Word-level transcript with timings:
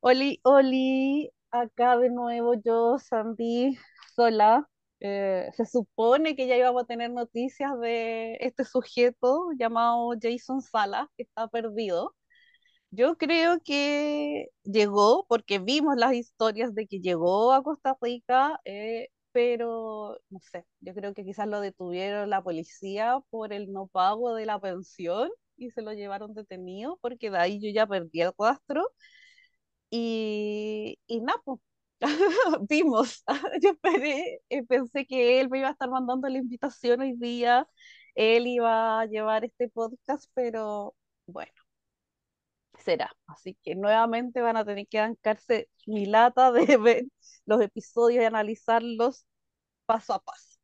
Oli, 0.00 0.40
Oli, 0.44 1.30
acá 1.50 1.96
de 1.98 2.10
nuevo 2.10 2.54
yo, 2.54 2.98
Sandy, 2.98 3.76
sola. 4.14 4.66
Eh, 5.00 5.48
se 5.56 5.64
supone 5.66 6.36
que 6.36 6.46
ya 6.46 6.56
íbamos 6.56 6.82
a 6.84 6.86
tener 6.86 7.10
noticias 7.10 7.78
de 7.80 8.34
este 8.40 8.64
sujeto 8.64 9.48
llamado 9.58 10.10
Jason 10.20 10.60
Salas, 10.62 11.06
que 11.16 11.22
está 11.24 11.48
perdido. 11.48 12.14
Yo 12.90 13.16
creo 13.18 13.60
que 13.64 14.48
llegó, 14.64 15.26
porque 15.28 15.58
vimos 15.60 15.96
las 15.96 16.14
historias 16.14 16.74
de 16.74 16.86
que 16.88 17.00
llegó 17.00 17.52
a 17.52 17.62
Costa 17.62 17.96
Rica, 18.02 18.60
eh, 18.64 19.08
pero 19.32 20.18
no 20.30 20.40
sé, 20.52 20.66
yo 20.80 20.94
creo 20.94 21.14
que 21.14 21.24
quizás 21.24 21.48
lo 21.48 21.60
detuvieron 21.60 22.30
la 22.30 22.42
policía 22.42 23.20
por 23.30 23.52
el 23.52 23.72
no 23.72 23.88
pago 23.88 24.34
de 24.34 24.46
la 24.46 24.60
pensión 24.60 25.30
y 25.56 25.70
se 25.72 25.82
lo 25.82 25.92
llevaron 25.94 26.34
detenido, 26.34 26.98
porque 27.02 27.30
de 27.30 27.38
ahí 27.38 27.60
yo 27.60 27.70
ya 27.72 27.86
perdí 27.86 28.22
el 28.22 28.32
rastro 28.38 28.86
y, 29.90 30.98
y 31.06 31.20
nada, 31.20 31.40
pues, 31.44 31.60
vimos. 32.68 33.24
Yo 33.62 33.72
eh, 34.50 34.64
pensé 34.68 35.06
que 35.06 35.40
él 35.40 35.48
me 35.50 35.58
iba 35.58 35.68
a 35.68 35.72
estar 35.72 35.90
mandando 35.90 36.28
la 36.28 36.38
invitación 36.38 37.00
hoy 37.02 37.14
día, 37.16 37.68
él 38.14 38.46
iba 38.46 39.00
a 39.00 39.06
llevar 39.06 39.44
este 39.44 39.68
podcast, 39.68 40.30
pero 40.34 40.94
bueno, 41.26 41.52
será. 42.78 43.10
Así 43.26 43.56
que 43.62 43.74
nuevamente 43.74 44.40
van 44.42 44.56
a 44.56 44.64
tener 44.64 44.86
que 44.88 44.98
bancarse 45.00 45.68
mi 45.86 46.06
lata 46.06 46.52
de 46.52 46.76
ver 46.78 47.04
los 47.46 47.60
episodios 47.62 48.22
y 48.22 48.26
analizarlos 48.26 49.26
paso 49.86 50.14
a 50.14 50.20
paso. 50.22 50.58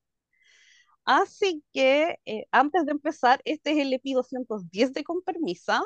Así 1.04 1.62
que 1.72 2.18
eh, 2.26 2.46
antes 2.50 2.84
de 2.84 2.92
empezar, 2.92 3.40
este 3.44 3.72
es 3.72 3.78
el 3.78 3.92
EPI 3.92 4.14
210 4.14 4.92
de 4.92 5.04
Con 5.04 5.22
Permisa. 5.22 5.82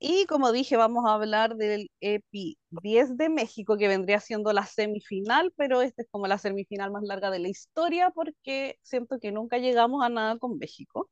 Y 0.00 0.26
como 0.26 0.52
dije, 0.52 0.76
vamos 0.76 1.04
a 1.06 1.14
hablar 1.14 1.56
del 1.56 1.90
EPI 2.00 2.58
10 2.70 3.16
de 3.16 3.28
México, 3.28 3.76
que 3.76 3.88
vendría 3.88 4.20
siendo 4.20 4.52
la 4.52 4.66
semifinal, 4.66 5.52
pero 5.56 5.82
esta 5.82 6.02
es 6.02 6.08
como 6.10 6.26
la 6.26 6.38
semifinal 6.38 6.90
más 6.90 7.02
larga 7.04 7.30
de 7.30 7.38
la 7.38 7.48
historia, 7.48 8.10
porque 8.10 8.78
siento 8.82 9.18
que 9.20 9.32
nunca 9.32 9.58
llegamos 9.58 10.04
a 10.04 10.08
nada 10.08 10.38
con 10.38 10.58
México. 10.58 11.08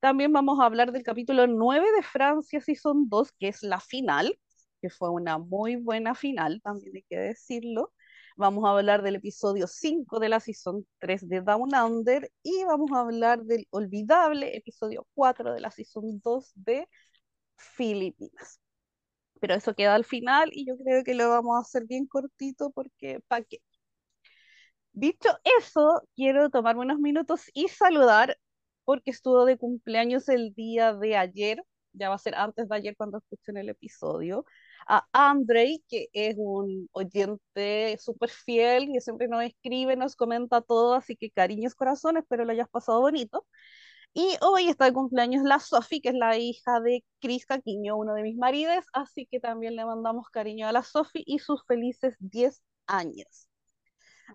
También 0.00 0.32
vamos 0.32 0.60
a 0.60 0.66
hablar 0.66 0.92
del 0.92 1.04
capítulo 1.04 1.46
9 1.46 1.86
de 1.96 2.02
Francia 2.02 2.60
Season 2.60 3.08
2, 3.08 3.32
que 3.38 3.48
es 3.48 3.62
la 3.62 3.80
final, 3.80 4.38
que 4.82 4.90
fue 4.90 5.10
una 5.10 5.38
muy 5.38 5.76
buena 5.76 6.14
final, 6.14 6.60
también 6.62 6.96
hay 6.96 7.04
que 7.08 7.18
decirlo. 7.18 7.92
Vamos 8.36 8.64
a 8.64 8.70
hablar 8.70 9.02
del 9.02 9.16
episodio 9.16 9.66
5 9.66 10.18
de 10.18 10.28
la 10.28 10.40
Season 10.40 10.86
3 10.98 11.28
de 11.28 11.40
Down 11.42 11.74
Under 11.74 12.30
y 12.42 12.64
vamos 12.64 12.90
a 12.92 13.00
hablar 13.00 13.42
del 13.44 13.66
olvidable 13.70 14.56
episodio 14.56 15.06
4 15.14 15.52
de 15.52 15.60
la 15.60 15.70
Season 15.70 16.20
2 16.24 16.52
de 16.56 16.88
Filipinas. 17.62 18.60
Pero 19.40 19.54
eso 19.54 19.74
queda 19.74 19.94
al 19.96 20.04
final 20.04 20.50
y 20.52 20.66
yo 20.66 20.76
creo 20.78 21.04
que 21.04 21.14
lo 21.14 21.30
vamos 21.30 21.56
a 21.58 21.62
hacer 21.62 21.86
bien 21.86 22.06
cortito 22.06 22.70
porque 22.72 23.20
¿para 23.28 23.44
qué? 23.44 23.58
Dicho 24.92 25.28
eso, 25.58 26.02
quiero 26.14 26.50
tomarme 26.50 26.82
unos 26.82 26.98
minutos 26.98 27.42
y 27.54 27.68
saludar 27.68 28.38
porque 28.84 29.10
estuvo 29.10 29.44
de 29.46 29.56
cumpleaños 29.56 30.28
el 30.28 30.52
día 30.54 30.92
de 30.94 31.16
ayer, 31.16 31.62
ya 31.92 32.08
va 32.10 32.16
a 32.16 32.18
ser 32.18 32.34
antes 32.34 32.68
de 32.68 32.76
ayer 32.76 32.96
cuando 32.96 33.18
escuchen 33.18 33.56
el 33.56 33.68
episodio, 33.70 34.44
a 34.86 35.06
Andrei, 35.12 35.82
que 35.88 36.08
es 36.12 36.34
un 36.38 36.88
oyente 36.92 37.96
súper 38.00 38.30
fiel, 38.30 38.90
y 38.90 39.00
siempre 39.00 39.28
nos 39.28 39.44
escribe, 39.44 39.96
nos 39.96 40.16
comenta 40.16 40.60
todo, 40.60 40.94
así 40.94 41.16
que 41.16 41.30
cariños, 41.30 41.74
corazones, 41.74 42.24
espero 42.24 42.44
lo 42.44 42.52
hayas 42.52 42.68
pasado 42.68 43.00
bonito. 43.00 43.46
Y 44.14 44.36
hoy 44.42 44.68
está 44.68 44.86
de 44.86 44.92
cumpleaños 44.92 45.42
la 45.42 45.58
Sofi, 45.58 46.00
que 46.00 46.10
es 46.10 46.14
la 46.14 46.36
hija 46.36 46.80
de 46.80 47.04
Cris 47.20 47.46
Caquiño, 47.46 47.96
uno 47.96 48.14
de 48.14 48.22
mis 48.22 48.36
maridos, 48.36 48.84
así 48.92 49.26
que 49.26 49.40
también 49.40 49.74
le 49.76 49.84
mandamos 49.86 50.28
cariño 50.30 50.66
a 50.68 50.72
la 50.72 50.82
Sofi 50.82 51.22
y 51.26 51.38
sus 51.38 51.64
felices 51.66 52.16
10 52.20 52.62
años. 52.86 53.48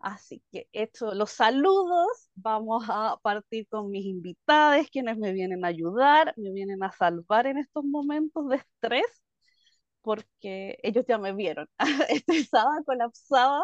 Así 0.01 0.43
que 0.51 0.67
hecho 0.73 1.13
los 1.13 1.31
saludos, 1.31 2.29
vamos 2.35 2.85
a 2.89 3.17
partir 3.21 3.67
con 3.67 3.89
mis 3.91 4.05
invitadas, 4.05 4.89
quienes 4.91 5.17
me 5.17 5.31
vienen 5.33 5.65
a 5.65 5.69
ayudar, 5.69 6.33
me 6.37 6.51
vienen 6.51 6.83
a 6.83 6.91
salvar 6.91 7.47
en 7.47 7.57
estos 7.57 7.83
momentos 7.85 8.47
de 8.49 8.57
estrés, 8.57 9.23
porque 10.01 10.77
ellos 10.83 11.05
ya 11.07 11.17
me 11.17 11.33
vieron 11.33 11.67
estresada, 12.09 12.83
colapsada, 12.85 13.61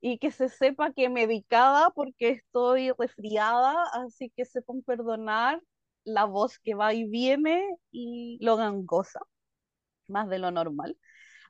y 0.00 0.18
que 0.18 0.30
se 0.30 0.48
sepa 0.48 0.92
que 0.92 1.08
medicada 1.08 1.90
porque 1.90 2.30
estoy 2.30 2.92
resfriada, 2.98 3.84
así 3.94 4.30
que 4.36 4.44
sepan 4.44 4.82
perdonar 4.82 5.60
la 6.04 6.24
voz 6.24 6.58
que 6.58 6.74
va 6.74 6.94
y 6.94 7.04
viene 7.04 7.66
y 7.90 8.38
lo 8.40 8.56
gangosa, 8.56 9.20
más 10.08 10.28
de 10.28 10.38
lo 10.38 10.50
normal. 10.50 10.96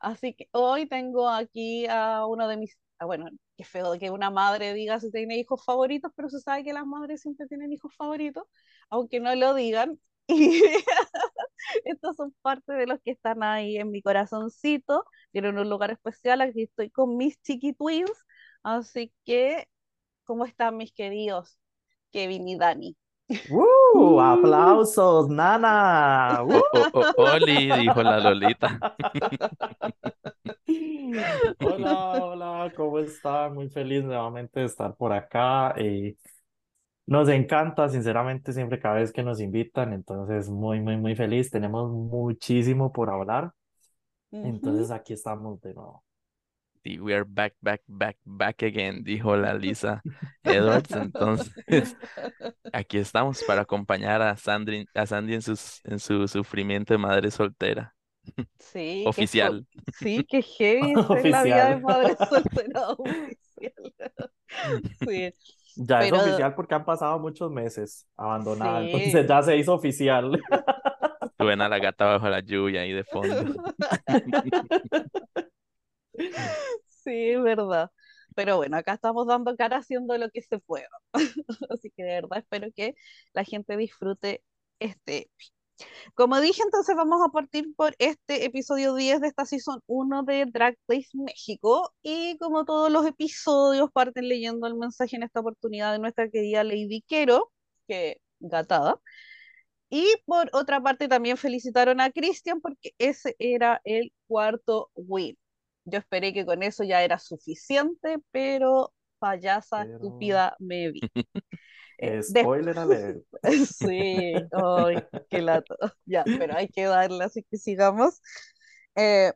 Así 0.01 0.35
que 0.35 0.49
hoy 0.53 0.87
tengo 0.89 1.29
aquí 1.29 1.87
a 1.89 2.27
uno 2.27 2.49
de 2.49 2.57
mis, 2.57 2.79
ah, 2.99 3.07
bueno, 3.07 3.29
qué 3.57 3.65
feo 3.65 3.99
que 3.99 4.11
una 4.11 4.31
madre 4.31 4.75
diga 4.75 5.01
si 5.01 5.11
tiene 5.13 5.39
hijos 5.39 5.65
favoritos, 5.65 6.13
pero 6.17 6.29
se 6.31 6.41
sabe 6.41 6.65
que 6.65 6.73
las 6.73 6.87
madres 6.87 7.23
siempre 7.23 7.47
tienen 7.49 7.73
hijos 7.73 7.95
favoritos, 7.97 8.45
aunque 8.91 9.21
no 9.21 9.35
lo 9.35 9.55
digan. 9.55 10.01
Y 11.85 11.91
estos 11.91 12.17
son 12.17 12.35
parte 12.43 12.73
de 12.73 12.87
los 12.87 13.01
que 13.01 13.11
están 13.13 13.43
ahí 13.43 13.79
en 13.79 13.91
mi 13.91 14.03
corazoncito. 14.03 15.05
Tienen 15.33 15.59
un 15.59 15.69
lugar 15.69 15.91
especial. 15.91 16.41
Aquí 16.41 16.63
estoy 16.63 16.91
con 16.91 17.17
mis 17.17 17.41
chiqui 17.43 17.73
twins 17.75 18.11
Así 18.63 19.13
que, 19.25 19.69
¿cómo 20.25 20.45
están 20.45 20.77
mis 20.77 20.93
queridos 20.93 21.59
Kevin 22.11 22.49
y 22.49 22.57
Dani? 22.57 22.97
¡Uh! 23.51 24.21
¡Aplausos, 24.21 25.29
nana! 25.29 26.43
¡Uh! 26.43 26.63
Oli, 27.17 27.71
dijo 27.71 28.03
la 28.03 28.21
Lolita. 28.21 28.97
Hola, 31.61 32.25
hola, 32.25 32.73
¿cómo 32.77 32.99
están? 32.99 33.55
Muy 33.55 33.71
feliz 33.71 34.05
nuevamente 34.05 34.61
de 34.61 34.67
estar 34.67 34.95
por 34.95 35.13
acá. 35.13 35.75
Eh, 35.77 36.17
nos 37.07 37.29
encanta, 37.31 37.89
sinceramente, 37.89 38.53
siempre 38.53 38.79
cada 38.79 38.97
vez 38.97 39.13
que 39.13 39.23
nos 39.23 39.41
invitan, 39.41 39.95
entonces 39.95 40.51
muy, 40.51 40.81
muy, 40.81 40.99
muy 40.99 41.17
feliz. 41.17 41.51
Tenemos 41.51 41.91
muchísimo 41.91 42.93
por 42.93 43.09
hablar. 43.09 43.53
Entonces 44.31 44.91
aquí 44.91 45.15
estamos 45.15 45.61
de 45.63 45.73
nuevo 45.73 46.05
we 46.85 47.15
are 47.15 47.25
back, 47.25 47.55
back, 47.61 47.83
back, 47.87 48.17
back 48.25 48.63
again, 48.63 49.05
dijo 49.05 49.37
la 49.37 49.55
Lisa 49.55 50.03
Edwards. 50.43 50.91
Entonces, 50.93 51.97
aquí 52.73 52.99
estamos 52.99 53.43
para 53.45 53.63
acompañar 53.63 54.23
a 54.23 54.37
Sandy, 54.37 54.87
a 54.95 55.07
Sandy 55.07 55.35
en, 55.35 55.43
sus, 55.43 55.85
en 55.85 55.99
su 55.99 56.27
sufrimiento 56.29 56.95
de 56.95 56.99
madre 56.99 57.31
soltera. 57.31 57.95
Sí. 58.59 59.05
Oficial. 59.07 59.67
sí, 59.99 60.25
que 60.25 60.43
heavy 60.43 60.93
es 61.17 61.31
la 61.31 61.43
vida 61.43 61.69
de 61.71 61.81
madre 61.81 62.17
soltera 62.29 62.89
oficial. 62.91 63.95
sí. 65.07 65.33
Ya 65.81 66.01
es 66.01 66.13
oficial 66.13 66.55
porque 66.57 66.75
han 66.75 66.85
pasado 66.85 67.21
muchos 67.21 67.53
meses 67.53 68.05
abandonada, 68.17 68.83
entonces 68.83 69.27
ya 69.29 69.43
se 69.43 69.57
hizo 69.57 69.75
oficial. 69.75 70.41
Suena 71.39 71.69
la 71.69 71.79
gata 71.79 72.05
bajo 72.05 72.29
la 72.29 72.41
lluvia 72.41 72.81
ahí 72.81 72.93
de 72.93 73.05
fondo. 73.05 73.55
Sí, 76.89 77.31
es 77.31 77.43
verdad. 77.43 77.91
Pero 78.35 78.57
bueno, 78.57 78.77
acá 78.77 78.95
estamos 78.95 79.27
dando 79.27 79.57
cara 79.57 79.79
haciendo 79.79 80.17
lo 80.19 80.31
que 80.31 80.43
se 80.43 80.59
pueda. 80.59 80.89
Así 81.71 81.91
que 81.91 82.03
de 82.03 82.21
verdad 82.21 82.39
espero 82.39 82.69
que 82.75 82.95
la 83.33 83.45
gente 83.45 83.77
disfrute 83.77 84.43
este 84.79 85.31
como 86.15 86.41
dije, 86.41 86.63
entonces 86.63 86.97
vamos 86.97 87.21
a 87.25 87.31
partir 87.31 87.75
por 87.77 87.95
este 87.99 88.45
episodio 88.45 88.95
10 88.95 89.21
de 89.21 89.29
esta 89.29 89.45
season 89.45 89.81
1 89.87 90.23
de 90.25 90.47
Drag 90.47 90.77
Race 90.89 91.11
México. 91.15 91.95
Y 92.03 92.37
como 92.39 92.65
todos 92.65 92.91
los 92.91 93.07
episodios, 93.07 93.91
parten 93.93 94.29
leyendo 94.29 94.67
el 94.67 94.75
mensaje 94.75 95.17
en 95.17 95.23
esta 95.23 95.41
oportunidad 95.41 95.93
de 95.93 95.99
nuestra 96.01 96.29
querida 96.31 96.65
Lady 96.65 97.05
Quero, 97.07 97.53
que 97.87 98.21
gatada. 98.41 99.01
Y 99.91 100.07
por 100.27 100.51
otra 100.53 100.83
parte, 100.83 101.09
también 101.09 101.37
felicitaron 101.37 102.01
a 102.01 102.11
Christian 102.11 102.61
porque 102.61 102.93
ese 102.99 103.37
era 103.39 103.81
el 103.85 104.13
cuarto 104.27 104.91
win. 104.95 105.37
Yo 105.91 105.99
esperé 105.99 106.33
que 106.33 106.47
con 106.47 106.63
eso 106.63 106.85
ya 106.85 107.03
era 107.03 107.19
suficiente, 107.19 108.19
pero 108.31 108.93
payasa 109.19 109.83
estúpida 109.85 110.57
me 110.59 110.93
vi. 110.93 111.01
Eh, 112.01 112.23
spoiler 112.23 112.79
alert. 112.79 113.25
sí, 113.67 114.33
ay, 114.53 115.05
qué 115.29 115.43
lato. 115.43 115.77
Ya, 116.07 116.23
pero 116.25 116.57
hay 116.57 116.69
que 116.69 116.85
darle, 116.85 117.25
así 117.25 117.43
que 117.51 117.57
sigamos. 117.59 118.21
Eh, 118.95 119.33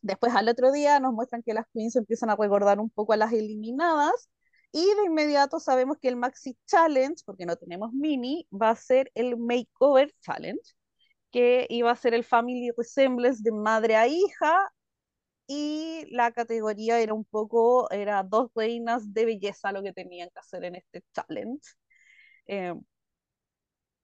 después 0.00 0.32
al 0.36 0.48
otro 0.48 0.70
día 0.70 1.00
nos 1.00 1.12
muestran 1.12 1.42
que 1.42 1.52
las 1.52 1.66
queens 1.74 1.96
empiezan 1.96 2.30
a 2.30 2.36
recordar 2.36 2.78
un 2.78 2.90
poco 2.90 3.12
a 3.12 3.16
las 3.16 3.32
eliminadas 3.32 4.30
y 4.72 4.84
de 4.84 5.04
inmediato 5.04 5.58
sabemos 5.58 5.98
que 6.00 6.08
el 6.08 6.16
Maxi 6.16 6.56
Challenge, 6.66 7.20
porque 7.26 7.44
no 7.44 7.56
tenemos 7.56 7.92
mini, 7.92 8.46
va 8.52 8.70
a 8.70 8.76
ser 8.76 9.10
el 9.14 9.36
Makeover 9.36 10.14
Challenge, 10.20 10.62
que 11.32 11.66
iba 11.68 11.90
a 11.90 11.96
ser 11.96 12.14
el 12.14 12.24
Family 12.24 12.70
Resemblance 12.76 13.42
de 13.42 13.52
madre 13.52 13.96
a 13.96 14.06
hija 14.06 14.72
y 15.52 16.06
la 16.12 16.30
categoría 16.32 17.00
era 17.00 17.12
un 17.12 17.24
poco, 17.24 17.90
era 17.90 18.22
dos 18.22 18.52
reinas 18.54 19.12
de 19.12 19.24
belleza 19.26 19.72
lo 19.72 19.82
que 19.82 19.92
tenían 19.92 20.30
que 20.30 20.38
hacer 20.38 20.64
en 20.64 20.76
este 20.76 21.02
challenge. 21.12 21.60
Eh, 22.46 22.74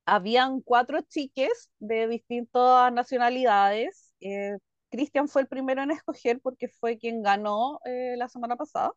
habían 0.04 0.60
cuatro 0.60 1.00
chiques 1.02 1.70
de 1.78 2.08
distintas 2.08 2.92
nacionalidades. 2.92 4.14
Eh, 4.20 4.56
Cristian 4.90 5.28
fue 5.28 5.42
el 5.42 5.48
primero 5.48 5.82
en 5.82 5.90
escoger 5.90 6.40
porque 6.40 6.68
fue 6.68 6.98
quien 6.98 7.22
ganó 7.22 7.80
eh, 7.84 8.14
la 8.16 8.28
semana 8.28 8.56
pasada. 8.56 8.92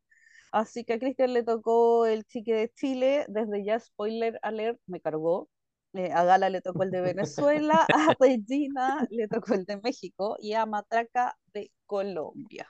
Así 0.51 0.85
que 0.85 0.93
a 0.93 0.99
Cristian 0.99 1.33
le 1.33 1.43
tocó 1.43 2.07
el 2.07 2.25
chique 2.25 2.53
de 2.55 2.69
Chile, 2.73 3.25
desde 3.29 3.63
ya 3.65 3.79
spoiler 3.79 4.39
alert, 4.43 4.79
me 4.87 5.01
cargó. 5.01 5.49
Eh, 5.93 6.11
a 6.11 6.23
Gala 6.23 6.49
le 6.49 6.61
tocó 6.61 6.83
el 6.83 6.91
de 6.91 7.01
Venezuela, 7.01 7.85
a 7.93 8.15
Regina 8.19 9.07
le 9.09 9.27
tocó 9.27 9.55
el 9.55 9.65
de 9.65 9.77
México 9.77 10.37
y 10.39 10.53
a 10.53 10.65
Matraca 10.65 11.37
de 11.53 11.71
Colombia. 11.85 12.67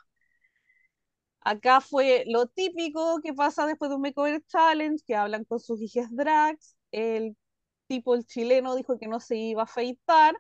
Acá 1.42 1.81
fue 1.81 2.24
lo 2.27 2.48
típico 2.48 3.19
que 3.21 3.33
pasa 3.33 3.66
después 3.66 3.89
de 3.89 3.95
un 3.95 4.01
Makeover 4.01 4.42
Challenge, 4.48 5.04
que 5.06 5.16
hablan 5.16 5.45
con 5.45 5.60
sus 5.60 5.81
hijas 5.81 6.07
drags. 6.16 6.75
El 6.92 7.36
tipo, 7.88 8.16
el 8.16 8.25
chileno, 8.25 8.75
dijo 8.75 9.00
que 9.00 9.07
no 9.07 9.19
se 9.19 9.38
iba 9.38 9.62
a 9.63 9.65
afeitar. 9.65 10.36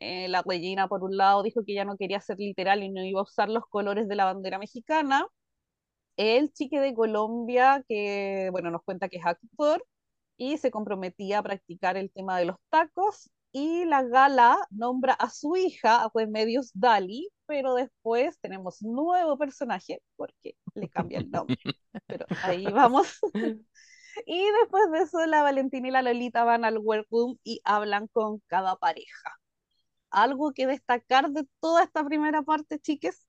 Eh, 0.00 0.28
la 0.28 0.42
Regina, 0.42 0.88
por 0.88 1.04
un 1.04 1.16
lado, 1.16 1.42
dijo 1.42 1.64
que 1.64 1.74
ya 1.74 1.84
no 1.84 1.96
quería 1.96 2.20
ser 2.20 2.38
literal 2.38 2.82
y 2.82 2.90
no 2.90 3.04
iba 3.04 3.20
a 3.20 3.24
usar 3.24 3.48
los 3.50 3.64
colores 3.68 4.08
de 4.08 4.16
la 4.16 4.24
bandera 4.26 4.58
mexicana. 4.58 5.26
El 6.16 6.52
chique 6.52 6.80
de 6.80 6.94
Colombia, 6.94 7.84
que, 7.88 8.48
bueno, 8.52 8.70
nos 8.70 8.82
cuenta 8.84 9.08
que 9.08 9.18
es 9.18 9.26
actor 9.26 9.84
y 10.40 10.56
se 10.56 10.70
comprometía 10.70 11.38
a 11.38 11.42
practicar 11.42 11.98
el 11.98 12.10
tema 12.10 12.38
de 12.38 12.46
los 12.46 12.56
tacos. 12.70 13.30
Y 13.52 13.84
la 13.84 14.02
gala 14.02 14.56
nombra 14.70 15.12
a 15.12 15.28
su 15.28 15.54
hija, 15.56 16.02
a 16.04 16.10
Medios 16.28 16.70
Dali, 16.72 17.28
pero 17.44 17.74
después 17.74 18.38
tenemos 18.40 18.80
nuevo 18.80 19.36
personaje 19.36 20.00
porque 20.16 20.54
le 20.74 20.88
cambia 20.88 21.18
el 21.18 21.30
nombre. 21.30 21.58
Pero 22.06 22.26
ahí 22.44 22.64
vamos. 22.64 23.18
Y 24.26 24.44
después 24.60 24.90
de 24.92 25.00
eso, 25.00 25.26
la 25.26 25.42
Valentina 25.42 25.88
y 25.88 25.90
la 25.90 26.02
Lolita 26.02 26.44
van 26.44 26.64
al 26.64 26.78
workroom 26.78 27.36
y 27.44 27.60
hablan 27.64 28.06
con 28.08 28.40
cada 28.46 28.76
pareja. 28.76 29.36
¿Algo 30.10 30.52
que 30.52 30.66
destacar 30.66 31.30
de 31.30 31.46
toda 31.60 31.84
esta 31.84 32.04
primera 32.04 32.42
parte, 32.42 32.78
chiques? 32.78 33.26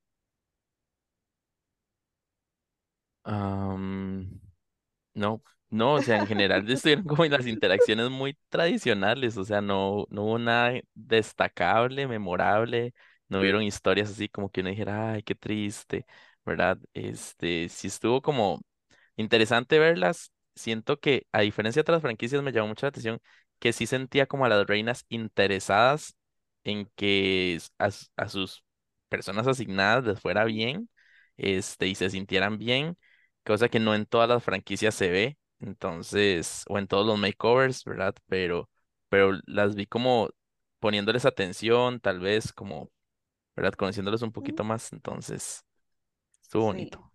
no, 5.13 5.41
no, 5.71 5.95
o 5.95 6.01
sea, 6.03 6.19
en 6.19 6.27
general 6.27 6.69
estuvieron 6.71 7.05
como 7.05 7.25
las 7.25 7.47
interacciones 7.47 8.09
muy 8.11 8.37
tradicionales, 8.49 9.37
o 9.37 9.45
sea, 9.45 9.61
no, 9.61 10.05
no 10.11 10.23
hubo 10.25 10.39
nada 10.39 10.79
destacable, 10.95 12.07
memorable, 12.07 12.93
no 13.29 13.39
hubieron 13.41 13.63
historias 13.63 14.11
así 14.11 14.29
como 14.29 14.49
que 14.51 14.61
uno 14.61 14.69
dijera, 14.71 15.13
ay, 15.13 15.23
qué 15.23 15.35
triste, 15.35 16.05
¿verdad? 16.45 16.77
Este, 16.93 17.69
sí 17.69 17.87
estuvo 17.87 18.21
como 18.21 18.61
interesante 19.15 19.79
verlas. 19.79 20.31
Siento 20.55 20.99
que, 20.99 21.27
a 21.31 21.41
diferencia 21.41 21.79
de 21.81 21.83
otras 21.83 22.01
franquicias, 22.01 22.43
me 22.43 22.51
llamó 22.51 22.69
mucho 22.69 22.85
la 22.85 22.89
atención 22.89 23.19
que 23.59 23.73
sí 23.73 23.85
sentía 23.87 24.25
como 24.27 24.45
a 24.45 24.49
las 24.49 24.67
reinas 24.67 25.05
interesadas 25.09 26.15
en 26.63 26.89
que 26.95 27.59
a, 27.79 27.89
a 28.17 28.29
sus 28.29 28.63
personas 29.09 29.47
asignadas 29.47 30.03
les 30.05 30.19
fuera 30.19 30.45
bien, 30.45 30.89
este, 31.37 31.87
y 31.87 31.95
se 31.95 32.09
sintieran 32.09 32.57
bien, 32.57 32.97
cosa 33.45 33.69
que 33.69 33.79
no 33.79 33.95
en 33.95 34.05
todas 34.05 34.29
las 34.29 34.43
franquicias 34.43 34.95
se 34.95 35.09
ve, 35.09 35.37
entonces, 35.61 36.63
o 36.67 36.77
en 36.77 36.87
todos 36.87 37.05
los 37.05 37.19
makeovers, 37.19 37.83
¿verdad? 37.85 38.15
Pero, 38.27 38.69
pero 39.09 39.39
las 39.45 39.75
vi 39.75 39.85
como 39.85 40.29
poniéndoles 40.79 41.25
atención, 41.25 41.99
tal 41.99 42.19
vez 42.19 42.51
como 42.53 42.89
¿verdad? 43.55 43.73
Conociéndolos 43.73 44.21
un 44.21 44.31
poquito 44.31 44.63
más, 44.63 44.91
entonces 44.93 45.63
estuvo 46.41 46.65
bonito. 46.65 47.11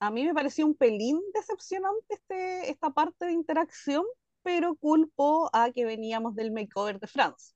A 0.00 0.10
mí 0.10 0.24
me 0.24 0.34
pareció 0.34 0.66
un 0.66 0.74
pelín 0.74 1.20
decepcionante 1.32 2.14
este, 2.14 2.70
esta 2.70 2.90
parte 2.90 3.26
de 3.26 3.32
interacción, 3.32 4.04
pero 4.42 4.74
culpo 4.74 5.48
a 5.52 5.70
que 5.70 5.84
veníamos 5.84 6.34
del 6.34 6.50
makeover 6.50 6.98
de 6.98 7.06
Francia. 7.06 7.54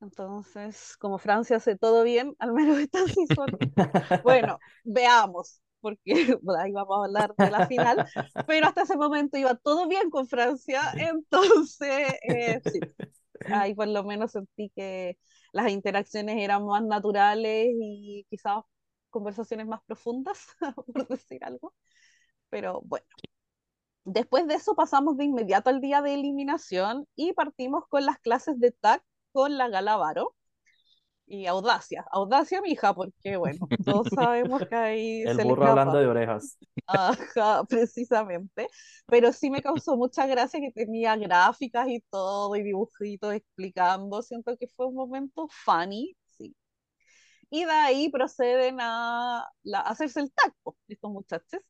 Entonces, 0.00 0.96
como 0.96 1.18
Francia 1.18 1.56
hace 1.56 1.76
todo 1.76 2.04
bien, 2.04 2.34
al 2.38 2.52
menos 2.52 2.78
esta 2.78 3.00
season, 3.06 3.48
bueno, 4.24 4.58
veamos, 4.84 5.60
porque 5.80 6.12
ahí 6.58 6.72
vamos 6.72 6.98
a 7.00 7.04
hablar 7.06 7.34
de 7.36 7.50
la 7.50 7.66
final, 7.66 8.06
pero 8.46 8.66
hasta 8.66 8.82
ese 8.82 8.96
momento 8.96 9.38
iba 9.38 9.54
todo 9.56 9.88
bien 9.88 10.10
con 10.10 10.26
Francia, 10.28 10.82
entonces, 10.94 12.14
eh, 12.28 12.60
sí, 12.64 12.80
ahí 13.54 13.74
por 13.74 13.88
lo 13.88 14.04
menos 14.04 14.32
sentí 14.32 14.70
que 14.74 15.18
las 15.52 15.70
interacciones 15.70 16.36
eran 16.38 16.64
más 16.66 16.82
naturales 16.84 17.68
y 17.80 18.26
quizás 18.30 18.62
conversaciones 19.10 19.66
más 19.66 19.80
profundas, 19.86 20.46
por 20.92 21.08
decir 21.08 21.44
algo. 21.44 21.74
Pero 22.48 22.80
bueno. 22.84 23.06
Después 24.04 24.46
de 24.46 24.54
eso 24.54 24.74
pasamos 24.74 25.16
de 25.18 25.24
inmediato 25.24 25.70
al 25.70 25.80
día 25.80 26.02
de 26.02 26.14
eliminación 26.14 27.06
y 27.16 27.32
partimos 27.34 27.84
con 27.88 28.06
las 28.06 28.18
clases 28.18 28.58
de 28.58 28.72
TAC 28.72 29.04
con 29.32 29.58
la 29.58 29.68
Galavaro 29.68 30.34
y 31.30 31.46
Audacia. 31.46 32.04
Audacia, 32.10 32.60
mija, 32.60 32.92
porque 32.92 33.36
bueno, 33.36 33.68
todos 33.84 34.08
sabemos 34.28 34.66
que 34.68 34.74
ahí 34.74 35.22
El 35.22 35.38
burro 35.44 35.68
hablando 35.68 35.98
de 35.98 36.08
orejas. 36.08 36.58
Ajá, 36.86 37.62
precisamente. 37.68 38.68
Pero 39.06 39.32
sí 39.32 39.48
me 39.48 39.62
causó 39.62 39.96
mucha 39.96 40.26
gracia 40.26 40.60
que 40.60 40.72
tenía 40.72 41.16
gráficas 41.16 41.86
y 41.88 42.00
todo, 42.10 42.56
y 42.56 42.64
dibujitos 42.64 43.32
explicando. 43.32 44.22
Siento 44.22 44.56
que 44.56 44.66
fue 44.66 44.86
un 44.86 44.96
momento 44.96 45.48
funny, 45.64 46.16
sí. 46.36 46.56
Y 47.48 47.64
de 47.64 47.72
ahí 47.72 48.08
proceden 48.10 48.78
a, 48.80 49.48
hacerse 49.84 50.20
el 50.20 50.32
taco, 50.32 50.76
estos 50.88 51.12
muchachos. 51.12 51.60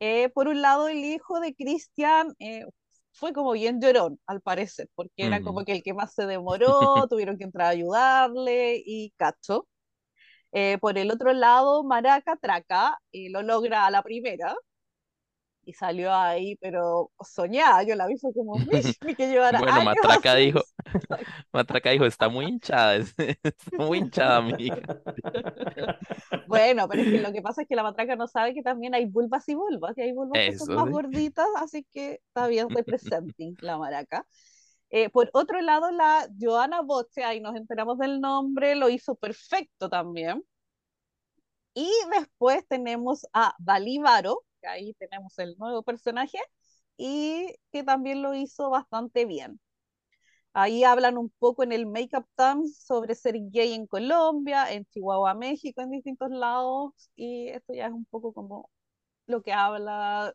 Eh, 0.00 0.30
por 0.30 0.48
un 0.48 0.60
lado, 0.60 0.88
el 0.88 0.98
hijo 0.98 1.38
de 1.38 1.54
Cristian 1.54 2.34
eh, 2.40 2.66
fue 3.16 3.32
como 3.32 3.52
bien 3.52 3.80
llorón, 3.80 4.20
al 4.26 4.40
parecer, 4.42 4.88
porque 4.94 5.26
era 5.26 5.42
como 5.42 5.64
que 5.64 5.72
el 5.72 5.82
que 5.82 5.94
más 5.94 6.14
se 6.14 6.26
demoró, 6.26 6.68
tuvieron 7.10 7.38
que 7.38 7.44
entrar 7.44 7.68
a 7.68 7.70
ayudarle 7.70 8.82
y 8.84 9.12
cacho. 9.16 9.66
Eh, 10.52 10.78
por 10.80 10.98
el 10.98 11.10
otro 11.10 11.32
lado, 11.32 11.84
Maraca 11.84 12.36
Traca 12.36 12.98
eh, 13.12 13.30
lo 13.30 13.42
logra 13.42 13.86
a 13.86 13.90
la 13.90 14.02
primera 14.02 14.54
y 15.66 15.72
salió 15.72 16.14
ahí, 16.14 16.56
pero 16.60 17.10
soñada, 17.20 17.82
yo 17.82 17.96
la 17.96 18.06
vi 18.06 18.16
fue 18.16 18.32
como, 18.32 18.54
que 19.18 19.28
llevara 19.28 19.58
Bueno, 19.58 19.82
Matraca 19.82 20.36
dijo, 20.36 20.60
Matraca 21.52 21.90
dijo, 21.90 22.06
está 22.06 22.28
muy 22.28 22.46
hinchada, 22.46 22.94
está 22.96 23.76
muy 23.76 23.98
hinchada, 23.98 24.36
amiga. 24.36 24.80
Bueno, 26.46 26.88
pero 26.88 27.02
es 27.02 27.10
que 27.10 27.20
lo 27.20 27.32
que 27.32 27.42
pasa 27.42 27.62
es 27.62 27.68
que 27.68 27.74
la 27.74 27.82
Matraca 27.82 28.14
no 28.14 28.28
sabe 28.28 28.54
que 28.54 28.62
también 28.62 28.94
hay 28.94 29.06
vulvas 29.06 29.48
y 29.48 29.54
vulvas, 29.54 29.94
que 29.96 30.04
hay 30.04 30.12
vulvas 30.12 30.38
que 30.38 30.56
son 30.56 30.76
más 30.76 30.88
gorditas, 30.88 31.48
así 31.56 31.84
que 31.92 32.20
está 32.28 32.46
bien 32.46 32.70
representing 32.70 33.56
la 33.60 33.76
Maraca. 33.76 34.24
Eh, 34.90 35.10
por 35.10 35.30
otro 35.32 35.60
lado, 35.62 35.90
la 35.90 36.28
Joana 36.40 36.80
Boche, 36.82 37.24
ahí 37.24 37.40
nos 37.40 37.56
enteramos 37.56 37.98
del 37.98 38.20
nombre, 38.20 38.76
lo 38.76 38.88
hizo 38.88 39.16
perfecto 39.16 39.90
también. 39.90 40.44
Y 41.74 41.90
después 42.16 42.66
tenemos 42.68 43.26
a 43.32 43.54
Ahí 44.66 44.94
tenemos 44.94 45.38
el 45.38 45.56
nuevo 45.58 45.82
personaje, 45.82 46.38
y 46.96 47.54
que 47.72 47.84
también 47.84 48.22
lo 48.22 48.34
hizo 48.34 48.70
bastante 48.70 49.26
bien. 49.26 49.60
Ahí 50.54 50.84
hablan 50.84 51.18
un 51.18 51.30
poco 51.38 51.62
en 51.64 51.72
el 51.72 51.86
Makeup 51.86 52.26
Times 52.36 52.78
sobre 52.78 53.14
ser 53.14 53.36
gay 53.50 53.74
en 53.74 53.86
Colombia, 53.86 54.72
en 54.72 54.86
Chihuahua, 54.86 55.34
México, 55.34 55.82
en 55.82 55.90
distintos 55.90 56.30
lados, 56.30 57.10
y 57.14 57.48
esto 57.48 57.74
ya 57.74 57.86
es 57.86 57.92
un 57.92 58.06
poco 58.06 58.32
como 58.32 58.70
lo 59.26 59.42
que 59.42 59.52
habla 59.52 60.34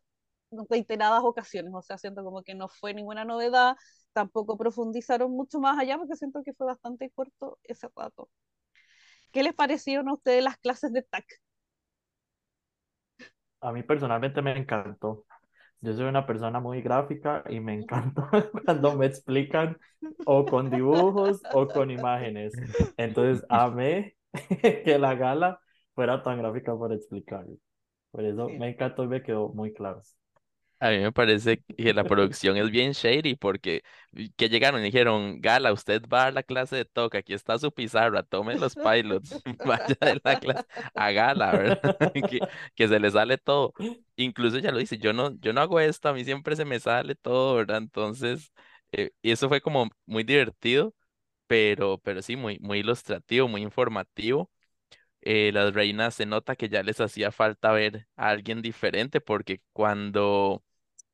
en 0.52 0.60
reiteradas 0.70 1.24
ocasiones, 1.24 1.74
o 1.76 1.82
sea, 1.84 1.98
siento 1.98 2.24
como 2.24 2.44
que 2.44 2.56
no 2.56 2.70
fue 2.70 2.94
ninguna 2.94 3.26
novedad, 3.26 3.76
tampoco 4.14 4.58
profundizaron 4.58 5.32
mucho 5.32 5.60
más 5.60 5.80
allá 5.80 5.98
porque 5.98 6.16
siento 6.18 6.44
que 6.44 6.54
fue 6.54 6.68
bastante 6.68 7.12
corto 7.12 7.60
ese 7.64 7.90
rato. 7.96 8.30
¿Qué 9.32 9.44
les 9.44 9.54
parecieron 9.54 10.08
a 10.10 10.14
ustedes 10.14 10.44
las 10.44 10.58
clases 10.58 10.94
de 10.94 11.02
TAC? 11.04 11.41
A 13.62 13.72
mí 13.72 13.84
personalmente 13.84 14.42
me 14.42 14.58
encantó. 14.58 15.26
Yo 15.82 15.94
soy 15.94 16.06
una 16.06 16.26
persona 16.26 16.60
muy 16.60 16.82
gráfica 16.82 17.44
y 17.50 17.60
me 17.60 17.74
encanta 17.74 18.30
cuando 18.66 18.96
me 18.98 19.08
explican 19.08 19.78
o 20.26 20.46
con 20.46 20.70
dibujos 20.70 21.42
o 21.54 21.68
con 21.68 21.92
imágenes. 21.92 22.54
Entonces, 22.98 23.46
amé 23.50 24.16
que 24.84 24.98
la 25.00 25.16
gala 25.16 25.60
fuera 25.96 26.22
tan 26.24 26.40
gráfica 26.40 26.76
por 26.76 26.94
explicarlo. 26.94 27.58
Por 28.12 28.26
eso 28.26 28.50
me 28.50 28.70
encantó 28.70 29.04
y 29.04 29.08
me 29.08 29.24
quedó 29.24 29.50
muy 29.50 29.74
claro. 29.74 30.02
A 30.84 30.90
mí 30.90 30.98
me 31.00 31.12
parece 31.12 31.64
que 31.78 31.94
la 31.94 32.04
producción 32.08 32.58
es 32.58 32.72
bien 32.72 32.94
shady 32.94 33.36
porque 33.36 33.84
que 34.36 34.50
llegaron 34.50 34.82
y 34.82 34.86
dijeron, 34.86 35.40
Gala, 35.40 35.72
usted 35.74 36.02
va 36.12 36.26
a 36.28 36.32
la 36.32 36.42
clase 36.44 36.76
de 36.76 36.86
toque, 36.86 37.20
aquí 37.20 37.34
está 37.34 37.60
su 37.60 37.72
pizarra, 37.72 38.24
tome 38.24 38.56
los 38.56 38.76
pilots, 38.78 39.42
vaya 39.64 39.96
de 40.02 40.20
la 40.24 40.38
clase 40.38 40.64
a 40.96 41.12
Gala, 41.12 41.52
¿verdad? 41.56 41.80
Que, 42.26 42.44
que 42.76 42.88
se 42.88 43.00
le 43.00 43.12
sale 43.12 43.38
todo. 43.38 43.74
Incluso 44.16 44.58
ya 44.58 44.72
lo 44.72 44.80
dice, 44.80 44.98
yo 44.98 45.14
no, 45.14 45.38
yo 45.40 45.54
no 45.54 45.62
hago 45.62 45.80
esto, 45.80 46.10
a 46.10 46.14
mí 46.14 46.24
siempre 46.26 46.56
se 46.56 46.66
me 46.66 46.80
sale 46.80 47.14
todo, 47.16 47.56
¿verdad? 47.56 47.78
Entonces, 47.78 48.52
eh, 48.92 49.12
y 49.22 49.32
eso 49.32 49.50
fue 49.50 49.62
como 49.62 49.88
muy 50.08 50.24
divertido, 50.24 50.96
pero, 51.48 52.00
pero 52.00 52.22
sí, 52.24 52.36
muy, 52.38 52.60
muy 52.60 52.80
ilustrativo, 52.80 53.48
muy 53.50 53.62
informativo. 53.64 54.52
Eh, 55.22 55.52
las 55.54 55.74
reinas 55.74 56.16
se 56.16 56.26
nota 56.26 56.56
que 56.56 56.68
ya 56.70 56.82
les 56.84 57.00
hacía 57.00 57.32
falta 57.32 57.72
ver 57.72 58.08
a 58.16 58.30
alguien 58.30 58.62
diferente 58.62 59.22
porque 59.22 59.62
cuando 59.74 60.64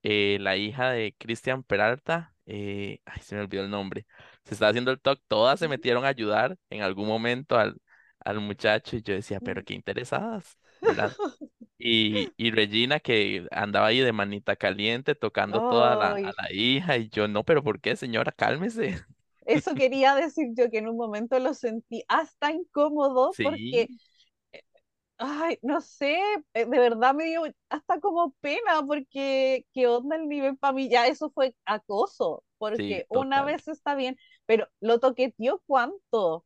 eh, 0.09 0.37
la 0.41 0.55
hija 0.57 0.91
de 0.91 1.15
Cristian 1.17 1.63
Peralta, 1.63 2.35
eh, 2.45 3.01
ay, 3.05 3.21
se 3.21 3.35
me 3.35 3.41
olvidó 3.41 3.63
el 3.63 3.69
nombre, 3.71 4.05
se 4.45 4.53
estaba 4.53 4.69
haciendo 4.69 4.91
el 4.91 5.01
talk, 5.01 5.21
todas 5.27 5.59
se 5.59 5.67
metieron 5.67 6.05
a 6.05 6.09
ayudar 6.09 6.57
en 6.69 6.81
algún 6.83 7.07
momento 7.07 7.57
al, 7.57 7.77
al 8.19 8.39
muchacho 8.41 8.95
y 8.97 9.01
yo 9.03 9.13
decía, 9.13 9.41
pero 9.41 9.63
qué 9.63 9.73
interesadas. 9.73 10.57
Y, 11.79 12.33
y 12.37 12.51
Regina 12.51 12.99
que 12.99 13.47
andaba 13.51 13.87
ahí 13.87 13.99
de 13.99 14.11
manita 14.13 14.55
caliente 14.55 15.13
tocando 15.15 15.61
toda 15.61 15.95
la, 15.95 16.11
a 16.13 16.33
la 16.41 16.51
hija 16.51 16.97
y 16.97 17.09
yo, 17.09 17.27
no, 17.27 17.43
pero 17.45 17.63
¿por 17.63 17.79
qué, 17.81 17.95
señora? 17.95 18.31
Cálmese. 18.31 18.95
eso 19.45 19.73
quería 19.75 20.15
decir 20.15 20.47
yo, 20.55 20.69
que 20.69 20.79
en 20.79 20.89
un 20.89 20.97
momento 20.97 21.39
lo 21.39 21.53
sentí 21.53 22.03
hasta 22.07 22.51
incómodo 22.51 23.37
porque, 23.41 23.87
Sí, 23.87 23.99
ay, 25.17 25.57
no 25.63 25.81
sé, 25.81 26.17
eh, 26.53 26.65
de 26.65 26.79
verdad 26.79 27.13
me 27.15 27.25
dio 27.25 27.43
hasta 27.69 27.99
como 27.99 28.31
pena 28.41 28.83
porque 28.85 29.65
qué 29.73 29.87
onda 29.87 30.15
el 30.15 30.27
nivel 30.29 30.57
para 30.57 30.73
mí, 30.73 30.89
ya 30.89 31.07
eso 31.07 31.29
fue 31.31 31.55
acoso, 31.65 32.43
sí, 32.75 32.97
porque 32.97 33.05
una 33.09 33.43
total. 33.43 33.43
vez 33.43 33.67
está 33.67 33.95
bien, 33.95 34.17
pero 34.45 34.67
lo 34.79 34.99
toqueteó 34.99 35.61
cuánto. 35.65 36.45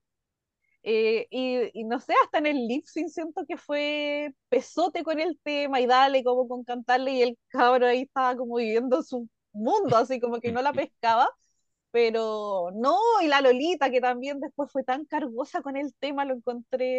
Eh, 0.83 1.27
y, 1.31 1.79
y 1.79 1.83
no 1.85 1.99
sé, 1.99 2.13
hasta 2.23 2.39
en 2.39 2.47
el 2.47 2.67
lip 2.67 2.85
sync 2.87 3.09
siento 3.09 3.45
que 3.47 3.57
fue 3.57 4.33
pesote 4.49 5.03
con 5.03 5.19
el 5.19 5.39
tema 5.43 5.79
y 5.81 5.85
dale 5.87 6.23
como 6.23 6.47
con 6.47 6.63
cantarle 6.63 7.11
y 7.13 7.21
el 7.23 7.37
cabro 7.49 7.87
ahí 7.87 8.03
estaba 8.03 8.35
como 8.37 8.55
viviendo 8.57 9.03
su 9.03 9.29
mundo, 9.53 9.97
así 9.97 10.19
como 10.19 10.39
que 10.41 10.51
no 10.51 10.61
la 10.61 10.73
pescaba, 10.75 11.29
pero 11.91 12.71
no, 12.73 12.97
y 13.21 13.27
la 13.27 13.41
Lolita 13.41 13.91
que 13.91 14.01
también 14.01 14.39
después 14.39 14.71
fue 14.71 14.83
tan 14.83 15.05
cargosa 15.05 15.61
con 15.61 15.77
el 15.77 15.93
tema, 15.95 16.25
lo 16.25 16.35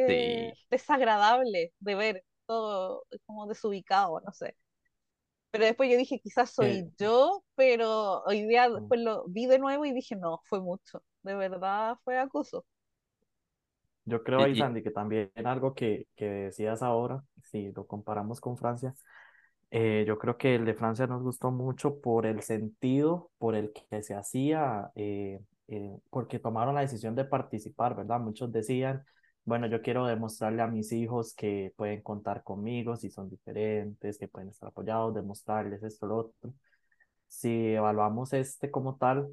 Sí, 0.07 0.15
encontré 0.17 0.59
desagradable 0.71 1.73
de 1.81 1.95
ver, 1.95 2.25
todo 2.47 3.05
como 3.27 3.47
desubicado, 3.47 4.21
no 4.21 4.33
sé. 4.33 4.57
Pero 5.51 5.65
después 5.67 5.91
yo 5.91 5.97
dije, 5.99 6.21
quizás 6.21 6.51
Eh, 6.61 6.83
soy 6.83 6.93
yo, 6.99 7.45
pero 7.57 8.23
hoy 8.25 8.47
día 8.47 8.71
mm, 8.75 8.93
después 8.93 9.01
lo 9.01 9.25
vi 9.29 9.47
de 9.47 9.59
nuevo 9.59 9.85
y 9.85 9.93
dije, 9.93 10.17
no, 10.17 10.41
fue 10.49 10.61
mucho, 10.61 11.03
de 11.23 11.35
verdad 11.35 11.97
fue 12.05 12.19
acoso. 12.19 12.65
yo 14.05 14.23
creo 14.25 14.43
y, 14.43 14.45
ahí, 14.45 14.57
Sandy, 14.57 14.83
que 14.83 14.91
también 14.91 15.31
algo 15.45 15.75
que, 15.75 16.09
que 16.17 16.27
decías 16.29 16.83
ahora, 16.83 17.25
si 17.45 17.73
lo 17.73 17.87
comparamos 17.87 18.41
con 18.41 18.57
Francia, 18.57 18.95
eh, 19.75 20.05
yo 20.07 20.19
creo 20.19 20.37
que 20.37 20.55
el 20.55 20.67
de 20.67 20.75
Francia 20.75 21.07
nos 21.07 21.23
gustó 21.23 21.51
mucho 21.51 21.99
por 22.01 22.27
el 22.27 22.43
sentido 22.43 23.31
por 23.39 23.55
el 23.57 23.73
que 23.73 24.03
se 24.03 24.15
hacía, 24.15 24.93
eh, 24.95 25.41
eh, 25.69 25.99
porque 26.11 26.39
tomaron 26.39 26.75
la 26.75 26.83
decisión 26.83 27.15
de 27.15 27.25
participar, 27.25 27.97
¿verdad? 27.97 28.21
Muchos 28.21 28.53
decían, 28.53 29.03
bueno, 29.45 29.67
yo 29.69 29.81
quiero 29.81 30.07
demostrarle 30.07 30.61
a 30.63 30.67
mis 30.67 30.93
hijos 30.93 31.35
que 31.35 31.73
pueden 31.77 32.03
contar 32.03 32.43
conmigo 32.45 32.97
si 32.97 33.11
son 33.11 33.31
diferentes, 33.31 34.19
que 34.19 34.29
pueden 34.29 34.51
estar 34.51 34.69
apoyados, 34.69 35.15
demostrarles 35.15 35.83
esto, 35.83 36.07
lo 36.07 36.17
otro. 36.19 36.53
Si 37.29 37.75
evaluamos 37.75 38.33
este 38.35 38.71
como 38.71 38.97
tal, 38.97 39.29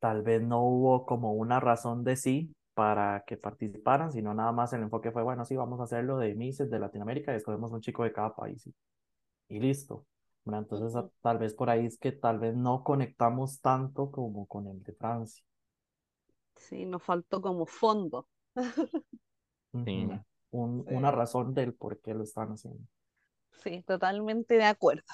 tal 0.00 0.22
vez 0.22 0.42
no 0.42 0.62
hubo 0.64 1.06
como 1.06 1.32
una 1.34 1.60
razón 1.60 2.04
de 2.04 2.16
sí 2.16 2.54
para 2.74 3.22
que 3.26 3.36
participaran, 3.36 4.12
sino 4.12 4.34
nada 4.34 4.52
más 4.52 4.72
el 4.72 4.82
enfoque 4.82 5.12
fue, 5.12 5.22
bueno, 5.22 5.44
sí, 5.44 5.56
vamos 5.56 5.80
a 5.80 5.84
hacerlo 5.84 6.18
de 6.18 6.34
Misses 6.34 6.70
de 6.70 6.78
Latinoamérica 6.80 7.32
y 7.32 7.36
escogemos 7.36 7.72
un 7.72 7.80
chico 7.80 8.04
de 8.04 8.12
cada 8.12 8.34
país 8.34 8.68
y, 9.56 9.60
listo. 9.60 10.06
Bueno, 10.44 10.58
entonces 10.60 10.94
a- 10.96 11.08
tal 11.22 11.38
vez 11.38 11.54
por 11.54 11.70
ahí 11.70 11.86
es 11.86 11.98
que 11.98 12.12
tal 12.12 12.38
vez 12.38 12.54
no 12.56 12.82
conectamos 12.84 13.60
tanto 13.60 14.10
como 14.10 14.46
con 14.46 14.66
el 14.68 14.82
de 14.82 14.92
Francia. 14.94 15.44
Sí, 16.56 16.86
nos 16.86 17.02
faltó 17.02 17.40
como 17.42 17.66
fondo. 17.66 18.26
sí. 19.84 20.08
Un- 20.50 20.84
una 20.88 21.10
razón 21.10 21.54
del 21.54 21.74
por 21.74 22.00
qué 22.00 22.14
lo 22.14 22.24
están 22.24 22.50
haciendo. 22.52 22.84
sí, 23.62 23.82
totalmente 23.82 24.54
de 24.56 24.64
acuerdo. 24.64 25.04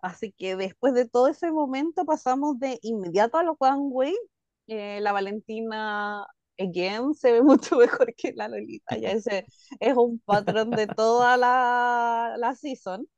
Así 0.00 0.32
que 0.32 0.56
después 0.56 0.94
de 0.94 1.08
todo 1.08 1.28
ese 1.28 1.52
momento 1.52 2.04
pasamos 2.06 2.58
de 2.60 2.78
inmediato 2.82 3.38
a 3.38 3.42
los 3.44 3.56
One 3.60 3.88
Way. 3.92 4.16
Eh, 4.68 5.00
la 5.02 5.12
Valentina, 5.12 6.26
again, 6.58 7.14
se 7.14 7.32
ve 7.32 7.42
mucho 7.44 7.76
mejor 7.78 8.14
que 8.16 8.32
la 8.34 8.48
Lolita. 8.48 8.98
Ya 8.98 9.12
ese 9.12 9.46
es 9.80 9.96
un 9.96 10.20
patrón 10.20 10.74
de 10.74 10.88
toda 10.88 11.36
la, 11.36 12.36
la 12.38 12.54
season. 12.56 13.08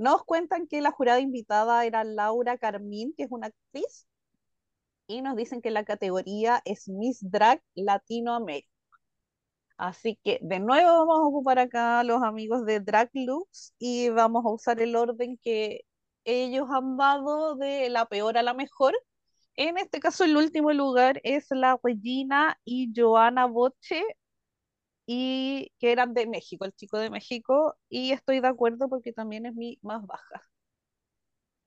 Nos 0.00 0.24
cuentan 0.24 0.66
que 0.66 0.80
la 0.80 0.92
jurada 0.92 1.20
invitada 1.20 1.84
era 1.84 2.04
Laura 2.04 2.56
Carmín, 2.56 3.12
que 3.14 3.24
es 3.24 3.30
una 3.30 3.48
actriz, 3.48 4.06
y 5.06 5.20
nos 5.20 5.36
dicen 5.36 5.60
que 5.60 5.70
la 5.70 5.84
categoría 5.84 6.62
es 6.64 6.88
Miss 6.88 7.18
Drag 7.20 7.62
Latinoamérica. 7.74 8.70
Así 9.76 10.18
que 10.24 10.38
de 10.40 10.58
nuevo 10.58 10.90
vamos 10.90 11.18
a 11.18 11.26
ocupar 11.26 11.58
acá 11.58 12.00
a 12.00 12.04
los 12.04 12.22
amigos 12.22 12.64
de 12.64 12.80
Drag 12.80 13.10
Lux 13.12 13.74
y 13.78 14.08
vamos 14.08 14.46
a 14.46 14.50
usar 14.50 14.80
el 14.80 14.96
orden 14.96 15.38
que 15.42 15.82
ellos 16.24 16.66
han 16.70 16.96
dado 16.96 17.56
de 17.56 17.90
la 17.90 18.06
peor 18.06 18.38
a 18.38 18.42
la 18.42 18.54
mejor. 18.54 18.94
En 19.54 19.76
este 19.76 20.00
caso, 20.00 20.24
el 20.24 20.34
último 20.34 20.72
lugar 20.72 21.20
es 21.24 21.46
la 21.50 21.78
Regina 21.82 22.58
y 22.64 22.90
Joana 22.96 23.44
Boche, 23.44 24.02
y 25.06 25.72
que 25.78 25.92
eran 25.92 26.14
de 26.14 26.26
México, 26.26 26.64
el 26.64 26.72
chico 26.74 26.98
de 26.98 27.10
México, 27.10 27.76
y 27.88 28.12
estoy 28.12 28.40
de 28.40 28.48
acuerdo 28.48 28.88
porque 28.88 29.12
también 29.12 29.46
es 29.46 29.54
mi 29.54 29.78
más 29.82 30.06
baja. 30.06 30.42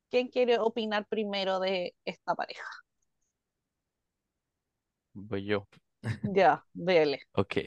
¿Quién 0.09 0.27
quiere 0.29 0.59
opinar 0.59 1.07
primero 1.07 1.59
de 1.59 1.95
esta 2.05 2.35
pareja? 2.35 2.63
voy 5.13 5.45
yo. 5.45 5.67
Ya, 6.23 6.65
dele. 6.73 7.19
Ok. 7.33 7.57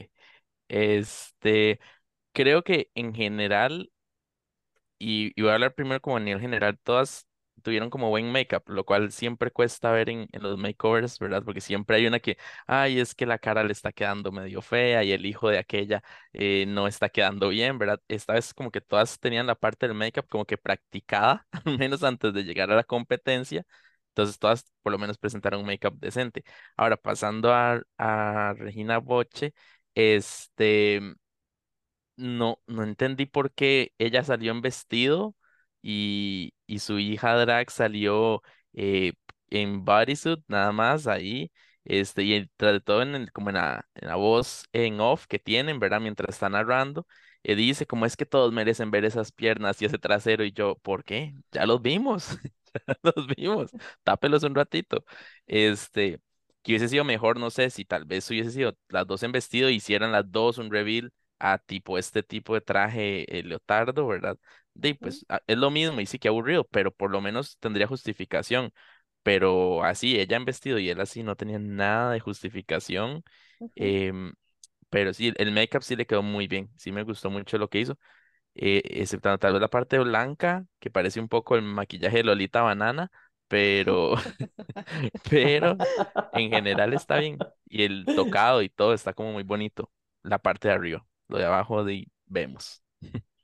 Este, 0.69 1.79
creo 2.33 2.63
que 2.63 2.91
en 2.95 3.13
general 3.15 3.91
Y, 4.99 5.31
y 5.39 5.41
voy 5.43 5.51
a 5.51 5.55
hablar 5.55 5.75
primero 5.75 6.01
como 6.01 6.17
a 6.17 6.19
nivel 6.19 6.41
general, 6.41 6.79
todas 6.83 7.26
tuvieron 7.67 7.89
como 7.89 8.09
buen 8.09 8.31
make-up, 8.31 8.63
lo 8.67 8.85
cual 8.85 9.11
siempre 9.11 9.51
cuesta 9.51 9.91
ver 9.91 10.09
en, 10.09 10.29
en 10.31 10.41
los 10.41 10.57
makeovers, 10.57 11.19
¿verdad? 11.19 11.43
Porque 11.43 11.59
siempre 11.59 11.97
hay 11.97 12.07
una 12.07 12.19
que, 12.21 12.37
ay, 12.65 12.99
es 12.99 13.13
que 13.13 13.25
la 13.25 13.39
cara 13.39 13.63
le 13.63 13.73
está 13.73 13.91
quedando 13.91 14.31
medio 14.31 14.61
fea 14.61 15.03
y 15.03 15.11
el 15.11 15.25
hijo 15.25 15.49
de 15.49 15.57
aquella 15.59 16.01
eh, 16.31 16.65
no 16.67 16.87
está 16.87 17.09
quedando 17.09 17.49
bien, 17.49 17.77
¿verdad? 17.77 18.01
Esta 18.07 18.33
vez 18.33 18.53
como 18.53 18.71
que 18.71 18.79
todas 18.81 19.19
tenían 19.19 19.47
la 19.47 19.55
parte 19.55 19.87
del 19.87 19.95
make-up 19.97 20.27
como 20.29 20.45
que 20.45 20.57
practicada, 20.57 21.45
al 21.65 21.77
menos 21.77 22.03
antes 22.03 22.33
de 22.33 22.43
llegar 22.45 22.71
a 22.71 22.75
la 22.75 22.83
competencia. 22.85 23.65
Entonces 24.09 24.39
todas 24.39 24.65
por 24.81 24.91
lo 24.91 24.97
menos 24.99 25.17
presentaron 25.17 25.59
un 25.61 25.67
make-up 25.67 25.99
decente. 25.99 26.43
Ahora, 26.77 26.97
pasando 26.97 27.53
a, 27.53 27.81
a 27.97 28.53
Regina 28.57 28.97
Boche, 28.99 29.53
este... 29.95 31.01
No, 32.15 32.59
no 32.67 32.83
entendí 32.83 33.25
por 33.27 33.51
qué 33.53 33.93
ella 33.99 34.23
salió 34.23 34.51
en 34.51 34.61
vestido 34.61 35.35
y, 35.89 36.53
y 36.67 36.79
su 36.79 36.99
hija 36.99 37.35
drag 37.35 37.69
salió 37.71 38.41
eh, 38.73 39.13
en 39.49 39.85
bodysuit, 39.85 40.39
nada 40.47 40.71
más 40.71 41.07
ahí. 41.07 41.51
Este, 41.85 42.23
y 42.23 42.47
tras 42.57 42.73
de 42.73 42.81
todo 42.81 43.01
en 43.01 43.15
el, 43.15 43.31
como 43.31 43.49
en 43.49 43.55
la, 43.55 43.87
en 43.95 44.07
la 44.09 44.15
voz 44.15 44.65
en 44.73 44.99
off 44.99 45.25
que 45.27 45.39
tienen, 45.39 45.79
¿verdad? 45.79 46.01
Mientras 46.01 46.29
está 46.35 46.49
narrando, 46.49 47.07
eh, 47.43 47.55
dice 47.55 47.85
como 47.87 48.05
es 48.05 48.17
que 48.17 48.25
todos 48.25 48.51
merecen 48.51 48.91
ver 48.91 49.05
esas 49.05 49.31
piernas 49.31 49.81
y 49.81 49.85
ese 49.85 49.97
trasero, 49.99 50.43
y 50.43 50.51
yo, 50.51 50.75
¿por 50.81 51.03
qué? 51.05 51.33
Ya 51.51 51.65
los 51.65 51.81
vimos, 51.81 52.27
ya 52.87 52.95
los 53.15 53.27
vimos, 53.27 53.71
tápelos 54.03 54.43
un 54.43 54.55
ratito. 54.55 55.03
Este, 55.47 56.19
que 56.63 56.71
hubiese 56.73 56.89
sido 56.89 57.03
mejor, 57.03 57.39
no 57.39 57.49
sé, 57.49 57.69
si 57.69 57.85
tal 57.85 58.05
vez 58.05 58.29
hubiese 58.29 58.51
sido 58.51 58.73
las 58.89 59.07
dos 59.07 59.23
en 59.23 59.31
vestido, 59.31 59.69
hicieran 59.69 60.11
las 60.11 60.29
dos 60.31 60.57
un 60.57 60.71
reveal 60.71 61.11
a 61.39 61.57
tipo 61.59 61.97
este 61.97 62.23
tipo 62.23 62.53
de 62.55 62.61
traje 62.61 63.39
eh, 63.39 63.43
leotardo, 63.43 64.07
¿verdad? 64.07 64.37
De 64.77 64.95
pues 64.95 65.25
es 65.47 65.57
lo 65.57 65.71
mismo 65.71 65.99
y 66.01 66.05
sí 66.05 66.19
que 66.19 66.27
aburrido, 66.27 66.63
pero 66.65 66.91
por 66.91 67.09
lo 67.11 67.19
menos 67.21 67.57
tendría 67.59 67.87
justificación. 67.87 68.71
Pero 69.23 69.83
así, 69.83 70.19
ella 70.19 70.37
en 70.37 70.45
vestido 70.45 70.79
y 70.79 70.89
él 70.89 71.01
así 71.01 71.23
no 71.23 71.35
tenía 71.35 71.59
nada 71.59 72.11
de 72.13 72.19
justificación. 72.19 73.23
em, 73.75 74.33
pero 74.89 75.13
sí, 75.13 75.33
el 75.37 75.51
make-up 75.53 75.83
sí 75.83 75.95
le 75.95 76.05
quedó 76.07 76.23
muy 76.23 76.47
bien. 76.47 76.71
Sí 76.77 76.91
me 76.91 77.03
gustó 77.03 77.29
mucho 77.31 77.57
lo 77.57 77.69
que 77.69 77.79
hizo. 77.81 77.97
Eh, 78.55 78.81
exceptando 78.85 79.37
tal 79.39 79.53
vez 79.53 79.61
la 79.61 79.69
parte 79.69 79.99
blanca, 79.99 80.65
que 80.79 80.89
parece 80.91 81.19
un 81.21 81.29
poco 81.29 81.55
el 81.55 81.63
maquillaje 81.63 82.17
de 82.17 82.23
Lolita 82.25 82.61
Banana, 82.63 83.11
pero, 83.47 84.15
pero 85.29 85.77
en 86.31 86.51
general 86.51 86.93
está 86.93 87.17
bien. 87.19 87.45
Y 87.67 87.83
el 87.83 88.11
tocado 88.13 88.61
y 88.61 88.69
todo 88.69 88.93
está 88.93 89.13
como 89.13 89.33
muy 89.33 89.43
bonito. 89.43 89.91
La 90.23 90.39
parte 90.39 90.67
de 90.69 90.73
arriba. 90.75 91.05
Lo 91.27 91.37
de 91.37 91.45
abajo 91.45 91.83
de 91.83 92.07
vemos. 92.25 92.83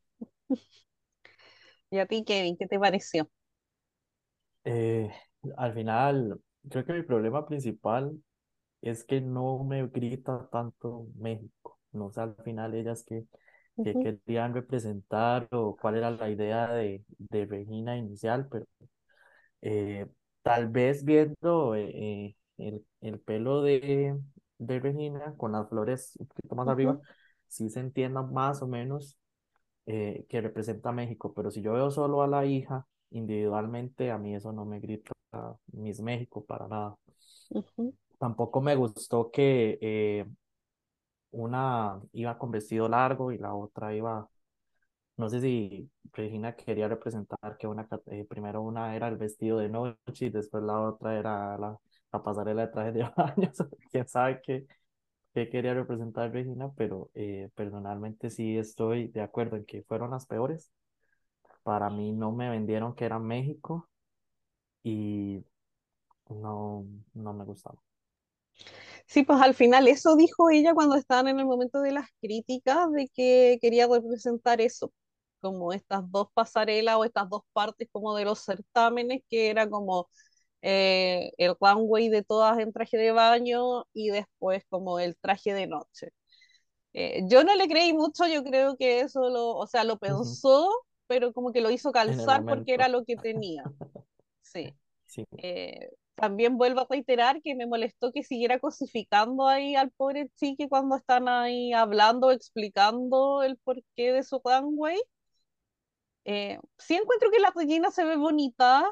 ¿Y 1.93 2.00
a 2.00 2.07
ti, 2.07 2.23
Kevin, 2.25 2.57
qué 2.57 2.65
te 2.65 2.79
pareció? 2.79 3.29
Eh, 4.65 5.12
al 5.57 5.73
final, 5.73 6.39
creo 6.69 6.85
que 6.85 6.93
mi 6.93 7.03
problema 7.03 7.45
principal 7.45 8.17
es 8.81 9.03
que 9.03 9.21
no 9.21 9.63
me 9.63 9.88
grita 9.88 10.50
tanto 10.51 11.07
México. 11.17 11.79
No 11.93 12.12
sé 12.12 12.21
al 12.21 12.35
final 12.43 12.75
ellas 12.75 13.03
que, 13.05 13.25
querían 13.83 14.53
representar 14.53 15.47
o 15.51 15.77
cuál 15.77 15.97
era 15.97 16.12
la 16.12 16.29
idea 16.29 16.67
de, 16.73 17.03
de 17.19 17.45
Regina 17.45 17.97
inicial, 17.97 18.47
pero 18.50 18.65
eh, 19.62 20.07
tal 20.41 20.69
vez 20.69 21.05
viendo 21.05 21.75
eh, 21.75 22.35
el, 22.57 22.85
el 23.01 23.19
pelo 23.19 23.62
de, 23.62 24.19
de 24.59 24.79
Regina 24.79 25.35
con 25.38 25.53
las 25.53 25.69
flores 25.69 26.15
un 26.19 26.27
poquito 26.27 26.55
más 26.55 26.67
arriba, 26.67 27.00
sí 27.47 27.69
se 27.69 27.79
entienda 27.81 28.23
más 28.23 28.62
o 28.62 28.67
menos 28.67 29.17
eh, 29.85 30.25
que 30.29 30.41
representa 30.41 30.89
a 30.89 30.91
México, 30.93 31.33
pero 31.33 31.51
si 31.51 31.61
yo 31.61 31.73
veo 31.73 31.91
solo 31.91 32.21
a 32.23 32.27
la 32.27 32.45
hija 32.45 32.87
individualmente, 33.11 34.11
a 34.11 34.17
mí 34.17 34.35
eso 34.35 34.51
no 34.53 34.65
me 34.65 34.79
grita 34.79 35.11
Miss 35.73 36.01
México 36.01 36.45
para 36.45 36.67
nada. 36.67 36.97
ujú, 37.49 37.93
Tampoco 38.17 38.61
me 38.61 38.75
gustó 38.75 39.29
que, 39.31 39.77
eh, 39.81 40.25
una 41.31 41.99
iba 42.13 42.37
con 42.37 42.51
vestido 42.51 42.87
largo 42.89 43.31
y 43.31 43.37
la 43.37 43.53
otra 43.55 43.93
iba, 43.95 44.29
no 45.17 45.29
sé 45.29 45.41
si 45.41 45.89
Regina 46.13 46.55
quería 46.55 46.87
representar 46.89 47.57
que 47.59 47.67
una, 47.67 47.87
eh, 48.07 48.25
primero 48.29 48.61
una 48.63 48.95
era 48.95 49.07
el 49.09 49.17
vestido 49.17 49.59
de 49.59 49.69
noche 49.69 50.27
y 50.27 50.29
después 50.29 50.63
la 50.63 50.79
otra 50.81 51.17
era 51.19 51.57
la, 51.57 51.77
la 52.13 52.23
pasarela 52.23 52.63
de 52.67 52.73
trajes 52.73 52.93
de 52.95 53.03
baño, 53.17 53.51
quién 53.91 54.07
sabe 54.07 54.41
qué, 54.43 54.67
qué 55.33 55.49
quería 55.49 55.73
representar 55.73 56.31
Regina, 56.31 56.71
pero 56.75 57.09
eh, 57.15 57.49
personalmente 57.55 58.29
sí 58.29 58.57
estoy 58.57 59.07
de 59.09 59.21
acuerdo 59.21 59.57
en 59.57 59.65
que 59.65 59.83
fueron 59.83 60.11
las 60.11 60.25
peores. 60.25 60.71
Para 61.63 61.89
mí 61.89 62.11
no 62.11 62.31
me 62.31 62.49
vendieron 62.49 62.95
que 62.95 63.05
era 63.05 63.19
México 63.19 63.89
y 64.83 65.43
no, 66.29 66.85
no 67.13 67.33
me 67.33 67.45
gustaba. 67.45 67.79
Sí, 69.05 69.23
pues 69.23 69.41
al 69.41 69.53
final 69.53 69.87
eso 69.87 70.15
dijo 70.15 70.49
ella 70.49 70.73
cuando 70.73 70.95
estaban 70.95 71.27
en 71.27 71.39
el 71.39 71.45
momento 71.45 71.81
de 71.81 71.91
las 71.91 72.07
críticas 72.21 72.91
de 72.91 73.09
que 73.09 73.57
quería 73.61 73.87
representar 73.87 74.61
eso, 74.61 74.91
como 75.41 75.73
estas 75.73 76.09
dos 76.11 76.27
pasarelas 76.33 76.95
o 76.95 77.05
estas 77.05 77.29
dos 77.29 77.43
partes 77.53 77.87
como 77.91 78.15
de 78.15 78.25
los 78.25 78.39
certámenes, 78.39 79.21
que 79.29 79.49
era 79.49 79.69
como 79.69 80.09
eh, 80.63 81.34
el 81.38 81.55
runway 81.60 82.08
de 82.08 82.24
todas 82.24 82.58
en 82.58 82.72
traje 82.72 82.98
de 82.98 83.12
baño 83.12 83.86
y 83.93 84.10
después 84.10 84.63
como 84.70 84.98
el 84.98 85.17
traje 85.17 85.53
de 85.53 85.67
noche. 85.67 86.13
Eh, 86.93 87.24
yo 87.27 87.43
no 87.43 87.53
le 87.55 87.67
creí 87.67 87.91
mucho, 87.91 88.27
yo 88.27 88.43
creo 88.43 88.77
que 88.77 89.01
eso 89.01 89.29
lo, 89.29 89.55
o 89.58 89.67
sea, 89.67 89.84
lo 89.84 89.98
pensó, 89.98 90.70
pero 91.05 91.34
como 91.34 91.51
que 91.51 91.60
lo 91.60 91.70
hizo 91.70 91.91
calzar 91.91 92.46
porque 92.46 92.74
era 92.74 92.88
lo 92.88 93.03
que 93.03 93.15
tenía. 93.43 93.63
Sí. 94.41 94.74
sí. 95.05 95.25
Eh, 95.38 95.89
también 96.15 96.58
vuelvo 96.58 96.82
a 96.82 96.88
reiterar 96.89 97.41
que 97.41 97.55
me 97.55 97.67
molestó 97.67 98.13
que 98.13 98.24
siguiera 98.24 98.58
cosificando 98.60 99.48
ahí 99.48 99.75
al 99.75 99.91
pobre 99.91 100.29
chique 100.36 100.70
cuando 100.70 100.96
están 100.96 101.27
ahí 101.27 101.74
hablando, 101.74 102.32
explicando 102.32 103.43
el 103.43 103.58
porqué 103.58 104.13
de 104.13 104.24
su 104.24 104.39
runway. 104.41 104.98
Eh, 106.24 106.58
sí 106.77 106.96
encuentro 106.96 107.29
que 107.32 107.39
la 107.39 107.51
Regina 107.53 107.91
se 107.91 108.05
ve 108.05 108.15
bonita, 108.15 108.89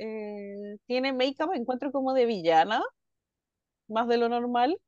eh, 0.00 0.78
tiene 0.86 1.12
make-up, 1.12 1.52
encuentro 1.54 1.92
como 1.92 2.14
de 2.14 2.26
villana, 2.26 2.82
más 3.88 4.08
de 4.08 4.18
lo 4.18 4.28
normal. 4.28 4.80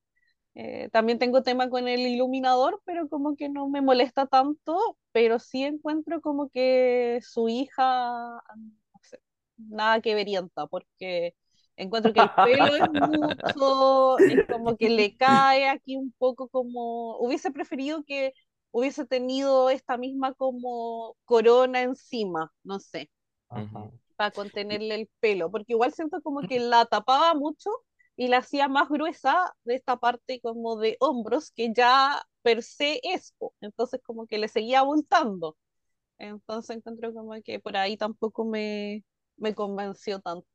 Eh, 0.54 0.88
también 0.92 1.18
tengo 1.18 1.42
tema 1.42 1.70
con 1.70 1.88
el 1.88 2.00
iluminador, 2.00 2.80
pero 2.84 3.08
como 3.08 3.36
que 3.36 3.48
no 3.48 3.68
me 3.68 3.82
molesta 3.82 4.26
tanto, 4.26 4.78
pero 5.12 5.38
sí 5.38 5.64
encuentro 5.64 6.20
como 6.20 6.48
que 6.50 7.20
su 7.22 7.48
hija, 7.48 7.84
no 8.56 9.00
sé, 9.02 9.18
nada 9.56 10.00
que 10.00 10.14
verienta, 10.14 10.66
porque 10.66 11.34
encuentro 11.76 12.12
que 12.12 12.20
el 12.20 12.30
pelo 12.44 12.76
es 12.76 12.90
mucho, 12.90 14.18
es 14.18 14.46
como 14.48 14.76
que 14.76 14.90
le 14.90 15.16
cae 15.16 15.68
aquí 15.68 15.96
un 15.96 16.12
poco 16.18 16.48
como, 16.48 17.16
hubiese 17.18 17.50
preferido 17.50 18.04
que 18.04 18.34
hubiese 18.72 19.06
tenido 19.06 19.70
esta 19.70 19.96
misma 19.98 20.34
como 20.34 21.16
corona 21.24 21.82
encima, 21.82 22.52
no 22.64 22.78
sé, 22.80 23.10
Ajá. 23.48 23.90
Para 24.22 24.32
contenerle 24.32 24.94
el 24.94 25.10
pelo, 25.20 25.50
porque 25.50 25.72
igual 25.74 25.92
siento 25.92 26.20
como 26.22 26.44
que 26.46 26.60
la 26.60 26.86
tapaba 26.86 27.34
mucho 27.34 27.70
y 28.16 28.28
la 28.28 28.38
hacía 28.38 28.68
más 28.68 28.88
gruesa 28.88 29.52
de 29.64 29.74
esta 29.74 29.96
parte 29.98 30.40
como 30.40 30.78
de 30.78 30.96
hombros 31.00 31.50
que 31.52 31.72
ya 31.74 32.22
per 32.42 32.62
se 32.62 33.00
es, 33.02 33.34
entonces 33.60 34.00
como 34.04 34.26
que 34.26 34.38
le 34.38 34.48
seguía 34.48 34.80
abultando. 34.80 35.56
Entonces 36.18 36.76
encuentro 36.76 37.14
como 37.14 37.34
que 37.42 37.60
por 37.60 37.76
ahí 37.76 37.96
tampoco 37.96 38.44
me, 38.44 39.04
me 39.36 39.54
convenció 39.54 40.20
tanto. 40.20 40.46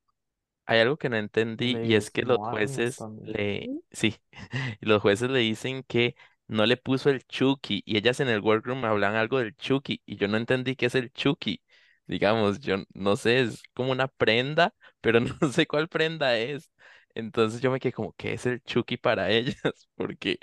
hay 0.65 0.79
algo 0.79 0.97
que 0.97 1.09
no 1.09 1.17
entendí 1.17 1.79
Le 1.79 1.81
y 1.81 1.95
es 1.95 2.11
que 2.11 2.23
los 2.23 2.39
jueces 2.43 3.07
le, 3.23 3.71
sí, 3.91 4.17
los 4.81 5.01
jueces 5.01 5.29
le 5.29 5.39
dicen 5.39 5.83
que 5.83 6.15
no 6.47 6.65
le 6.65 6.77
puso 6.77 7.09
el 7.09 7.25
Chucky 7.27 7.83
y 7.85 7.97
ellas 7.97 8.19
en 8.19 8.29
el 8.29 8.41
workroom 8.41 8.85
hablan 8.85 9.15
algo 9.15 9.39
del 9.39 9.55
Chucky 9.57 10.01
y 10.05 10.17
yo 10.17 10.27
no 10.27 10.37
entendí 10.37 10.75
qué 10.75 10.87
es 10.87 10.95
el 10.95 11.11
Chucky. 11.13 11.61
Digamos, 12.07 12.59
yo 12.59 12.77
no 12.93 13.15
sé, 13.17 13.41
es 13.41 13.63
como 13.73 13.91
una 13.91 14.07
prenda, 14.07 14.73
pero 15.01 15.19
no 15.21 15.51
sé 15.51 15.67
cuál 15.67 15.87
prenda 15.89 16.37
es. 16.37 16.71
Entonces 17.15 17.61
yo 17.61 17.71
me 17.71 17.79
quedé 17.79 17.93
como, 17.93 18.13
¿qué 18.17 18.33
es 18.33 18.45
el 18.45 18.61
Chucky 18.63 18.97
para 18.97 19.29
ellas? 19.31 19.57
Porque 19.95 20.39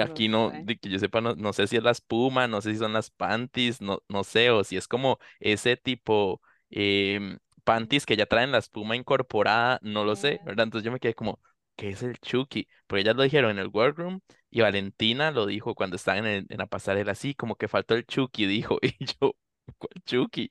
aquí 0.00 0.28
no, 0.28 0.52
de 0.54 0.78
que 0.78 0.88
yo 0.88 0.98
sepa, 0.98 1.20
no, 1.20 1.34
no 1.36 1.52
sé 1.52 1.66
si 1.66 1.76
es 1.76 1.82
la 1.82 1.90
espuma, 1.92 2.48
no 2.48 2.60
sé 2.60 2.72
si 2.72 2.78
son 2.78 2.92
las 2.92 3.10
panties, 3.10 3.80
no, 3.80 4.02
no 4.08 4.24
sé, 4.24 4.50
o 4.50 4.64
si 4.64 4.76
es 4.76 4.88
como 4.88 5.18
ese 5.40 5.76
tipo, 5.76 6.40
em, 6.70 7.38
panties 7.64 8.06
que 8.06 8.16
ya 8.16 8.26
traen 8.26 8.52
la 8.52 8.58
espuma 8.58 8.96
incorporada, 8.96 9.78
no 9.82 10.04
lo 10.04 10.16
sé, 10.16 10.40
Eh, 10.40 10.44
¿verdad? 10.44 10.64
Entonces 10.64 10.84
yo 10.84 10.92
me 10.92 11.00
quedé 11.00 11.14
como, 11.14 11.40
¿qué 11.76 11.90
es 11.90 12.02
el 12.02 12.18
Chucky? 12.20 12.68
Porque 12.86 13.02
ellas 13.02 13.16
lo 13.16 13.22
dijeron 13.22 13.50
en 13.52 13.58
el 13.58 13.68
workroom 13.68 14.20
y 14.50 14.60
Valentina 14.60 15.30
lo 15.30 15.46
dijo 15.46 15.74
cuando 15.74 15.96
estaba 15.96 16.18
en, 16.18 16.26
en 16.48 16.58
la 16.58 16.66
pasarela, 16.66 17.12
así 17.12 17.34
como 17.34 17.56
que 17.56 17.68
faltó 17.68 17.94
el 17.94 18.06
Chucky, 18.06 18.46
dijo, 18.46 18.78
y 18.82 18.94
yo, 19.20 19.36
¿cuál 19.78 20.02
Chucky? 20.04 20.50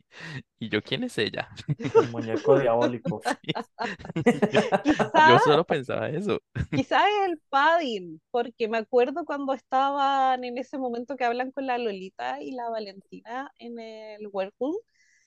Y 0.59 0.69
yo, 0.69 0.81
¿quién 0.81 1.03
es 1.03 1.17
ella? 1.17 1.49
El 1.95 2.09
muñeco 2.11 2.59
diabólico. 2.59 3.21
Yo, 5.23 5.39
solo 5.39 5.65
pensaba 5.65 6.09
eso. 6.09 6.41
Quizás 6.73 7.03
es 7.07 7.29
el 7.31 7.39
padding, 7.49 8.21
porque 8.31 8.67
me 8.67 8.77
acuerdo 8.79 9.23
cuando 9.25 9.53
estaban 9.53 10.43
en 10.43 10.57
ese 10.57 10.77
momento 10.77 11.15
que 11.15 11.23
hablan 11.23 11.51
con 11.51 11.65
la 11.67 11.77
Lolita 11.77 12.41
y 12.41 12.51
la 12.51 12.69
Valentina 12.69 13.51
en 13.59 13.79
el 13.79 14.27
workroom, 14.27 14.75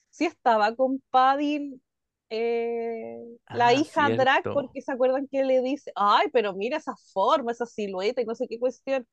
sí 0.09 0.25
estaba 0.25 0.75
con 0.75 1.01
padding 1.09 1.81
eh, 2.29 3.17
la 3.51 3.73
Ah, 3.73 3.73
hija 3.73 4.09
drag, 4.11 4.43
cierto. 4.43 4.53
porque 4.53 4.81
se 4.81 4.91
acuerdan 4.91 5.27
que 5.27 5.43
le 5.43 5.61
dice, 5.61 5.91
ay, 5.95 6.27
pero 6.31 6.53
mira 6.53 6.77
esa 6.77 6.95
forma, 7.13 7.51
esa 7.51 7.65
silueta 7.65 8.21
y 8.21 8.25
no 8.25 8.35
sé 8.35 8.47
qué 8.47 8.59
cuestión. 8.59 9.07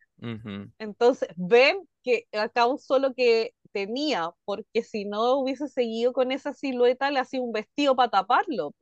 Entonces, 0.78 1.28
ven 1.36 1.88
que 2.02 2.26
acá 2.32 2.66
usó 2.66 2.98
lo 2.98 3.14
que 3.14 3.54
tenía, 3.76 4.30
porque 4.46 4.82
si 4.82 5.04
no 5.04 5.34
hubiese 5.40 5.68
seguido 5.68 6.12
con 6.14 6.32
esa 6.32 6.54
silueta, 6.54 7.10
le 7.10 7.20
hacía 7.20 7.42
un 7.42 7.52
vestido 7.52 7.94
para 7.94 8.10
taparlo. 8.10 8.74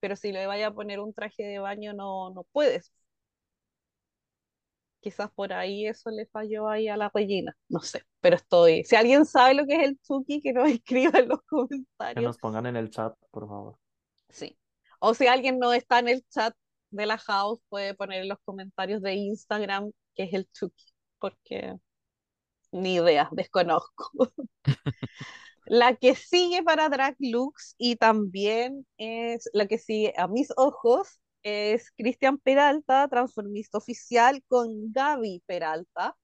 Pero 0.00 0.16
si 0.16 0.30
le 0.32 0.46
vaya 0.46 0.68
a 0.68 0.74
poner 0.74 1.00
un 1.00 1.14
traje 1.14 1.42
de 1.44 1.58
baño, 1.58 1.94
no, 1.94 2.30
no 2.30 2.44
puedes. 2.52 2.92
Quizás 5.00 5.30
por 5.32 5.52
ahí 5.52 5.86
eso 5.86 6.10
le 6.10 6.26
falló 6.26 6.68
ahí 6.68 6.88
a 6.88 6.96
la 6.96 7.10
Regina, 7.14 7.54
no 7.68 7.80
sé, 7.80 8.02
pero 8.20 8.36
estoy. 8.36 8.84
Si 8.84 8.96
alguien 8.96 9.26
sabe 9.26 9.54
lo 9.54 9.66
que 9.66 9.76
es 9.76 9.82
el 9.88 9.98
Chucky, 10.00 10.40
que 10.40 10.52
nos 10.52 10.68
escriba 10.70 11.18
en 11.18 11.28
los 11.28 11.40
Que 12.12 12.20
comentarios, 12.20 12.22
nos 12.22 12.38
pongan 12.38 12.66
en 12.66 12.76
el 12.76 12.90
chat, 12.90 13.14
por 13.30 13.46
favor. 13.48 13.78
sí. 14.30 14.58
O 15.00 15.12
si 15.14 15.26
alguien 15.26 15.58
no 15.58 15.72
está 15.72 15.98
en 15.98 16.08
el 16.08 16.24
chat 16.28 16.54
de 16.90 17.06
la 17.06 17.18
house, 17.18 17.60
puede 17.68 17.94
poner 17.94 18.22
en 18.22 18.28
los 18.28 18.38
comentarios 18.44 19.02
de 19.02 19.14
Instagram 19.14 19.92
que 20.14 20.24
es 20.24 20.32
el 20.34 20.48
Chucky, 20.52 20.84
porque 21.18 21.74
ni 22.74 22.96
idea, 22.96 23.28
desconozco. 23.32 24.10
La 25.66 25.96
que 25.96 26.14
sigue 26.14 26.62
para 26.62 26.88
Drag 26.88 27.16
Lux 27.18 27.74
y 27.78 27.96
también 27.96 28.86
es 28.98 29.48
la 29.54 29.66
que 29.66 29.78
sigue 29.78 30.12
a 30.16 30.28
mis 30.28 30.52
ojos 30.56 31.20
es 31.42 31.90
Cristian 31.92 32.38
Peralta, 32.38 33.08
transformista 33.08 33.78
oficial 33.78 34.42
con 34.48 34.92
Gaby 34.92 35.42
Peralta. 35.46 36.16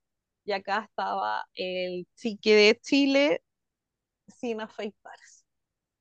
Y 0.45 0.53
acá 0.53 0.87
estaba 0.89 1.47
el 1.55 2.07
chique 2.17 2.55
de 2.55 2.81
Chile 2.81 3.43
sin 4.29 4.61
afeitarse. 4.61 5.45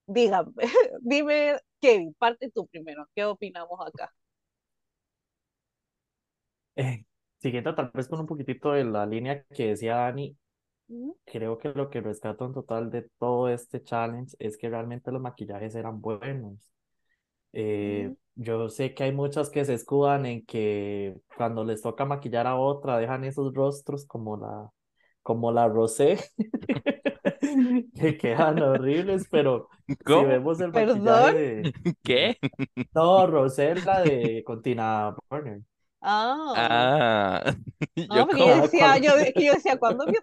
Dígame, 0.07 0.53
dime, 1.01 1.59
Kevin, 1.81 2.13
parte 2.15 2.51
tú 2.51 2.67
primero. 2.67 3.07
¿Qué 3.15 3.25
opinamos 3.25 3.79
acá? 3.85 4.13
Eh, 6.75 7.03
siguiendo 7.39 7.75
tal 7.75 7.91
vez 7.93 8.07
con 8.07 8.19
un 8.19 8.25
poquitito 8.25 8.71
de 8.73 8.83
la 8.83 9.05
línea 9.05 9.43
que 9.45 9.69
decía 9.69 9.95
Dani, 9.95 10.37
creo 11.25 11.57
que 11.57 11.69
lo 11.69 11.89
que 11.89 12.01
rescato 12.01 12.45
en 12.45 12.53
total 12.53 12.89
de 12.89 13.09
todo 13.17 13.49
este 13.49 13.83
challenge 13.83 14.35
es 14.39 14.57
que 14.57 14.69
realmente 14.69 15.11
los 15.11 15.21
maquillajes 15.21 15.75
eran 15.75 16.01
buenos. 16.01 16.71
Eh, 17.53 18.13
yo 18.35 18.69
sé 18.69 18.93
que 18.93 19.03
hay 19.03 19.11
muchas 19.11 19.49
que 19.49 19.65
se 19.65 19.73
escudan 19.73 20.25
en 20.25 20.45
que 20.45 21.15
cuando 21.35 21.63
les 21.63 21.81
toca 21.81 22.05
maquillar 22.05 22.47
a 22.47 22.55
otra 22.55 22.97
dejan 22.97 23.23
esos 23.23 23.53
rostros 23.53 24.05
como 24.05 24.37
la, 24.37 24.69
como 25.23 25.51
la 25.51 25.67
Rosé, 25.67 26.19
que 27.95 28.17
quedan 28.17 28.61
horribles, 28.61 29.27
pero 29.31 29.67
si 30.05 30.23
vemos 30.23 30.59
el 30.61 30.71
maquillaje 30.71 30.99
¿Perdón? 31.01 31.33
de, 31.33 31.73
¿Qué? 32.03 32.37
no, 32.93 33.27
Rosé, 33.27 33.75
la 33.75 34.01
de 34.01 34.43
Contina 34.45 35.15
Burner. 35.29 35.61
Ah, 36.01 36.55
Ah, 36.55 37.53
no, 38.09 38.25
yo 38.27 38.27
porque 38.27 38.45
yo 38.45 38.55
decía, 38.55 38.97
cuando- 38.97 38.97
yo, 38.97 39.11
yo 39.37 39.53
decía, 39.53 39.77
¿cuándo 39.79 40.05
se 40.07 40.17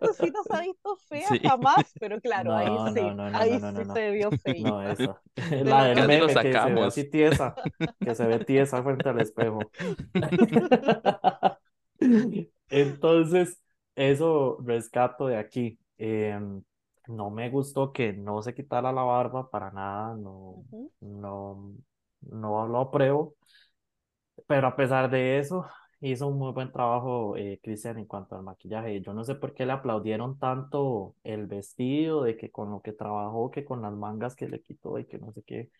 ha 0.57 0.61
visto 0.63 0.97
fea? 1.09 1.37
sí, 1.39 1.41
Jamás, 1.43 1.95
pero 1.99 2.21
claro, 2.21 2.55
ahí 2.55 2.79
No, 2.79 2.93
no, 2.93 2.93
sí, 2.93 3.15
no, 3.15 3.31
no, 3.31 3.47
no, 3.47 3.47
ahí 3.47 3.61
no, 3.61 3.73
no, 3.73 3.73
sí 3.75 3.85
no, 3.85 3.85
se 3.85 4.11
vio 4.11 4.33
no, 4.59 4.83
feíta. 4.83 4.83
esa. 4.83 5.23
De 5.61 5.65
La 5.65 5.85
del 5.85 6.05
meme 6.05 6.39
que 6.39 6.59
se 6.59 6.73
ve 6.73 6.83
sacamos. 6.83 6.85
así 6.85 7.09
tiesa, 7.11 7.61
que 8.03 8.15
se 8.15 8.27
ve 8.27 8.41
tiesa 8.41 8.83
frente 8.83 9.09
al 9.09 9.21
espejo. 9.21 9.73
Entonces, 12.69 13.63
eso 13.95 14.59
rescato 14.65 15.27
de 15.27 15.37
aquí. 15.37 15.79
Em, 15.99 16.63
no 17.09 17.31
me 17.31 17.49
gustó 17.51 17.93
que 17.93 18.13
no 18.13 18.43
se 18.43 18.55
quitara 18.55 18.93
la 18.93 19.03
barba 19.03 19.49
para 19.51 19.71
nada, 19.71 20.15
no, 20.17 20.65
no, 21.01 21.73
no 22.23 22.67
lo 22.69 22.81
apruebo. 22.81 23.37
Pero 24.47 24.67
a 24.69 24.77
pesar 24.77 25.11
de 25.11 25.39
eso, 25.39 25.67
hizo 26.01 26.29
un 26.29 26.39
muy 26.39 26.53
buen 26.53 26.71
trabajo 26.73 27.37
eh, 27.37 27.61
Cristian 27.63 27.99
en 27.99 28.07
cuanto 28.07 28.37
al 28.37 28.43
maquillaje. 28.43 29.01
Yo 29.01 29.13
no 29.13 29.25
sé 29.25 29.35
por 29.35 29.55
qué 29.55 29.67
le 29.67 29.73
aplaudieron 29.73 30.39
tanto 30.39 31.15
el 31.25 31.47
vestido, 31.47 32.23
de 32.23 32.37
que 32.37 32.51
con 32.51 32.71
lo 32.71 32.81
que 32.83 32.93
trabajó, 32.93 33.51
que 33.51 33.65
con 33.65 33.83
las 33.83 33.93
mangas 33.93 34.37
que 34.37 34.49
le 34.49 34.61
quitó 34.63 34.99
y 34.99 35.07
que 35.07 35.19
no 35.19 35.33
sé 35.33 35.43
qué. 35.43 35.71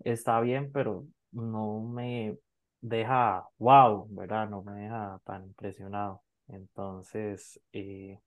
Está 0.00 0.40
bien, 0.40 0.72
pero 0.72 1.06
no 1.32 1.80
me 1.80 2.38
deja 2.80 3.48
wow, 3.58 4.06
¿verdad? 4.10 4.48
No 4.48 4.62
me 4.62 4.72
deja 4.82 5.20
tan 5.24 5.44
impresionado. 5.44 6.22
Entonces, 6.48 7.60
eh, 7.72 8.18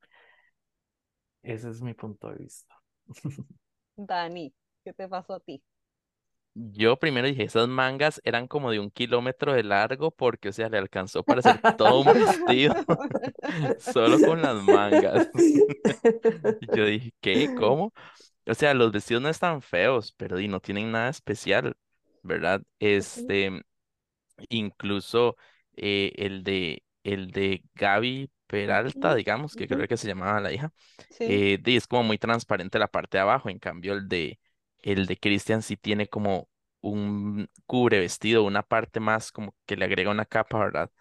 ese 1.44 1.70
es 1.70 1.82
mi 1.82 1.94
punto 1.94 2.30
de 2.30 2.36
vista. 2.36 2.76
Dani, 3.98 4.54
¿qué 4.86 4.94
te 4.94 5.08
pasó 5.10 5.34
a 5.34 5.40
ti? 5.42 5.62
Yo 6.58 6.98
primero 6.98 7.28
dije, 7.28 7.44
esas 7.44 7.68
mangas 7.68 8.22
eran 8.24 8.48
como 8.48 8.72
de 8.72 8.80
un 8.80 8.90
kilómetro 8.90 9.54
de 9.54 9.64
largo 9.64 10.12
porque, 10.12 10.50
o 10.50 10.54
sea, 10.54 10.70
le 10.70 10.78
alcanzó 10.78 11.24
para 11.24 11.40
hacer 11.42 11.62
todo 11.76 12.00
un 12.02 12.14
vestido 12.14 12.74
solo 13.78 14.22
con 14.22 14.42
las 14.42 14.56
mangas. 14.64 15.30
Yo 16.60 16.86
dije, 16.86 17.14
¿qué? 17.22 17.52
¿Cómo? 17.54 17.94
O 18.48 18.54
sea, 18.56 18.74
los 18.74 18.92
vestidos 18.92 19.24
no 19.24 19.30
están 19.30 19.62
feos, 19.62 20.14
pero 20.18 20.40
y 20.40 20.48
no 20.48 20.60
tienen 20.62 20.92
nada 20.92 21.10
especial, 21.10 21.78
¿verdad? 22.24 22.62
Este, 22.80 23.64
incluso 24.50 25.38
eh, 25.76 26.14
el 26.18 26.44
de 26.44 26.84
el 27.04 27.32
de 27.32 27.64
Gaby 27.76 28.32
Peralta, 28.48 29.16
digamos, 29.16 29.56
que 29.56 29.68
creo 29.68 29.88
que 29.88 29.98
se 29.98 30.08
llamaba 30.08 30.42
la 30.42 30.52
hija, 30.54 30.72
Sí. 31.10 31.26
eh, 31.26 31.60
es 31.66 31.88
como 31.88 32.04
muy 32.04 32.18
transparente 32.18 32.80
la 32.80 32.88
parte 32.88 33.18
de 33.18 33.22
abajo, 33.24 33.50
en 33.50 33.60
cambio 33.60 33.94
el 33.94 34.08
de 34.08 34.40
el 34.86 35.08
de 35.08 35.18
Christian 35.18 35.62
sí 35.64 35.78
tiene 35.78 36.08
como 36.10 36.50
un 36.82 37.50
cubre 37.68 38.00
vestido, 38.02 38.44
una 38.46 38.64
parte 38.64 39.00
más 39.02 39.32
como 39.34 39.56
que 39.68 39.78
le 39.78 39.86
agrega 39.86 40.12
una 40.12 40.26
capa, 40.26 40.60
¿verdad? 40.60 40.92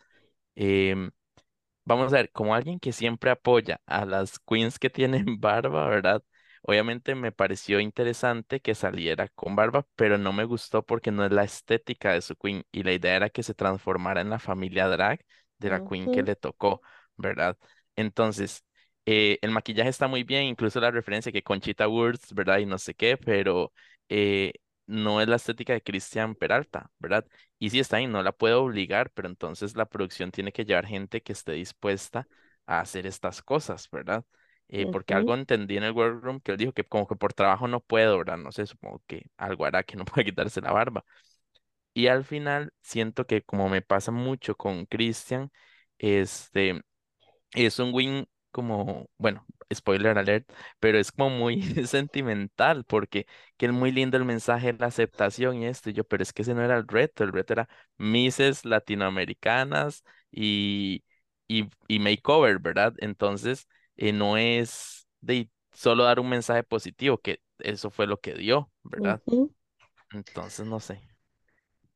Em, 0.56 1.10
Vamos 1.86 2.12
a 2.12 2.16
ver, 2.16 2.30
como 2.32 2.54
alguien 2.54 2.80
que 2.80 2.92
siempre 2.92 3.30
apoya 3.30 3.80
a 3.86 4.06
las 4.06 4.38
queens 4.40 4.78
que 4.78 4.88
tienen 4.90 5.26
barba, 5.40 5.86
¿verdad? 5.88 6.22
Obviamente 6.62 7.14
me 7.14 7.30
pareció 7.32 7.78
interesante 7.80 8.60
que 8.60 8.74
saliera 8.74 9.28
con 9.28 9.54
barba, 9.54 9.86
pero 9.94 10.16
no 10.16 10.32
me 10.32 10.44
gustó 10.44 10.82
porque 10.84 11.10
no 11.10 11.24
es 11.26 11.32
la 11.32 11.44
estética 11.44 12.12
de 12.12 12.22
su 12.22 12.36
queen 12.36 12.64
y 12.72 12.82
la 12.84 12.92
idea 12.92 13.16
era 13.16 13.28
que 13.30 13.42
se 13.42 13.52
transformara 13.54 14.22
en 14.22 14.30
la 14.30 14.38
familia 14.38 14.88
drag 14.88 15.20
de 15.58 15.70
la 15.70 15.80
queen 15.80 16.08
que 16.10 16.22
le 16.22 16.36
tocó, 16.36 16.80
¿verdad? 17.16 17.58
Entonces, 17.96 18.64
eh, 19.06 19.38
el 19.42 19.50
maquillaje 19.50 19.90
está 19.90 20.08
muy 20.08 20.24
bien, 20.24 20.44
incluso 20.44 20.80
la 20.80 20.90
referencia 20.90 21.32
que 21.32 21.42
Conchita 21.42 21.88
Wurst, 21.88 22.32
¿verdad? 22.32 22.58
Y 22.58 22.66
no 22.66 22.78
sé 22.78 22.94
qué, 22.94 23.16
pero 23.16 23.72
eh, 24.08 24.52
no 24.86 25.20
es 25.20 25.28
la 25.28 25.36
estética 25.36 25.72
de 25.74 25.82
Cristian 25.82 26.34
Peralta, 26.34 26.90
¿verdad? 26.98 27.26
Y 27.58 27.70
sí 27.70 27.80
está 27.80 27.98
ahí, 27.98 28.06
no 28.06 28.22
la 28.22 28.32
puedo 28.32 28.62
obligar, 28.62 29.10
pero 29.10 29.28
entonces 29.28 29.76
la 29.76 29.86
producción 29.86 30.30
tiene 30.30 30.52
que 30.52 30.64
llevar 30.64 30.86
gente 30.86 31.22
que 31.22 31.32
esté 31.32 31.52
dispuesta 31.52 32.26
a 32.66 32.80
hacer 32.80 33.06
estas 33.06 33.42
cosas, 33.42 33.88
¿verdad? 33.90 34.24
Eh, 34.68 34.86
porque 34.86 35.14
algo 35.14 35.34
entendí 35.34 35.76
en 35.76 35.84
el 35.84 35.92
workroom 35.92 36.40
que 36.40 36.52
él 36.52 36.58
dijo 36.58 36.72
que 36.72 36.84
como 36.84 37.06
que 37.06 37.16
por 37.16 37.34
trabajo 37.34 37.68
no 37.68 37.80
puedo, 37.80 38.18
¿verdad? 38.18 38.38
No 38.38 38.50
sé, 38.52 38.66
supongo 38.66 39.02
que 39.06 39.26
algo 39.36 39.66
hará 39.66 39.82
que 39.82 39.96
no 39.96 40.04
pueda 40.04 40.24
quitarse 40.24 40.60
la 40.60 40.72
barba. 40.72 41.04
Y 41.92 42.08
al 42.08 42.24
final 42.24 42.72
siento 42.82 43.26
que 43.26 43.42
como 43.42 43.68
me 43.68 43.82
pasa 43.82 44.10
mucho 44.12 44.56
con 44.56 44.86
Christian, 44.86 45.50
este, 45.98 46.82
es 47.54 47.78
un 47.78 47.94
win 47.94 48.26
como, 48.54 49.10
bueno, 49.18 49.46
spoiler 49.74 50.18
alert, 50.18 50.50
pero 50.80 50.98
es 50.98 51.12
como 51.12 51.30
muy 51.30 51.62
sentimental 51.86 52.84
porque 52.84 53.26
que 53.56 53.66
es 53.66 53.72
muy 53.72 53.92
lindo 53.92 54.16
el 54.16 54.24
mensaje 54.24 54.72
de 54.72 54.78
la 54.78 54.86
aceptación 54.86 55.56
y 55.58 55.66
esto, 55.66 55.90
y 55.90 55.94
yo, 55.94 56.04
pero 56.04 56.22
es 56.22 56.32
que 56.32 56.42
ese 56.42 56.54
no 56.54 56.62
era 56.62 56.76
el 56.76 56.86
reto, 56.88 57.24
el 57.24 57.32
reto 57.32 57.52
era 57.54 57.68
Misses 57.98 58.64
latinoamericanas 58.64 60.04
y, 60.30 61.04
y, 61.48 61.68
y 61.88 61.98
makeover, 61.98 62.58
¿verdad? 62.60 62.94
Entonces, 62.98 63.68
eh, 63.96 64.12
no 64.12 64.36
es 64.36 65.06
de 65.20 65.50
solo 65.72 66.04
dar 66.04 66.20
un 66.20 66.28
mensaje 66.28 66.62
positivo, 66.62 67.18
que 67.18 67.40
eso 67.58 67.90
fue 67.90 68.06
lo 68.06 68.20
que 68.20 68.34
dio, 68.34 68.70
¿verdad? 68.82 69.22
Entonces, 70.12 70.66
no 70.66 70.80
sé. 70.80 71.02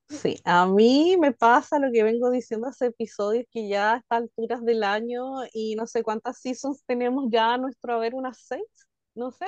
Sí, 0.08 0.40
a 0.44 0.66
mí 0.66 1.16
me 1.20 1.32
pasa 1.32 1.78
lo 1.78 1.92
que 1.92 2.02
vengo 2.02 2.30
diciendo 2.30 2.66
hace 2.66 2.86
episodios 2.86 3.44
que 3.50 3.68
ya 3.68 3.92
a 3.94 3.96
estas 3.98 4.18
alturas 4.22 4.64
del 4.64 4.82
año 4.82 5.22
y 5.52 5.74
no 5.76 5.86
sé 5.86 6.02
cuántas 6.02 6.40
seasons 6.40 6.82
tenemos 6.86 7.26
ya 7.30 7.54
a 7.54 7.58
nuestro 7.58 7.92
haber, 7.94 8.14
unas 8.14 8.38
seis, 8.46 8.62
no 9.14 9.30
sé, 9.30 9.44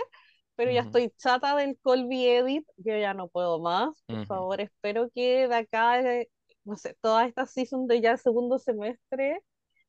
pero 0.56 0.70
ya 0.70 0.82
estoy 0.82 1.10
chata 1.16 1.56
del 1.56 1.78
Colby 1.82 2.26
Edit, 2.28 2.68
yo 2.76 2.94
ya 2.98 3.14
no 3.14 3.28
puedo 3.28 3.58
más, 3.60 4.04
por 4.10 4.20
ujú, 4.20 4.26
favor, 4.26 4.60
espero 4.60 5.08
que 5.14 5.48
de 5.48 5.54
acá, 5.56 5.98
eh, 6.02 6.28
no 6.64 6.76
sé, 6.76 6.94
todas 7.00 7.26
estas 7.28 7.52
seasons 7.52 7.88
de 7.88 8.00
ya 8.02 8.12
el 8.12 8.18
segundo 8.18 8.58
semestre, 8.58 9.42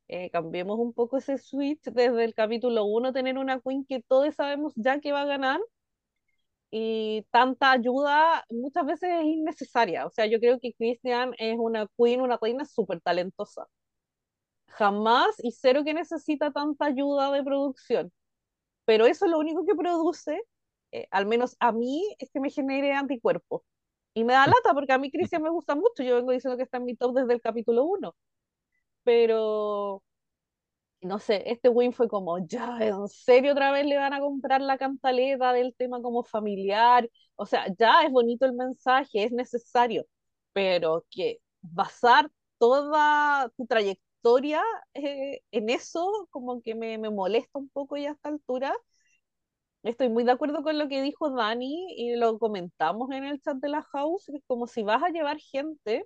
eh, 0.10 0.30
cambiemos 0.32 0.80
un 0.80 0.94
poco 0.94 1.18
ese 1.18 1.38
switch 1.38 1.84
desde 1.86 2.24
el 2.26 2.34
capítulo 2.36 2.86
uno, 2.86 3.14
tener 3.14 3.38
una 3.38 3.60
queen 3.62 3.86
que 3.86 4.02
todos 4.04 4.36
sabemos 4.36 4.74
ya 4.76 5.00
que 5.02 5.12
va 5.14 5.22
a 5.24 5.26
ganar 5.26 5.60
y 6.72 7.24
tanta 7.32 7.72
ayuda 7.72 8.46
muchas 8.50 8.86
veces 8.86 9.10
es 9.12 9.26
innecesaria. 9.26 10.06
O 10.08 10.12
sea, 10.12 10.26
yo 10.28 10.40
creo 10.40 10.60
que 10.60 10.74
Christian 10.74 11.34
es 11.38 11.58
una 11.60 11.88
queen, 11.98 12.22
una 12.22 12.38
reina 12.42 12.66
súper 12.66 13.02
talentosa. 13.02 13.68
Jamás 14.68 15.36
y 15.44 15.52
cero 15.52 15.84
que 15.84 15.94
necesita 15.94 16.52
tanta 16.52 16.86
ayuda 16.86 17.32
de 17.32 17.44
producción. 17.44 18.12
Pero 18.86 19.06
eso 19.08 19.26
es 19.26 19.32
lo 19.32 19.40
único 19.40 19.66
que 19.66 19.76
produce, 19.76 20.42
eh, 20.92 21.08
al 21.12 21.26
menos 21.28 21.56
a 21.60 21.72
mí, 21.74 22.04
es 22.20 22.32
que 22.32 22.40
me 22.40 22.52
genere 22.52 22.94
anticuerpos. 22.94 23.64
Y 24.16 24.24
me 24.26 24.34
da 24.34 24.48
lata 24.66 24.74
porque 24.74 24.94
a 24.94 24.98
mí 25.00 25.12
Christian 25.12 25.44
me 25.44 25.50
gusta 25.52 25.76
mucho. 25.76 26.04
Yo 26.04 26.16
vengo 26.18 26.32
diciendo 26.32 26.58
que 26.58 26.64
está 26.64 26.78
en 26.78 26.86
mi 26.86 26.96
top 26.96 27.16
desde 27.16 27.34
el 27.34 27.42
capítulo 27.42 27.86
uno 27.86 28.16
Pero 29.04 30.04
no 31.02 31.20
sé, 31.20 31.44
este 31.52 31.70
win 31.70 31.94
fue 31.94 32.08
como, 32.08 32.40
ya, 32.48 32.78
¿en 32.82 33.08
serio 33.08 33.54
otra 33.54 33.72
vez 33.72 33.86
le 33.86 33.98
van 33.98 34.14
a 34.14 34.20
comprar 34.20 34.62
la 34.62 34.78
cantaleta 34.78 35.54
del 35.54 35.76
tema 35.76 36.02
como 36.02 36.24
familiar? 36.24 37.10
O 37.36 37.46
sea, 37.46 37.66
ya 37.78 38.04
es 38.04 38.12
bonito 38.12 38.46
el 38.46 38.54
mensaje, 38.54 39.24
es 39.24 39.32
necesario, 39.32 40.06
pero 40.54 41.06
que 41.10 41.40
basar 41.62 42.30
toda 42.60 43.50
tu 43.58 43.66
trayectoria 43.66 44.62
eh, 44.94 45.42
en 45.52 45.70
eso, 45.70 46.28
como 46.32 46.62
que 46.62 46.76
me, 46.76 46.98
me 46.98 47.10
molesta 47.10 47.58
un 47.60 47.70
poco 47.70 47.98
ya 47.98 48.10
a 48.12 48.14
esta 48.14 48.30
altura. 48.30 48.74
Estoy 49.84 50.10
muy 50.10 50.24
de 50.24 50.32
acuerdo 50.32 50.62
con 50.64 50.78
lo 50.78 50.88
que 50.88 51.02
dijo 51.02 51.32
Dani 51.32 51.94
y 51.98 52.16
lo 52.16 52.38
comentamos 52.40 53.10
en 53.12 53.24
el 53.24 53.42
chat 53.42 53.58
de 53.58 53.70
la 53.70 53.82
house, 53.84 54.26
que 54.28 54.38
es 54.38 54.44
como 54.48 54.68
si 54.68 54.84
vas 54.84 55.02
a 55.04 55.10
llevar 55.10 55.40
gente 55.40 56.06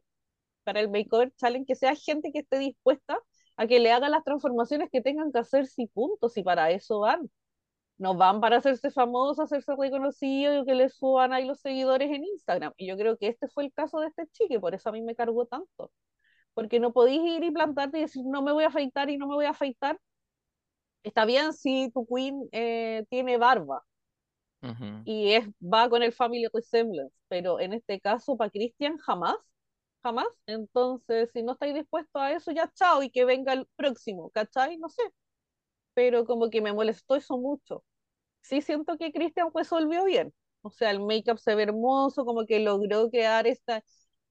para 0.64 0.82
el 0.82 0.90
Makeover 0.92 1.34
Challenge, 1.38 1.66
que 1.68 1.76
sea 1.76 1.96
gente 1.96 2.32
que 2.34 2.40
esté 2.40 2.60
dispuesta 2.60 3.20
a 3.58 3.68
que 3.68 3.80
le 3.80 3.92
hagan 3.92 4.12
las 4.12 4.24
transformaciones 4.24 4.90
que 4.92 5.02
tengan 5.02 5.32
que 5.32 5.40
hacer 5.40 5.66
y 5.78 5.88
puntos, 5.88 6.38
y 6.38 6.44
para 6.44 6.72
eso 6.72 7.00
van. 7.02 7.30
No 7.98 8.16
van 8.16 8.42
para 8.42 8.58
hacerse 8.58 8.92
famosos, 8.92 9.40
hacerse 9.40 9.74
reconocidos 9.78 10.64
y 10.64 10.66
que 10.66 10.76
le 10.76 10.90
suban 10.90 11.34
ahí 11.34 11.46
los 11.46 11.62
seguidores 11.62 12.12
en 12.12 12.26
Instagram. 12.26 12.74
Y 12.78 12.88
yo 12.88 12.98
creo 12.98 13.18
que 13.18 13.28
este 13.30 13.48
fue 13.48 13.66
el 13.66 13.74
caso 13.74 14.00
de 14.00 14.08
este 14.08 14.28
chique, 14.28 14.60
por 14.60 14.76
eso 14.76 14.90
a 14.90 14.92
mí 14.92 15.02
me 15.02 15.16
cargó 15.16 15.46
tanto. 15.46 15.92
Porque 16.54 16.80
no 16.80 16.94
podéis 16.94 17.22
ir 17.24 17.44
y 17.44 17.52
plantarte 17.52 18.00
y 18.00 18.02
decir, 18.02 18.24
no 18.26 18.42
me 18.42 18.52
voy 18.54 18.66
a 18.66 18.68
afeitar 18.68 19.10
y 19.10 19.18
no 19.18 19.28
me 19.28 19.36
voy 19.36 19.46
a 19.46 19.52
afeitar. 19.52 20.00
Está 21.04 21.26
bien 21.26 21.54
si 21.54 21.90
tu 21.92 22.06
queen 22.08 22.50
eh, 22.52 23.06
tiene 23.10 23.38
barba 23.38 23.84
y 25.06 25.34
es, 25.34 25.48
va 25.62 25.90
con 25.90 26.02
el 26.04 26.12
family 26.14 26.48
resemblance, 26.54 27.16
pero 27.28 27.60
en 27.60 27.74
este 27.74 28.00
caso 28.00 28.36
para 28.38 28.50
Christian 28.50 28.98
jamás 28.98 29.36
jamás. 30.06 30.28
Entonces, 30.48 31.32
si 31.34 31.44
no 31.44 31.54
estáis 31.54 31.76
dispuestos 31.76 32.22
a 32.22 32.34
eso, 32.34 32.52
ya 32.54 32.72
chao 32.76 33.04
y 33.04 33.12
que 33.12 33.26
venga 33.26 33.54
el 33.54 33.68
próximo, 33.78 34.32
¿cachai? 34.32 34.78
No 34.78 34.90
sé, 34.90 35.04
pero 35.94 36.26
como 36.26 36.50
que 36.50 36.62
me 36.62 36.74
molestó 36.74 37.16
eso 37.16 37.38
mucho. 37.38 37.84
Sí 38.42 38.62
siento 38.62 38.98
que 38.98 39.12
Christian 39.14 39.50
resolvió 39.56 40.06
bien. 40.06 40.34
O 40.64 40.72
sea, 40.72 40.92
el 40.92 41.02
make-up 41.02 41.40
se 41.40 41.56
ve 41.56 41.64
hermoso, 41.66 42.26
como 42.26 42.46
que 42.46 42.60
logró 42.62 43.10
crear 43.10 43.48
esta, 43.48 43.84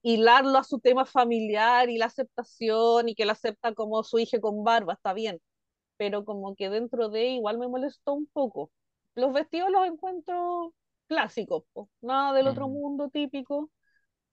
hilarlo 0.02 0.58
a 0.58 0.64
su 0.64 0.80
tema 0.80 1.06
familiar 1.06 1.90
y 1.90 1.98
la 1.98 2.06
aceptación 2.06 3.08
y 3.10 3.14
que 3.16 3.26
la 3.26 3.32
acepta 3.34 3.74
como 3.74 4.02
su 4.04 4.18
hija 4.20 4.40
con 4.40 4.64
barba, 4.64 4.94
está 4.94 5.12
bien. 5.14 5.40
Pero 5.96 6.24
como 6.24 6.54
que 6.56 6.70
dentro 6.70 7.08
de 7.08 7.26
igual 7.28 7.58
me 7.58 7.68
molestó 7.68 8.14
un 8.14 8.26
poco. 8.26 8.70
Los 9.14 9.32
vestidos 9.32 9.70
los 9.70 9.86
encuentro 9.86 10.74
clásicos, 11.08 11.64
po. 11.72 11.88
nada 12.00 12.32
del 12.34 12.48
otro 12.48 12.68
ujú, 12.68 12.68
mundo 12.68 13.08
típico 13.10 13.70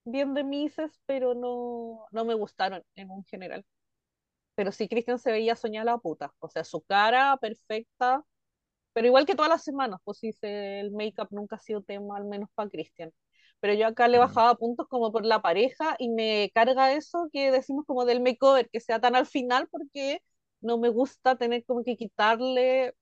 bien 0.06 0.34
de 0.34 0.44
Mises, 0.44 1.00
pero 1.06 1.34
no, 1.36 2.06
no 2.12 2.26
me 2.26 2.34
gustaron 2.34 2.84
en 2.96 3.10
un 3.12 3.24
general. 3.26 3.66
Pero 4.56 4.72
sí, 4.72 4.88
Cristian 4.90 5.20
se 5.20 5.32
veía 5.32 5.56
soñada 5.56 5.86
la 5.94 5.98
puta. 5.98 6.34
O 6.40 6.50
sea, 6.50 6.64
su 6.64 6.82
cara 6.82 7.38
perfecta, 7.38 8.24
pero 8.94 9.08
igual 9.08 9.26
que 9.26 9.36
todas 9.36 9.50
las 9.50 9.64
semanas, 9.64 10.00
pues 10.04 10.20
sí, 10.20 10.32
el 10.42 10.92
make-up 10.92 11.30
nunca 11.32 11.56
ha 11.58 11.60
sido 11.60 11.82
tema, 11.84 12.18
al 12.18 12.26
menos 12.26 12.50
para 12.56 12.70
Cristian. 12.70 13.12
Pero 13.60 13.74
yo 13.76 13.88
acá 13.88 14.08
le 14.08 14.20
bajaba 14.20 14.56
puntos 14.56 14.88
como 14.90 15.12
por 15.12 15.26
la 15.26 15.42
pareja 15.42 15.96
y 16.00 16.10
me 16.10 16.52
carga 16.56 16.94
eso 16.94 17.30
que 17.34 17.52
decimos 17.52 17.86
como 17.88 18.06
del 18.06 18.22
makeover, 18.22 18.70
que 18.70 18.80
sea 18.82 19.00
tan 19.00 19.16
al 19.16 19.28
final 19.28 19.68
porque 19.70 20.22
no 20.62 20.78
me 20.80 20.90
gusta 20.90 21.38
tener 21.38 21.64
como 21.66 21.84
que 21.84 21.96
quitarle 21.98 22.94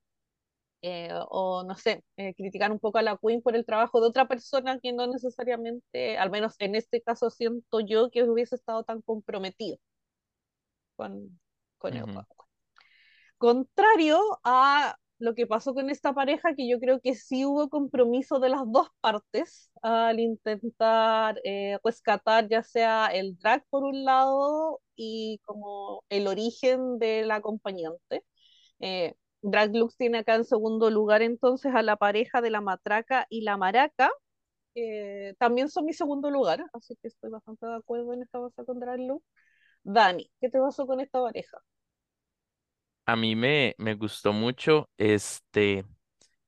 eh, 0.81 1.09
o 1.29 1.63
no 1.63 1.75
sé, 1.77 2.03
eh, 2.17 2.33
criticar 2.35 2.71
un 2.71 2.79
poco 2.79 2.97
a 2.99 3.01
la 3.01 3.17
Queen 3.17 3.41
por 3.41 3.55
el 3.55 3.65
trabajo 3.65 4.01
de 4.01 4.07
otra 4.07 4.27
persona 4.27 4.79
que 4.79 4.93
no 4.93 5.07
necesariamente, 5.07 6.17
al 6.17 6.31
menos 6.31 6.55
en 6.59 6.75
este 6.75 7.01
caso 7.01 7.29
siento 7.29 7.79
yo 7.81 8.09
que 8.11 8.23
hubiese 8.23 8.55
estado 8.55 8.83
tan 8.83 9.01
comprometido. 9.01 9.77
con, 10.95 11.39
con 11.77 11.93
el 11.95 12.03
Ujú. 12.03 12.23
Contrario 13.37 14.19
a 14.43 14.97
lo 15.17 15.33
que 15.35 15.47
pasó 15.47 15.73
con 15.73 15.89
esta 15.89 16.13
pareja, 16.13 16.55
que 16.55 16.69
yo 16.69 16.79
creo 16.79 16.99
que 17.01 17.15
sí 17.15 17.45
hubo 17.45 17.69
compromiso 17.69 18.39
de 18.39 18.49
las 18.49 18.61
dos 18.65 18.87
partes 19.01 19.71
al 19.81 20.19
intentar 20.19 21.39
eh, 21.43 21.77
rescatar 21.83 22.47
ya 22.49 22.63
sea 22.63 23.07
el 23.07 23.37
drag 23.37 23.65
por 23.69 23.83
un 23.83 24.03
lado 24.05 24.81
y 24.95 25.39
como 25.45 26.03
el 26.09 26.27
origen 26.27 26.99
del 26.99 27.31
acompañante. 27.31 28.25
Eh, 28.79 29.15
Drag 29.41 29.75
Lux 29.75 29.95
tiene 29.97 30.19
acá 30.19 30.35
en 30.35 30.45
segundo 30.45 30.89
lugar 30.89 31.21
entonces 31.21 31.73
a 31.75 31.81
la 31.83 31.95
pareja 31.97 32.41
de 32.41 32.49
la 32.51 32.61
matraca 32.61 33.25
y 33.29 33.41
la 33.41 33.57
maraca. 33.57 34.11
que 34.75 35.35
también 35.39 35.69
son 35.69 35.85
mi 35.85 35.93
segundo 35.93 36.31
lugar, 36.31 36.65
así 36.73 36.95
que 37.01 37.09
estoy 37.09 37.31
bastante 37.31 37.65
de 37.67 37.75
acuerdo 37.77 38.13
en 38.13 38.23
esta 38.23 38.39
base 38.39 38.65
con 38.65 38.79
Drag 38.81 38.99
Lux. 39.01 39.23
Dani, 39.83 40.31
¿qué 40.41 40.49
te 40.49 40.59
pasó 40.59 40.87
con 40.87 41.01
esta 41.01 41.21
pareja? 41.23 41.59
A 43.05 43.15
mí 43.15 43.35
me, 43.35 43.73
me 43.79 43.95
gustó 43.95 44.33
mucho 44.33 44.89
este 44.97 45.83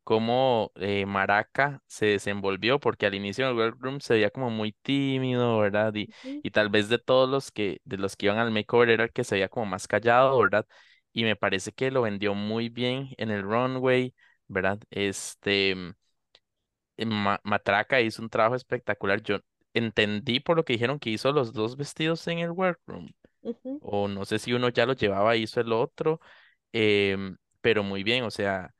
cómo 0.03 0.71
eh, 0.75 1.05
Maraca 1.07 1.81
se 1.87 2.07
desenvolvió, 2.07 2.79
porque 2.79 3.05
al 3.07 3.15
inicio 3.15 3.45
en 3.45 3.51
el 3.51 3.57
workroom 3.57 3.99
se 4.01 4.15
veía 4.15 4.31
como 4.31 4.49
muy 4.51 4.73
tímido, 4.83 5.59
¿verdad? 5.59 5.93
Y, 5.95 6.09
y 6.43 6.51
tal 6.51 6.69
vez 6.69 6.89
de 6.89 6.99
todos 6.99 7.29
los 7.29 7.51
que, 7.51 7.81
de 7.85 7.97
los 7.97 8.15
que 8.17 8.27
iban 8.27 8.39
al 8.39 8.51
makeover 8.51 8.89
era 8.91 9.05
el 9.05 9.13
que 9.13 9.23
se 9.25 9.35
veía 9.35 9.49
como 9.49 9.65
más 9.67 9.87
callado, 9.87 10.39
¿verdad? 10.39 10.67
Y 11.13 11.23
me 11.23 11.35
parece 11.35 11.71
que 11.73 11.91
lo 11.91 12.01
vendió 12.03 12.33
muy 12.35 12.69
bien 12.69 13.09
en 13.17 13.31
el 13.31 13.43
runway, 13.43 14.13
¿verdad? 14.47 14.79
Este 14.91 15.75
eh, 16.97 17.05
Ma- 17.05 17.39
Matraca 17.43 18.01
hizo 18.01 18.21
un 18.21 18.29
trabajo 18.29 18.55
espectacular. 18.55 19.21
Yo 19.21 19.39
entendí 19.73 20.39
por 20.39 20.57
lo 20.57 20.65
que 20.65 20.73
dijeron 20.73 20.99
que 20.99 21.09
hizo 21.11 21.31
los 21.31 21.53
dos 21.53 21.77
vestidos 21.77 22.27
en 22.27 22.39
el 22.39 22.51
workroom, 22.51 23.09
o 23.79 24.07
no 24.07 24.25
sé 24.25 24.39
si 24.39 24.53
uno 24.53 24.69
ya 24.69 24.85
lo 24.85 24.93
llevaba, 24.93 25.35
hizo 25.37 25.61
el 25.61 25.73
otro, 25.73 26.21
em, 26.73 27.37
pero 27.61 27.83
muy 27.83 28.03
bien, 28.03 28.23
o 28.25 28.31
sea. 28.31 28.73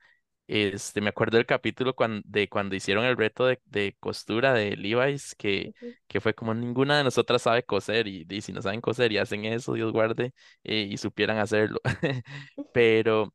Este, 0.54 1.00
me 1.00 1.10
acuerdo 1.10 1.38
del 1.38 1.46
capítulo 1.46 1.96
cuando, 1.96 2.22
de 2.26 2.50
cuando 2.50 2.76
hicieron 2.76 3.06
el 3.06 3.16
reto 3.16 3.46
de, 3.46 3.62
de 3.66 3.96
costura 4.02 4.54
de 4.54 4.76
Levi's, 4.76 5.34
que, 5.36 5.74
que 6.08 6.20
fue 6.20 6.34
como 6.36 6.54
ninguna 6.54 6.98
de 6.98 7.06
nosotras 7.06 7.44
sabe 7.44 7.64
coser, 7.64 8.08
y, 8.08 8.26
y 8.30 8.42
si 8.42 8.52
no 8.52 8.62
saben 8.62 8.82
coser 8.82 9.14
y 9.14 9.18
hacen 9.18 9.46
eso, 9.46 9.74
Dios 9.74 9.94
guarde, 9.94 10.34
eh, 10.66 10.88
y 10.92 10.98
supieran 10.98 11.38
hacerlo. 11.38 11.80
Pero 12.74 13.34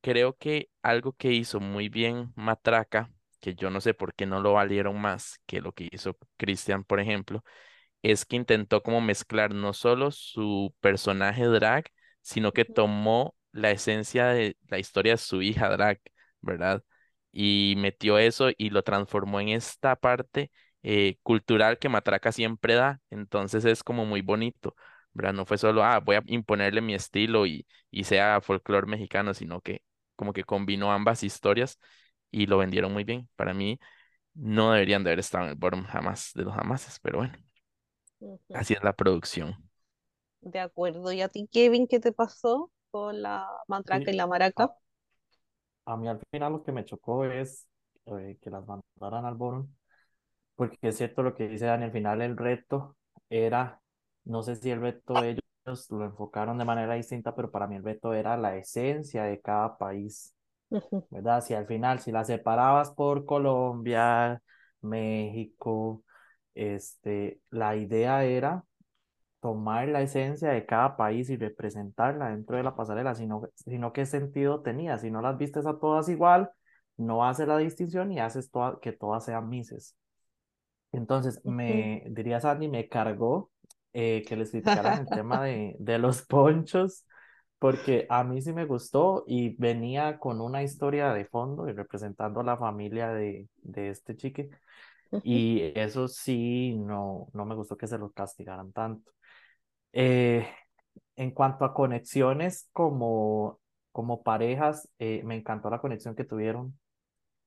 creo 0.00 0.36
que 0.36 0.70
algo 0.82 1.12
que 1.12 1.32
hizo 1.32 1.60
muy 1.60 1.88
bien 1.88 2.32
Matraca, 2.36 3.10
que 3.40 3.54
yo 3.54 3.70
no 3.70 3.80
sé 3.80 3.94
por 3.94 4.14
qué 4.14 4.26
no 4.26 4.40
lo 4.40 4.54
valieron 4.54 5.00
más 5.00 5.40
que 5.46 5.60
lo 5.60 5.72
que 5.72 5.88
hizo 5.92 6.16
Christian, 6.36 6.84
por 6.84 7.00
ejemplo, 7.00 7.44
es 8.02 8.24
que 8.24 8.36
intentó 8.36 8.82
como 8.82 9.00
mezclar 9.00 9.54
no 9.54 9.72
solo 9.72 10.10
su 10.10 10.74
personaje 10.80 11.44
drag, 11.46 11.86
sino 12.22 12.52
que 12.52 12.64
tomó 12.64 13.36
la 13.52 13.70
esencia 13.70 14.26
de 14.28 14.56
la 14.68 14.78
historia 14.78 15.12
de 15.14 15.18
su 15.18 15.42
hija 15.42 15.68
drag, 15.70 16.00
¿verdad? 16.46 16.84
Y 17.32 17.74
metió 17.78 18.18
eso 18.18 18.48
y 18.58 18.70
lo 18.70 18.84
transformó 18.84 19.40
en 19.40 19.50
esta 19.50 19.96
parte 19.96 20.52
eh, 20.84 21.18
cultural 21.24 21.78
que 21.78 21.90
Matraca 21.90 22.32
siempre 22.32 22.74
da. 22.76 23.00
Entonces 23.10 23.64
es 23.66 23.84
como 23.84 24.06
muy 24.06 24.22
bonito, 24.22 24.76
¿verdad? 25.14 25.34
No 25.34 25.46
fue 25.46 25.58
solo, 25.58 25.84
ah, 25.84 26.00
voy 26.00 26.16
a 26.16 26.22
imponerle 26.26 26.80
mi 26.82 26.94
estilo 26.94 27.46
y, 27.46 27.66
y 27.90 28.04
sea 28.04 28.40
folclore 28.42 28.86
mexicano, 28.88 29.34
sino 29.34 29.60
que 29.62 29.82
como 30.16 30.32
que 30.34 30.44
combinó 30.44 30.92
ambas 30.92 31.22
historias 31.24 31.78
y 32.30 32.46
lo 32.46 32.58
vendieron 32.58 32.92
muy 32.94 33.04
bien. 33.04 33.28
Para 33.36 33.54
mí 33.54 33.78
no 34.34 34.72
deberían 34.72 35.04
de 35.04 35.10
haber 35.10 35.20
estado 35.20 35.44
en 35.46 35.50
el 35.52 35.56
bottom 35.56 35.84
jamás 35.86 36.32
de 36.34 36.44
los 36.44 36.54
jamases, 36.54 37.00
pero 37.02 37.18
bueno. 37.20 37.34
ujú. 38.20 38.60
Así 38.60 38.74
es 38.74 38.82
la 38.82 38.92
producción. 38.92 39.70
De 40.40 40.58
acuerdo. 40.60 41.12
¿Y 41.12 41.20
a 41.22 41.28
ti, 41.28 41.46
Kevin, 41.52 41.86
qué 41.86 42.00
te 42.00 42.10
pasó 42.12 42.70
con 42.90 43.20
la 43.22 43.46
matraca 43.68 44.10
Sí, 44.10 44.12
y 44.12 44.14
la 44.14 44.26
maraca? 44.26 44.70
A, 45.86 45.96
mí 45.96 46.08
al 46.08 46.20
final 46.30 46.52
lo 46.52 46.62
que 46.62 46.72
me 46.72 46.84
chocó 46.84 47.24
es 47.24 47.68
eh, 48.06 48.38
que 48.40 48.50
las 48.50 48.64
mandaran 48.66 49.24
al 49.24 49.34
bottom, 49.36 49.68
porque 50.56 50.78
es 50.82 50.98
cierto 50.98 51.22
lo 51.22 51.34
que 51.34 51.48
dice 51.48 51.66
Dani, 51.66 51.84
al 51.86 51.92
final 51.92 52.22
el 52.22 52.36
reto 52.36 52.96
era, 53.30 53.80
no 54.24 54.42
sé 54.42 54.56
si 54.56 54.70
el 54.70 54.80
reto 54.80 55.22
ellos 55.24 55.42
lo 55.90 56.04
enfocaron 56.04 56.58
de 56.58 56.64
manera 56.64 56.94
distinta, 56.94 57.34
pero 57.34 57.50
para 57.50 57.66
mí 57.66 57.76
el 57.76 57.84
reto 57.84 58.14
era 58.14 58.36
la 58.36 58.56
esencia 58.56 59.24
de 59.24 59.40
cada 59.40 59.78
país, 59.78 60.34
¿verdad? 61.10 61.42
Si 61.42 61.54
al 61.54 61.66
final, 61.66 62.00
si 62.00 62.12
las 62.12 62.28
separabas 62.28 62.92
por 62.92 63.26
Colombia, 63.26 64.42
México, 64.82 66.04
este, 66.54 67.40
la 67.50 67.76
idea 67.76 68.24
era 68.24 68.65
tomar 69.46 69.88
la 69.88 70.02
esencia 70.02 70.50
de 70.50 70.66
cada 70.66 70.96
país 70.96 71.30
y 71.30 71.36
representarla 71.36 72.30
dentro 72.30 72.56
de 72.56 72.64
la 72.64 72.74
pasarela, 72.76 73.14
sino, 73.14 73.42
sino 73.56 73.92
qué 73.92 74.06
sentido 74.06 74.62
tenía, 74.62 74.98
si 74.98 75.10
no 75.10 75.22
las 75.22 75.38
vistes 75.38 75.66
a 75.66 75.78
todas 75.78 76.08
igual, 76.08 76.50
no 76.96 77.24
haces 77.26 77.48
la 77.48 77.58
distinción 77.58 78.12
y 78.12 78.20
haces 78.20 78.50
toda- 78.50 78.80
que 78.80 78.92
todas 78.92 79.24
sean 79.26 79.48
mises. 79.48 79.96
Entonces, 80.92 81.40
me 81.44 82.04
diría 82.10 82.40
Sandy, 82.40 82.68
me 82.68 82.88
cargó 82.88 83.50
eh, 83.92 84.24
que 84.26 84.36
les 84.36 84.50
criticaran 84.50 84.98
el 84.98 85.10
tema 85.12 85.44
de, 85.44 85.76
de 85.78 85.98
los 85.98 86.22
ponchos, 86.22 87.06
porque 87.58 88.06
a 88.10 88.24
mí 88.24 88.40
sí 88.42 88.52
me 88.52 88.64
gustó 88.66 89.24
y 89.26 89.56
venía 89.56 90.18
con 90.18 90.40
una 90.40 90.62
historia 90.62 91.12
de 91.12 91.24
fondo 91.26 91.68
y 91.68 91.72
representando 91.72 92.40
a 92.40 92.44
la 92.44 92.56
familia 92.58 93.08
de, 93.10 93.48
de 93.62 93.90
este 93.90 94.16
chique. 94.16 94.50
Y 95.22 95.72
eso 95.78 96.08
sí, 96.08 96.74
no, 96.78 97.28
no 97.34 97.44
me 97.46 97.54
gustó 97.56 97.76
que 97.76 97.86
se 97.88 97.98
los 97.98 98.12
castigaran 98.12 98.72
tanto. 98.72 99.12
Eh, 99.92 100.46
en 101.16 101.30
cuanto 101.32 101.64
a 101.64 101.74
conexiones 101.74 102.68
como, 102.72 103.60
como 103.92 104.22
parejas, 104.22 104.88
eh, 104.98 105.22
me 105.24 105.36
encantó 105.36 105.70
la 105.70 105.80
conexión 105.80 106.14
que 106.16 106.24
tuvieron. 106.24 106.78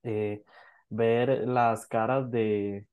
eh, 0.03 0.43
ver 0.89 1.47
las 1.47 1.87
caras 1.87 2.31
de, 2.31 2.87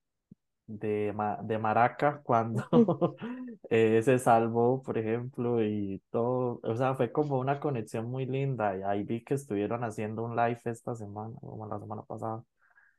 de, 0.66 1.14
de 1.44 1.58
Maraca 1.58 2.20
cuando 2.24 2.64
eh, 3.70 4.02
se 4.02 4.18
salvó, 4.18 4.82
por 4.82 4.98
ejemplo, 4.98 5.62
y 5.64 6.02
todo. 6.10 6.60
O 6.62 6.76
sea, 6.76 6.94
fue 6.94 7.12
como 7.12 7.38
una 7.38 7.60
conexión 7.60 8.06
muy 8.10 8.26
linda. 8.26 8.76
Y 8.78 8.82
ahí 8.82 9.04
vi 9.04 9.24
que 9.24 9.34
estuvieron 9.34 9.84
haciendo 9.84 10.24
un 10.24 10.36
live 10.36 10.60
esta 10.64 10.94
semana, 10.94 11.34
como 11.40 11.66
la 11.68 11.78
semana 11.78 12.02
pasada. 12.02 12.36
O 12.38 12.46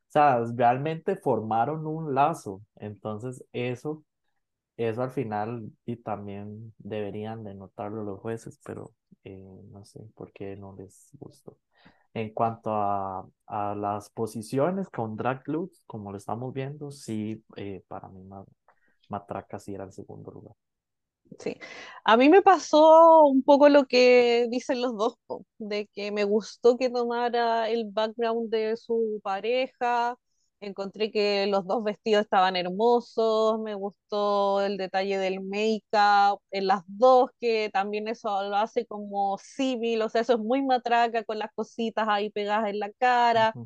sea, 0.09 0.43
realmente 0.55 1.15
formaron 1.17 1.85
un 1.87 2.13
lazo. 2.15 2.61
Entonces, 2.77 3.43
eso 3.53 4.03
eso 4.77 5.03
al 5.03 5.11
final 5.11 5.71
y 5.85 5.97
también 5.97 6.73
deberían 6.77 7.43
de 7.43 7.53
notarlo 7.55 8.03
los 8.03 8.19
jueces, 8.19 8.59
pero 8.65 8.93
eh, 9.23 9.37
no 9.71 9.83
sé 9.85 10.01
por 10.15 10.31
qué 10.33 10.55
no 10.55 10.75
les 10.77 11.09
gustó. 11.19 11.57
En 12.13 12.33
cuanto 12.33 12.71
a, 12.73 13.27
a 13.47 13.75
las 13.75 14.09
posiciones 14.11 14.89
con 14.89 15.15
Drag 15.17 15.43
Lux, 15.47 15.83
como 15.87 16.11
lo 16.11 16.17
estamos 16.17 16.53
viendo, 16.53 16.91
sí, 16.91 17.43
eh, 17.57 17.83
para 17.87 18.09
mí 18.09 18.23
Ma- 18.25 18.45
Matraca 19.09 19.59
sí 19.59 19.73
era 19.75 19.85
el 19.85 19.93
segundo 19.93 20.31
lugar. 20.31 20.55
Sí, 21.39 21.55
a 22.03 22.17
mí 22.17 22.29
me 22.29 22.41
pasó 22.41 23.23
un 23.25 23.43
poco 23.43 23.69
lo 23.69 23.85
que 23.85 24.47
dicen 24.49 24.81
los 24.81 24.95
dos, 24.97 25.15
de 25.59 25.87
que 25.87 26.11
me 26.11 26.23
gustó 26.23 26.77
que 26.77 26.89
tomara 26.89 27.69
el 27.69 27.85
background 27.91 28.49
de 28.49 28.75
su 28.77 29.19
pareja, 29.23 30.17
encontré 30.59 31.11
que 31.11 31.47
los 31.47 31.65
dos 31.65 31.83
vestidos 31.83 32.23
estaban 32.23 32.55
hermosos, 32.55 33.59
me 33.59 33.75
gustó 33.75 34.61
el 34.61 34.77
detalle 34.77 35.17
del 35.17 35.41
make-up 35.41 36.41
en 36.51 36.67
las 36.67 36.83
dos, 36.87 37.29
que 37.39 37.69
también 37.71 38.07
eso 38.07 38.29
lo 38.49 38.55
hace 38.57 38.85
como 38.85 39.37
civil, 39.39 40.01
o 40.01 40.09
sea, 40.09 40.21
eso 40.21 40.33
es 40.33 40.39
muy 40.39 40.63
matraca 40.63 41.23
con 41.23 41.39
las 41.39 41.51
cositas 41.55 42.07
ahí 42.09 42.29
pegadas 42.29 42.69
en 42.69 42.79
la 42.79 42.91
cara, 42.93 43.57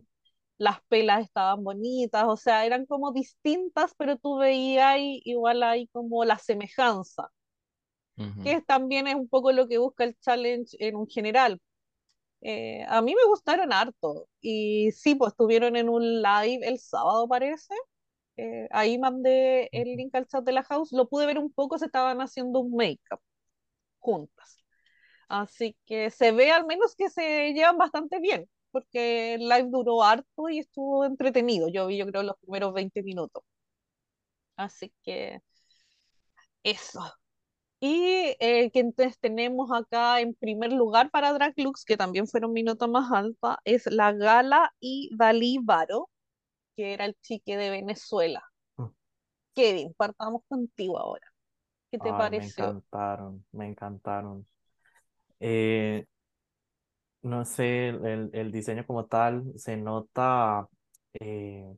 las 0.58 0.82
pelas 0.90 1.24
estaban 1.24 1.64
bonitas, 1.64 2.26
o 2.28 2.38
sea, 2.38 2.66
eran 2.66 2.86
como 2.86 3.12
distintas, 3.14 3.94
pero 3.98 4.18
tú 4.18 4.38
veías 4.38 4.86
ahí, 4.88 5.22
igual 5.26 5.64
ahí 5.64 5.88
como 5.90 6.26
la 6.26 6.38
semejanza 6.40 7.32
que 8.44 8.62
también 8.62 9.08
es 9.08 9.16
un 9.16 9.28
poco 9.30 9.52
lo 9.52 9.68
que 9.68 9.78
busca 9.78 10.04
el 10.04 10.18
challenge 10.20 10.76
en 10.80 10.96
un 10.96 11.08
general. 11.08 11.60
Eh, 12.42 12.84
a 12.88 13.02
mí 13.02 13.14
me 13.16 13.26
gustaron 13.30 13.72
harto 13.74 14.28
y 14.42 14.92
sí, 14.94 15.16
pues 15.16 15.32
estuvieron 15.34 15.76
en 15.76 15.90
un 15.90 16.22
live 16.22 16.68
el 16.68 16.80
sábado 16.80 17.28
parece. 17.28 17.74
Eh, 18.38 18.68
ahí 18.72 18.98
mandé 19.00 19.70
el 19.74 19.96
link 19.98 20.16
al 20.16 20.28
chat 20.28 20.44
de 20.44 20.54
la 20.54 20.64
house, 20.64 20.92
lo 20.94 21.08
pude 21.10 21.26
ver 21.28 21.40
un 21.40 21.52
poco, 21.54 21.78
se 21.80 21.86
estaban 21.86 22.22
haciendo 22.22 22.60
un 22.62 22.76
make-up 22.76 23.20
juntas. 24.00 24.64
Así 25.30 25.78
que 25.86 26.12
se 26.12 26.32
ve 26.34 26.52
al 26.52 26.66
menos 26.68 26.96
que 26.96 27.10
se 27.10 27.54
llevan 27.54 27.78
bastante 27.78 28.20
bien, 28.20 28.50
porque 28.72 29.36
el 29.36 29.42
live 29.50 29.68
duró 29.72 30.04
harto 30.04 30.50
y 30.50 30.60
estuvo 30.60 31.06
entretenido. 31.06 31.70
Yo 31.70 31.88
vi, 31.88 31.98
yo 31.98 32.06
creo, 32.08 32.24
los 32.24 32.38
primeros 32.40 32.74
20 32.74 33.04
minutos. 33.04 33.44
Así 34.56 34.94
que 35.04 35.42
eso. 36.64 37.02
Y 37.82 38.36
eh, 38.40 38.72
que 38.72 38.80
entonces 38.82 39.20
tenemos 39.20 39.72
acá 39.74 40.22
en 40.22 40.36
primer 40.36 40.72
lugar 40.74 41.12
para 41.12 41.34
Drag 41.34 41.54
Lux, 41.58 41.86
que 41.86 41.98
también 41.98 42.28
fueron 42.28 42.54
mi 42.54 42.64
nota 42.64 42.88
más 42.88 43.12
alta, 43.12 43.60
es 43.66 43.88
la 43.88 44.14
Gala 44.14 44.74
y 44.82 45.10
Dalí 45.18 45.60
Varo, 45.64 46.10
que 46.78 46.94
era 46.94 47.06
el 47.06 47.16
chique 47.22 47.58
de 47.58 47.72
Venezuela. 47.72 48.44
Kevin, 49.56 49.94
partamos 49.96 50.42
contigo 50.50 50.98
ahora. 51.00 51.26
¿Qué 51.92 52.00
te 52.00 52.14
Ay, 52.14 52.32
me 52.32 52.44
pareció? 52.44 52.78
encantaron, 52.84 53.46
me 53.52 53.68
encantaron. 53.68 54.46
Eh, 55.40 56.06
no 57.22 57.46
sé, 57.46 57.90
el, 57.90 58.30
el 58.34 58.52
diseño 58.52 58.86
como 58.86 59.06
tal 59.06 59.54
se 59.58 59.78
nota, 59.78 60.68
eh, 61.14 61.76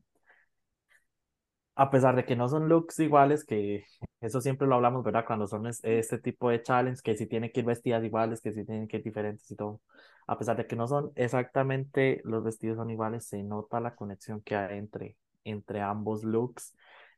a 1.75 1.89
pesar 1.89 2.15
de 2.15 2.25
que 2.25 2.35
no 2.35 2.49
son 2.49 2.69
looks 2.69 2.99
iguales, 2.99 3.43
que 3.45 3.85
eso 4.21 4.41
siempre 4.41 4.67
lo 4.67 4.75
hablamos, 4.75 5.03
¿verdad? 5.03 5.25
Cuando 5.25 5.47
son 5.47 5.67
es- 5.67 5.79
este 5.83 6.17
tipo 6.19 6.49
de 6.49 6.61
challenge, 6.61 7.01
que 7.03 7.15
si 7.17 7.27
tienen 7.27 7.51
que 7.51 7.61
ir 7.61 7.65
vestidas 7.65 8.03
iguales, 8.03 8.41
que 8.41 8.51
si 8.53 8.65
tienen 8.65 8.87
que 8.87 8.97
ir 8.97 9.03
diferentes 9.03 9.49
y 9.51 9.55
todo. 9.55 9.81
A 10.27 10.37
pesar 10.37 10.55
de 10.57 10.67
que 10.67 10.75
no 10.75 10.87
son 10.87 11.11
exactamente 11.15 12.21
los 12.23 12.43
vestidos 12.43 12.77
son 12.77 12.89
iguales, 12.91 13.25
se 13.27 13.43
nota 13.43 13.79
la 13.79 13.95
conexión 13.95 14.41
que 14.41 14.55
hay 14.55 14.77
entre, 14.77 15.17
entre 15.43 15.81
ambos 15.81 16.23
looks. 16.23 16.75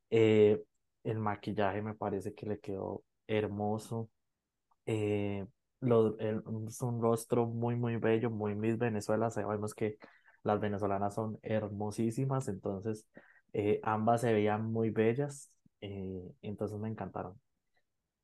Eh, 0.10 0.62
el 1.04 1.20
maquillaje 1.20 1.82
me 1.82 1.94
parece 1.94 2.34
que 2.34 2.46
le 2.48 2.60
quedó 2.60 3.04
hermoso. 3.28 4.10
Eh, 4.86 5.46
el- 5.82 6.44
es 6.68 6.82
un 6.82 7.02
rostro 7.02 7.46
muy, 7.48 7.76
muy 7.76 7.98
bello, 7.98 8.30
muy 8.30 8.56
Miss 8.56 8.78
Venezuela. 8.78 9.30
Sabemos 9.32 9.74
que 9.74 9.98
las 10.44 10.60
venezolanas 10.60 11.16
son 11.16 11.40
hermosísimas, 11.44 12.48
entonces 12.48 13.06
eh, 13.56 13.82
ambas 13.84 14.22
se 14.22 14.34
veían 14.34 14.72
muy 14.74 14.92
bellas, 14.92 15.52
eh, 15.82 16.24
entonces 16.44 16.80
me 16.80 16.90
encantaron. 16.90 17.40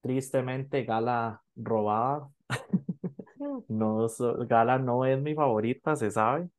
Tristemente, 0.01 0.83
Gala 0.85 1.43
robada. 1.55 2.29
No, 3.69 4.07
so- 4.09 4.45
Gala 4.47 4.77
no 4.79 5.05
es 5.05 5.19
mi 5.21 5.33
favorita, 5.35 5.95
se 5.95 6.11
sabe, 6.11 6.49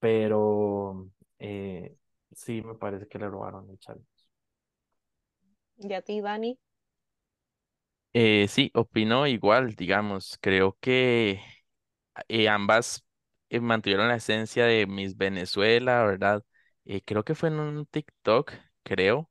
pero 0.00 1.08
eh, 1.38 1.96
sí 2.34 2.62
me 2.62 2.74
parece 2.76 3.08
que 3.08 3.18
le 3.18 3.28
robaron 3.28 3.70
el 3.70 3.78
challenge. 3.78 4.08
¿Y 5.78 5.92
a 5.94 6.02
ti, 6.02 6.20
Dani? 6.20 6.58
Eh, 8.12 8.46
sí, 8.48 8.70
opino 8.74 9.26
igual, 9.26 9.74
digamos, 9.74 10.38
creo 10.40 10.76
que 10.80 11.40
eh, 12.28 12.48
ambas 12.48 13.04
eh, 13.50 13.60
mantuvieron 13.60 14.08
la 14.08 14.16
esencia 14.16 14.66
de 14.66 14.86
Miss 14.86 15.16
Venezuela, 15.16 16.04
¿verdad? 16.04 16.44
Eh, 16.84 17.02
creo 17.04 17.24
que 17.24 17.34
fue 17.34 17.48
en 17.48 17.58
un 17.60 17.86
TikTok, 17.86 18.52
creo, 18.82 19.30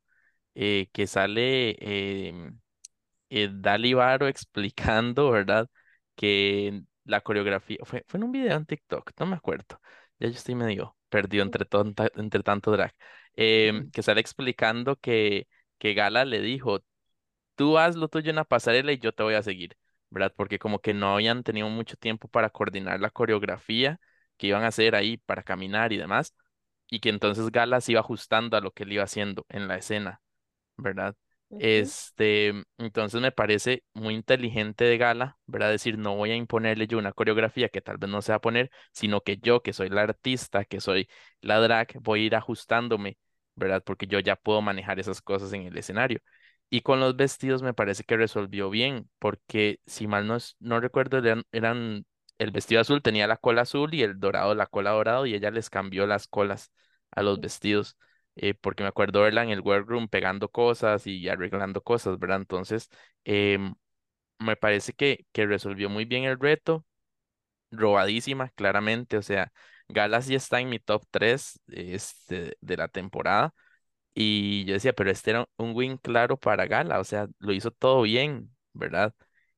eh, 0.55 0.89
que 0.93 1.07
sale 1.07 1.77
em, 2.29 2.59
eh, 3.29 3.49
Dali 3.53 3.93
Varo 3.95 4.27
explicando, 4.29 5.31
¿verdad? 5.31 5.69
Que 6.15 6.83
la 7.05 7.21
coreografía, 7.21 7.79
fue, 7.85 8.03
fue 8.07 8.19
en 8.19 8.25
un 8.25 8.31
video 8.33 8.57
en 8.57 8.65
TikTok, 8.67 9.11
no 9.19 9.25
me 9.27 9.35
acuerdo, 9.37 9.81
ya 10.19 10.27
yo 10.29 10.35
estoy 10.35 10.55
medio 10.55 10.97
perdido 11.09 11.43
entre, 11.43 11.65
tonta- 11.65 12.11
entre 12.15 12.43
tanto 12.43 12.71
drag, 12.71 12.93
em, 13.35 13.91
que 13.91 14.03
sale 14.03 14.21
explicando 14.21 14.97
que, 14.97 15.47
que 15.79 15.93
Gala 15.95 16.25
le 16.25 16.41
dijo, 16.41 16.81
tú 17.55 17.77
haz 17.77 17.95
lo 17.95 18.07
tuyo 18.07 18.29
en 18.29 18.35
la 18.37 18.43
pasarela 18.45 18.91
y 18.91 18.99
yo 18.99 19.13
te 19.13 19.23
voy 19.23 19.35
a 19.35 19.43
seguir, 19.43 19.77
¿verdad? 20.09 20.33
Porque 20.35 20.59
como 20.59 20.79
que 20.79 20.93
no 20.93 21.13
habían 21.15 21.43
tenido 21.43 21.69
mucho 21.69 21.95
tiempo 21.97 22.27
para 22.27 22.49
coordinar 22.49 22.99
la 22.99 23.09
coreografía 23.09 23.99
que 24.37 24.47
iban 24.47 24.63
a 24.63 24.67
hacer 24.67 24.95
ahí 24.95 25.17
para 25.17 25.43
caminar 25.43 25.93
y 25.93 25.97
demás, 25.97 26.35
y 26.95 26.99
que 26.99 27.09
entonces 27.09 27.51
Gala 27.51 27.81
se 27.81 27.93
iba 27.93 28.01
ajustando 28.01 28.57
a 28.57 28.61
lo 28.61 28.71
que 28.71 28.83
él 28.83 28.93
iba 28.93 29.03
haciendo 29.03 29.45
en 29.49 29.67
la 29.67 29.77
escena. 29.77 30.21
¿verdad? 30.77 31.15
Ujú, 31.49 31.63
Este, 31.63 32.53
entonces 32.77 33.21
me 33.21 33.31
parece 33.31 33.83
muy 33.93 34.15
inteligente 34.15 34.85
de 34.85 34.97
Gala, 34.97 35.37
¿verdad? 35.45 35.69
Decir, 35.71 35.97
no 35.97 36.15
voy 36.15 36.31
a 36.31 36.35
imponerle 36.35 36.87
yo 36.87 36.97
una 36.97 37.13
coreografía 37.13 37.69
que 37.69 37.81
tal 37.81 37.97
vez 37.97 38.09
no 38.09 38.21
se 38.21 38.31
va 38.31 38.37
a 38.37 38.41
poner, 38.41 38.71
sino 38.91 39.21
que 39.21 39.37
yo, 39.37 39.61
que 39.61 39.71
soy 39.73 39.89
la 39.89 40.01
artista, 40.03 40.65
que 40.65 40.81
soy 40.81 41.07
la 41.41 41.59
drag, 41.59 41.87
voy 42.01 42.21
a 42.21 42.25
ir 42.25 42.35
ajustándome, 42.35 43.17
¿verdad? 43.55 43.83
Porque 43.85 44.07
yo 44.07 44.19
ya 44.19 44.35
puedo 44.35 44.61
manejar 44.61 44.99
esas 44.99 45.21
cosas 45.21 45.53
en 45.53 45.63
el 45.63 45.77
escenario. 45.77 46.19
Y 46.69 46.81
con 46.81 46.99
los 46.99 47.15
vestidos 47.15 47.61
me 47.61 47.73
parece 47.73 48.03
que 48.03 48.17
resolvió 48.17 48.69
bien, 48.69 49.09
porque 49.19 49.79
si 49.85 50.07
mal 50.07 50.25
no, 50.27 50.35
es- 50.35 50.55
no 50.59 50.79
recuerdo, 50.79 51.17
eran, 51.19 51.43
eran, 51.51 52.05
el 52.37 52.51
vestido 52.51 52.81
azul 52.81 53.01
tenía 53.01 53.27
la 53.27 53.37
cola 53.37 53.61
azul 53.63 53.93
y 53.93 54.03
el 54.03 54.19
dorado 54.19 54.55
la 54.55 54.65
cola 54.67 54.91
dorado, 54.91 55.25
y 55.25 55.35
ella 55.35 55.51
les 55.51 55.69
cambió 55.69 56.07
las 56.07 56.27
colas 56.27 56.71
a 57.11 57.23
los 57.23 57.39
vestidos 57.39 57.97
eh, 58.35 58.53
porque 58.55 58.83
me 58.83 58.89
acuerdo 58.89 59.21
verla 59.21 59.43
en 59.43 59.49
el 59.51 59.61
workroom 59.61 60.07
pegando 60.07 60.49
cosas 60.49 61.05
y 61.07 61.27
arreglando 61.29 61.81
cosas, 61.83 62.17
¿verdad? 62.19 62.37
Entonces, 62.37 62.89
em, 63.25 63.75
me 64.39 64.55
parece 64.57 64.93
que, 64.93 65.25
que 65.33 65.45
resolvió 65.47 65.89
muy 65.89 66.05
bien 66.05 66.25
el 66.25 66.39
reto, 66.39 66.85
robadísima, 67.71 68.49
claramente, 68.51 69.17
o 69.17 69.21
sea, 69.21 69.51
Gala 69.87 70.21
sí 70.21 70.35
está 70.35 70.59
en 70.61 70.69
mi 70.69 70.79
top 70.79 71.03
3 71.11 71.59
este, 71.67 72.57
de 72.61 72.77
la 72.77 72.87
temporada, 72.87 73.53
y 74.15 74.65
yo 74.65 74.73
decía, 74.75 74.93
pero 74.93 75.11
este 75.11 75.31
era 75.31 75.47
un 75.57 75.73
win 75.75 75.97
claro 75.97 76.37
para 76.37 76.67
Gala, 76.67 76.99
o 76.99 77.03
sea, 77.03 77.27
lo 77.39 77.53
hizo 77.53 77.71
todo 77.71 78.03
bien, 78.03 78.55
¿verdad? 78.73 79.13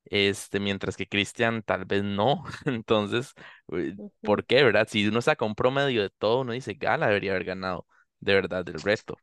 Este, 0.06 0.60
mientras 0.60 0.98
que 0.98 1.08
Christian 1.08 1.64
tal 1.64 1.86
vez 1.86 2.04
no, 2.04 2.44
entonces, 2.66 3.34
eh. 3.74 3.96
¿por 4.22 4.46
qué, 4.46 4.64
verdad? 4.64 4.88
Si 4.90 5.08
uno 5.08 5.22
saca 5.22 5.46
un 5.46 5.56
promedio 5.56 6.02
de 6.04 6.10
todo, 6.12 6.42
uno 6.42 6.54
dice, 6.54 6.76
Gala 6.76 7.08
debería 7.08 7.32
haber 7.32 7.46
ganado 7.46 7.88
de 8.20 8.34
verdad 8.34 8.68
el 8.70 8.82
reto 8.82 9.18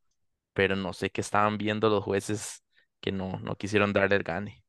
pero 0.53 0.77
no 0.77 0.93
sé 0.93 1.11
qué 1.11 1.21
estaban 1.21 1.59
viendo 1.59 1.89
los 1.89 2.05
jueces 2.05 2.63
que 3.01 3.13
no, 3.13 3.39
no 3.41 3.57
quisieron 3.57 3.93
darle 3.93 4.17
el 4.17 4.23
gane. 4.23 4.65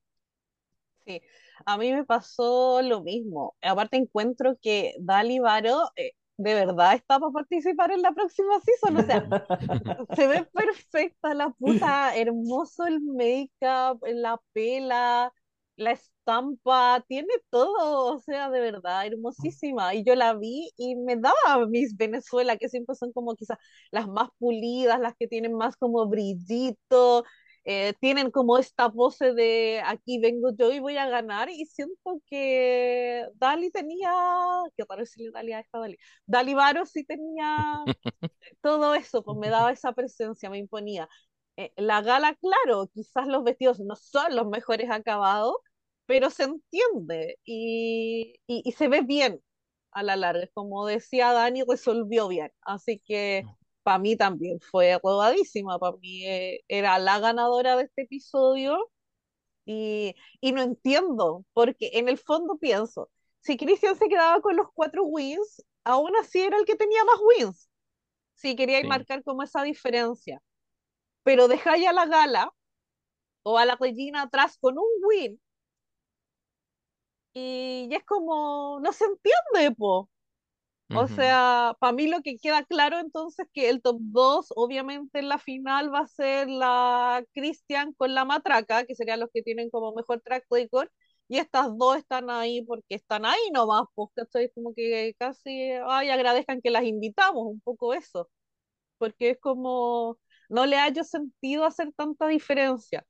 Sí, 1.05 1.21
a 1.65 1.77
mí 1.77 1.91
me 1.91 2.05
pasó 2.05 2.81
lo 2.81 3.01
mismo. 3.01 3.55
Aparte 3.61 3.97
encuentro 3.97 4.57
que 4.61 4.95
Dali 4.99 5.39
Varo 5.39 5.81
eh, 5.95 6.13
de 6.37 6.53
verdad 6.53 6.95
está 6.95 7.19
para 7.19 7.31
participar 7.31 7.91
en 7.91 8.01
la 8.01 8.13
próxima 8.13 8.59
season. 8.61 8.97
O 8.97 9.03
sea, 9.03 9.27
se 10.15 10.27
ve 10.27 10.45
perfecta 10.45 11.33
la 11.33 11.49
puta, 11.49 12.15
hermoso 12.15 12.85
el 12.85 13.01
make-up, 13.01 14.01
la 14.07 14.41
pela, 14.53 15.33
la 15.75 15.91
estampa, 15.91 17.03
tiene 17.07 17.33
todo, 17.49 18.13
o 18.15 18.19
sea, 18.19 18.49
de 18.49 18.59
verdad, 18.61 19.05
hermosísima. 19.05 19.93
Y 19.95 20.03
yo 20.03 20.15
la 20.15 20.33
vi 20.35 20.69
y 20.77 20.95
me 20.95 21.15
daba 21.17 21.65
Miss 21.67 21.95
Venezuela, 21.97 22.57
que 22.57 22.69
siempre 22.69 22.95
son 22.95 23.11
como 23.13 23.35
quizás 23.35 23.57
las 23.91 24.07
más 24.07 24.29
pulidas, 24.39 24.99
las 24.99 25.15
que 25.17 25.27
tienen 25.27 25.53
más 25.53 25.75
como 25.77 26.07
brillito, 26.07 27.23
eh, 27.65 27.93
tienen 28.01 28.29
como 28.31 28.57
esta 28.57 28.91
pose 28.91 29.33
de 29.33 29.81
aquí 29.85 30.19
vengo 30.19 30.51
yo 30.57 30.71
y 30.71 30.79
voy 30.79 30.97
a 30.97 31.07
ganar. 31.09 31.49
Y 31.49 31.65
siento 31.65 32.21
que 32.27 33.25
Dali 33.35 33.71
tenía, 33.71 34.11
que 34.77 34.85
parece 34.85 35.29
Dali 35.33 35.53
a 35.53 35.59
esta 35.59 35.79
Dali, 35.79 35.97
Dali 36.25 36.53
Varo 36.53 36.85
sí 36.85 37.03
tenía 37.05 37.77
todo 38.61 38.95
eso, 38.95 39.23
pues 39.23 39.37
me 39.37 39.49
daba 39.49 39.71
esa 39.71 39.93
presencia, 39.93 40.49
me 40.49 40.57
imponía. 40.59 41.09
Eh, 41.57 41.71
la 41.77 42.01
gala, 42.01 42.35
claro, 42.35 42.87
quizás 42.93 43.27
los 43.27 43.43
vestidos 43.43 43.79
no 43.79 43.95
son 43.95 44.35
los 44.35 44.47
mejores 44.47 44.89
acabados, 44.89 45.55
pero 46.05 46.29
se 46.29 46.43
entiende 46.43 47.39
y, 47.45 48.35
y, 48.47 48.61
y 48.65 48.71
se 48.73 48.87
ve 48.87 49.01
bien 49.01 49.41
a 49.91 50.01
la 50.03 50.15
larga. 50.15 50.47
Como 50.53 50.85
decía 50.87 51.31
Dani, 51.33 51.63
resolvió 51.67 52.27
bien. 52.27 52.51
Así 52.61 52.99
que 53.05 53.47
para 53.83 53.99
mí 53.99 54.15
también 54.17 54.59
fue 54.61 54.99
rodadísima, 55.03 55.77
para 55.79 55.97
mí 55.97 56.25
eh, 56.25 56.61
era 56.67 56.97
la 56.99 57.19
ganadora 57.19 57.75
de 57.77 57.83
este 57.83 58.03
episodio 58.03 58.77
y, 59.65 60.15
y 60.41 60.51
no 60.53 60.61
entiendo, 60.61 61.45
porque 61.53 61.91
en 61.93 62.09
el 62.09 62.17
fondo 62.17 62.57
pienso, 62.57 63.09
si 63.41 63.57
Christian 63.57 63.95
se 63.97 64.07
quedaba 64.09 64.41
con 64.41 64.55
los 64.57 64.67
cuatro 64.73 65.03
wins, 65.05 65.63
aún 65.83 66.11
así 66.17 66.41
era 66.41 66.57
el 66.57 66.65
que 66.65 66.75
tenía 66.75 67.03
más 67.05 67.17
wins 67.39 67.69
si 68.35 68.55
queríais 68.55 68.85
Sí. 68.85 68.87
marcar 68.87 69.23
como 69.23 69.43
esa 69.43 69.63
diferencia. 69.63 70.41
Pero 71.23 71.47
dejáis 71.47 71.87
a 71.87 71.93
la 71.93 72.05
gala 72.05 72.53
o 73.43 73.57
a 73.57 73.65
la 73.65 73.77
Regina 73.77 74.23
atrás 74.23 74.57
con 74.59 74.77
un 74.79 74.85
win 75.07 75.41
y 77.33 77.87
ya 77.89 77.97
es 77.97 78.03
como, 78.05 78.79
no 78.81 78.93
se 78.93 79.05
entiende, 79.05 79.75
po. 79.75 80.09
O 80.93 81.07
sea, 81.07 81.75
para 81.79 81.93
mí 81.93 82.07
lo 82.07 82.21
que 82.21 82.37
queda 82.37 82.65
claro 82.65 82.99
entonces 82.99 83.47
que 83.53 83.69
el 83.69 83.81
top 83.81 83.97
2 84.01 84.47
obviamente 84.55 85.19
en 85.19 85.29
la 85.29 85.39
final 85.39 85.93
va 85.93 86.01
a 86.01 86.07
ser 86.07 86.49
la 86.49 87.25
Christian 87.33 87.93
con 87.93 88.15
la 88.15 88.25
matraca, 88.25 88.85
que 88.85 88.95
serían 88.95 89.19
los 89.21 89.29
que 89.33 89.43
tienen 89.43 89.69
como 89.71 89.93
mejor 89.93 90.21
track 90.21 90.45
record, 90.51 90.89
y 91.29 91.39
estas 91.39 91.77
dos 91.77 91.97
están 91.97 92.29
ahí 92.29 92.63
porque 92.65 92.95
están 92.95 93.25
ahí 93.25 93.39
nomás, 93.53 93.85
pues, 93.95 94.09
¿cachai? 94.15 94.51
Como 94.53 94.73
que 94.75 95.15
casi, 95.19 95.71
ay, 95.87 96.09
agradezcan 96.09 96.61
que 96.61 96.71
las 96.71 96.83
invitamos, 96.85 97.45
un 97.47 97.61
poco 97.61 97.93
eso. 97.93 98.29
porque 98.97 99.31
es 99.31 99.39
como, 99.39 100.17
no 100.49 100.65
le 100.65 100.77
hallo 100.77 101.03
sentido 101.03 101.65
hacer 101.65 101.91
tanta 101.95 102.27
diferencia. 102.27 103.05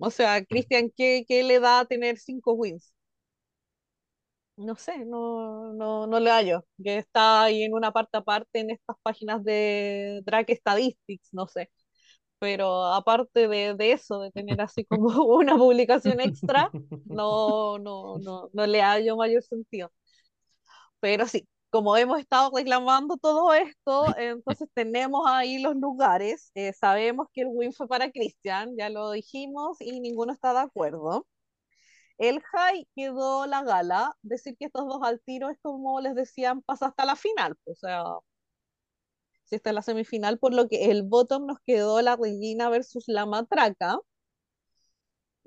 O 0.00 0.10
sea, 0.10 0.44
Cristian, 0.44 0.90
¿qué, 0.96 1.24
qué 1.28 1.42
le 1.44 1.60
da 1.60 1.80
a 1.80 1.84
tener 1.86 2.18
cinco 2.18 2.52
wins? 2.54 2.92
No 4.56 4.74
sé, 4.76 5.04
no, 5.04 5.72
no, 5.74 6.06
no 6.08 6.18
le 6.20 6.30
hallo. 6.30 6.64
Que 6.82 6.98
está 6.98 7.44
ahí 7.44 7.62
en 7.62 7.74
una 7.74 7.92
parte 7.92 8.16
aparte 8.18 8.58
en 8.60 8.70
estas 8.70 8.96
páginas 9.02 9.44
de 9.44 10.20
Drag 10.24 10.46
Statistics, 10.50 11.28
no 11.32 11.46
sé. 11.46 11.70
Pero 12.40 12.86
aparte 12.86 13.48
de, 13.48 13.74
de 13.74 13.92
eso, 13.92 14.20
de 14.20 14.32
tener 14.32 14.60
así 14.60 14.84
como 14.86 15.08
una 15.36 15.56
publicación 15.56 16.20
extra, 16.20 16.72
no, 17.08 17.78
no, 17.78 18.18
no, 18.20 18.50
no 18.52 18.66
le 18.66 18.82
hallo 18.82 19.16
mayor 19.16 19.42
sentido. 19.44 19.92
Pero 21.00 21.26
sí, 21.26 21.48
como 21.70 21.96
hemos 21.96 22.20
estado 22.20 22.50
reclamando 22.54 23.16
todo 23.16 23.52
esto, 23.54 24.04
entonces 24.18 24.68
tenemos 24.74 25.24
ahí 25.26 25.58
los 25.60 25.76
lugares. 25.76 26.50
Eh, 26.54 26.72
sabemos 26.72 27.28
que 27.32 27.42
el 27.42 27.48
win 27.50 27.72
fue 27.72 27.88
para 27.88 28.10
Cristian, 28.10 28.76
ya 28.76 28.88
lo 28.90 29.10
dijimos 29.12 29.78
y 29.80 30.00
ninguno 30.00 30.32
está 30.32 30.52
de 30.52 30.60
acuerdo. 30.60 31.26
el 32.18 32.40
high 32.42 32.88
quedó 32.96 33.46
la 33.46 33.62
gala. 33.62 34.16
Decir 34.22 34.56
que 34.58 34.66
estos 34.66 34.86
dos 34.86 35.00
al 35.02 35.20
tiro 35.22 35.50
es 35.50 35.58
como 35.62 36.00
les 36.00 36.14
decían, 36.14 36.62
pasa 36.62 36.86
hasta 36.88 37.04
la 37.04 37.16
final. 37.16 37.56
O 37.64 37.74
sea, 37.74 38.04
si 39.44 39.56
está 39.56 39.70
en 39.70 39.76
la 39.76 39.82
semifinal, 39.82 40.38
por 40.38 40.54
lo 40.54 40.68
que 40.68 40.90
el 40.90 41.02
bottom 41.02 41.46
nos 41.46 41.58
quedó 41.60 42.00
la 42.02 42.16
Regina 42.16 42.68
versus 42.70 43.04
la 43.08 43.26
Matraca. 43.26 43.98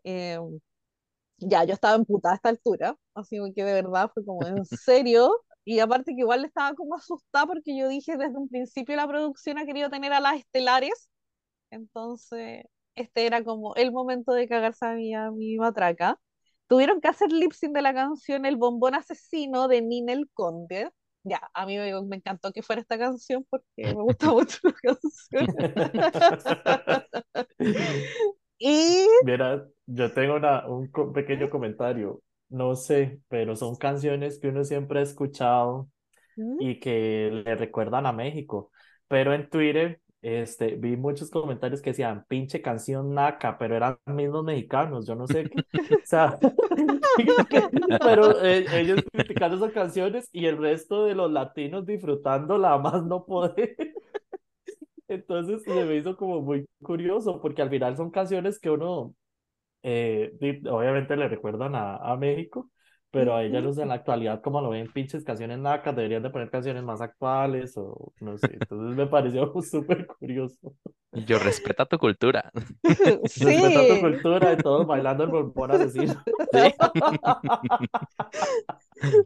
Eh, 0.03 0.39
ya, 1.38 1.63
yo 1.63 1.74
estaba 1.74 1.95
emputada 1.95 2.34
a 2.34 2.36
esta 2.38 2.49
altura, 2.49 2.97
así 3.15 3.38
que 3.55 3.63
de 3.63 3.74
verdad 3.74 4.11
fue 4.13 4.26
como, 4.26 4.45
¿en 4.45 4.63
serio? 4.65 5.32
Y 5.64 5.80
aparte 5.80 6.14
que 6.16 6.22
igual 6.22 6.45
estaba 6.45 6.76
como 6.76 6.95
asustada 6.95 7.45
porque 7.45 7.78
yo 7.78 7.88
dije 7.88 8.18
desde 8.18 8.38
un 8.38 8.49
principio 8.49 8.95
la 8.95 9.07
producción 9.07 9.57
ha 9.57 9.66
querido 9.66 9.89
tener 9.89 10.14
a 10.14 10.20
las 10.20 10.36
estelares, 10.36 11.09
entonces 11.72 12.66
este 12.95 13.26
era 13.26 13.43
como 13.43 13.76
el 13.76 13.91
momento 13.91 14.34
de 14.34 14.47
cagarse 14.47 14.86
a 14.86 14.93
mi, 14.93 15.14
a 15.14 15.32
mi 15.32 15.57
matraca. 15.57 16.20
Tuvieron 16.68 17.01
que 17.01 17.09
hacer 17.09 17.32
lip 17.32 17.51
sync 17.51 17.74
de 17.74 17.82
la 17.82 17.93
canción 17.93 18.45
El 18.45 18.55
bombón 18.55 18.95
asesino 18.95 19.68
de 19.68 19.82
Ninel 19.82 20.30
Conde. 20.34 20.89
Ya, 21.24 21.49
a 21.53 21.66
mí 21.66 21.78
me, 21.78 22.01
me 22.03 22.16
encantó 22.16 22.51
que 22.51 22.64
fuera 22.64 22.82
esta 22.82 22.97
canción 22.97 23.45
porque 23.49 23.66
me 23.78 23.93
gusta 23.93 24.32
mucho 24.32 24.57
la 24.64 24.74
canción. 24.74 25.47
y 28.57 29.05
Mira, 29.24 29.68
yo 29.86 30.12
tengo 30.14 30.36
una, 30.36 30.66
un 30.68 30.91
pequeño 31.14 31.49
comentario. 31.49 32.22
No 32.52 32.76
sé, 32.76 33.20
pero 33.30 33.56
son 33.56 33.76
canciones 33.78 34.39
que 34.39 34.49
uno 34.49 34.64
siempre 34.64 34.99
ha 34.99 35.04
escuchado 35.04 35.89
¿Mm? 36.36 36.58
y 36.62 36.80
que 36.80 37.43
le 37.45 37.56
recuerdan 37.56 38.06
a 38.06 38.12
México. 38.12 38.72
Pero 39.08 39.34
en 39.34 39.49
Twitter 39.49 40.02
este, 40.22 40.76
vi 40.76 40.97
muchos 40.97 41.32
comentarios 41.32 41.82
que 41.82 41.91
decían, 41.91 42.26
pinche 42.28 42.62
canción 42.62 43.14
naca, 43.14 43.58
pero 43.58 43.76
eran 43.76 43.97
mismos 44.06 44.43
mexicanos, 44.43 45.08
yo 45.08 45.16
no 45.16 45.26
sé 45.28 45.45
qué. 45.45 45.62
O 45.62 45.99
sea, 46.06 46.38
pero 48.02 48.43
eh, 48.43 48.66
ellos 48.74 49.02
criticando 49.12 49.58
esas 49.58 49.72
canciones 49.72 50.30
y 50.32 50.45
el 50.45 50.58
resto 50.58 51.06
de 51.06 51.16
los 51.16 51.32
latinos 51.32 51.86
disfrutándola 51.88 52.74
a 52.74 52.78
más 52.78 53.04
no 53.04 53.26
poder. 53.26 53.76
Entonces 55.08 55.64
se 55.64 55.86
me 55.86 55.95
hizo 55.95 56.16
como 56.16 56.41
muy 56.41 56.68
curioso, 56.84 57.41
porque 57.41 57.62
al 57.62 57.70
final 57.70 57.97
son 57.97 58.12
canciones 58.12 58.60
que 58.60 58.70
uno, 58.70 59.16
eh, 59.84 60.32
obviamente 60.69 61.15
le 61.15 61.27
recuerdan 61.29 61.75
a, 61.75 61.97
a 61.97 62.17
México, 62.17 62.69
pero 63.11 63.36
a 63.36 63.43
ellos 63.43 63.77
en 63.77 63.89
la 63.89 63.95
actualidad, 63.95 64.41
como 64.41 64.61
lo 64.61 64.69
ven, 64.69 64.91
pinches 64.91 65.23
canciones 65.23 65.59
nacas, 65.59 65.95
deberían 65.95 66.23
de 66.23 66.29
poner 66.29 66.49
canciones 66.49 66.84
más 66.84 67.01
actuales 67.01 67.75
o 67.77 68.13
no 68.19 68.38
sé. 68.38 68.53
Entonces 68.55 68.95
me 68.95 69.07
pareció 69.07 69.51
súper 69.61 70.07
curioso. 70.07 70.73
Yo, 71.13 71.39
respeta 71.39 71.86
tu 71.86 71.97
cultura. 71.97 72.51
Respeta 73.39 73.88
tu 73.88 73.99
Sí, 73.99 73.99
cultura 73.99 74.53
y 74.53 74.61
todos 74.61 74.88
bailando 74.88 75.23
el 75.25 75.29
bombón 75.32 75.71
asesino. 75.71 76.15
Sí. 76.51 76.73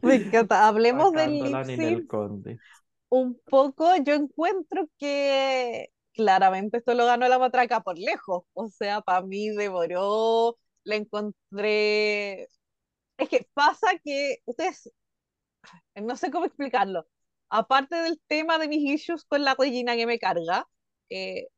me 0.02 0.14
encanta. 0.16 0.66
Hablemos 0.68 1.14
del 1.14 1.42
lip 1.42 1.64
sync 1.64 2.06
Conde. 2.06 2.60
un 3.08 3.40
poco. 3.48 3.90
Yo 4.04 4.14
encuentro 4.14 4.88
que 4.98 5.90
claramente 6.16 6.78
esto 6.78 6.94
lo 6.94 7.06
ganó 7.06 7.28
la 7.28 7.38
matraca 7.38 7.82
por 7.82 7.98
lejos. 7.98 8.44
O 8.54 8.68
sea, 8.68 9.00
para 9.02 9.22
mí 9.22 9.50
devoró, 9.50 10.58
la 10.84 10.96
encontré. 10.96 12.44
Es 13.18 13.28
que 13.30 13.48
pasa 13.54 13.88
que 14.04 14.38
ustedes, 14.46 14.92
no 15.96 16.16
sé 16.16 16.30
cómo 16.30 16.46
explicarlo. 16.46 17.06
Aparte 17.48 17.96
del 17.96 18.20
tema 18.26 18.58
de 18.58 18.68
mis 18.68 18.82
issues 19.00 19.24
con 19.24 19.44
la 19.44 19.54
Regina 19.58 19.96
que 19.96 20.06
me 20.06 20.18
carga, 20.18 20.66
eh, 21.10 21.48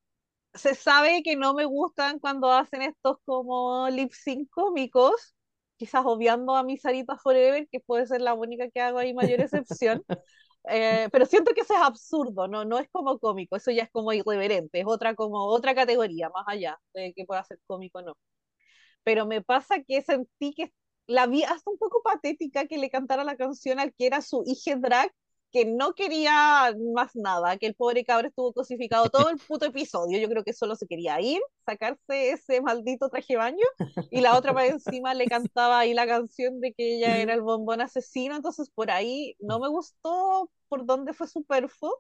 se 0.55 0.75
sabe 0.75 1.23
que 1.25 1.37
no 1.37 1.55
me 1.55 1.65
gustan 1.67 2.19
cuando 2.21 2.53
hacen 2.53 2.83
estos 2.83 3.19
como 3.25 3.89
lip 3.91 4.13
sync 4.13 4.51
cómicos, 4.51 5.35
quizás 5.77 6.05
obviando 6.07 6.57
a 6.57 6.65
mi 6.65 6.79
Sarita 6.79 7.17
Forever, 7.19 7.69
que 7.71 7.81
puede 7.81 8.07
ser 8.07 8.23
la 8.23 8.35
única 8.35 8.71
que 8.71 8.81
hago 8.81 8.99
ahí 8.99 9.15
mayor 9.15 9.41
excepción, 9.41 10.05
eh, 10.65 11.09
pero 11.13 11.27
siento 11.27 11.53
que 11.55 11.63
eso 11.63 11.75
es 11.75 11.81
absurdo, 11.81 12.49
¿no? 12.49 12.65
No 12.65 12.79
es 12.79 12.89
como 12.91 13.19
cómico, 13.19 13.57
eso 13.57 13.71
ya 13.71 13.85
es 13.85 13.91
como 13.91 14.13
irreverente, 14.13 14.81
es 14.81 14.87
otra 14.87 15.15
como 15.15 15.45
otra 15.47 15.75
categoría 15.75 16.31
más 16.31 16.45
allá 16.47 16.79
de 16.95 17.13
que 17.15 17.25
pueda 17.25 17.45
ser 17.45 17.59
cómico 17.67 17.99
o 17.99 18.03
no. 18.03 18.15
Pero 19.05 19.27
me 19.27 19.43
pasa 19.43 19.83
que 19.87 20.03
sentí 20.03 20.55
que 20.55 20.73
la 21.07 21.27
vi 21.27 21.45
hasta 21.45 21.71
un 21.71 21.79
poco 21.79 22.03
patética 22.03 22.67
que 22.67 22.79
le 22.79 22.91
cantara 22.91 23.25
la 23.25 23.37
canción 23.37 23.81
al 23.81 23.95
que 23.95 24.07
era 24.07 24.21
su 24.23 24.45
hija 24.47 24.77
drag, 24.77 25.13
que 25.53 25.65
no 25.65 25.95
quería 25.95 26.75
más 26.95 27.17
nada, 27.17 27.57
que 27.57 27.67
el 27.67 27.75
pobre 27.75 28.05
cabro 28.05 28.29
estuvo 28.29 28.53
cosificado 28.53 29.11
todo 29.11 29.31
el 29.31 29.39
puto 29.39 29.67
episodio. 29.67 30.19
Yo 30.19 30.29
creo 30.29 30.45
que 30.45 30.53
solo 30.53 30.77
se 30.77 30.87
quería 30.87 31.21
ir, 31.21 31.41
sacarse 31.65 32.33
ese 32.33 32.61
maldito 32.61 33.09
traje 33.09 33.35
de 33.35 33.39
baño, 33.39 33.65
y 34.11 34.21
la 34.21 34.37
otra 34.37 34.53
para 34.55 34.67
encima 34.67 35.15
le 35.15 35.27
cantaba 35.27 35.81
ahí 35.81 35.95
la 35.95 36.07
canción 36.07 36.61
de 36.61 36.73
que 36.73 36.97
ella 36.97 37.19
era 37.19 37.35
el 37.35 37.43
bombón 37.43 37.81
asesino. 37.81 38.37
Entonces, 38.37 38.71
por 38.71 38.91
ahí 38.91 39.37
no 39.41 39.59
me 39.61 39.69
gustó 39.69 40.51
por 40.69 40.85
dónde 40.87 41.13
fue 41.13 41.27
superfluo. 41.27 41.95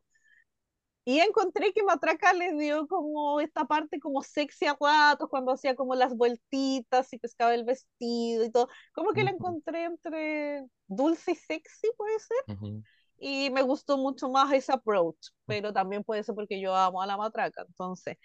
Y 1.04 1.20
encontré 1.20 1.72
que 1.72 1.82
Matraca 1.82 2.34
le 2.34 2.52
dio 2.52 2.86
como 2.86 3.40
esta 3.40 3.64
parte 3.64 3.98
como 3.98 4.22
sexy 4.22 4.66
a 4.66 4.76
ratos, 4.78 5.30
cuando 5.30 5.52
hacía 5.52 5.74
como 5.74 5.94
las 5.94 6.14
vueltitas 6.14 7.10
y 7.14 7.18
pescaba 7.18 7.54
el 7.54 7.64
vestido 7.64 8.44
y 8.44 8.50
todo. 8.50 8.68
Como 8.92 9.12
que 9.14 9.24
la 9.24 9.30
encontré 9.30 9.84
entre 9.84 10.66
dulce 10.86 11.32
y 11.32 11.34
sexy, 11.34 11.88
puede 11.96 12.18
ser. 12.18 12.56
Ujú. 12.56 12.82
Y 13.18 13.50
me 13.50 13.62
gustó 13.62 13.98
mucho 13.98 14.28
más 14.30 14.52
ese 14.52 14.72
approach, 14.72 15.16
pero 15.46 15.72
también 15.72 16.04
puede 16.04 16.22
ser 16.24 16.34
porque 16.34 16.60
yo 16.60 16.74
amo 16.76 17.02
a 17.02 17.06
la 17.06 17.16
Matraca. 17.16 17.62
Entonces, 17.66 18.16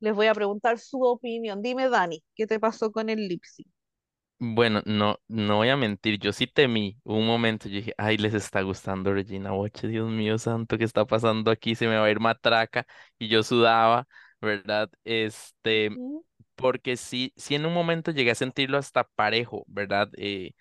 les 0.00 0.14
voy 0.14 0.26
a 0.28 0.34
preguntar 0.34 0.78
su 0.78 1.02
opinión. 1.02 1.62
Dime, 1.62 1.88
Dani, 1.90 2.22
¿qué 2.34 2.46
te 2.46 2.60
pasó 2.60 2.92
con 2.92 3.10
el 3.10 3.28
lip 3.28 3.44
sync? 3.44 3.68
Bueno, 4.40 4.82
no, 4.86 5.18
no 5.26 5.56
voy 5.56 5.68
a 5.68 5.76
mentir, 5.76 6.20
yo 6.20 6.32
sí 6.32 6.46
temí 6.46 6.96
un 7.02 7.26
momento, 7.26 7.68
yo 7.68 7.76
dije, 7.78 7.92
ay, 7.98 8.16
les 8.18 8.34
está 8.34 8.62
gustando 8.62 9.12
Regina 9.12 9.50
Boche, 9.50 9.88
Dios 9.88 10.08
mío 10.08 10.38
santo, 10.38 10.78
¿qué 10.78 10.84
está 10.84 11.04
pasando 11.04 11.50
aquí? 11.50 11.74
Se 11.74 11.88
me 11.88 11.96
va 11.96 12.04
a 12.06 12.10
ir 12.10 12.20
matraca, 12.20 12.86
y 13.18 13.26
yo 13.28 13.42
sudaba, 13.42 14.06
¿verdad? 14.40 14.90
Este, 15.02 15.90
¿Mm? 15.90 16.20
porque 16.56 16.96
sí, 16.96 17.32
sí 17.36 17.56
en 17.56 17.66
un 17.66 17.74
momento 17.74 18.12
llegué 18.12 18.30
a 18.32 18.34
sentirlo 18.36 18.78
hasta 18.78 19.04
parejo, 19.04 19.64
¿verdad? 19.68 20.08
Eh, 20.18 20.52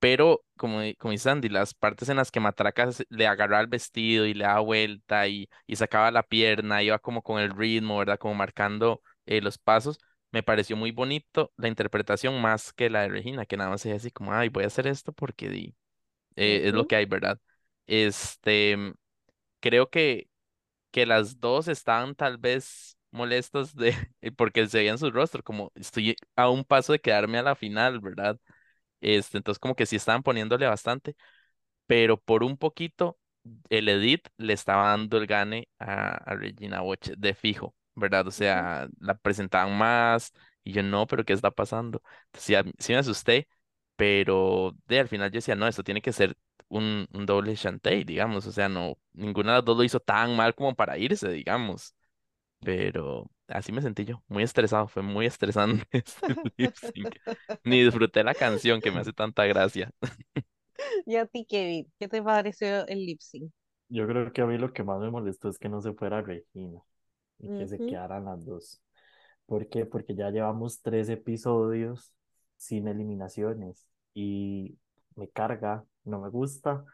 pero 0.00 0.44
como, 0.56 0.80
como 0.98 1.12
dice 1.12 1.30
Andy, 1.30 1.48
las 1.48 1.74
partes 1.74 2.08
en 2.08 2.16
las 2.16 2.30
que 2.30 2.40
Matraca 2.40 2.88
le 3.10 3.26
agarraba 3.26 3.60
el 3.62 3.66
vestido 3.68 4.26
y 4.26 4.34
le 4.34 4.44
daba 4.44 4.60
vuelta 4.60 5.26
y, 5.28 5.48
y 5.66 5.76
sacaba 5.76 6.10
la 6.10 6.22
pierna, 6.22 6.82
iba 6.82 6.98
como 6.98 7.22
con 7.22 7.40
el 7.40 7.50
ritmo, 7.56 7.98
¿verdad? 7.98 8.18
Como 8.18 8.34
marcando 8.34 9.02
eh, 9.26 9.40
los 9.40 9.58
pasos, 9.58 9.98
me 10.32 10.42
pareció 10.42 10.76
muy 10.76 10.90
bonito 10.92 11.52
la 11.56 11.68
interpretación 11.68 12.40
más 12.40 12.72
que 12.72 12.90
la 12.90 13.02
de 13.02 13.08
Regina, 13.08 13.46
que 13.46 13.56
nada 13.56 13.70
más 13.70 13.84
es 13.86 13.94
así 13.96 14.10
como, 14.10 14.32
ay, 14.32 14.48
voy 14.50 14.64
a 14.64 14.66
hacer 14.68 14.86
esto 14.86 15.12
porque 15.12 15.48
di, 15.48 15.74
eh, 16.36 16.62
es 16.68 16.74
lo 16.74 16.86
que 16.86 16.96
hay, 16.96 17.06
¿verdad? 17.06 17.40
Este, 17.86 18.76
creo 19.60 19.90
que, 19.90 20.28
que 20.90 21.06
las 21.06 21.40
dos 21.40 21.68
estaban 21.68 22.14
tal 22.14 22.38
vez 22.38 22.98
molestas 23.10 23.74
de, 23.76 23.94
porque 24.36 24.66
se 24.68 24.78
veía 24.78 24.92
en 24.92 24.98
su 24.98 25.10
rostro, 25.10 25.42
como 25.42 25.72
estoy 25.76 26.16
a 26.36 26.50
un 26.50 26.64
paso 26.64 26.92
de 26.92 27.00
quedarme 27.00 27.38
a 27.38 27.42
la 27.42 27.56
final, 27.56 28.00
¿verdad? 28.00 28.38
Este, 29.00 29.38
entonces 29.38 29.58
como 29.60 29.74
que 29.76 29.86
sí 29.86 29.96
estaban 29.96 30.22
poniéndole 30.22 30.66
bastante, 30.66 31.16
pero 31.86 32.18
por 32.20 32.42
un 32.44 32.56
poquito 32.56 33.18
el 33.70 33.88
Edit 33.88 34.28
le 34.36 34.52
estaba 34.52 34.88
dando 34.90 35.18
el 35.18 35.26
gane 35.26 35.68
a, 35.78 36.10
a 36.16 36.34
Regina 36.36 36.80
Boche 36.82 37.14
de 37.16 37.34
fijo, 37.34 37.74
¿verdad? 37.94 38.26
O 38.28 38.30
sea, 38.30 38.88
la 39.00 39.16
presentaban 39.16 39.76
más 39.78 40.32
y 40.64 40.72
yo 40.72 40.82
no, 40.82 41.06
pero 41.06 41.24
¿qué 41.24 41.32
está 41.32 41.50
pasando? 41.50 42.02
Entonces, 42.26 42.44
sí, 42.44 42.54
a- 42.54 42.64
sí 42.78 42.92
me 42.92 42.98
asusté, 42.98 43.48
pero 43.96 44.76
de 44.86 45.00
al 45.00 45.08
final 45.08 45.30
yo 45.30 45.36
decía, 45.38 45.54
no, 45.56 45.66
esto 45.66 45.82
tiene 45.84 46.02
que 46.02 46.12
ser 46.12 46.36
un, 46.68 47.08
un 47.12 47.26
doble 47.26 47.54
Shantae, 47.54 48.04
digamos, 48.04 48.46
o 48.46 48.52
sea, 48.52 48.68
no, 48.68 48.98
ninguna 49.12 49.52
de 49.52 49.58
las 49.58 49.64
dos 49.64 49.76
lo 49.78 49.84
hizo 49.84 50.00
tan 50.00 50.36
mal 50.36 50.54
como 50.54 50.74
para 50.74 50.98
irse, 50.98 51.28
digamos, 51.30 51.94
pero 52.60 53.30
así 53.48 53.72
me 53.72 53.82
sentí 53.82 54.04
yo, 54.04 54.22
muy 54.28 54.42
estresado, 54.42 54.88
fue 54.88 55.02
muy 55.02 55.26
estresante 55.26 55.86
este 55.92 56.26
lip 56.56 56.74
sync. 56.74 57.16
Ni 57.64 57.82
disfruté 57.82 58.22
la 58.22 58.34
canción 58.34 58.80
que 58.80 58.90
me 58.90 59.00
hace 59.00 59.12
tanta 59.12 59.44
gracia. 59.46 59.90
Y 61.06 61.16
a 61.16 61.26
ti, 61.26 61.44
Kevin, 61.44 61.92
¿qué 61.98 62.08
te 62.08 62.22
pareció 62.22 62.86
el 62.86 63.04
lip 63.04 63.20
sync? 63.20 63.52
Yo 63.88 64.06
creo 64.06 64.32
que 64.32 64.42
a 64.42 64.46
mí 64.46 64.58
lo 64.58 64.72
que 64.72 64.84
más 64.84 65.00
me 65.00 65.10
molestó 65.10 65.48
es 65.48 65.58
que 65.58 65.68
no 65.68 65.80
se 65.80 65.94
fuera 65.94 66.20
Regina 66.22 66.80
y 67.38 67.48
que 67.58 67.66
se 67.66 67.78
quedaran 67.78 68.26
las 68.26 68.44
dos. 68.44 68.82
¿Por 69.46 69.68
qué? 69.68 69.86
Porque 69.86 70.14
ya 70.14 70.30
llevamos 70.30 70.82
tres 70.82 71.08
episodios 71.08 72.12
sin 72.56 72.86
eliminaciones 72.86 73.88
y 74.12 74.76
me 75.16 75.28
carga, 75.30 75.84
no 76.04 76.20
me 76.20 76.28
gusta. 76.28 76.84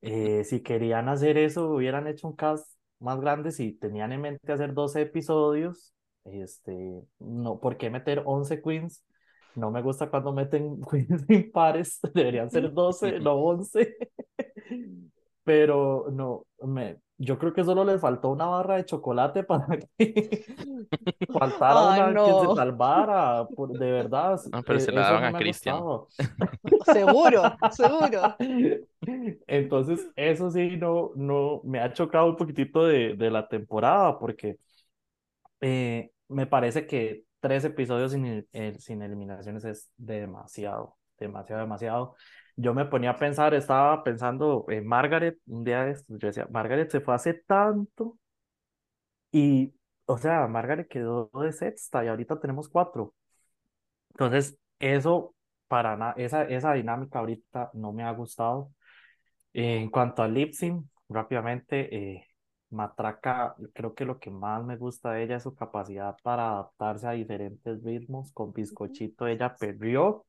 Eh, 0.00 0.44
si 0.44 0.62
querían 0.62 1.08
hacer 1.08 1.36
eso, 1.36 1.68
hubieran 1.68 2.06
hecho 2.06 2.28
un 2.28 2.36
cast 2.36 2.66
más 3.02 3.20
grande. 3.20 3.50
Si 3.52 3.72
tenían 3.72 4.12
en 4.12 4.20
mente 4.20 4.52
hacer 4.52 4.74
12 4.74 5.02
episodios, 5.02 5.94
este, 6.24 7.02
no, 7.18 7.60
¿por 7.60 7.76
qué 7.76 7.90
meter 7.90 8.22
11 8.24 8.62
queens? 8.62 9.04
No 9.54 9.70
me 9.70 9.82
gusta 9.82 10.08
cuando 10.08 10.32
meten 10.32 10.80
queens 10.90 11.28
impares, 11.28 12.00
deberían 12.14 12.50
ser 12.50 12.72
12 12.72 13.18
no 13.20 13.34
11. 13.34 13.96
Pero 15.44 16.06
no, 16.12 16.46
me, 16.62 16.98
yo 17.24 17.38
creo 17.38 17.52
que 17.54 17.64
solo 17.64 17.84
le 17.84 17.98
faltó 17.98 18.30
una 18.30 18.46
barra 18.46 18.76
de 18.76 18.84
chocolate 18.84 19.44
para 19.44 19.66
que 19.98 20.44
faltara 21.30 21.82
Ay, 21.84 22.06
una 22.06 22.22
que 22.22 22.34
se 22.34 22.50
salvara, 22.50 23.48
por- 23.54 23.76
de 23.76 23.90
verdad, 23.92 24.40
No, 24.52 24.62
pero 24.64 24.78
e- 24.78 24.80
se 24.80 24.92
la 24.92 25.02
eso 25.02 25.02
daban 25.02 25.24
no 25.24 25.26
a 25.26 25.34
Cristian. 25.36 25.86
Seguro, 26.84 27.58
seguro. 27.70 28.36
Entonces, 29.46 30.08
eso 30.16 30.50
sí, 30.50 30.76
no, 30.76 31.10
no, 31.16 31.60
me 31.64 31.80
ha 31.80 31.92
chocado 31.92 32.26
un 32.26 32.36
poquitito 32.36 32.84
de, 32.86 33.14
de 33.16 33.30
la 33.30 33.48
temporada, 33.48 34.18
porque 34.18 34.58
eh, 35.60 36.10
me 36.28 36.46
parece 36.46 36.86
que 36.86 37.24
tres 37.40 37.64
episodios 37.64 38.12
sin, 38.12 38.24
el- 38.26 38.48
el- 38.52 38.80
sin 38.80 39.02
eliminaciones 39.02 39.64
es 39.64 39.90
demasiado, 39.96 40.96
demasiado, 41.18 41.62
demasiado. 41.62 42.14
Yo 42.56 42.74
me 42.74 42.84
ponía 42.86 43.10
a 43.10 43.16
pensar, 43.18 43.54
estaba 43.54 44.02
pensando 44.04 44.66
en 44.68 44.86
Margaret, 44.86 45.38
un 45.46 45.64
día 45.64 45.84
de 45.84 45.92
estos, 45.92 46.18
yo 46.18 46.28
decía, 46.28 46.46
Margaret 46.50 46.90
se 46.90 47.00
fue 47.00 47.14
hace 47.14 47.34
tanto 47.34 48.18
y, 49.30 49.74
o 50.06 50.18
sea, 50.18 50.46
Margaret 50.48 50.88
quedó 50.88 51.30
de 51.34 51.52
sexta 51.52 52.04
y 52.04 52.08
ahorita 52.08 52.40
tenemos 52.40 52.68
cuatro. 52.68 53.14
Entonces, 54.10 54.58
eso 54.78 55.34
para 55.68 55.96
nada, 55.96 56.14
esa, 56.16 56.44
esa 56.44 56.72
dinámica 56.74 57.18
ahorita 57.18 57.70
no 57.74 57.92
me 57.92 58.02
ha 58.04 58.12
gustado. 58.12 58.72
En 59.52 59.90
cuanto 59.90 60.22
al 60.22 60.34
lip 60.34 60.54
sync, 60.54 60.86
rápidamente, 61.08 61.94
eh, 61.96 62.26
Matraca, 62.70 63.54
creo 63.74 63.94
que 63.94 64.04
lo 64.04 64.18
que 64.18 64.30
más 64.30 64.64
me 64.64 64.76
gusta 64.76 65.12
de 65.12 65.24
ella 65.24 65.36
es 65.36 65.42
su 65.44 65.54
capacidad 65.54 66.16
para 66.22 66.50
adaptarse 66.52 67.06
a 67.08 67.12
diferentes 67.12 67.82
ritmos. 67.84 68.32
Con 68.32 68.52
Bizcochito 68.52 69.26
ella 69.26 69.56
perrió, 69.56 70.26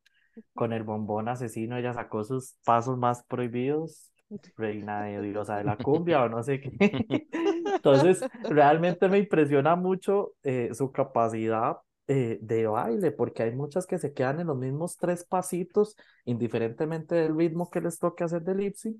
con 0.53 0.73
el 0.73 0.84
bombón 0.84 1.27
asesino 1.27 1.77
ella 1.77 1.93
sacó 1.93 2.23
sus 2.23 2.55
pasos 2.65 2.97
más 2.97 3.23
prohibidos, 3.23 4.11
reina 4.57 5.03
de 5.03 5.21
diosa 5.21 5.57
de 5.57 5.63
la 5.63 5.77
cumbia 5.77 6.23
o 6.23 6.29
no 6.29 6.43
sé 6.43 6.59
qué. 6.59 6.69
Entonces, 7.75 8.23
realmente 8.49 9.07
me 9.09 9.19
impresiona 9.19 9.75
mucho 9.75 10.34
eh, 10.43 10.69
su 10.73 10.91
capacidad 10.91 11.77
eh, 12.07 12.38
de 12.41 12.67
baile, 12.67 13.11
porque 13.11 13.43
hay 13.43 13.55
muchas 13.55 13.86
que 13.88 13.97
se 13.97 14.13
quedan 14.13 14.39
en 14.39 14.47
los 14.47 14.57
mismos 14.57 14.97
tres 14.97 15.23
pasitos, 15.23 15.95
indiferentemente 16.25 17.15
del 17.15 17.38
ritmo 17.38 17.69
que 17.69 17.81
les 17.81 17.97
toque 17.99 18.23
hacer 18.23 18.41
de 18.43 18.55
lip 18.55 18.75
sync. 18.75 18.97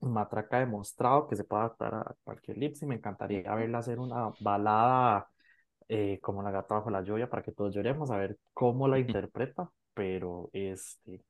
Matraca 0.00 0.58
ha 0.58 0.60
demostrado 0.60 1.26
que 1.26 1.36
se 1.36 1.44
puede 1.44 1.62
adaptar 1.62 1.94
a 1.94 2.14
cualquier 2.24 2.58
lip 2.58 2.74
sync. 2.76 2.88
Me 2.88 2.94
encantaría 2.96 3.54
verla 3.54 3.78
hacer 3.78 3.98
una 3.98 4.30
balada 4.40 5.28
eh, 5.88 6.18
como 6.22 6.42
La 6.42 6.50
gata 6.50 6.76
bajo 6.76 6.90
la 6.90 7.02
lluvia 7.02 7.28
para 7.28 7.42
que 7.42 7.52
todos 7.52 7.74
lloremos, 7.74 8.10
a 8.10 8.16
ver 8.16 8.38
cómo 8.52 8.88
la 8.88 8.98
interpreta. 8.98 9.70
Pero 9.94 10.50
este, 10.52 11.24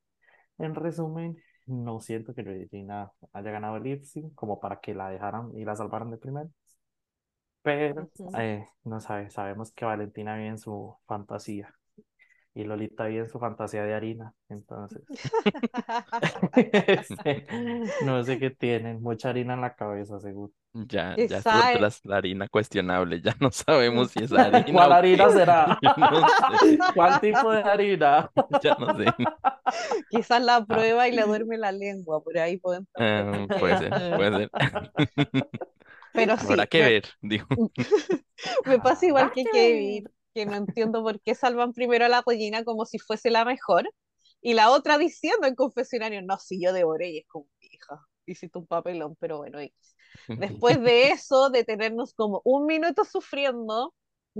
en 0.58 0.74
resumen, 0.74 1.36
no 1.66 2.00
siento 2.00 2.34
que 2.34 2.42
Regina 2.42 3.12
haya 3.32 3.50
ganado 3.50 3.76
el 3.76 4.04
sync 4.04 4.34
como 4.34 4.60
para 4.60 4.80
que 4.80 4.94
la 4.94 5.10
dejaran 5.10 5.50
y 5.56 5.64
la 5.64 5.76
salvaran 5.76 6.10
de 6.10 6.18
primero. 6.18 6.50
Pero 7.62 8.10
eh, 8.38 8.68
no 8.84 9.00
sabe, 9.00 9.30
sabemos 9.30 9.72
que 9.72 9.84
Valentina 9.86 10.36
vive 10.36 10.48
en 10.48 10.58
su 10.58 10.96
fantasía 11.06 11.74
y 12.54 12.64
Lolita 12.64 13.06
vive 13.06 13.22
en 13.22 13.28
su 13.28 13.38
fantasía 13.38 13.84
de 13.84 13.94
harina. 13.94 14.34
Entonces, 14.48 15.02
este, 16.56 17.46
no 18.04 18.22
sé 18.22 18.38
qué 18.38 18.50
tienen, 18.50 19.02
mucha 19.02 19.30
harina 19.30 19.54
en 19.54 19.62
la 19.62 19.74
cabeza, 19.74 20.20
seguro. 20.20 20.52
Ya, 20.76 21.20
ya 21.24 21.44
es- 21.72 22.00
la 22.04 22.16
harina 22.16 22.48
cuestionable, 22.48 23.20
ya 23.22 23.36
no 23.40 23.52
sabemos 23.52 24.10
si 24.10 24.22
es 24.22 24.32
harina 24.32 24.64
¿Cuál 24.72 24.90
o 24.90 24.98
harina 24.98 25.30
qué. 25.30 25.30
será? 25.30 25.78
Yo 25.80 25.90
no 26.24 26.28
sé, 26.28 26.58
¿Cuál 26.92 27.20
tipo 27.20 27.50
de 27.52 27.62
harina? 27.62 28.30
ya 28.60 28.74
no 28.78 28.92
sé. 28.96 29.14
Quizás 30.08 30.42
la 30.42 30.64
prueba 30.64 31.08
y 31.08 31.12
le 31.12 31.22
duerme 31.22 31.58
la 31.58 31.72
lengua, 31.72 32.22
por 32.22 32.38
ahí 32.38 32.56
pueden 32.58 32.86
Eh, 32.98 33.48
puede 33.58 33.76
ser, 33.76 33.96
puede 34.14 34.48
ser. 34.50 34.50
Pero 36.14 36.38
sí, 36.38 36.56
Habrá 36.56 36.66
que 36.66 36.82
me, 36.82 36.84
ver, 36.84 37.04
digo. 37.20 37.46
me 38.64 38.80
pasa 38.80 39.06
igual 39.06 39.30
que 39.30 39.48
que 39.48 39.48
Kevin, 39.48 40.12
que 40.34 40.46
no 40.46 40.56
entiendo 40.56 41.02
por 41.02 41.20
qué 41.20 41.34
salvan 41.34 41.72
primero 41.72 42.04
a 42.04 42.08
la 42.08 42.22
Regina 42.26 42.64
como 42.64 42.86
si 42.86 42.98
fuese 42.98 43.30
la 43.30 43.44
mejor, 43.44 43.88
y 44.40 44.54
la 44.54 44.70
otra 44.70 44.98
diciendo 44.98 45.46
en 45.46 45.54
confesionario, 45.54 46.22
no, 46.22 46.38
si 46.38 46.60
yo 46.62 46.72
devoré 46.72 47.10
y 47.10 47.18
es 47.18 47.26
como 47.28 47.46
hija, 47.60 48.00
hiciste 48.26 48.58
un 48.58 48.66
papelón, 48.66 49.16
pero 49.20 49.38
bueno, 49.38 49.60
X. 49.60 49.93
Después 50.36 50.80
de 50.82 51.08
eso, 51.08 51.50
de 51.50 51.64
tenernos 51.64 52.14
como 52.14 52.40
un 52.44 52.66
minuto 52.66 53.04
sufriendo, 53.04 53.94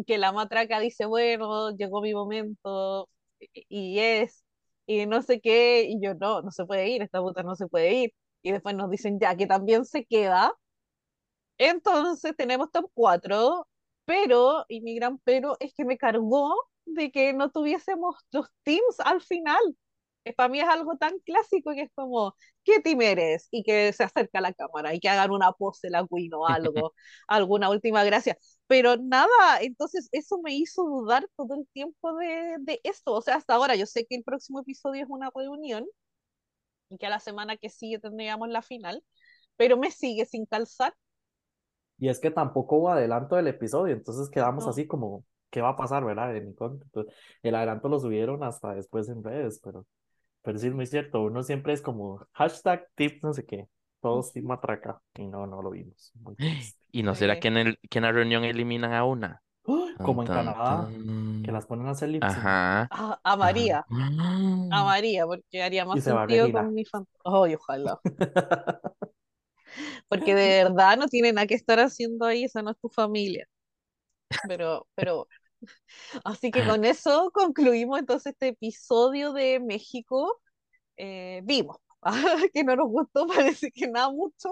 que 0.06 0.18
la 0.18 0.32
matraca 0.32 0.80
dice, 0.80 1.06
bueno, 1.06 1.70
llegó 1.76 2.00
mi 2.02 2.14
momento, 2.14 3.08
y 3.68 3.98
es, 4.00 4.44
y 4.86 5.06
no 5.06 5.22
sé 5.22 5.40
qué, 5.40 5.84
y 5.88 6.00
yo 6.00 6.14
no, 6.14 6.42
no 6.42 6.50
se 6.50 6.64
puede 6.66 6.88
ir, 6.90 7.02
esta 7.02 7.20
puta 7.20 7.42
no 7.42 7.54
se 7.56 7.68
puede 7.68 7.94
ir. 7.94 8.14
Y 8.42 8.52
después 8.52 8.74
nos 8.74 8.90
dicen 8.90 9.18
ya 9.20 9.36
que 9.36 9.46
también 9.46 9.84
se 9.84 10.04
queda. 10.04 10.52
Entonces 11.58 12.34
tenemos 12.36 12.70
top 12.72 12.90
4, 12.94 13.66
pero, 14.04 14.64
y 14.68 14.80
mi 14.80 14.96
gran 14.96 15.18
pero 15.24 15.56
es 15.60 15.72
que 15.74 15.84
me 15.84 15.98
cargó 15.98 16.54
de 16.84 17.10
que 17.10 17.32
no 17.32 17.50
tuviésemos 17.50 18.16
los 18.32 18.48
teams 18.64 19.00
al 19.00 19.20
final. 19.22 19.58
Que 20.24 20.32
para 20.32 20.48
mí 20.48 20.60
es 20.60 20.68
algo 20.68 20.96
tan 20.96 21.18
clásico 21.20 21.72
que 21.74 21.82
es 21.82 21.90
como, 21.94 22.36
¿qué 22.64 22.80
team 22.80 23.02
eres? 23.02 23.48
Y 23.50 23.62
que 23.62 23.92
se 23.92 24.04
acerca 24.04 24.38
a 24.38 24.42
la 24.42 24.52
cámara 24.54 24.94
y 24.94 25.00
que 25.00 25.08
hagan 25.08 25.30
una 25.30 25.52
pose 25.52 25.90
la 25.90 26.06
Queen 26.06 26.32
o 26.34 26.46
algo, 26.46 26.94
alguna 27.28 27.70
última 27.70 28.04
gracia. 28.04 28.38
Pero 28.66 28.96
nada, 28.96 29.28
entonces 29.60 30.08
eso 30.12 30.40
me 30.42 30.54
hizo 30.54 30.82
dudar 30.84 31.28
todo 31.36 31.54
el 31.54 31.66
tiempo 31.72 32.14
de, 32.16 32.56
de 32.60 32.80
esto. 32.84 33.12
O 33.12 33.22
sea, 33.22 33.36
hasta 33.36 33.54
ahora 33.54 33.76
yo 33.76 33.86
sé 33.86 34.06
que 34.06 34.16
el 34.16 34.24
próximo 34.24 34.60
episodio 34.60 35.02
es 35.04 35.08
una 35.10 35.30
reunión 35.34 35.86
y 36.88 36.96
que 36.98 37.06
a 37.06 37.10
la 37.10 37.20
semana 37.20 37.56
que 37.56 37.68
sigue 37.70 37.98
tendríamos 37.98 38.48
la 38.48 38.62
final, 38.62 39.02
pero 39.56 39.76
me 39.78 39.90
sigue 39.90 40.26
sin 40.26 40.46
calzar. 40.46 40.94
Y 41.98 42.08
es 42.08 42.20
que 42.20 42.30
tampoco 42.30 42.76
hubo 42.76 42.90
adelanto 42.90 43.36
del 43.36 43.46
episodio, 43.48 43.94
entonces 43.94 44.28
quedamos 44.30 44.66
No. 44.66 44.68
así 44.68 44.86
como, 44.86 45.24
¿qué 45.50 45.60
va 45.62 45.70
a 45.70 45.76
pasar, 45.76 46.04
verdad? 46.04 46.36
En 46.36 46.44
mi. 46.44 46.50
Entonces, 46.50 46.88
el 47.42 47.54
adelanto 47.54 47.88
lo 47.88 47.98
subieron 48.00 48.42
hasta 48.42 48.74
después 48.74 49.08
en 49.08 49.22
redes, 49.22 49.60
pero, 49.62 49.86
pero 50.44 50.58
sí 50.60 50.68
es 50.68 50.74
muy 50.74 50.86
cierto, 50.86 51.22
uno 51.22 51.42
siempre 51.44 51.74
es 51.74 51.82
como 51.82 52.26
hashtag 52.34 52.88
tip 52.96 53.24
no 53.24 53.34
sé 53.34 53.46
qué, 53.46 53.68
todos 54.00 54.32
team 54.32 54.46
matraca, 54.46 55.02
y 55.16 55.26
no, 55.26 55.46
no 55.48 55.62
lo 55.62 55.70
vimos. 55.72 56.12
¿Y 56.92 57.02
no 57.02 57.14
será 57.16 57.34
Sí. 57.36 57.40
que 57.40 57.48
en 57.48 57.56
el, 57.58 57.78
que 57.90 57.98
en 57.98 58.04
la 58.04 58.12
reunión 58.12 58.44
eliminan 58.44 58.92
a 58.94 59.04
una? 59.04 59.42
¡Ah! 59.66 59.88
Como 60.02 60.22
en 60.22 60.28
Canadá, 60.28 60.88
que 61.42 61.52
las 61.52 61.66
ponen 61.66 61.86
a 61.88 61.92
hacer 61.92 62.10
lip 62.10 62.28
sync. 62.28 62.44
Ajá. 62.44 62.90
A, 62.90 63.20
a 63.24 63.36
María, 63.36 63.86
Ah. 63.90 64.10
a 64.70 64.84
María, 64.84 65.26
porque 65.26 65.62
haría 65.62 65.84
más 65.86 66.02
sentido 66.02 66.50
con 66.52 66.74
mi 66.74 66.84
fan. 66.84 67.06
Ay, 67.24 67.54
ojalá. 67.56 68.00
Porque 70.08 70.34
de 70.34 70.64
verdad 70.64 70.96
no 70.96 71.08
tiene 71.08 71.32
nada 71.32 71.46
que 71.46 71.54
estar 71.54 71.78
haciendo 71.80 72.26
ahí, 72.26 72.44
esa 72.44 72.62
no 72.62 72.70
es 72.70 72.78
tu 72.78 72.88
familia. 72.88 73.46
Pero, 74.46 74.86
pero, 74.94 75.28
así 76.24 76.50
que 76.50 76.66
con 76.66 76.84
eso 76.84 77.30
concluimos 77.32 77.98
entonces 77.98 78.32
este 78.32 78.48
episodio 78.48 79.32
de 79.32 79.60
México. 79.60 80.40
Eh, 80.96 81.40
vimos 81.44 81.78
que 82.52 82.64
no 82.64 82.76
nos 82.76 82.88
gustó, 82.88 83.26
parece 83.58 83.70
que 83.70 83.88
nada 83.88 84.10
mucho. 84.10 84.50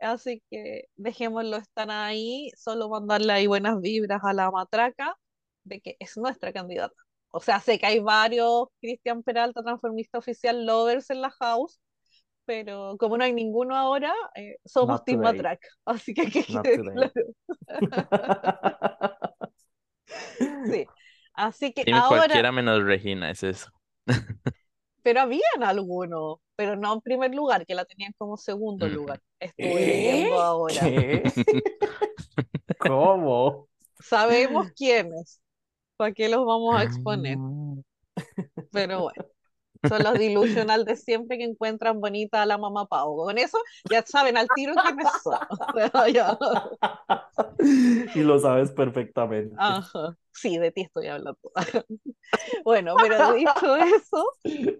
Así 0.00 0.42
que 0.50 0.84
dejémoslo 0.96 1.56
estar 1.56 1.90
ahí, 1.90 2.50
solo 2.56 2.88
mandarle 2.88 3.32
ahí 3.32 3.46
buenas 3.48 3.80
vibras 3.80 4.20
a 4.24 4.32
la 4.32 4.50
matraca 4.50 5.16
de 5.64 5.80
que 5.80 5.96
es 5.98 6.16
nuestra 6.16 6.52
candidata. 6.52 6.94
O 7.30 7.40
sea, 7.40 7.60
sé 7.60 7.78
que 7.78 7.86
hay 7.86 8.00
varios 8.00 8.68
Cristian 8.80 9.22
Peralta, 9.22 9.62
transformista 9.62 10.18
oficial, 10.18 10.64
lovers 10.64 11.10
en 11.10 11.20
la 11.20 11.30
house, 11.30 11.80
pero 12.44 12.96
como 12.98 13.18
no 13.18 13.24
hay 13.24 13.32
ninguno 13.32 13.76
ahora, 13.76 14.14
eh, 14.34 14.56
somos 14.64 15.00
Not 15.00 15.04
Team. 15.04 15.20
Matraca. 15.20 15.68
Así 15.84 16.14
que 16.14 16.30
today. 16.30 16.78
claro. 16.78 17.12
Sí. 20.64 20.86
Así 21.34 21.72
que 21.72 21.84
Dime 21.84 21.98
ahora, 21.98 22.08
cualquiera 22.08 22.52
menos 22.52 22.82
Regina, 22.84 23.30
es 23.30 23.42
eso. 23.42 23.70
pero 25.02 25.20
habían 25.20 25.62
algunos, 25.62 26.38
pero 26.56 26.76
no 26.76 26.94
en 26.94 27.00
primer 27.00 27.34
lugar, 27.34 27.64
que 27.66 27.74
la 27.74 27.84
tenían 27.84 28.12
como 28.18 28.36
segundo 28.36 28.88
Mm. 28.88 28.92
lugar. 28.92 29.20
Estuve 29.40 29.94
¿Eh? 29.94 29.96
viendo 29.96 30.40
ahora. 30.40 30.90
¿Qué? 30.90 31.22
¿Cómo? 32.78 33.68
Sabemos 34.00 34.68
quiénes. 34.76 35.40
¿Para 35.96 36.12
qué 36.14 36.28
los 36.28 36.46
vamos 36.46 36.78
a 36.80 36.84
exponer? 36.84 37.40
Ah. 37.40 37.82
Pero 38.72 39.02
bueno, 39.02 39.24
son 39.86 40.02
los 40.02 40.14
delusional 40.14 40.84
de 40.84 40.96
siempre 40.96 41.38
que 41.38 41.44
encuentran 41.44 42.00
bonita 42.00 42.42
a 42.42 42.46
la 42.46 42.58
mamá 42.58 42.86
Pau. 42.86 43.16
Con 43.16 43.38
eso 43.38 43.58
ya 43.90 44.02
saben 44.06 44.36
al 44.36 44.48
tiro 44.54 44.74
sea, 45.74 46.08
ya- 46.12 46.38
Y 48.14 48.20
lo 48.20 48.38
sabes 48.38 48.72
perfectamente. 48.72 49.54
Ajá. 49.58 50.16
Sí, 50.32 50.58
de 50.58 50.70
ti 50.70 50.82
estoy 50.82 51.08
hablando. 51.08 51.38
Bueno, 52.64 52.94
pero 53.00 53.32
dicho 53.32 53.76
eso, 53.76 54.24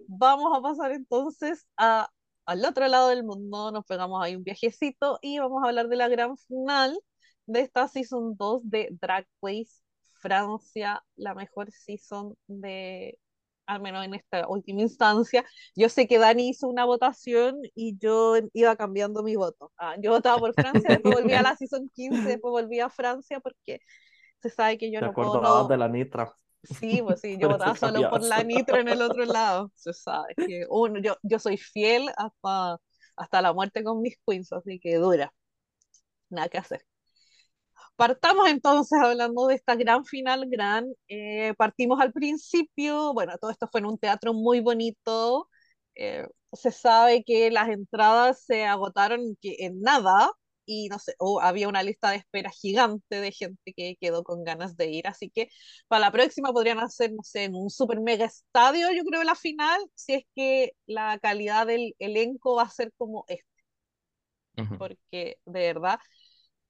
vamos 0.07 0.57
a 0.57 0.61
pasar 0.61 0.91
entonces 0.91 1.65
a, 1.77 2.09
al 2.45 2.63
otro 2.65 2.87
lado 2.87 3.09
del 3.09 3.23
mundo. 3.23 3.71
Nos 3.71 3.85
pegamos 3.85 4.23
ahí 4.23 4.35
un 4.35 4.43
viajecito 4.43 5.19
y 5.21 5.39
vamos 5.39 5.63
a 5.63 5.67
hablar 5.69 5.87
de 5.87 5.95
la 5.95 6.07
gran 6.07 6.37
final 6.37 6.99
de 7.47 7.61
esta 7.61 7.87
season 7.87 8.35
2 8.37 8.69
de 8.69 8.89
Drag 9.01 9.25
Race 9.41 9.81
Francia, 10.13 11.03
la 11.15 11.33
mejor 11.33 11.71
season 11.71 12.35
de 12.47 13.17
al 13.69 13.81
menos 13.81 14.03
en 14.03 14.15
esta 14.15 14.47
última 14.47 14.81
instancia. 14.81 15.45
Yo 15.75 15.89
sé 15.89 16.07
que 16.07 16.17
Dani 16.17 16.49
hizo 16.49 16.67
una 16.67 16.85
votación 16.85 17.59
y 17.75 17.97
yo 17.99 18.35
iba 18.53 18.75
cambiando 18.75 19.21
mi 19.21 19.35
voto. 19.35 19.71
Ah, 19.77 19.95
yo 20.01 20.11
votaba 20.11 20.39
por 20.39 20.53
Francia, 20.53 20.89
después 20.89 21.15
volví 21.15 21.33
a 21.33 21.43
la 21.43 21.55
Season 21.55 21.89
15, 21.93 22.23
después 22.23 22.51
volví 22.51 22.79
a 22.79 22.89
Francia 22.89 23.39
porque 23.39 23.79
se 24.41 24.49
sabe 24.49 24.77
que 24.77 24.91
yo 24.91 24.99
¿Te 24.99 25.05
no 25.05 25.13
puedo... 25.13 25.41
No... 25.41 25.67
de 25.67 25.77
la 25.77 25.87
Nitra? 25.87 26.35
Sí, 26.63 27.01
pues 27.03 27.21
sí, 27.21 27.37
yo 27.39 27.47
votaba 27.49 27.75
solo 27.75 28.09
por 28.09 28.23
la. 28.23 28.43
Nitro 28.43 28.77
en 28.77 28.87
el 28.89 29.01
otro 29.01 29.23
lado. 29.25 29.71
Se 29.75 29.93
sabe 29.93 30.33
que 30.35 30.65
uno, 30.69 30.99
yo, 30.99 31.15
yo 31.21 31.37
soy 31.37 31.57
fiel 31.57 32.09
hasta, 32.17 32.81
hasta 33.15 33.41
la 33.41 33.53
muerte 33.53 33.83
con 33.83 34.01
mis 34.01 34.17
queens, 34.25 34.51
así 34.51 34.79
que 34.79 34.95
dura. 34.95 35.31
Nada 36.29 36.49
que 36.49 36.57
hacer. 36.57 36.81
Partamos 37.99 38.47
entonces 38.49 38.97
hablando 39.01 39.47
de 39.47 39.55
esta 39.55 39.75
gran 39.75 40.05
final, 40.05 40.45
gran. 40.49 40.85
eh, 41.09 41.53
partimos 41.57 41.99
al 41.99 42.13
principio, 42.13 43.13
bueno, 43.13 43.37
todo 43.39 43.51
esto 43.51 43.67
fue 43.71 43.81
en 43.81 43.87
un 43.87 43.97
teatro 43.99 44.33
muy 44.33 44.61
bonito. 44.61 45.49
eh, 45.95 46.25
se 46.53 46.71
sabe 46.71 47.23
que 47.25 47.51
las 47.51 47.69
entradas 47.69 48.43
se 48.45 48.65
agotaron 48.65 49.37
que 49.41 49.57
en 49.59 49.81
nada 49.81 50.31
y 50.65 50.87
no 50.89 50.97
sé, 50.99 51.13
o 51.19 51.41
había 51.41 51.67
una 51.67 51.83
lista 51.83 52.11
de 52.11 52.17
espera 52.17 52.51
gigante 52.51 53.19
de 53.21 53.31
gente 53.33 53.73
que 53.75 53.97
quedó 53.99 54.23
con 54.23 54.43
ganas 54.45 54.77
de 54.77 54.87
ir. 54.89 55.07
Así 55.07 55.29
que 55.29 55.49
para 55.89 56.01
la 56.01 56.11
próxima 56.11 56.53
podrían 56.53 56.79
hacer, 56.79 57.11
no 57.13 57.23
sé, 57.23 57.45
en 57.45 57.55
un 57.55 57.69
super 57.69 57.99
mega 58.01 58.25
estadio, 58.25 58.91
yo 58.93 59.03
creo, 59.03 59.23
la 59.23 59.35
final, 59.35 59.81
si 59.95 60.13
es 60.13 60.23
que 60.35 60.73
la 60.87 61.19
calidad 61.19 61.67
del 61.67 61.95
elenco 61.99 62.55
va 62.55 62.63
a 62.63 62.69
ser 62.69 62.93
como 62.97 63.25
este, 63.27 63.45
Ujú. 64.57 64.77
porque 64.77 65.37
de 65.45 65.59
verdad 65.73 65.99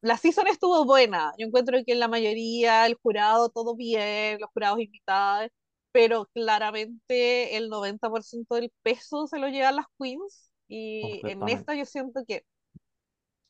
la 0.02 0.18
season 0.18 0.48
estuvo 0.48 0.86
buena. 0.86 1.34
Yo 1.38 1.48
encuentro 1.48 1.78
que 1.86 1.94
en 1.94 2.00
la 2.00 2.08
mayoría 2.08 2.86
el 2.86 2.96
jurado 2.96 3.50
todo 3.50 3.76
bien, 3.76 4.40
los 4.40 4.50
jurados 4.52 4.80
invitados, 4.80 5.50
pero 5.92 6.28
claramente 6.34 7.58
el 7.58 7.70
90% 7.70 8.56
del 8.56 8.72
peso 8.84 9.28
se 9.28 9.40
lo 9.40 9.48
llevan 9.50 9.78
las 9.78 9.86
queens 10.00 10.52
y 10.68 11.24
en 11.26 11.48
esta 11.50 11.76
yo 11.76 11.86
siento 11.86 12.22
que 12.28 12.44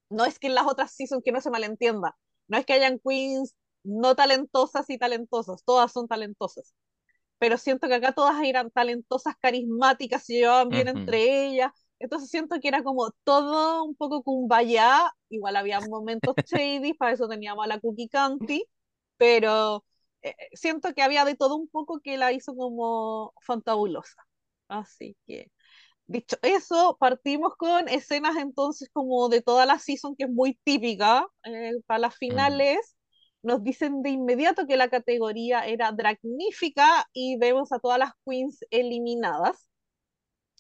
no 0.10 0.26
es 0.26 0.40
que 0.40 0.48
en 0.48 0.56
las 0.56 0.68
otras 0.68 0.94
seasons 0.94 1.24
que 1.24 1.32
no 1.32 1.42
se 1.42 1.50
malentienda, 1.52 2.18
no 2.48 2.58
es 2.58 2.66
que 2.66 2.74
hayan 2.74 3.00
queens 3.00 3.56
no 3.84 4.16
talentosas 4.16 4.90
y 4.90 4.98
talentosas, 4.98 5.64
todas 5.64 5.92
son 5.92 6.08
talentosas, 6.08 6.74
pero 7.40 7.58
siento 7.58 7.88
que 7.88 7.96
acá 7.96 8.14
todas 8.14 8.42
eran 8.44 8.72
talentosas, 8.72 9.36
carismáticas, 9.42 10.26
se 10.26 10.36
llevaban 10.36 10.72
bien 10.72 10.90
Ujú. 10.90 11.00
entre 11.00 11.48
ellas, 11.48 11.72
entonces 12.00 12.30
siento 12.30 12.60
que 12.60 12.70
era 12.70 12.84
como 12.84 13.12
todo 13.24 13.84
un 13.84 13.96
poco 13.96 14.24
kumbaya, 14.24 15.12
igual 15.30 15.56
había 15.58 15.80
momentos 15.82 16.36
shady, 16.48 16.94
para 16.94 17.14
eso 17.14 17.28
teníamos 17.28 17.66
a 17.66 17.68
la 17.68 17.80
Cookie 17.80 18.10
Candy, 18.10 18.64
pero 19.18 19.86
eh, 20.22 20.36
siento 20.54 20.94
que 20.94 21.02
había 21.04 21.26
de 21.26 21.36
todo 21.36 21.56
un 21.58 21.68
poco 21.70 22.00
que 22.02 22.18
la 22.18 22.32
hizo 22.32 22.56
como 22.56 23.34
fantabulosa. 23.42 24.24
Así 24.70 25.18
que, 25.28 25.52
dicho 26.08 26.38
eso, 26.42 26.98
partimos 27.00 27.56
con 27.58 27.90
escenas 27.90 28.38
entonces 28.38 28.90
como 28.94 29.30
de 29.30 29.42
toda 29.42 29.66
la 29.66 29.80
season, 29.80 30.16
que 30.16 30.26
es 30.26 30.32
muy 30.32 30.60
típica 30.64 31.28
eh, 31.44 31.74
para 31.88 32.00
las 32.00 32.16
finales. 32.18 32.96
Nos 33.44 33.64
dicen 33.64 34.02
de 34.04 34.12
inmediato 34.12 34.68
que 34.68 34.78
la 34.78 34.90
categoría 34.90 35.66
era 35.66 35.92
dragnífica 35.92 37.08
y 37.14 37.38
vemos 37.38 37.72
a 37.72 37.80
todas 37.80 38.00
las 38.00 38.12
queens 38.26 38.60
eliminadas 38.70 39.70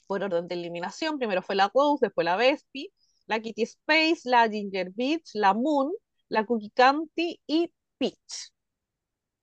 por 0.10 0.24
orden 0.24 0.48
de 0.48 0.56
eliminación. 0.56 1.20
Primero 1.20 1.44
fue 1.44 1.56
la 1.56 1.72
Rose, 1.72 2.08
después 2.08 2.26
la 2.26 2.36
Vespi, 2.36 2.92
la 3.28 3.40
Kitty 3.40 3.62
Space, 3.62 4.22
la 4.24 4.50
Ginger 4.50 4.90
Beach, 4.92 5.30
la 5.36 5.54
Moon, 5.54 5.92
la 6.30 6.48
Cookie 6.48 6.72
Candy 6.72 7.40
y 7.46 7.72
Peach. 8.00 8.52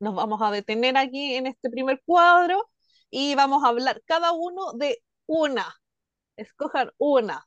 Nos 0.00 0.16
vamos 0.16 0.42
a 0.42 0.50
detener 0.50 0.96
aquí 0.96 1.36
en 1.36 1.46
este 1.46 1.70
primer 1.70 2.02
cuadro 2.04 2.68
y 3.10 3.36
vamos 3.36 3.62
a 3.62 3.68
hablar 3.68 4.02
cada 4.06 4.32
uno 4.32 4.72
de 4.72 5.04
una. 5.26 5.72
Escojan 6.36 6.90
una. 6.98 7.46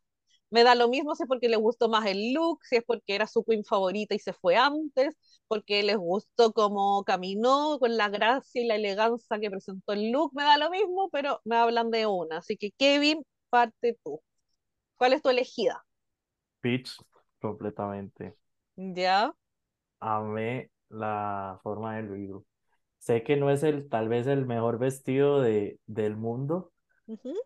Me 0.51 0.63
da 0.63 0.75
lo 0.75 0.89
mismo 0.89 1.15
si 1.15 1.23
es 1.23 1.27
porque 1.29 1.49
les 1.49 1.59
gustó 1.59 1.89
más 1.89 2.05
el 2.07 2.33
look, 2.33 2.59
si 2.63 2.77
es 2.77 2.83
porque 2.83 3.15
era 3.15 3.27
su 3.27 3.43
queen 3.43 3.63
favorita 3.63 4.15
y 4.15 4.19
se 4.19 4.33
fue 4.33 4.55
antes, 4.57 5.15
porque 5.47 5.83
les 5.83 5.97
gustó 5.97 6.53
cómo 6.53 7.03
caminó, 7.03 7.77
con 7.79 7.97
la 7.97 8.09
gracia 8.09 8.61
y 8.61 8.65
la 8.67 8.75
elegancia 8.75 9.39
que 9.39 9.51
presentó 9.51 9.93
el 9.93 10.11
look, 10.11 10.31
me 10.33 10.43
da 10.43 10.57
lo 10.57 10.69
mismo, 10.71 11.09
pero 11.11 11.41
me 11.45 11.55
hablan 11.57 11.91
de 11.91 12.07
una. 12.07 12.37
Así 12.37 12.57
que 12.57 12.71
Kevin, 12.71 13.23
parte 13.49 13.97
tú. 14.03 14.21
¿Cuál 14.97 15.13
es 15.13 15.21
tu 15.21 15.29
elegida? 15.29 15.85
Peach, 16.61 16.97
completamente. 17.39 18.35
¿Ya? 18.75 19.33
Amé 19.99 20.71
la 20.89 21.59
forma 21.63 21.97
del 21.97 22.13
libro. 22.13 22.45
Sé 22.97 23.23
que 23.23 23.37
no 23.37 23.49
es 23.49 23.63
el, 23.63 23.87
tal 23.89 24.09
vez 24.09 24.27
el 24.27 24.45
mejor 24.45 24.77
vestido 24.77 25.41
de, 25.41 25.79
del 25.85 26.17
mundo, 26.17 26.71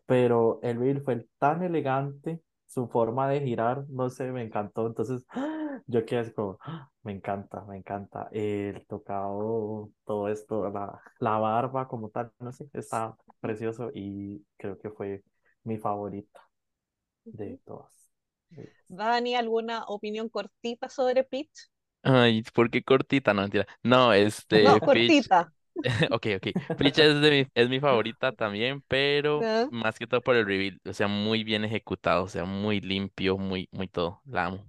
pero 0.05 0.59
el 0.63 0.79
reel 0.79 1.01
fue 1.03 1.27
tan 1.37 1.63
elegante, 1.63 2.41
su 2.73 2.87
forma 2.87 3.29
de 3.29 3.41
girar, 3.41 3.85
no 3.89 4.09
sé, 4.09 4.31
me 4.31 4.43
encantó. 4.43 4.87
Entonces, 4.87 5.25
yo 5.87 6.05
quedé 6.05 6.19
así 6.21 6.33
como, 6.33 6.57
"Ah, 6.61 6.89
me 7.03 7.11
encanta, 7.13 7.63
me 7.65 7.77
encanta. 7.77 8.29
El 8.31 8.85
tocado, 8.87 9.89
todo 10.05 10.29
esto, 10.29 10.69
la, 10.69 11.01
la 11.19 11.37
barba 11.39 11.87
como 11.87 12.09
tal, 12.09 12.31
no 12.39 12.51
sé, 12.51 12.69
está 12.73 13.15
precioso 13.41 13.91
y 13.93 14.45
creo 14.57 14.77
que 14.79 14.89
fue 14.91 15.23
mi 15.63 15.77
favorita 15.77 16.41
de 17.25 17.59
todas. 17.65 17.91
Dani, 18.87 19.35
¿alguna 19.35 19.83
opinión 19.87 20.29
cortita 20.29 20.87
sobre 20.89 21.23
Peach? 21.25 21.69
Ay, 22.03 22.43
¿por 22.53 22.69
qué 22.69 22.83
cortita? 22.83 23.33
No, 23.33 23.41
mentira. 23.43 23.67
No, 23.83 24.13
este, 24.13 24.79
No, 24.79 24.81
Peach, 24.91 25.29
cortita. 25.29 25.51
ok, 26.11 26.27
ok. 26.37 26.47
Peach 26.77 26.99
es 26.99 27.21
de 27.21 27.31
mi, 27.31 27.47
es 27.53 27.69
mi 27.69 27.79
favorita 27.79 28.31
también, 28.31 28.81
pero 28.87 29.49
¿Ya? 29.49 29.69
más 29.69 29.97
que 29.99 30.07
todo 30.07 30.21
por 30.23 30.35
el 30.35 30.45
reveal, 30.45 30.79
o 30.85 30.93
sea, 30.93 31.07
muy 31.07 31.43
bien 31.43 31.63
ejecutado, 31.65 32.23
o 32.23 32.27
sea, 32.27 32.45
muy 32.45 32.79
limpio, 32.81 33.37
muy, 33.37 33.69
muy 33.71 33.87
todo. 33.87 34.21
La 34.25 34.45
amo. 34.45 34.65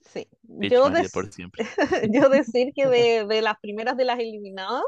Sí. 0.00 0.28
Yo, 0.42 0.90
des- 0.90 1.10
por 1.10 1.32
siempre. 1.32 1.64
yo 2.12 2.28
decir 2.28 2.72
que 2.74 2.86
de, 2.88 3.26
de 3.26 3.42
las 3.42 3.56
primeras 3.60 3.96
de 3.96 4.04
las 4.04 4.18
eliminadas, 4.18 4.82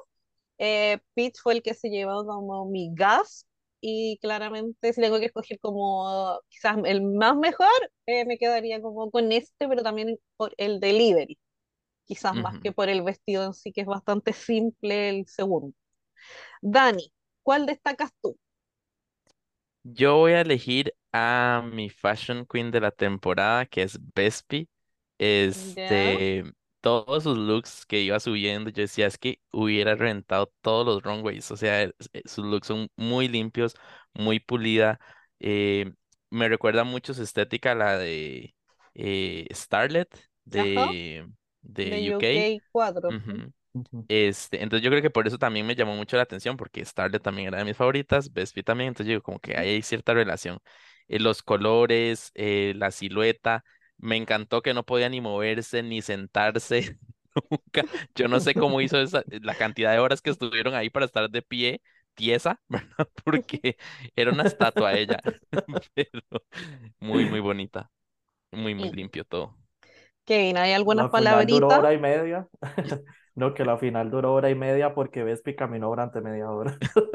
eh, 0.59 0.99
Peach 1.15 1.37
fue 1.43 1.55
el 1.55 1.63
que 1.63 1.75
se 1.75 1.91
llevó 1.91 2.27
como 2.27 2.67
mi 2.67 2.91
gas 2.95 3.47
y 3.81 4.19
claramente 4.23 4.93
si 4.93 5.01
tengo 5.03 5.19
que 5.21 5.27
escoger 5.27 5.61
como 5.61 6.41
quizás 6.51 6.79
el 6.87 7.03
más 7.03 7.37
mejor, 7.37 7.69
eh, 8.07 8.25
me 8.27 8.39
quedaría 8.39 8.83
como 8.83 9.11
con 9.11 9.33
este, 9.33 9.69
pero 9.69 9.83
también 9.83 10.19
por 10.37 10.55
el 10.59 10.81
delivery, 10.81 11.39
quizás 12.11 12.37
más 12.37 12.59
que 12.61 12.73
por 12.73 12.89
el 12.89 13.03
vestido 13.03 13.45
en 13.45 13.55
sí, 13.55 13.73
que 13.73 13.83
es 13.83 13.87
bastante 13.87 14.33
simple 14.35 15.11
el 15.11 15.27
segundo. 15.29 15.75
Dani, 16.63 17.13
¿cuál 17.45 17.67
destacas 17.67 18.13
tú? 18.23 18.39
Yo 19.83 20.17
voy 20.19 20.33
a 20.33 20.43
elegir 20.43 20.95
a 21.13 21.63
mi 21.73 21.89
fashion 21.91 22.47
queen 22.47 22.71
de 22.71 22.81
la 22.81 22.91
temporada, 22.91 23.67
que 23.67 23.83
es 23.83 23.99
Vespi. 24.15 24.69
Este, 25.19 26.45
todos 26.81 27.25
sus 27.25 27.37
looks 27.39 27.87
que 27.87 28.01
iba 28.01 28.21
subiendo, 28.21 28.71
yo 28.71 28.83
decía, 28.83 29.07
es 29.07 29.19
que 29.19 29.41
hubiera 29.53 29.95
reventado 29.97 30.53
todos 30.61 30.87
los 30.87 31.03
runways. 31.03 31.51
O 31.51 31.57
sea, 31.57 31.83
eh, 31.85 31.93
sus 32.27 32.45
looks 32.45 32.67
son 32.69 32.89
muy 32.97 33.29
limpios, 33.29 33.75
muy 34.15 34.39
pulida. 34.41 35.01
eh, 35.41 35.93
me 36.31 36.49
recuerda 36.49 36.85
mucho 36.85 37.13
su 37.15 37.23
estética 37.23 37.73
a 37.73 37.75
la 37.75 37.99
de 37.99 38.55
eh, 38.95 39.47
Starlet 39.53 40.09
de, 40.45 41.27
de 41.63 41.97
de 41.97 42.11
UK. 42.11 42.49
UK 42.49 42.63
4. 42.73 43.17
Ujú. 43.17 43.53
ujú. 43.75 44.09
Este, 44.09 44.63
entonces 44.63 44.85
yo 44.85 44.91
creo 44.91 45.03
que 45.03 45.11
por 45.11 45.27
eso 45.29 45.39
también 45.39 45.67
me 45.67 45.75
llamó 45.77 45.97
mucho 45.97 46.17
la 46.17 46.25
atención, 46.25 46.57
porque 46.57 46.85
Starlet 46.85 47.23
también 47.23 47.49
era 47.49 47.59
de 47.59 47.65
mis 47.65 47.77
favoritas, 47.77 48.33
Vespi 48.33 48.63
también, 48.63 48.89
entonces 48.89 49.07
yo 49.09 49.13
digo 49.13 49.23
como 49.23 49.41
que 49.41 49.57
ahí 49.57 49.71
hay 49.71 49.83
cierta 49.83 50.15
relación. 50.15 50.59
Eh, 51.09 51.19
los 51.21 51.43
colores, 51.43 52.33
eh, 52.35 52.75
la 52.77 52.91
silueta, 52.91 53.65
me 53.99 54.17
encantó 54.17 54.63
que 54.63 54.75
no 54.75 54.85
podía 54.85 55.09
ni 55.09 55.21
moverse 55.21 55.83
ni 55.83 56.03
sentarse 56.03 56.99
nunca. 57.51 57.87
Yo 58.15 58.29
no 58.29 58.41
sé 58.41 58.57
cómo 58.57 58.81
hizo 58.81 59.01
esa, 59.01 59.23
la 59.29 59.55
cantidad 59.57 59.93
de 59.93 59.99
horas 60.01 60.23
que 60.23 60.31
estuvieron 60.31 60.75
ahí 60.75 60.91
para 60.91 61.07
estar 61.07 61.31
de 61.31 61.43
pie, 61.43 61.83
tiesa, 62.15 62.61
¿verdad? 62.69 63.09
Porque 63.25 63.77
era 64.17 64.33
una 64.33 64.45
estatua 64.45 64.97
ella, 64.97 65.21
pero 65.95 66.23
muy, 67.01 67.27
muy 67.27 67.41
bonita, 67.41 67.91
muy, 68.53 68.75
muy 68.77 68.91
limpio 68.91 69.25
todo. 69.27 69.57
Kevin, 70.25 70.57
¿hay 70.57 70.73
algunas 70.73 71.07
La 71.07 71.11
final 71.11 71.49
duró 71.49 71.73
palabritas? 71.73 71.77
hora 71.77 71.93
y 71.93 71.99
media. 71.99 72.49
No, 73.37 73.55
que 73.55 73.65
la 73.65 73.79
final 73.79 74.11
duró 74.11 74.35
hora 74.35 74.51
y 74.51 74.55
media 74.57 74.93
porque 74.95 75.23
Vespi 75.25 75.55
caminó 75.57 75.89
durante 75.89 76.21
media 76.21 76.51
hora. 76.51 76.77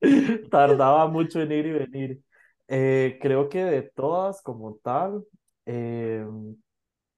Tardaba 0.50 1.06
mucho 1.08 1.40
en 1.40 1.52
ir 1.52 1.66
y 1.66 1.72
venir. 1.72 2.22
Eh, 2.68 3.18
creo 3.20 3.48
que 3.48 3.64
de 3.64 3.82
todas 3.82 4.42
como 4.42 4.76
tal, 4.76 5.24
eh, 5.66 6.24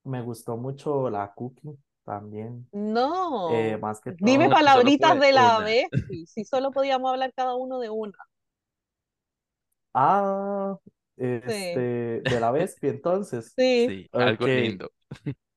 me 0.05 0.23
gustó 0.23 0.57
mucho 0.57 1.11
la 1.11 1.33
cookie 1.35 1.79
también. 2.05 2.71
Eh, 3.47 3.79
No, 3.81 3.83
más 3.83 4.01
que 4.01 4.13
dime 4.19 4.49
todo, 4.49 4.51
palabritas 4.51 5.19
de 5.19 5.33
la 5.33 5.61
vez, 5.61 5.89
si 6.27 6.45
solo 6.45 6.73
podíamos 6.73 7.11
hablar 7.11 7.33
cada 7.35 7.55
uno 7.57 7.79
de 7.81 7.91
una. 7.91 8.13
ah, 9.95 10.79
Sí, 11.19 11.25
este, 11.25 12.21
de 12.23 12.41
la 12.41 12.51
Vespi 12.51 12.89
entonces. 12.89 13.53
sí, 13.57 13.87
Sí, 13.89 14.09
algo 14.13 14.47
lindo. 14.47 14.91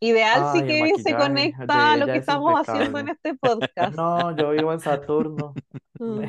Ideal 0.00 0.52
si 0.52 0.58
Ay, 0.58 0.60
el 0.60 0.66
Kevin 0.66 1.02
se 1.02 1.14
conecta 1.16 1.92
a 1.92 1.96
lo 1.96 2.06
que 2.06 2.12
es 2.12 2.18
estamos 2.20 2.54
haciendo 2.54 2.98
en 2.98 3.08
este 3.08 3.34
podcast. 3.40 3.94
No, 3.96 4.36
yo 4.36 4.50
vivo 4.50 4.72
en 4.72 4.80
Saturno. 4.80 5.54
Mm. 5.98 6.26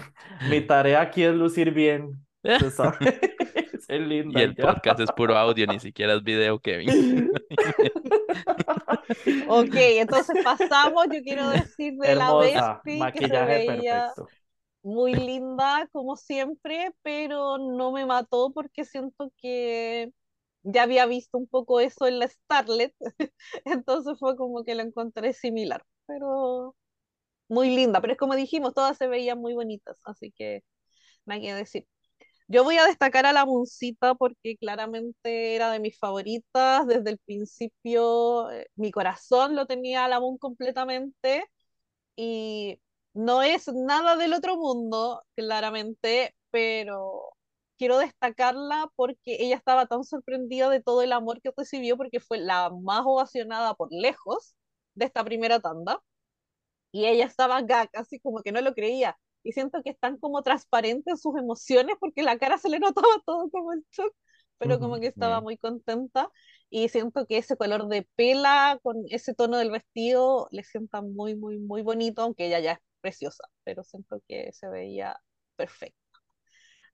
Mi 0.49 0.61
tarea 0.61 1.01
aquí 1.01 1.23
es 1.23 1.35
lucir 1.35 1.71
bien. 1.71 2.25
Se 2.41 2.71
sabe. 2.71 3.19
Ser 3.85 4.01
Y 4.09 4.19
el 4.35 4.55
ya. 4.55 4.63
podcast 4.65 5.01
es 5.01 5.11
puro 5.11 5.37
audio, 5.37 5.67
ni 5.67 5.77
siquiera 5.81 6.13
es 6.13 6.23
video, 6.23 6.57
Kevin. 6.59 7.29
Ok, 9.49 9.75
entonces 9.75 10.41
pasamos, 10.41 11.07
yo 11.11 11.21
quiero 11.21 11.49
decir 11.49 11.95
de 11.97 12.15
la 12.15 12.33
Bestie 12.33 13.11
que 13.11 13.27
se 13.27 13.45
veía 13.45 14.13
perfecto. 14.15 14.27
Muy 14.83 15.13
linda 15.15 15.87
como 15.91 16.15
siempre, 16.17 16.91
pero 17.01 17.57
no 17.57 17.91
me 17.91 18.05
mató 18.05 18.51
porque 18.53 18.85
siento 18.85 19.31
que 19.37 20.11
ya 20.63 20.83
había 20.83 21.05
visto 21.05 21.37
un 21.37 21.47
poco 21.47 21.79
eso 21.81 22.07
en 22.07 22.19
la 22.19 22.27
Starlet, 22.27 22.95
entonces 23.65 24.17
fue 24.19 24.35
como 24.37 24.63
que 24.63 24.75
la 24.75 24.83
encontré 24.83 25.33
similar, 25.33 25.83
pero 26.07 26.75
muy 27.49 27.69
linda, 27.75 28.01
pero 28.01 28.13
es 28.13 28.19
como 28.19 28.35
dijimos, 28.35 28.73
todas 28.73 28.97
se 28.97 29.07
veían 29.07 29.39
muy 29.39 29.53
bonitas, 29.53 29.99
así 30.05 30.31
que 30.31 30.63
nada 31.25 31.41
que 31.41 31.53
decir. 31.55 31.87
Yo 32.47 32.63
voy 32.63 32.77
a 32.77 32.85
destacar 32.85 33.25
a 33.25 33.33
la 33.33 33.45
Muncita 33.45 34.15
porque 34.15 34.57
claramente 34.57 35.55
era 35.55 35.71
de 35.71 35.79
mis 35.79 35.97
favoritas. 35.99 36.87
Desde 36.87 37.09
el 37.11 37.17
principio, 37.19 38.49
eh, 38.51 38.67
mi 38.75 38.91
corazón 38.91 39.55
lo 39.55 39.65
tenía 39.67 40.05
a 40.05 40.07
la 40.09 40.19
Moon 40.21 40.37
completamente 40.37 41.45
y 42.15 42.79
no 43.17 43.43
es 43.43 43.67
nada 43.73 44.15
del 44.17 44.33
otro 44.33 44.57
mundo, 44.57 45.23
claramente, 45.35 46.35
pero 46.51 47.23
quiero 47.77 47.97
destacarla 47.99 48.89
porque 48.95 49.37
ella 49.39 49.55
estaba 49.57 49.85
tan 49.87 50.03
sorprendida 50.03 50.69
de 50.69 50.81
todo 50.81 51.01
el 51.03 51.13
amor 51.13 51.41
que 51.41 51.51
recibió 51.55 51.97
porque 51.97 52.19
fue 52.19 52.39
la 52.39 52.69
más 52.71 53.03
ovacionada 53.05 53.73
por 53.75 53.89
lejos 53.91 54.55
de 54.95 55.05
esta 55.05 55.23
primera 55.23 55.59
tanda 55.59 56.01
y 56.91 57.05
ella 57.05 57.25
estaba 57.25 57.61
gag, 57.61 57.89
así 57.93 58.19
como 58.19 58.41
que 58.43 58.51
no 58.51 58.61
lo 58.61 58.73
creía. 58.73 59.17
Y 59.43 59.53
siento 59.53 59.81
que 59.83 59.91
están 59.91 60.17
como 60.17 60.41
transparentes 60.43 61.21
sus 61.21 61.37
emociones 61.37 61.95
porque 61.99 62.23
la 62.23 62.37
cara 62.37 62.57
se 62.57 62.69
le 62.69 62.79
notaba 62.79 63.07
todo 63.25 63.49
como 63.49 63.73
el 63.73 63.85
shock, 63.91 64.13
pero 64.57 64.79
como 64.79 64.95
Ujú, 64.95 64.99
que 64.99 65.07
estaba 65.07 65.41
muy 65.41 65.57
contenta. 65.57 66.29
Y 66.69 66.89
siento 66.89 67.25
que 67.25 67.37
ese 67.37 67.55
color 67.57 67.87
de 67.87 68.07
pela 68.15 68.79
con 68.83 68.97
ese 69.09 69.33
tono 69.33 69.57
del 69.57 69.71
vestido 69.71 70.47
le 70.51 70.63
sienta 70.63 71.01
muy, 71.01 71.35
muy, 71.35 71.59
muy 71.59 71.81
bonito, 71.81 72.21
aunque 72.23 72.47
ella 72.47 72.59
ya 72.59 72.71
es 72.73 72.79
preciosa, 73.07 73.43
pero 73.63 73.83
siento 73.83 74.21
que 74.27 74.51
se 74.53 74.69
veía 74.69 75.19
perfecto. 75.55 75.97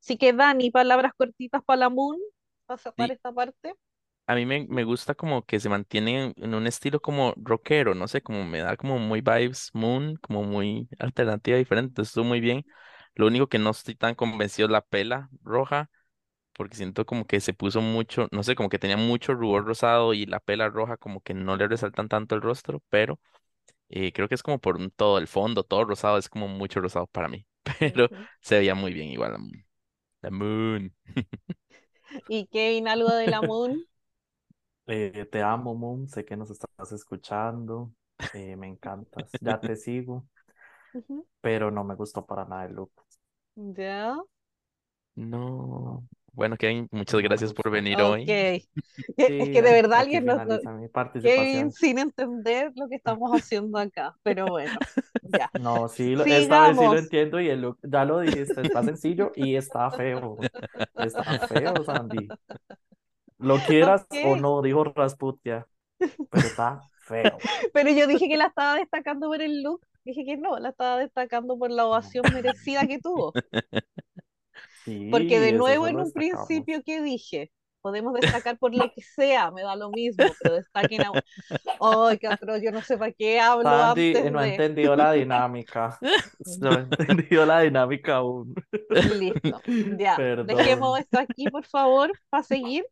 Así 0.01 0.17
que 0.17 0.33
Dani, 0.33 0.71
palabras 0.71 1.13
cortitas 1.17 1.63
para 1.63 1.79
la 1.81 1.89
Moon, 1.89 2.17
para 2.65 2.77
cerrar 2.77 2.93
Sí, 2.97 3.11
esta 3.11 3.31
parte. 3.33 3.73
a 4.27 4.35
mí 4.35 4.45
me, 4.45 4.65
me 4.69 4.83
gusta 4.83 5.15
como 5.15 5.45
que 5.45 5.59
se 5.59 5.69
mantiene 5.69 6.25
en, 6.25 6.33
en 6.37 6.53
un 6.55 6.67
estilo 6.67 7.01
como 7.01 7.33
rockero, 7.37 7.93
no 7.95 8.07
sé, 8.07 8.21
como 8.21 8.45
me 8.45 8.59
da 8.59 8.77
como 8.77 8.97
muy 8.99 9.21
vibes 9.21 9.69
Moon, 9.73 10.15
como 10.17 10.43
muy 10.43 10.87
alternativa, 10.99 11.57
diferente, 11.57 12.01
estuvo 12.01 12.23
muy 12.25 12.39
bien. 12.39 12.65
Lo 13.15 13.27
único 13.27 13.47
que 13.47 13.59
no 13.59 13.69
estoy 13.71 13.95
tan 13.95 14.15
convencido 14.15 14.67
es 14.67 14.71
la 14.71 14.81
pela 14.81 15.29
roja, 15.43 15.89
porque 16.53 16.75
siento 16.77 17.05
como 17.05 17.27
que 17.27 17.41
se 17.41 17.53
puso 17.53 17.81
mucho, 17.81 18.27
no 18.31 18.43
sé, 18.43 18.55
como 18.55 18.69
que 18.69 18.79
tenía 18.79 18.97
mucho 18.97 19.33
rubor 19.35 19.65
rosado 19.65 20.13
y 20.13 20.25
la 20.25 20.39
pela 20.41 20.69
roja 20.69 20.97
como 20.97 21.21
que 21.21 21.33
no 21.35 21.57
le 21.57 21.67
resaltan 21.67 22.09
tanto 22.09 22.35
el 22.35 22.41
rostro, 22.41 22.81
pero 22.89 23.19
eh, 23.93 24.13
creo 24.13 24.29
que 24.29 24.35
es 24.35 24.43
como 24.43 24.59
por 24.59 24.77
un 24.77 24.91
todo 24.91 25.17
el 25.19 25.27
fondo, 25.27 25.63
todo 25.63 25.85
rosado, 25.85 26.17
es 26.17 26.29
como 26.29 26.47
mucho 26.47 26.81
rosado 26.81 27.07
para 27.07 27.29
mí, 27.29 27.45
pero 27.79 28.11
se 28.41 28.57
veía 28.59 28.75
muy 28.75 28.93
bien 28.93 29.09
igual 29.09 29.33
la 29.33 29.37
Moon. 29.39 29.65
La 30.21 30.31
Moon. 30.31 30.95
Y 32.27 32.47
Kevin, 32.47 32.87
algo 32.87 33.11
de 33.13 33.27
la 33.27 33.41
Moon. 33.41 33.85
Eh, 34.87 35.27
te 35.31 35.41
amo, 35.41 35.75
Moon. 35.75 36.07
Sé 36.07 36.25
que 36.25 36.35
nos 36.37 36.49
estás 36.51 36.91
escuchando. 36.91 37.93
Eh, 38.33 38.55
me 38.55 38.67
encantas. 38.67 39.37
Ya 39.41 39.61
te 39.63 39.75
sigo, 39.75 40.27
pero 41.41 41.69
no 41.71 41.83
me 41.83 41.95
gustó 41.95 42.25
para 42.25 42.45
nada 42.45 42.65
el 42.65 42.73
look. 42.73 42.91
Ya. 43.77 44.23
No. 45.15 46.03
Bueno, 46.33 46.57
Kevin, 46.57 46.87
muchas 46.91 47.21
gracias 47.21 47.53
por 47.53 47.69
venir 47.69 48.01
Ok. 48.01 48.09
hoy. 48.11 48.25
Que- 48.25 48.65
Es 49.17 49.27
Sí, 49.27 49.51
que 49.51 49.61
de 49.61 49.71
verdad 49.71 49.99
aquí 49.99 50.15
alguien 50.17 50.25
no, 50.25 50.33
no- 50.33 50.41
finaliza 50.43 50.71
mi 50.71 51.21
Kevin 51.21 51.71
sin 51.71 51.99
entender 51.99 52.71
lo 52.75 52.89
que 52.89 52.95
estamos 52.95 53.31
haciendo 53.31 53.77
acá, 53.77 54.15
pero 54.23 54.47
bueno, 54.47 54.73
ya. 55.21 55.49
No, 55.61 55.87
sí, 55.87 56.15
lo- 56.15 56.25
esta 56.25 56.35
vez 56.35 56.77
sí 56.77 56.83
lo 56.85 56.91
Sigamos. 56.91 56.97
entiendo 56.97 57.39
y 57.39 57.49
el 57.49 57.61
look, 57.61 57.79
ya 57.83 58.05
lo 58.05 58.19
dijiste, 58.19 58.61
está 58.61 58.83
sencillo 58.83 59.31
y 59.35 59.55
está 59.55 59.91
feo. 59.91 60.37
Está 60.95 61.23
feo, 61.47 61.83
Sandy. 61.83 62.27
Lo 63.37 63.57
quieras 63.59 64.07
o 64.25 64.35
no, 64.35 64.61
dijo 64.61 64.83
Rasputia, 64.85 65.67
pero 66.29 66.47
está 66.47 66.81
feo. 67.05 67.37
pero 67.73 67.89
yo 67.91 68.07
dije 68.07 68.27
que 68.27 68.37
la 68.37 68.47
estaba 68.47 68.75
destacando 68.75 69.27
por 69.27 69.41
el 69.41 69.61
look, 69.63 69.81
dije 70.05 70.25
que 70.25 70.37
no, 70.37 70.57
la 70.59 70.69
estaba 70.69 70.97
destacando 70.97 71.57
por 71.57 71.69
la 71.71 71.85
ovación 71.85 72.23
merecida 72.33 72.87
que 72.87 72.99
tuvo. 72.99 73.33
Sí, 74.85 75.09
Porque 75.11 75.39
de 75.39 75.53
nuevo 75.53 75.87
en 75.87 75.97
un 75.97 76.11
destacamos. 76.13 76.47
principio 76.47 76.83
que 76.83 77.01
dije, 77.01 77.51
podemos 77.81 78.13
destacar 78.13 78.57
por 78.57 78.73
lo 78.75 78.91
que 78.91 79.01
sea, 79.01 79.51
me 79.51 79.61
da 79.63 79.75
lo 79.75 79.89
mismo, 79.91 80.25
pero 80.41 80.55
destaquen 80.55 81.01
a... 81.03 81.11
Ay, 81.81 82.17
qué 82.17 82.27
atroz, 82.27 82.61
yo 82.61 82.71
no 82.71 82.81
sé 82.81 82.97
para 82.97 83.11
qué 83.13 83.39
hablo 83.39 83.69
Sandy 83.69 84.15
antes 84.15 84.25
eh, 84.25 84.31
no 84.31 84.39
ha 84.39 84.43
de... 84.43 84.49
entendido 84.49 84.95
la 84.95 85.11
dinámica. 85.13 85.97
No 86.59 86.71
ha 86.71 86.75
entendido 86.79 87.45
la 87.45 87.61
dinámica 87.61 88.15
aún. 88.17 88.53
Listo, 88.89 89.61
ya. 89.97 90.21
Dejemos 90.43 90.97
Perdón. 90.97 90.99
esto 90.99 91.19
aquí, 91.19 91.49
por 91.49 91.65
favor, 91.65 92.11
para 92.29 92.43
seguir. 92.43 92.85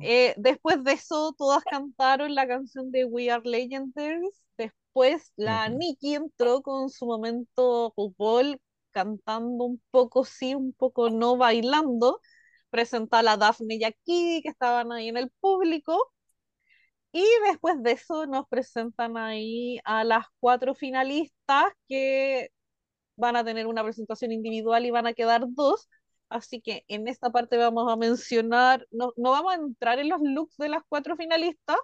Eh, 0.00 0.34
después 0.36 0.82
de 0.84 0.92
eso, 0.92 1.34
todas 1.36 1.64
cantaron 1.64 2.34
la 2.34 2.46
canción 2.46 2.90
de 2.92 3.04
We 3.04 3.30
Are 3.30 3.42
Legendaries. 3.48 4.42
Después, 4.56 5.32
la 5.36 5.68
Ujú. 5.68 5.78
Nikki 5.78 6.14
entró 6.14 6.62
con 6.62 6.90
su 6.90 7.06
momento 7.06 7.92
RuPaul, 7.96 8.60
cantando 8.92 9.64
un 9.64 9.82
poco 9.90 10.24
sí, 10.24 10.54
un 10.54 10.72
poco 10.74 11.10
no, 11.10 11.36
bailando. 11.36 12.20
Presenta 12.70 13.20
a 13.20 13.22
la 13.22 13.36
Daphne 13.36 13.76
y 13.76 13.84
a 13.84 13.92
que 13.92 14.42
estaban 14.44 14.92
ahí 14.92 15.08
en 15.08 15.16
el 15.18 15.30
público. 15.40 16.12
Y 17.12 17.24
después 17.46 17.82
de 17.82 17.92
eso, 17.92 18.26
nos 18.26 18.48
presentan 18.48 19.16
ahí 19.18 19.78
a 19.84 20.04
las 20.04 20.26
cuatro 20.40 20.74
finalistas 20.74 21.64
que 21.88 22.50
van 23.16 23.36
a 23.36 23.44
tener 23.44 23.66
una 23.66 23.84
presentación 23.84 24.32
individual 24.32 24.86
y 24.86 24.90
van 24.90 25.06
a 25.06 25.14
quedar 25.14 25.44
dos. 25.48 25.88
Así 26.28 26.60
que 26.62 26.84
en 26.88 27.08
esta 27.08 27.30
parte 27.30 27.56
vamos 27.58 27.92
a 27.92 27.96
mencionar, 27.96 28.86
no, 28.90 29.12
no 29.16 29.32
vamos 29.32 29.52
a 29.52 29.56
entrar 29.56 29.98
en 29.98 30.08
los 30.08 30.20
looks 30.22 30.56
de 30.56 30.70
las 30.70 30.82
cuatro 30.88 31.16
finalistas, 31.16 31.78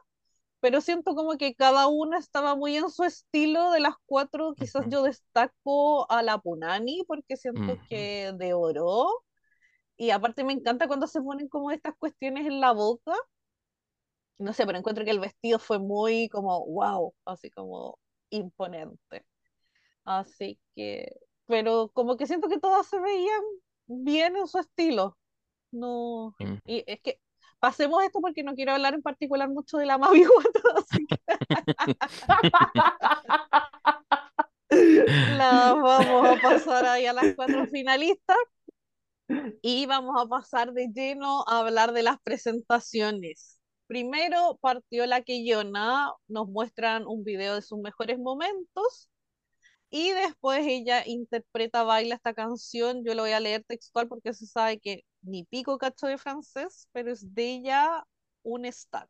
pero 0.60 0.80
siento 0.80 1.14
como 1.14 1.36
que 1.38 1.54
cada 1.54 1.86
una 1.88 2.18
estaba 2.18 2.56
muy 2.56 2.76
en 2.76 2.90
su 2.90 3.04
estilo. 3.04 3.70
De 3.72 3.80
las 3.80 3.94
cuatro, 4.06 4.54
quizás 4.56 4.84
Ujú. 4.84 4.90
yo 4.90 5.02
destaco 5.02 6.10
a 6.10 6.22
la 6.22 6.38
Punani 6.38 7.04
porque 7.06 7.36
siento 7.36 7.80
Ujú. 7.80 7.88
que 7.88 8.32
devoró. 8.36 9.08
Y 9.96 10.10
aparte 10.10 10.44
me 10.44 10.54
encanta 10.54 10.88
cuando 10.88 11.06
se 11.06 11.20
ponen 11.22 11.48
como 11.48 11.70
estas 11.72 11.94
cuestiones 11.98 12.46
en 12.46 12.60
la 12.60 12.72
boca. 12.72 13.12
No 14.38 14.52
sé, 14.52 14.66
pero 14.66 14.78
encuentro 14.78 15.04
que 15.04 15.10
el 15.10 15.20
vestido 15.20 15.58
fue 15.58 15.78
muy 15.78 16.28
como 16.28 16.64
wow, 16.66 17.14
así 17.24 17.50
como 17.50 17.98
imponente. 18.30 19.24
Así 20.04 20.60
que, 20.76 21.12
pero 21.46 21.90
como 21.94 22.16
que 22.16 22.26
siento 22.26 22.48
que 22.48 22.60
todas 22.60 22.86
se 22.88 23.00
veían 23.00 23.42
bien 23.86 24.36
en 24.36 24.46
su 24.46 24.58
estilo. 24.58 25.18
No, 25.72 26.34
y 26.64 26.84
es 26.86 27.00
que 27.02 27.20
pasemos 27.60 28.02
esto 28.04 28.20
porque 28.20 28.42
no 28.42 28.54
quiero 28.54 28.72
hablar 28.72 28.94
en 28.94 29.02
particular 29.02 29.48
mucho 29.48 29.78
de 29.78 29.86
la 29.86 29.98
Mavi 29.98 30.24
Guata, 30.24 30.60
así 30.76 31.06
que 31.06 31.16
la 35.36 35.74
vamos 35.74 36.28
a 36.28 36.40
pasar 36.42 36.86
ahí 36.86 37.06
a 37.06 37.12
las 37.12 37.34
cuatro 37.34 37.66
finalistas 37.66 38.36
y 39.62 39.86
vamos 39.86 40.20
a 40.20 40.26
pasar 40.26 40.72
de 40.72 40.88
lleno 40.88 41.44
a 41.46 41.60
hablar 41.60 41.92
de 41.92 42.02
las 42.02 42.18
presentaciones. 42.22 43.60
Primero 43.86 44.58
partió 44.60 45.06
la 45.06 45.22
Keyona, 45.22 46.12
nos 46.28 46.48
muestran 46.48 47.06
un 47.06 47.24
video 47.24 47.54
de 47.54 47.62
sus 47.62 47.78
mejores 47.78 48.18
momentos 48.18 49.10
y 49.90 50.12
después 50.12 50.66
ella 50.66 51.02
interpreta, 51.06 51.82
baila 51.82 52.14
esta 52.14 52.34
canción. 52.34 53.04
Yo 53.04 53.14
lo 53.14 53.22
voy 53.22 53.32
a 53.32 53.40
leer 53.40 53.64
textual 53.64 54.08
porque 54.08 54.34
se 54.34 54.46
sabe 54.46 54.78
que 54.80 55.04
ni 55.22 55.44
pico 55.44 55.78
cacho 55.78 56.06
de 56.06 56.18
francés, 56.18 56.88
pero 56.92 57.10
es 57.12 57.34
de 57.34 57.54
ella 57.54 58.04
un 58.42 58.64
star. 58.66 59.08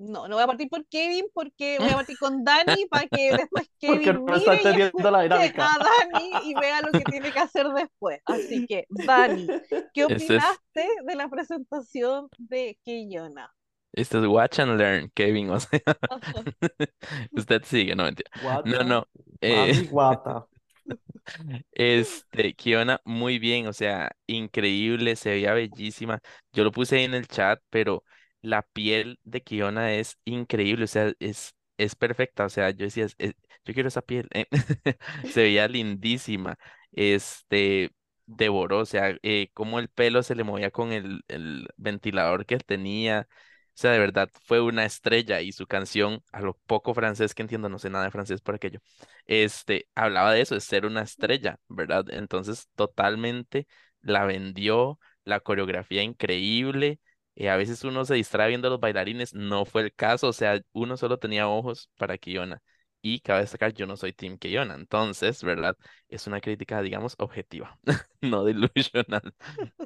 No, 0.00 0.26
no 0.28 0.36
voy 0.36 0.42
a 0.42 0.46
partir 0.46 0.68
por 0.70 0.86
Kevin 0.86 1.26
porque 1.34 1.76
voy 1.78 1.90
a 1.90 1.96
partir 1.96 2.16
con 2.18 2.42
Dani 2.42 2.86
para 2.86 3.06
que 3.06 3.36
después 3.36 3.68
Kevin 3.80 4.24
mire 4.24 4.60
y 4.62 5.02
la 5.02 5.22
dinámica. 5.22 5.74
a 5.74 5.78
Dani 5.78 6.30
y 6.44 6.54
vea 6.54 6.80
lo 6.80 6.90
que 6.90 7.04
tiene 7.04 7.30
que 7.30 7.38
hacer 7.38 7.66
después. 7.68 8.18
Así 8.24 8.66
que, 8.66 8.86
Dani, 8.88 9.46
¿qué 9.92 10.06
Este 10.08 10.14
es, 10.14 10.22
opinaste 10.22 10.88
de 11.04 11.14
la 11.14 11.28
presentación 11.28 12.30
de 12.38 12.78
Keyona? 12.82 13.52
Este 13.92 14.18
es 14.18 14.26
Watch 14.26 14.60
and 14.60 14.78
Learn, 14.78 15.10
Kevin. 15.14 15.50
O 15.50 15.60
sea, 15.60 15.80
usted 17.36 17.62
sigue, 17.64 17.94
no 17.96 18.04
mentira. 18.04 18.30
No, 18.64 18.82
Guata, 18.82 18.84
no. 18.84 19.06
eh. 19.40 19.72
Este, 21.72 22.54
Kiona, 22.54 23.00
muy 23.04 23.38
bien, 23.38 23.66
o 23.66 23.72
sea, 23.72 24.12
increíble, 24.26 25.16
se 25.16 25.30
veía 25.30 25.54
bellísima. 25.54 26.20
Yo 26.52 26.64
lo 26.64 26.72
puse 26.72 26.96
ahí 26.96 27.04
en 27.04 27.14
el 27.14 27.26
chat, 27.28 27.60
pero 27.70 28.04
la 28.42 28.62
piel 28.62 29.18
de 29.24 29.42
Kiona 29.42 29.92
es 29.94 30.18
increíble, 30.24 30.84
o 30.84 30.86
sea, 30.86 31.12
es, 31.20 31.54
es 31.78 31.94
perfecta, 31.96 32.44
o 32.44 32.48
sea, 32.48 32.70
yo 32.70 32.84
decía, 32.84 33.04
"Es- 33.06 33.14
es- 33.18 33.34
yo 33.64 33.74
quiero 33.74 33.88
esa 33.88 34.02
piel, 34.02 34.28
eh". 34.32 34.46
Se 35.28 35.42
veía 35.42 35.68
lindísima, 35.68 36.56
este, 36.92 37.90
devoró, 38.26 38.78
o 38.80 38.86
sea, 38.86 39.16
eh, 39.22 39.50
cómo 39.54 39.78
el 39.78 39.88
pelo 39.88 40.22
se 40.22 40.34
le 40.34 40.44
movía 40.44 40.70
con 40.70 40.92
el, 40.92 41.22
el 41.28 41.68
ventilador 41.76 42.46
que 42.46 42.54
él 42.54 42.64
tenía, 42.64 43.28
sea, 43.74 43.92
de 43.92 43.98
verdad, 43.98 44.30
fue 44.44 44.60
una 44.60 44.84
estrella 44.84 45.40
y 45.40 45.52
su 45.52 45.66
canción, 45.66 46.22
a 46.32 46.40
lo 46.40 46.54
poco 46.66 46.94
francés 46.94 47.34
que 47.34 47.42
entiendo, 47.42 47.68
no 47.68 47.78
sé 47.78 47.90
nada 47.90 48.04
de 48.04 48.10
francés 48.10 48.40
por 48.40 48.54
aquello, 48.54 48.80
este, 49.26 49.88
hablaba 49.94 50.32
de 50.32 50.42
eso, 50.42 50.54
de 50.54 50.60
ser 50.60 50.86
una 50.86 51.02
estrella, 51.02 51.58
¿verdad? 51.68 52.04
Entonces, 52.10 52.68
totalmente 52.74 53.66
la 54.02 54.24
vendió, 54.24 54.98
la 55.24 55.40
coreografía 55.40 56.02
increíble 56.02 57.00
eh, 57.36 57.48
a 57.48 57.56
veces 57.56 57.84
uno 57.84 58.04
se 58.04 58.14
distrae 58.14 58.48
viendo 58.48 58.68
a 58.68 58.70
los 58.70 58.80
bailarines, 58.80 59.34
no 59.34 59.64
fue 59.64 59.82
el 59.82 59.94
caso, 59.94 60.28
o 60.28 60.32
sea, 60.32 60.60
uno 60.72 60.96
solo 60.96 61.18
tenía 61.18 61.48
ojos 61.48 61.88
para 61.96 62.18
Kiona. 62.18 62.60
Y 63.02 63.20
cabe 63.20 63.40
destacar, 63.40 63.72
yo 63.72 63.86
no 63.86 63.96
soy 63.96 64.12
Team 64.12 64.36
Kiona, 64.36 64.74
entonces, 64.74 65.42
¿verdad? 65.42 65.74
Es 66.08 66.26
una 66.26 66.40
crítica, 66.40 66.82
digamos, 66.82 67.14
objetiva, 67.18 67.78
no 68.20 68.44
delusional, 68.44 69.32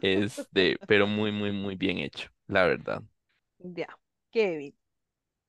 este, 0.01 0.79
pero 0.87 1.07
muy, 1.07 1.31
muy, 1.33 1.53
muy 1.53 1.77
bien 1.77 1.99
hecho, 1.99 2.29
la 2.49 2.65
verdad. 2.67 3.03
Ya, 3.65 3.89
Kevin, 4.31 4.75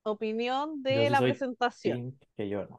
opinión 0.03 0.82
Yo 0.84 0.84
de 0.84 1.09
la 1.09 1.22
presentación. 1.22 1.97
Team 1.97 2.18
Keyona. 2.38 2.78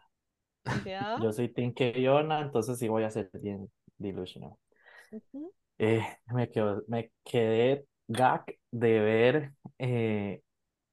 Ya. 0.85 1.17
Yo 1.23 1.33
soy 1.33 1.49
Team 1.53 1.75
Keyona, 1.75 2.41
entonces 2.41 2.79
sí 2.79 2.89
voy 2.89 3.05
a 3.05 3.11
ser 3.11 3.31
bien 3.35 3.71
delusional. 3.99 4.53
Eh, 5.79 6.03
me 6.35 6.51
quedo- 6.51 6.83
me 6.89 7.13
quedé 7.25 7.87
gag 8.09 8.45
de 8.71 9.01
ver, 9.01 9.53
eh, 9.79 10.43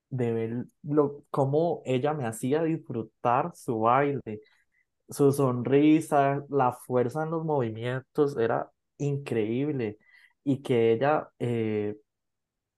de 0.10 0.34
ver 0.34 0.66
lo, 0.84 1.26
cómo 1.32 1.82
ella 1.86 2.14
me 2.14 2.26
hacía 2.28 2.64
disfrutar 2.64 3.54
su 3.56 3.80
baile, 3.82 4.42
su 5.10 5.32
sonrisa, 5.34 6.44
la 6.50 6.74
fuerza 6.74 7.24
en 7.24 7.32
los 7.32 7.46
movimientos, 7.46 8.38
era 8.38 8.72
increíble. 9.00 9.98
Y 10.44 10.62
que 10.64 10.94
ella 10.94 11.30
eh, 11.40 11.98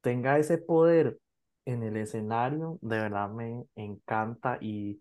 tenga 0.02 0.40
ese 0.40 0.58
poder 0.60 1.20
en 1.66 1.84
el 1.84 1.98
escenario, 1.98 2.80
de 2.82 2.98
verdad 3.00 3.30
me 3.30 3.66
encanta 3.76 4.58
y 4.62 5.00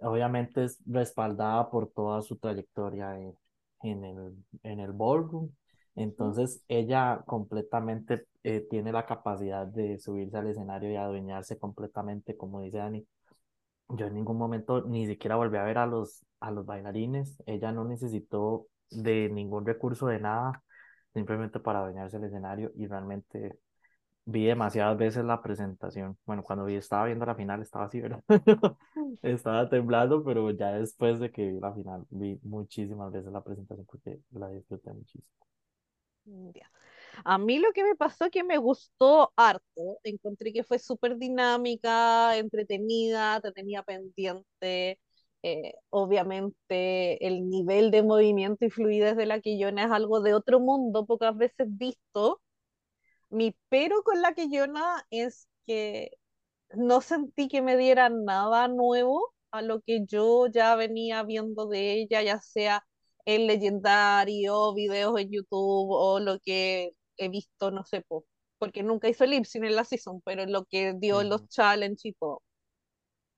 obviamente 0.00 0.64
es 0.64 0.82
respaldada 0.86 1.70
por 1.70 1.90
toda 1.92 2.22
su 2.22 2.36
trayectoria 2.38 3.18
en, 3.18 3.34
en 3.82 4.04
el, 4.04 4.36
en 4.62 4.80
el 4.80 4.92
ballroom. 4.92 5.50
Entonces 5.96 6.64
ella 6.68 7.22
completamente 7.26 8.26
eh, 8.42 8.66
tiene 8.70 8.92
la 8.92 9.06
capacidad 9.06 9.66
de 9.66 9.98
subirse 9.98 10.36
al 10.36 10.48
escenario 10.48 10.90
y 10.90 10.96
adueñarse 10.96 11.58
completamente, 11.58 12.36
como 12.36 12.60
dice 12.62 12.78
Dani. 12.78 13.06
Yo 13.90 14.06
en 14.06 14.14
ningún 14.14 14.38
momento 14.38 14.82
ni 14.82 15.06
siquiera 15.06 15.36
volví 15.36 15.56
a 15.58 15.62
ver 15.64 15.78
a 15.78 15.86
los, 15.86 16.24
a 16.40 16.50
los 16.50 16.66
bailarines. 16.66 17.36
Ella 17.46 17.70
no 17.72 17.84
necesitó 17.84 18.66
de 18.90 19.28
ningún 19.30 19.66
recurso 19.66 20.06
de 20.06 20.20
nada, 20.20 20.62
simplemente 21.12 21.60
para 21.60 21.80
adueñarse 21.80 22.16
el 22.16 22.24
escenario 22.24 22.72
y 22.76 22.86
realmente 22.86 23.58
Vi 24.26 24.44
demasiadas 24.46 24.96
veces 24.96 25.24
la 25.24 25.42
presentación. 25.42 26.16
Bueno, 26.24 26.42
cuando 26.42 26.64
vi, 26.64 26.76
estaba 26.76 27.06
viendo 27.06 27.26
la 27.26 27.34
final, 27.34 27.60
estaba 27.62 27.86
así, 27.86 28.00
¿verdad? 28.00 28.22
Estaba 29.22 29.68
temblando, 29.68 30.24
pero 30.24 30.50
ya 30.50 30.72
después 30.72 31.20
de 31.20 31.30
que 31.30 31.50
vi 31.52 31.60
la 31.60 31.72
final, 31.74 32.06
vi 32.10 32.38
muchísimas 32.42 33.12
veces 33.12 33.32
la 33.32 33.42
presentación 33.42 33.86
porque 33.86 34.20
la 34.32 34.48
disfruté 34.48 34.92
muchísimo. 34.92 35.24
Ya. 36.24 36.70
A 37.24 37.38
mí 37.38 37.58
lo 37.58 37.72
que 37.72 37.84
me 37.84 37.96
pasó 37.96 38.30
que 38.30 38.44
me 38.44 38.58
gustó 38.58 39.32
harto, 39.36 39.98
encontré 40.04 40.52
que 40.52 40.64
fue 40.64 40.78
súper 40.78 41.18
dinámica, 41.18 42.36
entretenida, 42.38 43.40
te 43.40 43.52
tenía 43.52 43.82
pendiente, 43.82 45.00
eh, 45.42 45.74
obviamente 45.90 47.26
el 47.26 47.48
nivel 47.50 47.90
de 47.90 48.02
movimiento 48.02 48.64
y 48.64 48.70
fluidez 48.70 49.16
de 49.16 49.26
la 49.26 49.40
Quillona 49.40 49.84
es 49.84 49.90
algo 49.92 50.20
de 50.22 50.34
otro 50.34 50.60
mundo, 50.60 51.06
pocas 51.06 51.36
veces 51.36 51.68
visto. 51.70 52.40
Mi 53.34 53.56
pero 53.68 54.02
con 54.04 54.22
la 54.22 54.34
Quillona 54.34 55.06
es 55.10 55.48
que 55.66 56.10
no 56.74 57.00
sentí 57.02 57.48
que 57.48 57.62
me 57.62 57.76
diera 57.76 58.08
nada 58.10 58.68
nuevo 58.68 59.34
a 59.52 59.62
lo 59.62 59.80
que 59.82 60.04
yo 60.06 60.46
ya 60.48 60.76
venía 60.76 61.22
viendo 61.24 61.66
de 61.68 61.94
ella, 61.94 62.22
ya 62.22 62.40
sea 62.40 62.86
en 63.26 63.46
Legendario, 63.46 64.74
videos 64.74 65.18
en 65.20 65.30
YouTube 65.32 65.90
o 65.92 66.20
lo 66.20 66.38
que 66.40 66.92
he 67.18 67.28
visto, 67.28 67.70
no 67.72 67.84
sé, 67.86 68.02
po, 68.02 68.26
porque 68.58 68.82
nunca 68.82 69.08
hizo 69.08 69.24
sync 69.26 69.64
en 69.64 69.76
la 69.76 69.84
season, 69.84 70.20
pero 70.24 70.46
lo 70.46 70.64
que 70.66 70.94
dio 70.98 71.22
los 71.24 71.40
Ujú, 71.40 71.48
challenge 71.48 72.08
y 72.08 72.12
todo, 72.14 72.42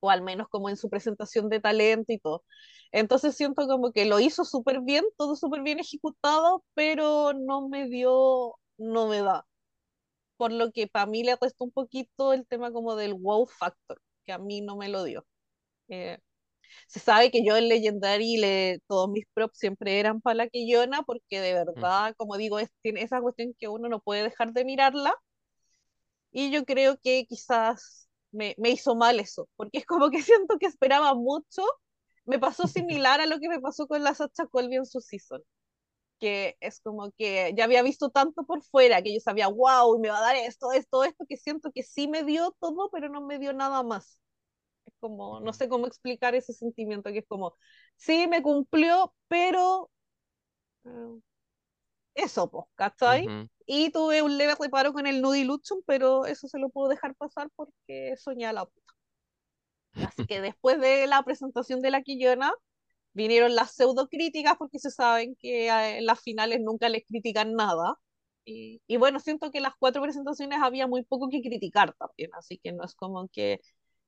o 0.00 0.10
al 0.10 0.22
menos 0.22 0.48
como 0.48 0.68
en 0.68 0.76
su 0.76 0.88
presentación 0.90 1.48
de 1.48 1.60
talento 1.60 2.12
y 2.12 2.18
todo. 2.18 2.44
Entonces 2.92 3.36
siento 3.36 3.66
como 3.66 3.92
que 3.92 4.04
lo 4.06 4.20
hizo 4.20 4.44
súper 4.44 4.80
bien, 4.82 5.04
todo 5.16 5.36
súper 5.36 5.62
bien 5.62 5.80
ejecutado, 5.80 6.64
pero 6.74 7.32
no 7.34 7.68
me 7.68 7.88
dio 7.88 8.56
novedad 8.78 9.42
por 10.36 10.52
lo 10.52 10.72
que 10.72 10.86
para 10.88 11.06
mí 11.06 11.22
le 11.24 11.36
restó 11.40 11.64
un 11.64 11.72
poquito 11.72 12.32
el 12.32 12.46
tema 12.46 12.72
como 12.72 12.96
del 12.96 13.14
wow 13.14 13.46
factor, 13.46 14.00
que 14.24 14.32
a 14.32 14.38
mí 14.38 14.60
no 14.60 14.76
me 14.76 14.88
lo 14.88 15.04
dio. 15.04 15.26
Eh, 15.88 16.18
se 16.88 17.00
sabe 17.00 17.30
que 17.30 17.44
yo 17.44 17.56
en 17.56 17.68
Legendary 17.68 18.36
le, 18.38 18.80
todos 18.88 19.10
mis 19.10 19.26
props 19.34 19.58
siempre 19.58 20.00
eran 20.00 20.20
para 20.20 20.34
la 20.36 20.48
Quillona, 20.48 21.02
porque 21.04 21.40
de 21.40 21.54
Ujú, 21.76 21.82
verdad, 21.82 22.14
como 22.18 22.36
digo, 22.38 22.58
es, 22.60 22.70
tiene 22.82 23.02
esa 23.02 23.20
cuestión 23.20 23.54
que 23.58 23.68
uno 23.68 23.88
no 23.88 24.00
puede 24.00 24.22
dejar 24.24 24.52
de 24.52 24.64
mirarla, 24.64 25.14
y 26.32 26.50
yo 26.50 26.64
creo 26.64 26.98
que 27.00 27.26
quizás 27.26 28.08
me, 28.32 28.54
me 28.58 28.70
hizo 28.70 28.94
mal 28.96 29.20
eso, 29.20 29.48
porque 29.56 29.78
es 29.78 29.86
como 29.86 30.10
que 30.10 30.22
siento 30.22 30.58
que 30.58 30.66
esperaba 30.66 31.14
mucho, 31.14 31.62
me 32.26 32.38
pasó 32.38 32.66
similar 32.68 33.20
a 33.20 33.26
lo 33.26 33.38
que 33.40 33.48
me 33.48 33.60
pasó 33.60 33.86
con 33.86 34.02
la 34.04 34.14
Sacha 34.14 34.46
Colby 34.46 34.76
en 34.76 34.86
su 34.86 35.00
season 35.00 35.42
que 36.18 36.56
es 36.60 36.80
como 36.80 37.10
que 37.12 37.52
ya 37.56 37.64
había 37.64 37.82
visto 37.82 38.10
tanto 38.10 38.44
por 38.44 38.62
fuera, 38.64 39.02
que 39.02 39.14
yo 39.14 39.20
sabía, 39.20 39.48
wow, 39.48 39.98
me 40.00 40.08
va 40.10 40.18
a 40.18 40.20
dar 40.22 40.36
esto, 40.36 40.72
esto, 40.72 41.04
esto, 41.04 41.24
que 41.28 41.36
siento 41.36 41.70
que 41.72 41.82
sí 41.82 42.08
me 42.08 42.24
dio 42.24 42.52
todo, 42.60 42.90
pero 42.90 43.08
no 43.08 43.20
me 43.22 43.38
dio 43.38 43.52
nada 43.52 43.82
más. 43.82 44.20
Es 44.86 44.94
como, 45.00 45.40
no 45.40 45.52
sé 45.54 45.68
cómo 45.68 45.86
explicar 45.88 46.34
ese 46.34 46.52
sentimiento, 46.54 47.12
que 47.12 47.20
es 47.20 47.26
como, 47.28 47.56
sí, 47.96 48.26
me 48.28 48.42
cumplió, 48.42 49.14
pero 49.28 49.90
eh, 50.84 51.20
eso, 52.14 52.50
pues, 52.50 52.66
¿cachai? 52.74 53.28
ujú, 53.28 53.48
Y 53.66 53.90
tuve 53.90 54.22
un 54.22 54.38
leve 54.38 54.54
reparo 54.60 54.92
con 54.92 55.06
el 55.06 55.22
Nudiluchum, 55.22 55.80
pero 55.86 56.26
eso 56.26 56.48
se 56.48 56.58
lo 56.58 56.70
puedo 56.70 56.88
dejar 56.88 57.14
pasar 57.16 57.50
porque 57.56 58.14
soñé 58.18 58.46
a 58.46 58.52
la 58.52 58.64
puta. 58.66 58.94
Así 60.00 60.24
que 60.26 60.40
después 60.40 60.80
de 60.80 61.06
la 61.06 61.22
presentación 61.22 61.80
de 61.80 61.90
la 61.90 62.02
Quillona, 62.02 62.52
vinieron 63.16 63.54
las 63.54 63.72
pseudo 63.74 64.08
críticas 64.08 64.56
porque 64.58 64.78
se 64.78 64.90
saben 64.90 65.36
que 65.40 65.68
eh, 65.68 65.98
en 65.98 66.06
las 66.06 66.20
finales 66.22 66.60
nunca 66.62 66.88
les 66.88 67.04
critican 67.06 67.54
nada. 67.54 67.96
Y, 68.44 68.80
y 68.86 68.96
bueno, 68.98 69.20
siento 69.20 69.50
que 69.50 69.60
las 69.60 69.74
cuatro 69.78 70.02
presentaciones 70.02 70.60
había 70.62 70.86
muy 70.86 71.02
poco 71.04 71.28
que 71.30 71.42
criticar 71.42 71.94
también, 71.98 72.30
así 72.34 72.58
que 72.62 72.72
no 72.72 72.84
es 72.84 72.94
como 72.94 73.28
que 73.28 73.60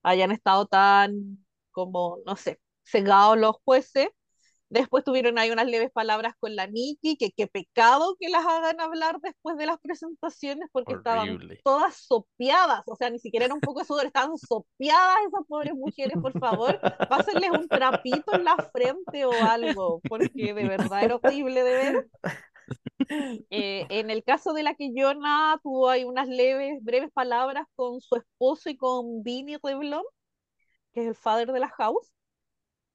hayan 0.03 0.31
estado 0.33 0.67
tan 0.67 1.45
como, 1.73 2.19
no 2.27 2.37
sé, 2.37 2.61
cegados 2.85 3.39
los 3.39 3.57
jueces. 3.65 4.09
Después 4.71 5.03
tuvieron 5.03 5.39
ahí 5.39 5.51
unas 5.51 5.67
leves 5.67 5.91
palabras 5.91 6.35
con 6.39 6.55
la 6.55 6.67
Nikki, 6.67 7.17
que 7.17 7.31
qué 7.33 7.47
pecado 7.47 8.17
que 8.21 8.29
las 8.29 8.45
hagan 8.45 8.81
hablar 8.81 9.19
después 9.23 9.57
de 9.57 9.65
las 9.65 9.79
presentaciones 9.79 10.69
porque 10.73 10.95
estaban 10.95 11.39
todas 11.65 11.97
sopeadas, 11.97 12.83
o 12.87 12.95
sea, 12.95 13.09
ni 13.09 13.19
siquiera 13.19 13.47
era 13.47 13.55
un 13.55 13.61
poco 13.61 13.81
de 13.81 13.87
sudor, 13.87 14.05
estaban 14.05 14.37
sopeadas 14.37 15.17
esas 15.27 15.47
pobres 15.49 15.75
mujeres, 15.75 16.19
por 16.21 16.39
favor, 16.39 16.79
pásenles 17.09 17.51
un 17.51 17.67
trapito 17.67 18.35
en 18.35 18.45
la 18.45 18.57
frente 18.73 19.25
o 19.25 19.33
algo, 19.33 20.01
porque 20.07 20.53
de 20.53 20.65
verdad 20.65 21.03
era 21.03 21.17
horrible 21.17 21.63
de 21.63 21.73
ver. 21.73 22.09
Eh, 23.51 23.87
en 23.89 24.11
el 24.11 24.23
caso 24.23 24.53
de 24.53 24.63
la 24.63 24.75
que 24.75 24.93
Jonah 24.95 25.59
tuvo 25.63 25.89
ahí 25.89 26.05
unas 26.05 26.29
leves, 26.29 26.83
breves 26.83 27.11
palabras 27.13 27.67
con 27.75 28.03
su 28.03 28.17
esposo 28.17 28.69
y 28.69 28.77
con 28.77 29.23
Vinny 29.23 29.57
Revlon, 29.63 30.03
que 30.93 31.03
es 31.03 31.07
el 31.09 31.15
father 31.15 31.53
de 31.53 31.61
la 31.61 31.69
house. 31.69 32.13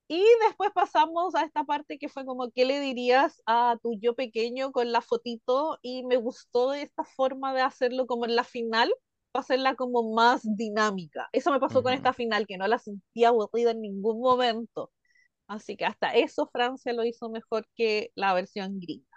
Y 0.08 0.24
después 0.48 0.72
pasamos 0.74 1.34
a 1.36 1.44
esta 1.44 1.64
parte 1.64 1.98
que 1.98 2.10
fue 2.10 2.26
como, 2.26 2.52
¿qué 2.52 2.66
le 2.66 2.80
dirías 2.80 3.42
a 3.46 3.78
tu 3.82 3.98
yo 4.00 4.16
pequeño 4.16 4.72
con 4.72 4.92
la 4.92 5.02
fotito? 5.02 5.80
Y 5.82 6.06
me 6.06 6.18
gustó 6.18 6.74
esta 6.74 7.04
forma 7.04 7.54
de 7.54 7.62
hacerlo 7.62 8.06
como 8.06 8.26
en 8.26 8.36
la 8.36 8.44
final, 8.44 8.94
para 9.32 9.42
hacerla 9.44 9.76
como 9.76 10.14
más 10.14 10.42
dinámica. 10.44 11.30
Eso 11.32 11.52
me 11.52 11.60
pasó 11.60 11.84
con 11.84 11.94
esta 11.94 12.14
final, 12.14 12.46
que 12.48 12.58
no 12.58 12.68
la 12.68 12.80
sentía 12.80 13.30
aburrida 13.30 13.72
en 13.72 13.82
ningún 13.82 14.22
momento. 14.22 14.92
Así 15.48 15.78
que 15.78 15.86
hasta 15.86 16.14
eso 16.16 16.48
Francia 16.52 16.94
lo 16.94 17.06
hizo 17.06 17.30
mejor 17.30 17.68
que 17.76 18.12
la 18.16 18.34
versión 18.34 18.80
gringa. 18.80 19.08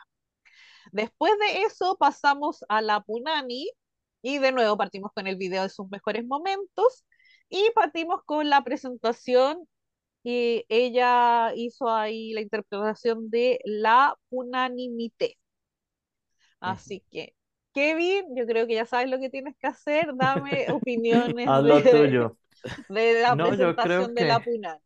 Después 0.93 1.33
de 1.39 1.63
eso 1.63 1.97
pasamos 1.99 2.65
a 2.69 2.81
la 2.83 3.01
Punani 3.03 3.71
y 4.23 4.39
de 4.39 4.53
nuevo 4.53 4.77
partimos 4.77 5.13
con 5.15 5.27
el 5.27 5.37
video 5.37 5.63
de 5.63 5.69
sus 5.69 5.89
mejores 5.91 6.25
momentos 6.27 7.05
y 7.49 7.71
partimos 7.75 8.23
con 8.25 8.51
la 8.51 8.63
presentación 8.65 9.69
y 10.29 10.65
ella 10.69 11.53
hizo 11.55 11.89
ahí 11.89 12.33
la 12.35 12.41
interpretación 12.43 13.31
de 13.31 13.61
la 13.65 14.17
unanimité. 14.31 15.39
ujú. 16.65 16.81
Así 16.81 17.05
que, 17.11 17.35
Kevin, 17.75 18.25
yo 18.37 18.47
creo 18.47 18.67
que 18.67 18.75
ya 18.75 18.87
sabes 18.87 19.11
lo 19.11 19.19
que 19.19 19.31
tienes 19.31 19.57
que 19.59 19.67
hacer, 19.69 20.15
dame 20.17 20.67
opiniones 20.73 21.53
Haz 21.53 21.65
lo 21.65 21.83
de, 21.83 21.89
tuyo. 21.89 22.37
de 22.89 23.23
la 23.23 23.39
No, 23.39 23.55
yo 23.55 23.79
creo 23.81 24.09
presentación 24.09 24.15
de 24.15 24.27
la 24.27 24.41
que, 24.41 24.45
Punani. 24.45 24.81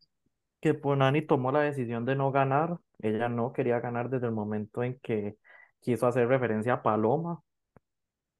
que 0.60 0.74
Punani 0.74 1.22
tomó 1.22 1.52
la 1.52 1.60
decisión 1.62 2.04
de 2.04 2.16
no 2.16 2.32
ganar. 2.32 2.78
Ella 3.00 3.28
no 3.28 3.52
quería 3.52 3.80
ganar 3.80 4.10
desde 4.10 4.26
el 4.26 4.32
momento 4.32 4.82
en 4.82 4.98
que 5.00 5.36
quiso 5.80 6.06
hacer 6.06 6.28
referencia 6.28 6.74
a 6.74 6.82
Paloma. 6.82 7.42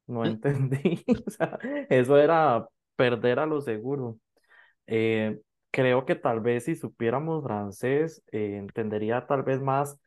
No 0.07 0.25
entendí. 0.27 1.09
O 1.27 1.31
sea, 1.31 1.59
eso 1.89 2.19
era 2.19 2.67
perder 2.97 3.39
a 3.39 3.47
lo 3.47 3.61
seguro. 3.61 4.19
Eh, 4.87 5.41
creo 5.71 6.05
que 6.07 6.15
tal 6.17 6.41
vez 6.41 6.65
si 6.65 6.77
supiéramos 6.77 7.43
francés, 7.45 8.23
eh, 8.33 8.57
entendería 8.59 9.27
tal 9.27 9.43
vez 9.43 9.61
más 9.61 9.99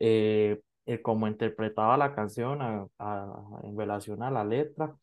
eh, 0.00 0.60
el 0.86 1.02
cómo 1.02 1.28
interpretaba 1.28 1.96
la 1.96 2.14
canción 2.14 2.60
a- 2.62 2.86
en 3.64 3.76
relación 3.78 4.22
a 4.22 4.30
la 4.30 4.44
letra, 4.44 4.96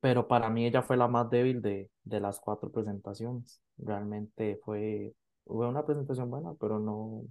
pero 0.00 0.28
para 0.28 0.50
mí 0.50 0.66
ella 0.66 0.82
fue 0.82 0.96
la 0.96 1.08
más 1.08 1.28
débil 1.30 1.60
de, 1.62 1.90
de 2.04 2.20
las 2.20 2.40
cuatro 2.40 2.70
presentaciones. 2.70 3.60
Realmente 3.78 4.60
fue, 4.64 5.14
fue 5.44 5.66
una 5.68 5.84
presentación 5.84 6.30
buena, 6.30 6.54
pero 6.60 6.78
no, 6.78 7.22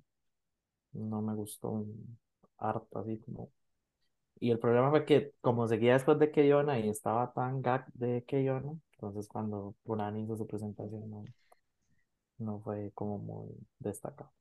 no 0.93 1.21
me 1.21 1.33
gustó 1.35 1.85
harto, 2.57 2.99
así 2.99 3.19
como... 3.19 3.51
Y 4.39 4.51
el 4.51 4.59
problema 4.59 4.91
fue 4.91 5.05
que 5.05 5.33
como 5.41 5.67
seguía 5.67 5.93
después 5.93 6.19
de 6.19 6.31
Keyona 6.31 6.79
y 6.79 6.89
estaba 6.89 7.33
tan 7.33 7.61
gag 7.61 7.87
de 7.93 8.23
Keyona, 8.25 8.73
entonces 8.93 9.27
cuando 9.29 9.75
Punani 9.85 10.23
hizo 10.23 10.37
su 10.37 10.47
presentación 10.47 11.09
no, 11.09 11.27
no 12.37 12.59
fue 12.61 12.91
como 12.93 13.17
muy 13.19 13.49
destacado. 13.79 14.31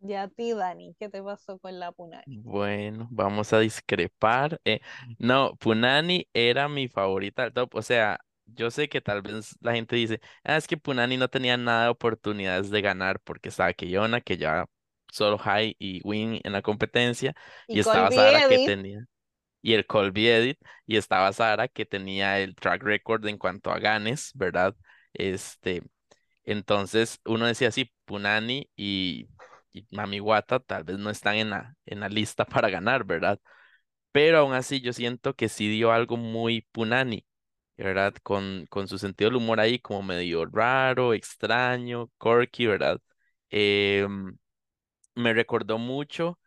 Y 0.00 0.14
a 0.14 0.26
ti, 0.28 0.52
Dani, 0.54 0.96
¿qué 0.98 1.08
te 1.08 1.22
pasó 1.22 1.56
con 1.60 1.78
la 1.78 1.92
Punani? 1.92 2.24
Bueno, 2.24 3.08
vamos 3.10 3.52
a 3.54 3.58
discrepar. 3.60 4.60
Eh, 4.64 4.80
no, 5.18 5.56
Punani 5.56 6.28
era 6.34 6.68
mi 6.68 6.88
favorita 6.88 7.44
del 7.44 7.52
top. 7.54 7.74
O 7.74 7.82
sea, 7.82 8.20
yo 8.44 8.70
sé 8.70 8.88
que 8.88 9.00
tal 9.00 9.22
vez 9.22 9.56
la 9.60 9.72
gente 9.72 9.96
dice, 9.96 10.20
ah, 10.44 10.56
es 10.58 10.66
que 10.68 10.76
Punani 10.76 11.16
no 11.16 11.28
tenía 11.28 11.56
nada 11.56 11.84
de 11.84 11.88
oportunidades 11.90 12.68
de 12.70 12.82
ganar 12.82 13.18
porque 13.20 13.48
estaba 13.48 13.72
Keyona, 13.72 14.20
que 14.20 14.36
ya 14.36 14.66
solo 15.10 15.38
High 15.38 15.74
y 15.78 16.02
Win 16.04 16.40
en 16.44 16.52
la 16.52 16.60
competencia, 16.62 17.34
Y 17.68 17.78
y 17.78 17.78
estaba 17.80 18.10
Sara 18.12 18.42
que 18.42 18.58
tenía, 18.58 19.06
y 19.62 19.74
el 19.74 19.86
Colby 19.86 20.28
Edit, 20.28 20.58
y 20.86 20.96
estaba 20.96 21.32
Sara 21.32 21.68
que 21.68 21.86
tenía 21.86 22.40
el 22.40 22.54
track 22.56 22.82
record 22.82 23.26
en 23.26 23.38
cuanto 23.38 23.70
a 23.72 23.78
ganes, 23.80 24.32
¿verdad? 24.34 24.76
Este, 25.14 25.82
entonces 26.52 27.20
uno 27.24 27.46
decía 27.46 27.68
así, 27.68 27.92
Punani 28.04 28.70
y, 28.76 29.28
y 29.72 29.86
Mami 29.90 30.20
tal 30.66 30.84
vez 30.84 30.98
no 30.98 31.10
están 31.10 31.36
en 31.36 31.50
la, 31.50 31.76
en 31.86 32.00
la 32.00 32.08
lista 32.08 32.44
para 32.46 32.70
ganar, 32.70 33.04
¿verdad? 33.04 33.40
Pero 34.12 34.38
aún 34.38 34.54
así 34.54 34.80
yo 34.80 34.92
siento 34.92 35.34
que 35.34 35.48
sí 35.48 35.68
dio 35.68 35.92
algo 35.92 36.16
muy 36.16 36.62
Punani, 36.72 37.26
¿verdad? 37.76 38.14
Con, 38.22 38.66
con 38.70 38.88
su 38.88 38.98
sentido 38.98 39.30
del 39.30 39.36
humor 39.38 39.60
ahí 39.60 39.78
como 39.80 40.02
medio 40.02 40.46
raro, 40.46 41.14
extraño, 41.14 42.10
quirky, 42.20 42.66
¿verdad? 42.66 43.00
Em, 43.50 44.36
me 45.14 45.32
recordó 45.34 45.78
mucho 45.78 46.38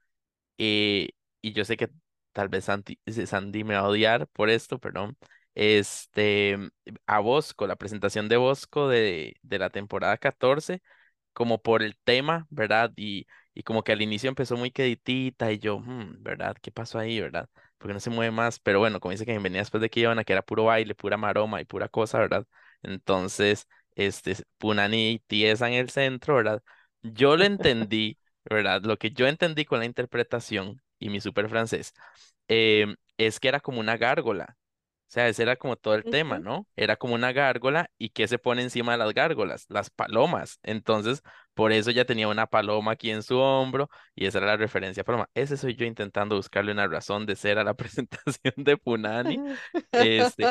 eh, 0.57 1.09
y 1.41 1.53
yo 1.53 1.65
sé 1.65 1.77
que 1.77 1.89
tal 2.33 2.49
vez 2.49 2.65
Santi- 2.65 2.99
eh, 3.05 3.27
Sandy, 3.27 3.63
me 3.63 3.75
va 3.75 3.81
a 3.81 3.87
odiar 3.89 4.27
por 4.29 4.49
esto, 4.49 4.79
perdón. 4.79 5.17
Este, 5.55 6.57
a 7.05 7.19
Bosco, 7.19 7.67
la 7.67 7.75
presentación 7.75 8.29
de 8.29 8.37
Bosco 8.37 8.87
de, 8.89 9.35
de 9.43 9.59
la 9.59 9.69
temporada 9.69 10.17
14 10.17 10.81
como 11.33 11.61
por 11.61 11.83
el 11.83 11.97
tema, 11.97 12.47
¿verdad? 12.49 12.91
Y, 12.95 13.27
y 13.53 13.63
como 13.63 13.83
que 13.83 13.91
al 13.93 14.01
inicio 14.01 14.29
empezó 14.29 14.57
muy 14.57 14.71
queditita 14.71 15.51
y 15.51 15.59
yo, 15.59 15.77
"Hmm, 15.79 16.21
¿verdad? 16.23 16.55
¿Qué 16.61 16.71
pasó 16.71 16.99
ahí, 16.99 17.19
verdad? 17.21 17.49
Porque 17.77 17.93
no 17.93 17.99
se 17.99 18.09
mueve 18.09 18.31
más, 18.31 18.59
pero 18.59 18.79
bueno, 18.79 18.99
como 18.99 19.11
dice 19.11 19.25
que 19.25 19.37
venía 19.39 19.61
después 19.61 19.81
de 19.81 19.89
que 19.89 20.01
iban 20.01 20.19
a 20.19 20.23
que 20.23 20.33
era 20.33 20.41
puro 20.43 20.65
baile, 20.65 20.95
pura 20.95 21.17
maroma 21.17 21.61
y 21.61 21.65
pura 21.65 21.87
cosa, 21.89 22.19
¿verdad? 22.19 22.45
Entonces, 22.83 23.67
este, 23.95 24.35
Punani 24.57 25.11
y 25.13 25.19
Tiesa 25.19 25.67
en 25.67 25.73
el 25.75 25.89
centro, 25.89 26.35
¿verdad? 26.35 26.61
Yo 27.01 27.37
lo 27.37 27.43
entendí, 27.45 28.17
¿verdad? 28.45 28.81
Lo 28.83 28.97
que 28.97 29.11
yo 29.11 29.27
entendí 29.27 29.65
con 29.65 29.79
la 29.79 29.85
interpretación 29.85 30.81
y 30.99 31.09
mi 31.09 31.19
super 31.21 31.49
francés, 31.49 31.93
em, 32.47 32.95
es 33.17 33.39
que 33.39 33.47
era 33.49 33.59
como 33.59 33.79
una 33.79 33.97
gárgola. 33.97 34.57
O 35.11 35.13
sea, 35.13 35.27
ese 35.27 35.43
era 35.43 35.57
como 35.57 35.75
todo 35.75 35.95
el 35.95 36.05
tema, 36.05 36.39
¿no? 36.39 36.65
Era 36.77 36.95
como 36.95 37.15
una 37.15 37.33
gárgola 37.33 37.91
y 37.97 38.11
¿qué 38.11 38.29
se 38.29 38.39
pone 38.39 38.61
encima 38.61 38.93
de 38.93 38.97
las 38.99 39.13
gárgolas? 39.13 39.65
Las 39.67 39.89
palomas. 39.89 40.57
Entonces, 40.63 41.21
por 41.53 41.73
eso 41.73 41.91
ya 41.91 42.05
tenía 42.05 42.29
una 42.29 42.47
paloma 42.47 42.93
aquí 42.93 43.11
en 43.11 43.21
su 43.21 43.37
hombro 43.37 43.89
y 44.15 44.25
esa 44.25 44.37
era 44.37 44.47
la 44.47 44.55
referencia 44.55 45.01
a 45.01 45.03
paloma. 45.03 45.29
Ese 45.33 45.57
soy 45.57 45.75
yo 45.75 45.85
intentando 45.85 46.37
buscarle 46.37 46.71
una 46.71 46.87
razón 46.87 47.25
de 47.25 47.35
ser 47.35 47.59
a 47.59 47.65
la 47.65 47.73
presentación 47.75 48.53
de 48.55 48.77
Punani. 48.77 49.37
Este, 49.91 50.45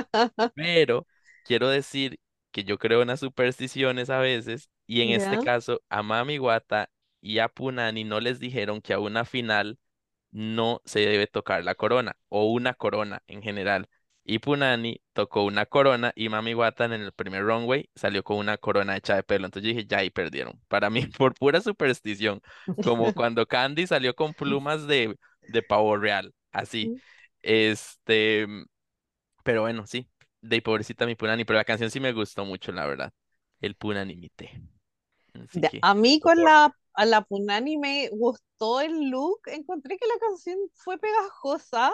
pero 0.54 1.06
quiero 1.46 1.70
decir 1.70 2.20
que 2.50 2.62
yo 2.64 2.76
creo 2.76 3.00
en 3.00 3.08
las 3.08 3.20
supersticiones 3.20 4.10
a 4.10 4.18
veces 4.18 4.68
y 4.86 5.00
en 5.00 5.12
este 5.12 5.38
caso 5.38 5.80
a 5.88 6.02
Mami 6.02 6.38
Wata 6.38 6.90
y 7.22 7.38
a 7.38 7.48
Punani 7.48 8.04
no 8.04 8.20
les 8.20 8.38
dijeron 8.38 8.82
que 8.82 8.92
a 8.92 8.98
una 8.98 9.24
final 9.24 9.78
no 10.32 10.82
se 10.84 11.00
debe 11.00 11.26
tocar 11.26 11.64
la 11.64 11.74
corona 11.74 12.16
o 12.28 12.44
una 12.52 12.74
corona 12.74 13.22
en 13.26 13.42
general. 13.42 13.88
Y 14.30 14.38
Punani 14.38 15.00
tocó 15.12 15.44
una 15.44 15.66
corona 15.66 16.12
y 16.14 16.28
Mami 16.28 16.54
Watan 16.54 16.92
en 16.92 17.02
el 17.02 17.12
primer 17.12 17.42
runway 17.44 17.90
salió 17.96 18.22
con 18.22 18.36
una 18.38 18.58
corona 18.58 18.96
hecha 18.96 19.16
de 19.16 19.24
pelo. 19.24 19.46
Entonces 19.46 19.68
yo 19.68 19.74
dije, 19.76 19.88
ya 19.88 19.98
ahí 19.98 20.10
perdieron. 20.10 20.60
Para 20.68 20.88
mí, 20.90 21.02
por 21.18 21.34
pura 21.34 21.60
superstición, 21.60 22.40
como 22.80 23.12
cuando 23.12 23.46
Candy 23.46 23.86
salió 23.88 24.14
con 24.14 24.34
plumas 24.34 24.86
de, 24.86 25.16
de 25.48 25.62
pavo 25.62 25.96
real, 25.96 26.32
así. 26.52 26.92
Este, 27.42 28.46
pero 29.44 29.62
bueno, 29.62 29.86
sí, 29.86 30.08
de 30.40 30.62
pobrecita 30.62 31.06
mi 31.06 31.14
Punani, 31.14 31.44
pero 31.44 31.58
la 31.58 31.64
canción 31.64 31.90
sí 31.90 32.00
me 32.00 32.12
gustó 32.12 32.44
mucho, 32.44 32.72
la 32.72 32.86
verdad. 32.86 33.12
El 33.60 33.74
Punani 33.76 34.16
mi 34.16 34.28
té. 34.30 34.62
Así 35.34 35.62
Ya, 35.62 35.70
que, 35.70 35.82
A 35.82 35.94
mí 35.94 36.20
con 36.20 36.42
la, 36.44 36.74
a 36.94 37.06
la 37.06 37.22
Punani 37.22 37.76
me 37.78 38.08
gustó 38.10 38.80
el 38.80 39.10
look, 39.10 39.40
encontré 39.46 39.98
que 39.98 40.06
la 40.06 40.18
canción 40.20 40.58
fue 40.74 40.98
pegajosa, 40.98 41.92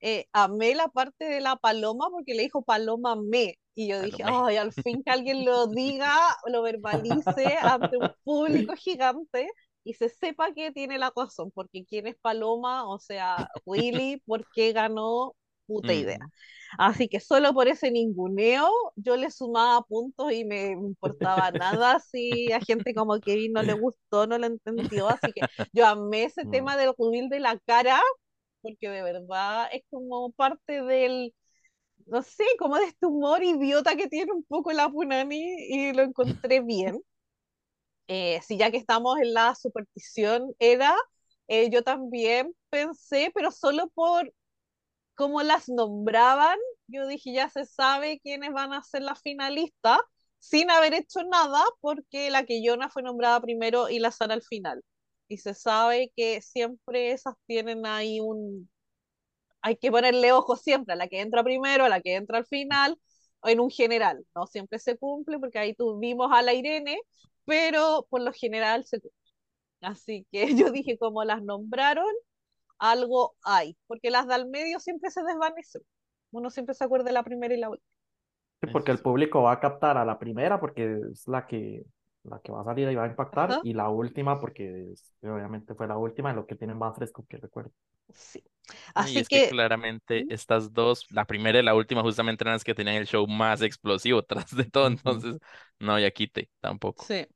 eh, 0.00 0.26
amé 0.32 0.74
la 0.74 0.88
parte 0.88 1.24
de 1.26 1.40
la 1.40 1.56
paloma 1.56 2.08
porque 2.10 2.34
le 2.34 2.42
dijo 2.44 2.62
paloma 2.62 3.16
me, 3.16 3.58
y 3.74 3.88
yo 3.88 4.02
dije, 4.02 4.22
ay, 4.26 4.56
al 4.56 4.72
fin 4.72 5.02
que 5.02 5.10
alguien 5.10 5.44
lo 5.44 5.66
diga, 5.68 6.14
lo 6.46 6.62
verbalice 6.62 7.56
ante 7.62 7.96
un 7.96 8.10
público 8.24 8.74
gigante 8.76 9.48
y 9.84 9.94
se 9.94 10.08
sepa 10.08 10.52
que 10.54 10.72
tiene 10.72 10.98
la 10.98 11.12
razón, 11.14 11.50
porque 11.52 11.84
quién 11.84 12.06
es 12.06 12.16
paloma, 12.20 12.86
o 12.88 12.98
sea, 12.98 13.48
Willy, 13.64 14.22
¿por 14.26 14.46
qué 14.52 14.72
ganó? 14.72 15.34
Puta 15.66 15.94
idea. 15.94 16.18
Mm, 16.18 16.30
Así 16.78 17.08
que 17.08 17.20
solo 17.20 17.52
por 17.52 17.68
ese 17.68 17.90
ninguneo 17.90 18.68
yo 18.96 19.16
le 19.16 19.30
sumaba 19.30 19.82
puntos 19.82 20.32
y 20.32 20.44
me 20.44 20.68
importaba 20.70 21.50
nada 21.50 22.00
si 22.00 22.52
a 22.52 22.60
gente 22.60 22.94
como 22.94 23.18
Kevin 23.20 23.52
no 23.52 23.62
le 23.62 23.72
gustó, 23.74 24.26
no 24.26 24.38
lo 24.38 24.46
entendió. 24.46 25.08
Así 25.08 25.32
que 25.32 25.42
yo 25.72 25.86
amé 25.86 26.24
ese 26.24 26.44
tema 26.50 26.76
del 26.76 26.92
reveal 26.98 27.28
de 27.28 27.40
la 27.40 27.58
cara, 27.66 28.00
porque 28.62 28.88
de 28.88 29.02
verdad 29.02 29.68
es 29.72 29.82
como 29.90 30.32
parte 30.32 30.82
del, 30.82 31.34
no 32.06 32.22
sé, 32.22 32.44
como 32.58 32.76
de 32.78 32.86
este 32.86 33.06
humor 33.06 33.42
idiota 33.44 33.96
que 33.96 34.08
tiene 34.08 34.32
un 34.32 34.44
poco 34.44 34.72
la 34.72 34.88
Punani 34.90 35.56
y 35.70 35.92
lo 35.94 36.02
encontré 36.04 36.60
bien. 36.60 37.02
Eh, 38.08 38.40
si 38.42 38.58
ya 38.58 38.70
que 38.70 38.76
estamos 38.76 39.18
en 39.20 39.32
la 39.34 39.54
superstición 39.54 40.52
era, 40.58 40.94
eh, 41.48 41.70
yo 41.70 41.82
también 41.84 42.52
pensé, 42.70 43.30
pero 43.34 43.50
solo 43.52 43.88
por 43.90 44.32
cómo 45.16 45.42
las 45.42 45.68
nombraban, 45.68 46.58
yo 46.88 47.06
dije, 47.08 47.32
ya 47.34 47.48
se 47.50 47.66
sabe 47.66 48.20
quiénes 48.22 48.52
van 48.52 48.72
a 48.74 48.82
ser 48.82 49.02
las 49.02 49.20
finalistas, 49.22 49.98
sin 50.38 50.70
haber 50.70 50.94
hecho 50.94 51.22
nada, 51.24 51.62
porque 51.80 52.30
la 52.30 52.44
que 52.46 52.62
Yona 52.64 52.90
fue 52.90 53.02
nombrada 53.02 53.40
primero 53.40 53.90
y 53.90 53.98
la 54.00 54.12
Sara 54.12 54.34
al 54.34 54.42
final. 54.42 54.82
Y 55.30 55.38
se 55.38 55.54
sabe 55.54 56.12
que 56.16 56.42
siempre 56.42 57.12
esas 57.12 57.34
tienen 57.46 57.86
ahí 57.86 58.18
un... 58.18 58.68
Hay 59.62 59.76
que 59.76 59.92
ponerle 59.92 60.32
ojo 60.32 60.56
siempre 60.56 60.94
a 60.94 60.96
la 60.96 61.06
que 61.06 61.20
entra 61.20 61.44
primero, 61.44 61.84
a 61.84 61.88
la 61.88 62.00
que 62.00 62.16
entra 62.16 62.38
al 62.38 62.46
final, 62.46 62.98
o 63.38 63.48
en 63.48 63.60
un 63.60 63.70
general. 63.70 64.26
No 64.34 64.48
siempre 64.48 64.80
se 64.80 64.98
cumple, 64.98 65.38
porque 65.38 65.60
ahí 65.60 65.72
tuvimos 65.72 66.32
a 66.32 66.42
la 66.42 66.52
Irene, 66.52 66.98
pero 67.44 68.08
por 68.10 68.22
lo 68.22 68.32
general 68.32 68.84
se 68.86 69.00
cumple. 69.00 69.32
Así 69.82 70.26
que 70.32 70.46
yo 70.56 70.72
dije, 70.72 70.98
como 70.98 71.22
las 71.22 71.44
nombraron, 71.44 72.12
algo 72.80 73.36
hay, 73.44 73.76
porque 73.86 74.10
las 74.10 74.26
del 74.26 74.48
medio 74.48 74.80
siempre 74.80 75.10
se 75.10 75.22
desvanecen. 75.22 75.82
Uno 76.32 76.50
siempre 76.50 76.74
se 76.74 76.82
acuerda 76.82 77.04
de 77.04 77.12
la 77.12 77.22
primera 77.22 77.54
y 77.54 77.58
la 77.58 77.70
última. 77.70 77.88
Sí, 78.62 78.68
porque 78.72 78.90
el 78.90 78.98
público 78.98 79.42
va 79.42 79.52
a 79.52 79.60
captar 79.60 79.96
a 79.96 80.04
la 80.04 80.18
primera 80.18 80.58
porque 80.58 80.98
es 81.12 81.28
la 81.28 81.46
que, 81.46 81.84
la 82.24 82.40
que 82.40 82.52
va 82.52 82.60
a 82.62 82.64
salir 82.64 82.88
y 82.90 82.94
va 82.94 83.04
a 83.04 83.06
impactar, 83.08 83.48
Ajá. 83.48 83.62
y 83.62 83.72
la 83.74 83.88
última 83.90 84.38
porque 84.40 84.92
es- 84.92 85.14
obviamente 85.22 85.74
fue 85.74 85.86
la 85.88 85.96
última, 85.98 86.32
y 86.32 86.34
lo 86.34 86.46
que 86.46 86.56
tienen 86.56 86.78
más 86.78 86.94
fresco 86.96 87.24
que 87.28 87.38
recuerdo. 87.38 87.72
Sí. 88.12 88.42
Y 88.98 89.18
Así 89.18 89.20
es 89.20 89.28
que 89.28 89.30
que, 89.30 89.42
claramente 89.42 90.26
estas 90.28 90.72
dos, 90.72 91.06
la 91.10 91.26
primera 91.26 91.58
y 91.58 91.62
la 91.62 91.74
última, 91.74 92.02
justamente 92.02 92.44
eran 92.44 92.54
las 92.54 92.64
que 92.64 92.74
tenían 92.74 92.96
el 92.96 93.06
show 93.06 93.26
más 93.26 93.62
explosivo 93.62 94.22
tras 94.24 94.54
de 94.56 94.64
todo, 94.64 94.86
entonces 94.88 95.38
no 95.78 95.94
había 95.94 96.10
quite 96.10 96.50
tampoco. 96.60 97.08
sí. 97.08 97.26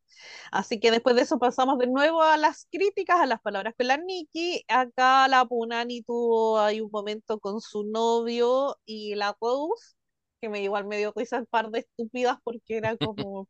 Así 0.53 0.81
que 0.81 0.91
después 0.91 1.17
de 1.17 1.23
eso 1.23 1.39
pasamos 1.39 1.79
de 1.79 1.87
nuevo 1.89 2.23
a 2.23 2.37
las 2.37 2.67
críticas, 2.73 3.21
a 3.21 3.27
las 3.27 3.41
palabras 3.43 3.75
con 3.79 3.89
la 3.89 3.97
Nikki. 3.99 4.65
Acá 4.69 5.29
la 5.29 5.45
Punani 5.47 6.03
tuvo 6.03 6.61
ahí 6.61 6.81
un 6.81 6.91
momento 6.93 7.41
con 7.41 7.61
su 7.61 7.85
novio 7.85 8.77
y 8.87 9.15
la 9.17 9.37
Rose, 9.41 9.97
que 10.41 10.49
me 10.49 10.63
igual 10.63 10.87
me 10.87 10.99
dio 10.99 11.13
risa 11.17 11.39
un 11.41 11.47
par 11.47 11.71
de 11.71 11.81
estúpidas 11.81 12.39
porque 12.45 12.77
era 12.79 12.97
como 12.99 13.49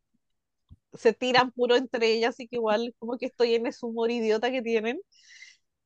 se 0.94 1.12
tiran 1.12 1.52
puro 1.52 1.76
entre 1.76 2.12
ellas, 2.12 2.30
así 2.34 2.48
que 2.48 2.56
igual 2.56 2.94
como 2.98 3.18
que 3.18 3.26
estoy 3.26 3.54
en 3.54 3.66
ese 3.66 3.86
humor 3.86 4.10
idiota 4.10 4.50
que 4.50 4.62
tienen. 4.62 5.00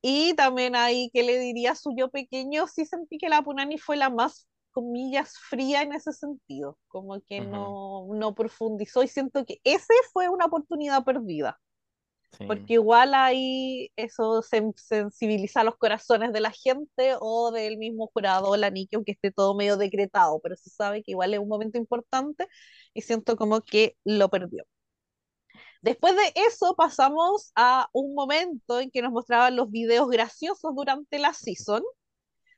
Y 0.02 0.34
también 0.34 0.76
ahí, 0.76 1.10
¿qué 1.12 1.22
le 1.24 1.38
diría 1.38 1.74
su 1.74 1.94
yo 1.96 2.10
pequeño? 2.10 2.66
Sí 2.68 2.86
sentí 2.86 3.18
que 3.18 3.28
la 3.28 3.42
Punani 3.42 3.78
fue 3.78 3.96
la 3.96 4.10
más, 4.10 4.48
comillas, 4.70 5.34
fría 5.50 5.82
en 5.82 5.92
ese 5.92 6.12
sentido, 6.12 6.78
como 6.88 7.20
que 7.22 7.40
no, 7.40 8.06
no 8.14 8.34
profundizó 8.34 9.02
y 9.02 9.08
siento 9.08 9.44
que 9.44 9.58
ese 9.64 9.92
fue 10.12 10.28
una 10.28 10.46
oportunidad 10.46 11.04
perdida, 11.04 11.58
Sí. 12.38 12.44
porque 12.46 12.74
igual 12.74 13.14
ahí 13.14 13.90
eso 13.96 14.42
sen- 14.42 14.74
sensibiliza 14.76 15.64
los 15.64 15.76
corazones 15.76 16.32
de 16.32 16.40
la 16.40 16.52
gente 16.52 17.14
o 17.20 17.50
del 17.52 17.78
mismo 17.78 18.08
jurado, 18.14 18.56
la 18.56 18.70
Niki, 18.70 18.96
aunque 18.96 19.12
esté 19.12 19.32
todo 19.32 19.54
medio 19.56 19.76
decretado, 19.76 20.40
pero 20.42 20.56
se 20.56 20.70
sabe 20.70 21.02
que 21.02 21.12
igual 21.12 21.34
es 21.34 21.40
un 21.40 21.48
momento 21.48 21.78
importante 21.78 22.46
y 22.94 23.02
siento 23.02 23.36
como 23.36 23.62
que 23.62 23.96
lo 24.04 24.28
perdió. 24.30 24.64
Después 25.80 26.14
de 26.16 26.32
eso 26.34 26.74
pasamos 26.76 27.52
a 27.54 27.88
un 27.92 28.14
momento 28.14 28.80
en 28.80 28.90
que 28.90 29.02
nos 29.02 29.12
mostraban 29.12 29.56
los 29.56 29.70
videos 29.70 30.08
graciosos 30.08 30.74
durante 30.74 31.18
la 31.18 31.32
season. 31.32 31.82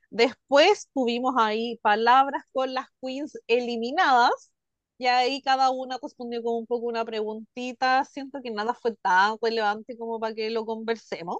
Después 0.09 0.89
tuvimos 0.93 1.35
ahí 1.37 1.77
palabras 1.83 2.43
con 2.53 2.73
las 2.73 2.87
queens 3.01 3.37
eliminadas 3.47 4.51
y 4.97 5.07
ahí 5.07 5.41
cada 5.41 5.71
una 5.71 5.97
respondió 6.01 6.43
con 6.43 6.55
un 6.55 6.67
poco 6.67 6.87
una 6.87 7.05
preguntita. 7.05 8.05
Siento 8.05 8.39
que 8.43 8.51
nada 8.51 8.73
fue 8.73 8.95
tan 8.97 9.37
relevante 9.41 9.97
como 9.97 10.19
para 10.19 10.35
que 10.35 10.49
lo 10.49 10.65
conversemos. 10.65 11.39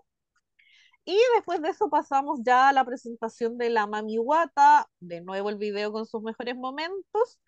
Y 1.06 1.18
después 1.36 1.62
de 1.62 1.70
eso 1.70 1.90
pasamos 1.90 2.40
ya 2.44 2.70
a 2.70 2.74
la 2.74 2.86
presentación 2.86 3.58
de 3.58 3.70
la 3.70 3.88
Mami 3.88 4.20
Wata, 4.20 4.88
de 5.00 5.22
nuevo 5.22 5.50
el 5.50 5.58
video 5.58 5.92
con 5.92 6.06
sus 6.06 6.22
mejores 6.22 6.56
momentos 6.56 7.40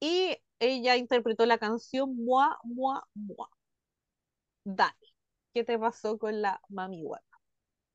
y 0.00 0.36
ella 0.60 0.96
interpretó 0.96 1.46
la 1.46 1.58
canción 1.58 2.16
Mua, 2.16 2.58
Mua, 2.64 3.06
Mua. 3.14 3.48
Dani, 4.64 5.08
¿qué 5.52 5.64
te 5.64 5.76
pasó 5.80 6.16
con 6.16 6.40
la 6.40 6.60
Mami 6.68 7.02
Wata? 7.02 7.40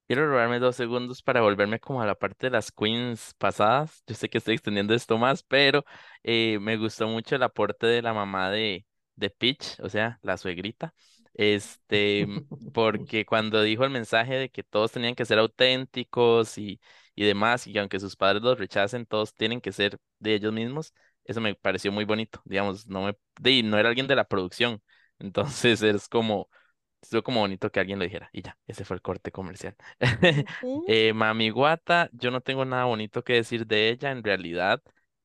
Quiero 0.07 0.27
robarme 0.29 0.59
dos 0.59 0.75
segundos 0.75 1.21
para 1.23 1.41
volverme 1.41 1.79
como 1.79 2.01
a 2.01 2.05
la 2.05 2.15
parte 2.15 2.47
de 2.47 2.51
las 2.51 2.71
queens 2.71 3.33
pasadas. 3.37 4.03
Yo 4.05 4.15
sé 4.15 4.29
que 4.29 4.37
estoy 4.37 4.55
extendiendo 4.55 4.93
esto 4.93 5.17
más, 5.17 5.43
pero 5.43 5.85
eh, 6.23 6.59
me 6.59 6.77
gustó 6.77 7.07
mucho 7.07 7.35
el 7.35 7.43
aporte 7.43 7.87
de 7.87 8.01
la 8.01 8.13
mamá 8.13 8.51
de, 8.51 8.85
de 9.15 9.29
Peach, 9.29 9.79
o 9.79 9.89
sea, 9.89 10.19
la 10.21 10.37
suegrita. 10.37 10.93
Este, 11.33 12.27
porque 12.73 13.25
cuando 13.25 13.61
dijo 13.63 13.85
el 13.85 13.89
mensaje 13.91 14.35
de 14.35 14.49
que 14.49 14.61
todos 14.63 14.91
tenían 14.91 15.15
que 15.15 15.25
ser 15.25 15.39
auténticos 15.39 16.57
y, 16.57 16.79
y 17.15 17.23
demás, 17.25 17.65
y 17.65 17.73
que 17.73 17.79
aunque 17.79 17.99
sus 17.99 18.15
padres 18.15 18.43
los 18.43 18.59
rechacen, 18.59 19.05
todos 19.05 19.33
tienen 19.33 19.61
que 19.61 19.71
ser 19.71 19.97
de 20.19 20.35
ellos 20.35 20.53
mismos, 20.53 20.93
eso 21.25 21.41
me 21.41 21.55
pareció 21.55 21.91
muy 21.91 22.05
bonito. 22.05 22.41
Digamos, 22.45 22.87
no 22.87 23.03
me, 23.05 23.17
de, 23.39 23.63
no 23.63 23.77
era 23.77 23.89
alguien 23.89 24.07
de 24.07 24.15
la 24.15 24.25
producción. 24.27 24.81
Entonces 25.19 25.81
es 25.81 26.07
como 26.09 26.49
Estuvo 27.01 27.23
como 27.23 27.41
bonito 27.41 27.71
que 27.71 27.79
alguien 27.81 27.99
lo 27.99 28.05
dijera. 28.05 28.29
Y 28.33 28.41
ya, 28.41 28.57
ese 28.67 28.85
fue 28.85 28.95
el 28.95 29.01
corte 29.01 29.31
comercial. 29.31 29.75
Eh, 30.85 31.13
Mami 31.13 31.49
Guata, 31.49 32.09
yo 32.13 32.31
no 32.31 32.41
tengo 32.41 32.65
nada 32.65 32.85
bonito 32.85 33.23
que 33.23 33.33
decir 33.33 33.67
de 33.67 33.89
ella. 33.89 34.11
En 34.11 34.23
realidad, 34.23 34.81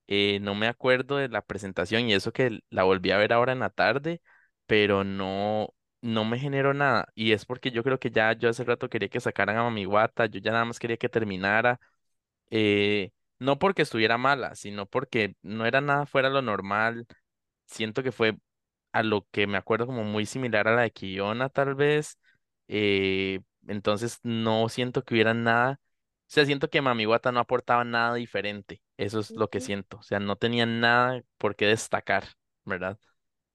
eh, 0.07 0.39
no 0.41 0.55
me 0.55 0.67
acuerdo 0.69 1.17
de 1.17 1.29
la 1.29 1.43
presentación 1.43 2.09
y 2.09 2.15
eso 2.15 2.33
que 2.33 2.61
la 2.71 2.85
volví 2.85 3.11
a 3.11 3.19
ver 3.19 3.33
ahora 3.33 3.53
en 3.53 3.61
la 3.61 3.71
tarde, 3.71 4.21
pero 4.67 5.05
no, 5.05 5.75
no 6.01 6.25
me 6.25 6.39
generó 6.39 6.75
nada. 6.75 7.09
Y 7.15 7.33
es 7.33 7.45
porque 7.45 7.71
yo 7.71 7.83
creo 7.85 7.99
que 7.99 8.11
ya 8.11 8.33
yo 8.35 8.49
hace 8.49 8.65
rato 8.65 8.89
quería 8.89 9.09
que 9.09 9.21
sacaran 9.21 9.57
a 9.57 9.63
Mami 9.65 9.85
Guata. 9.85 10.27
Yo 10.27 10.41
ya 10.41 10.53
nada 10.53 10.65
más 10.65 10.79
quería 10.79 10.97
que 10.97 11.09
terminara. 11.09 11.81
eh, 12.51 13.11
no 13.39 13.59
porque 13.59 13.83
estuviera 13.83 14.19
mala, 14.19 14.55
sino 14.55 14.87
porque 14.87 15.37
no 15.43 15.67
era 15.67 15.81
nada 15.81 16.07
fuera 16.07 16.29
de 16.29 16.35
lo 16.35 16.43
normal. 16.43 17.07
Siento 17.67 18.03
que 18.03 18.13
fue 18.13 18.37
a 18.93 19.03
lo 19.03 19.27
que 19.31 19.47
me 19.47 19.59
acuerdo 19.59 19.87
como 19.87 20.05
muy 20.05 20.27
similar 20.27 20.69
a 20.69 20.75
la 20.77 20.83
de 20.83 20.91
Kiona, 20.93 21.49
tal 21.51 21.75
vez. 21.75 22.19
eh, 22.69 23.41
entonces 23.69 24.21
no 24.23 24.69
siento 24.69 25.05
que 25.05 25.15
hubiera 25.15 25.35
nada. 25.35 25.81
O 25.83 26.31
sea, 26.31 26.47
siento 26.47 26.69
que 26.71 26.83
Mami 26.83 27.07
Wata 27.07 27.33
no 27.33 27.41
aportaba 27.41 27.85
nada 27.85 28.15
diferente. 28.15 28.83
Eso 28.97 29.21
es 29.21 29.35
lo 29.37 29.49
que 29.51 29.61
siento. 29.61 29.99
O 29.99 30.03
sea, 30.03 30.21
no 30.21 30.37
tenía 30.37 30.67
nada 30.67 31.23
por 31.39 31.57
qué 31.57 31.67
destacar, 31.67 32.25
¿verdad? 32.65 32.99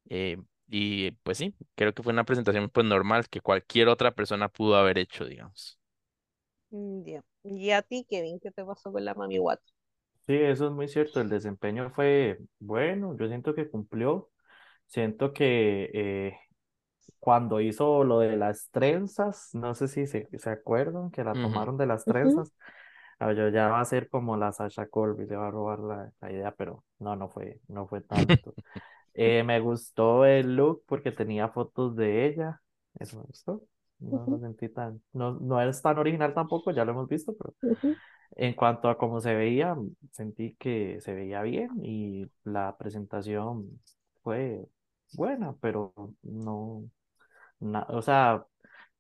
Eh, 0.10 0.38
y 0.68 1.12
pues 1.24 1.38
sí, 1.40 1.56
creo 1.76 1.94
que 1.94 2.04
fue 2.04 2.14
una 2.14 2.24
presentación 2.26 2.70
pues 2.70 2.86
normal 2.88 3.30
que 3.30 3.42
cualquier 3.42 3.88
otra 3.90 4.12
persona 4.14 4.50
pudo 4.50 4.76
haber 4.78 4.98
hecho, 4.98 5.26
digamos. 5.26 5.80
Mm. 6.72 7.22
Y 7.44 7.72
a 7.72 7.82
ti, 7.82 8.06
Kevin, 8.10 8.38
¿qué 8.42 8.52
te 8.52 8.66
pasó 8.66 8.92
con 8.92 9.06
la 9.06 9.14
Mami 9.14 9.40
Wata? 9.40 9.64
Sí, 10.26 10.34
eso 10.36 10.68
es 10.68 10.72
muy 10.74 10.88
cierto. 10.88 11.20
El 11.20 11.30
desempeño 11.30 11.90
fue 11.92 12.40
bueno. 12.60 13.16
Yo 13.18 13.28
siento 13.28 13.54
que 13.54 13.70
cumplió. 13.70 14.30
Siento 14.88 15.34
que 15.34 15.92
eh, 15.94 16.38
cuando 17.20 17.62
hizo 17.62 18.04
lo 18.06 18.20
de 18.20 18.38
las 18.38 18.70
trenzas, 18.72 19.50
no 19.54 19.76
sé 19.76 19.88
si 19.90 20.08
se, 20.08 20.30
se 20.40 20.50
acuerdan 20.52 21.12
que 21.12 21.24
la 21.24 21.38
tomaron 21.40 21.78
de 21.78 21.88
las 21.88 22.06
trenzas. 22.08 22.54
Ah, 23.20 23.34
yo 23.34 23.50
ya 23.50 23.70
va 23.70 23.82
a 23.82 23.86
ser 23.86 24.10
como 24.10 24.38
la 24.38 24.52
Sasha 24.54 24.88
Colby, 24.88 25.26
le 25.28 25.36
va 25.38 25.48
a 25.50 25.52
robar 25.52 25.80
la, 25.80 26.12
la 26.22 26.32
idea, 26.32 26.52
pero 26.56 26.86
no, 27.00 27.16
no 27.16 27.30
fue, 27.30 27.62
no 27.70 27.88
fue 27.88 28.02
tanto. 28.02 28.56
Eh, 29.16 29.44
me 29.44 29.60
gustó 29.62 30.26
el 30.26 30.56
look 30.58 30.84
porque 30.88 31.12
tenía 31.14 31.50
fotos 31.50 31.96
de 31.98 32.28
ella. 32.28 32.62
Eso 33.00 33.18
me 33.20 33.24
gustó. 33.26 33.64
No 34.12 34.26
lo 34.28 34.40
sentí 34.40 34.70
tan, 34.70 35.02
no, 35.14 35.34
no 35.40 35.62
es 35.62 35.82
tan 35.82 35.98
original 35.98 36.34
tampoco, 36.34 36.72
ya 36.72 36.86
lo 36.86 36.92
hemos 36.92 37.08
visto, 37.10 37.34
pero 37.38 37.54
en 38.36 38.54
cuanto 38.56 38.90
a 38.90 38.98
cómo 38.98 39.20
se 39.22 39.34
veía, 39.36 39.76
sentí 40.12 40.56
que 40.58 41.00
se 41.02 41.14
veía 41.14 41.42
bien 41.44 41.70
y 41.84 42.30
la 42.44 42.76
presentación 42.78 43.80
fue 44.24 44.66
buena, 45.14 45.56
pero 45.62 45.94
no, 46.24 46.84
na- 47.60 47.86
o 47.90 48.02
sea, 48.02 48.46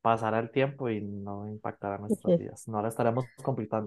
pasará 0.01 0.39
el 0.39 0.51
tiempo 0.51 0.89
y 0.89 1.01
no 1.01 1.47
impactará 1.47 1.97
nuestras 1.97 2.38
vidas. 2.38 2.68
No 2.68 2.82
la 2.82 2.89
estaremos 2.89 3.26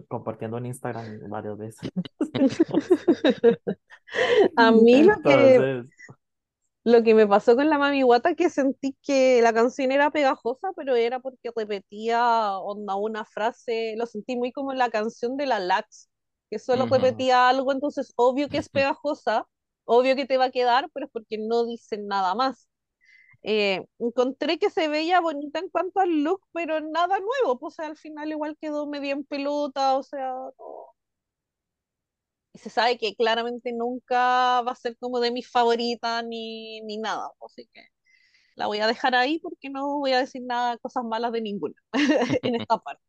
compartiendo 0.09 0.59
en 0.59 0.67
Instagram 0.67 1.05
varias 1.29 1.59
veces. 1.59 1.91
A 4.57 4.73
mí 4.73 5.03
lo 5.03 5.21
que, 5.23 5.27
Entonces, 5.27 5.87
lo 6.87 7.03
que 7.03 7.15
me 7.15 7.27
pasó 7.27 7.57
con 7.57 7.69
la 7.69 7.79
Mami 7.79 8.05
Wata 8.05 8.37
que 8.37 8.49
sentí 8.49 8.97
que 9.03 9.43
la 9.43 9.53
canción 9.53 9.91
era 9.91 10.13
pegajosa, 10.13 10.69
pero 10.77 10.95
era 10.95 11.19
porque 11.19 11.51
repetía 11.55 12.59
onda 12.61 12.95
una 12.95 13.25
frase, 13.25 13.95
lo 13.97 14.07
sentí 14.07 14.37
muy 14.37 14.53
como 14.53 14.73
la 14.73 14.89
canción 14.89 15.37
de 15.37 15.47
la 15.47 15.59
Lax, 15.59 16.09
que 16.49 16.61
solo 16.61 16.87
repetía 16.87 17.49
algo, 17.49 17.73
entonces 17.73 18.13
obvio 18.17 18.49
que 18.49 18.59
es 18.59 18.69
pegajosa, 18.69 19.49
obvio 19.85 20.15
que 20.15 20.27
te 20.27 20.39
va 20.39 20.45
a 20.47 20.51
quedar, 20.53 20.89
pero 20.95 21.07
es 21.07 21.13
porque 21.13 21.39
no 21.39 21.67
dicen 21.67 22.07
nada 22.07 22.37
más. 22.37 22.69
Eh, 23.43 23.85
encontré 23.99 24.59
que 24.59 24.71
se 24.71 24.89
veía 24.89 25.21
bonita 25.21 25.59
en 25.61 25.71
cuanto 25.71 26.01
al 26.01 26.23
look, 26.23 26.43
pero 26.53 26.81
nada 26.81 27.19
nuevo, 27.19 27.59
pues 27.59 27.81
al 27.81 27.97
final 27.97 28.31
igual 28.31 28.57
quedó 28.61 28.87
medio 28.87 29.13
en 29.15 29.25
pelota, 29.25 29.97
o 29.97 30.05
sea, 30.05 30.33
no, 30.35 30.87
se 32.57 32.71
sabe 32.71 32.99
que 32.99 33.15
claramente 33.17 33.73
nunca 33.73 34.63
va 34.63 34.73
a 34.73 34.75
ser 34.75 34.97
como 34.99 35.21
de 35.21 35.31
mis 35.31 35.51
favoritas 35.51 36.25
ni, 36.25 36.81
ni 36.83 36.99
nada, 36.99 37.29
así 37.45 37.69
que 37.73 37.83
la 38.57 38.67
voy 38.67 38.79
a 38.81 38.87
dejar 38.87 39.15
ahí 39.15 39.39
porque 39.39 39.69
no 39.71 39.99
voy 39.99 40.13
a 40.13 40.19
decir 40.19 40.43
nada, 40.45 40.79
cosas 40.79 41.05
malas 41.05 41.33
de 41.33 41.43
ninguna 41.43 41.75
en 42.43 42.61
esta 42.61 42.79
parte. 42.79 43.03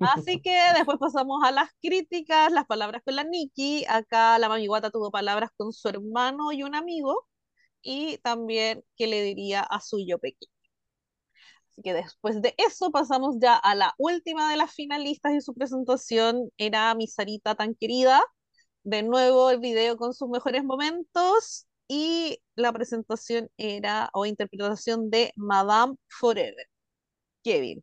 Así 0.00 0.40
que 0.42 0.58
después 0.74 0.98
pasamos 0.98 1.42
a 1.44 1.50
las 1.50 1.70
críticas, 1.80 2.52
las 2.52 2.66
palabras 2.66 3.02
con 3.04 3.16
la 3.16 3.24
Nikki, 3.24 3.84
acá 3.88 4.38
la 4.38 4.48
mami 4.48 4.66
guata 4.66 4.90
tuvo 4.90 5.10
palabras 5.10 5.50
con 5.56 5.72
su 5.72 5.88
hermano 5.88 6.52
y 6.52 6.62
un 6.62 6.74
amigo, 6.74 7.26
y 7.82 8.18
también 8.18 8.84
qué 8.96 9.06
le 9.06 9.22
diría 9.22 9.62
a 9.62 9.80
su 9.80 9.98
yo 10.06 10.18
pequeño. 10.18 10.52
Así 11.70 11.82
que 11.82 11.94
después 11.94 12.42
de 12.42 12.54
eso 12.58 12.90
pasamos 12.90 13.36
ya 13.40 13.54
a 13.56 13.74
la 13.74 13.94
última 13.98 14.50
de 14.50 14.56
las 14.56 14.72
finalistas 14.72 15.34
y 15.34 15.40
su 15.40 15.54
presentación 15.54 16.50
era 16.58 16.94
mi 16.94 17.06
Sarita 17.06 17.54
tan 17.54 17.74
querida, 17.74 18.22
de 18.86 19.02
nuevo 19.02 19.50
el 19.50 19.58
video 19.58 19.96
con 19.96 20.14
sus 20.14 20.28
mejores 20.28 20.62
momentos 20.64 21.66
y 21.88 22.40
la 22.54 22.72
presentación 22.72 23.50
era 23.56 24.10
o 24.12 24.26
interpretación 24.26 25.10
de 25.10 25.32
Madame 25.36 25.96
Forever. 26.08 26.66
Kevin, 27.42 27.82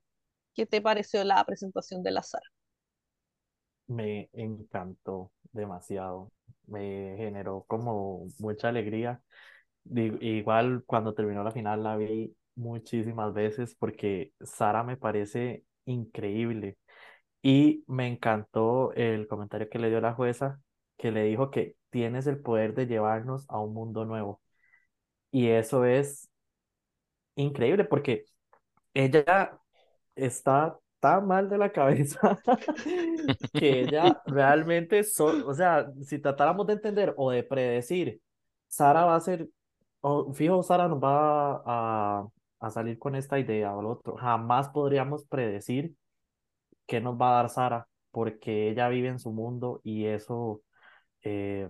¿qué 0.56 0.66
te 0.66 0.82
pareció 0.82 1.24
la 1.26 1.44
presentación 1.46 2.04
de 2.04 2.14
Sara? 2.24 2.46
me 3.88 4.30
encantó 4.34 5.32
demasiado. 5.52 6.32
Me 6.68 7.16
generó 7.18 7.66
como 7.68 8.28
mucha 8.40 8.70
alegría. 8.70 9.22
Igual 9.86 10.84
cuando 10.86 11.14
terminó 11.14 11.44
la 11.44 11.52
final 11.52 11.84
la 11.84 11.98
vi 11.98 12.34
muchísimas 12.56 13.34
veces 13.34 13.76
porque 13.76 14.32
Sara 14.42 14.84
me 14.84 14.98
parece 14.98 15.66
increíble. 15.86 16.78
Y 17.42 17.84
me 17.88 18.08
encantó 18.08 18.94
el 18.94 19.28
comentario 19.28 19.70
que 19.70 19.80
le 19.80 19.90
dio 19.90 20.02
la 20.02 20.14
jueza, 20.14 20.62
que 21.04 21.12
le 21.12 21.26
dijo 21.26 21.52
que 21.52 21.76
tienes 21.90 22.28
el 22.28 22.42
poder 22.42 22.74
de 22.76 22.88
llevarnos 22.88 23.46
a 23.50 23.60
un 23.60 23.74
mundo 23.74 24.06
nuevo. 24.06 24.42
Y 25.32 25.50
eso 25.50 25.84
es 25.86 26.30
increíble 27.36 27.84
porque 27.84 28.26
ella 28.94 29.60
está 30.16 30.80
tan 31.02 31.28
mal 31.28 31.50
de 31.50 31.58
la 31.58 31.72
cabeza 31.74 32.40
que 33.54 33.82
ella 33.82 34.22
realmente, 34.28 35.02
o 35.20 35.54
sea, 35.54 35.92
si 36.04 36.20
tratáramos 36.20 36.68
de 36.68 36.74
entender 36.74 37.14
o 37.18 37.32
de 37.32 37.44
predecir, 37.44 38.22
Sara 38.70 39.04
va 39.06 39.16
a 39.18 39.20
ser, 39.20 39.50
o 40.02 40.34
fijo, 40.34 40.64
Sara 40.64 40.88
nos 40.88 41.04
va 41.04 41.64
a, 41.66 42.28
a 42.62 42.72
salir 42.72 42.98
con 42.98 43.16
esta 43.16 43.40
idea 43.40 43.76
o 43.76 43.82
lo 43.82 43.90
otro. 43.92 44.16
Jamás 44.16 44.70
podríamos 44.70 45.26
predecir 45.26 45.96
qué 46.88 47.02
nos 47.02 47.16
va 47.20 47.32
a 47.32 47.44
dar 47.44 47.50
Sara, 47.50 47.90
porque 48.12 48.70
ella 48.70 48.88
vive 48.90 49.10
en 49.10 49.20
su 49.20 49.32
mundo 49.34 49.82
y 49.84 50.06
eso 50.06 50.62
eh, 51.24 51.70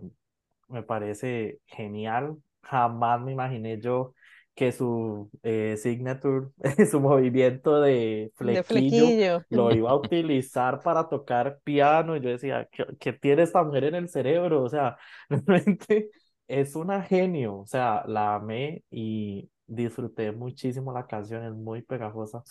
me 0.70 0.84
parece 0.84 1.60
genial. 1.66 2.38
Jamás 2.64 3.22
me 3.22 3.32
imaginé 3.32 3.80
yo 3.80 4.14
que 4.56 4.72
su 4.72 5.30
eh, 5.42 5.76
signature, 5.78 6.48
su 6.92 7.00
movimiento 7.00 7.82
de 7.82 8.32
flequillo. 8.36 9.44
lo 9.50 9.72
iba 9.74 9.92
a 9.92 9.96
utilizar 9.96 10.82
para 10.82 11.08
tocar 11.10 11.60
piano. 11.64 12.16
Y 12.16 12.22
yo 12.22 12.30
decía, 12.30 12.68
¿qué, 12.72 12.86
qué 13.00 13.14
tiene 13.14 13.44
esta 13.44 13.64
mujer 13.64 13.86
en 13.86 13.96
el 13.96 14.10
cerebro? 14.10 14.64
O 14.64 14.70
sea, 14.70 14.98
realmente 15.30 16.10
es 16.48 16.76
una 16.76 17.02
genio. 17.02 17.58
O 17.60 17.66
sea, 17.66 18.04
la 18.08 18.36
amé 18.36 18.84
y 18.92 19.50
disfruté 19.66 20.32
muchísimo 20.32 20.94
la 20.94 21.08
canción, 21.08 21.44
es 21.44 21.54
muy 21.54 21.82
pegajosa. 21.82 22.44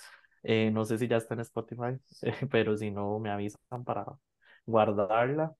Eh, 0.43 0.71
no 0.73 0.85
sé 0.85 0.99
si 0.99 1.07
ya 1.07 1.17
está 1.19 1.35
en 1.35 1.41
Spotify, 1.41 1.99
pero 2.51 2.77
si 2.77 2.91
no, 2.91 3.19
me 3.21 3.31
avisan 3.31 3.85
para 3.85 4.05
guardarla 4.67 5.55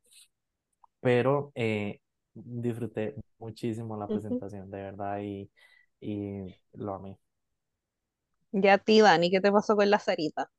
pero 1.03 1.53
eh, 1.57 2.01
disfruté 2.35 3.17
muchísimo 3.39 3.99
la 3.99 4.11
presentación, 4.11 4.71
de 4.71 4.83
verdad, 4.83 5.21
y, 5.23 5.51
y 6.01 6.57
lo 6.75 6.95
amé. 6.97 7.19
Y 8.53 8.67
a 8.69 8.79
ti, 8.79 9.03
Dani, 9.03 9.31
¿qué 9.31 9.43
te 9.43 9.53
pasó 9.53 9.77
con 9.77 9.91
la 9.91 9.99
Sarita? 9.99 10.51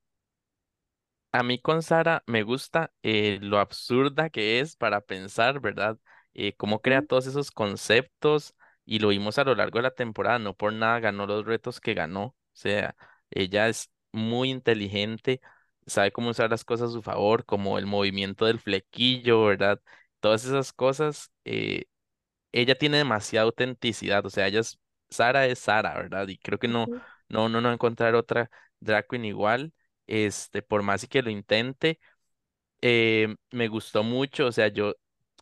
A 1.32 1.42
mí 1.44 1.60
con 1.60 1.82
Sara 1.82 2.24
me 2.28 2.44
gusta 2.44 2.92
eh, 3.02 3.40
lo 3.42 3.60
absurda 3.60 4.30
que 4.30 4.60
es 4.60 4.76
para 4.76 5.02
pensar, 5.02 5.60
¿verdad? 5.60 5.98
Eh, 6.36 6.54
cómo 6.56 6.82
crea 6.82 7.02
todos 7.06 7.26
esos 7.28 7.50
conceptos 7.52 8.56
y 8.86 9.00
lo 9.00 9.08
vimos 9.10 9.38
a 9.40 9.44
lo 9.44 9.56
largo 9.56 9.80
de 9.80 9.84
la 9.84 9.92
temporada, 9.96 10.38
no 10.40 10.56
por 10.56 10.74
nada 10.74 11.00
ganó 11.00 11.26
los 11.26 11.46
retos 11.46 11.80
que 11.82 11.94
ganó. 11.96 12.24
O 12.26 12.36
sea, 12.54 12.96
ella 13.32 13.68
es 13.68 13.90
muy 14.12 14.52
inteligente, 14.52 15.42
sabe 15.88 16.12
cómo 16.12 16.30
usar 16.30 16.52
las 16.52 16.64
cosas 16.66 16.90
a 16.90 16.94
su 16.94 17.02
favor, 17.02 17.46
como 17.46 17.80
el 17.80 17.88
movimiento 17.88 18.46
del 18.46 18.60
flequillo, 18.60 19.44
¿verdad? 19.46 19.82
Todas 20.24 20.46
esas 20.46 20.74
cosas, 20.74 21.32
eh, 21.46 21.86
ella 22.52 22.76
tiene 22.78 22.98
demasiada 22.98 23.46
autenticidad, 23.46 24.26
o 24.26 24.30
sea, 24.30 24.48
ella 24.48 24.62
es, 24.62 24.80
Sara 25.10 25.46
es 25.48 25.60
Sara, 25.60 25.96
¿verdad? 25.96 26.28
Y 26.30 26.38
creo 26.38 26.60
que 26.60 26.68
no, 26.70 26.90
no, 27.30 27.50
no, 27.50 27.62
no 27.62 27.72
encontrar 27.74 28.16
otra 28.16 28.50
drag 28.80 29.08
queen 29.08 29.26
igual, 29.26 29.74
este, 30.08 30.62
por 30.64 30.84
más 30.84 31.04
y 31.04 31.08
que 31.08 31.22
lo 31.24 31.30
intente, 31.32 32.00
eh, 32.82 33.36
me 33.52 33.68
gustó 33.68 34.04
mucho, 34.04 34.48
o 34.48 34.52
sea, 34.52 34.68
yo 34.70 34.94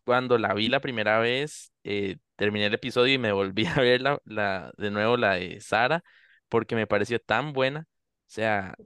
cuando 0.04 0.38
la 0.38 0.54
vi 0.54 0.68
la 0.68 0.80
primera 0.80 1.18
vez, 1.18 1.72
eh, 1.84 2.16
terminé 2.36 2.66
el 2.66 2.74
episodio 2.74 3.14
y 3.14 3.18
me 3.18 3.32
volví 3.32 3.66
a 3.66 3.74
ver 3.80 4.02
la, 4.02 4.18
la, 4.24 4.72
de 4.78 4.90
nuevo 4.90 5.16
la 5.16 5.34
de 5.34 5.60
Sara, 5.60 6.02
porque 6.48 6.74
me 6.76 6.86
pareció 6.86 7.18
tan 7.20 7.52
buena, 7.52 7.80
o 7.82 7.84
sea, 8.26 8.76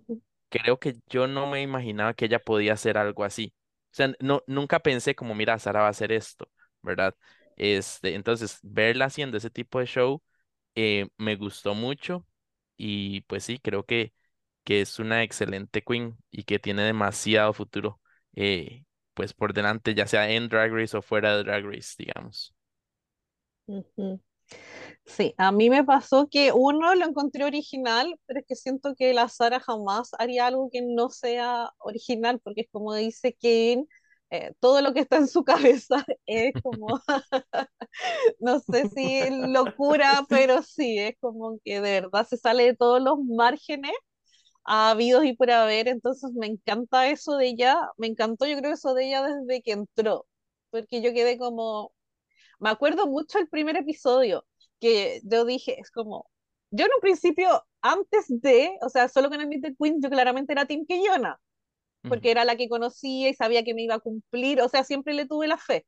creo 0.50 0.78
que 0.78 0.96
yo 1.08 1.26
no 1.28 1.46
me 1.48 1.62
imaginaba 1.62 2.14
que 2.14 2.26
ella 2.26 2.38
podía 2.40 2.74
hacer 2.74 2.98
algo 2.98 3.24
así. 3.24 3.54
Sea, 3.96 4.12
no, 4.20 4.42
nunca 4.46 4.80
pensé 4.80 5.14
como, 5.14 5.34
mira, 5.34 5.58
Sara 5.58 5.80
va 5.80 5.86
a 5.88 5.90
hacer 5.90 6.12
esto, 6.12 6.48
¿verdad? 6.82 7.14
Este, 7.56 8.14
entonces, 8.14 8.58
verla 8.62 9.06
haciendo 9.06 9.36
ese 9.38 9.50
tipo 9.50 9.80
de 9.80 9.86
show 9.86 10.22
eh, 10.74 11.08
me 11.18 11.36
gustó 11.36 11.74
mucho 11.74 12.26
y 12.76 13.22
pues 13.22 13.44
sí, 13.44 13.58
creo 13.58 13.84
que, 13.86 14.12
que 14.64 14.80
es 14.82 14.98
una 14.98 15.22
excelente 15.22 15.82
queen 15.82 16.16
y 16.30 16.44
que 16.44 16.58
tiene 16.58 16.82
demasiado 16.84 17.52
futuro, 17.54 18.00
eh, 18.34 18.84
pues 19.14 19.32
por 19.34 19.54
delante, 19.54 19.94
ya 19.94 20.06
sea 20.06 20.30
en 20.30 20.48
Drag 20.48 20.72
Race 20.72 20.96
o 20.96 21.02
fuera 21.02 21.36
de 21.36 21.44
Drag 21.44 21.64
Race, 21.64 21.94
digamos. 21.98 22.54
Sí, 25.04 25.34
a 25.38 25.52
mí 25.52 25.70
me 25.70 25.84
pasó 25.84 26.28
que 26.28 26.52
uno 26.52 26.94
lo 26.94 27.04
encontré 27.06 27.44
original, 27.44 28.18
pero 28.26 28.40
es 28.40 28.46
que 28.46 28.56
siento 28.56 28.94
que 28.96 29.14
la 29.14 29.28
Sara 29.28 29.60
jamás 29.60 30.10
haría 30.18 30.46
algo 30.46 30.68
que 30.70 30.82
no 30.82 31.10
sea 31.10 31.70
original, 31.78 32.40
porque 32.42 32.62
es 32.62 32.68
como 32.70 32.94
dice 32.94 33.34
Kevin, 33.40 33.88
eh, 34.30 34.52
todo 34.60 34.80
lo 34.82 34.92
que 34.92 35.00
está 35.00 35.16
en 35.18 35.28
su 35.28 35.44
cabeza 35.44 36.04
es 36.26 36.54
como, 36.62 37.00
no 38.40 38.60
sé 38.60 38.88
si 38.94 39.20
locura, 39.30 40.26
pero 40.28 40.62
sí, 40.62 40.98
es 40.98 41.14
como 41.20 41.58
que 41.64 41.80
de 41.80 42.00
verdad 42.02 42.26
se 42.26 42.36
sale 42.36 42.64
de 42.64 42.76
todos 42.76 43.02
los 43.02 43.18
márgenes 43.24 43.92
habidos 44.64 45.24
y 45.24 45.34
por 45.34 45.50
haber, 45.50 45.88
entonces 45.88 46.32
me 46.34 46.46
encanta 46.46 47.08
eso 47.10 47.36
de 47.36 47.48
ella, 47.48 47.76
me 47.98 48.08
encantó 48.08 48.46
yo 48.46 48.58
creo 48.58 48.74
eso 48.74 48.94
de 48.94 49.08
ella 49.08 49.24
desde 49.26 49.62
que 49.62 49.72
entró, 49.72 50.26
porque 50.70 51.02
yo 51.02 51.12
quedé 51.14 51.38
como, 51.38 51.92
me 52.58 52.70
acuerdo 52.70 53.06
mucho 53.06 53.38
el 53.38 53.48
primer 53.48 53.76
episodio, 53.76 54.46
que 54.80 55.20
yo 55.24 55.44
dije, 55.44 55.80
es 55.80 55.90
como, 55.90 56.30
yo 56.70 56.86
en 56.86 56.92
un 56.94 57.00
principio, 57.00 57.64
antes 57.82 58.26
de, 58.28 58.72
o 58.82 58.88
sea, 58.88 59.08
solo 59.08 59.28
con 59.30 59.40
el 59.40 59.48
Meet 59.48 59.62
the 59.62 59.76
Queen, 59.80 60.00
yo 60.02 60.10
claramente 60.10 60.52
era 60.52 60.66
Keyona, 60.66 61.40
Ujú, 62.04 62.08
porque 62.08 62.30
era 62.30 62.44
la 62.44 62.56
que 62.56 62.68
conocía 62.68 63.28
y 63.30 63.34
sabía 63.34 63.64
que 63.64 63.74
me 63.74 63.82
iba 63.82 63.96
a 63.96 64.00
cumplir, 64.00 64.60
o 64.62 64.68
sea, 64.68 64.84
siempre 64.84 65.14
le 65.14 65.26
tuve 65.26 65.48
la 65.48 65.58
fe. 65.58 65.86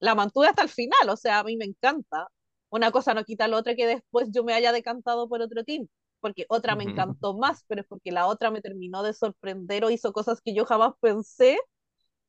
La 0.00 0.14
mantuve 0.14 0.46
hasta 0.48 0.62
el 0.62 0.68
final, 0.68 1.08
o 1.10 1.16
sea, 1.16 1.40
a 1.40 1.44
mí 1.44 1.56
me 1.56 1.64
encanta. 1.66 2.28
Una 2.70 2.90
cosa 2.92 3.14
no 3.14 3.24
quita 3.24 3.48
la 3.48 3.56
otra 3.56 3.74
que 3.74 3.86
después 3.86 4.28
yo 4.32 4.44
me 4.44 4.54
haya 4.54 4.72
decantado 4.72 5.28
por 5.28 5.42
otro 5.42 5.64
team, 5.64 5.88
porque 6.20 6.46
otra 6.48 6.76
me 6.76 6.84
encantó 6.84 7.36
más, 7.36 7.64
pero 7.68 7.82
es 7.82 7.86
porque 7.88 8.12
la 8.12 8.26
otra 8.26 8.50
me 8.50 8.60
terminó 8.62 9.02
de 9.02 9.12
sorprender 9.14 9.84
o 9.84 9.90
hizo 9.90 10.12
cosas 10.12 10.40
que 10.42 10.54
yo 10.54 10.64
jamás 10.66 10.92
pensé 11.00 11.58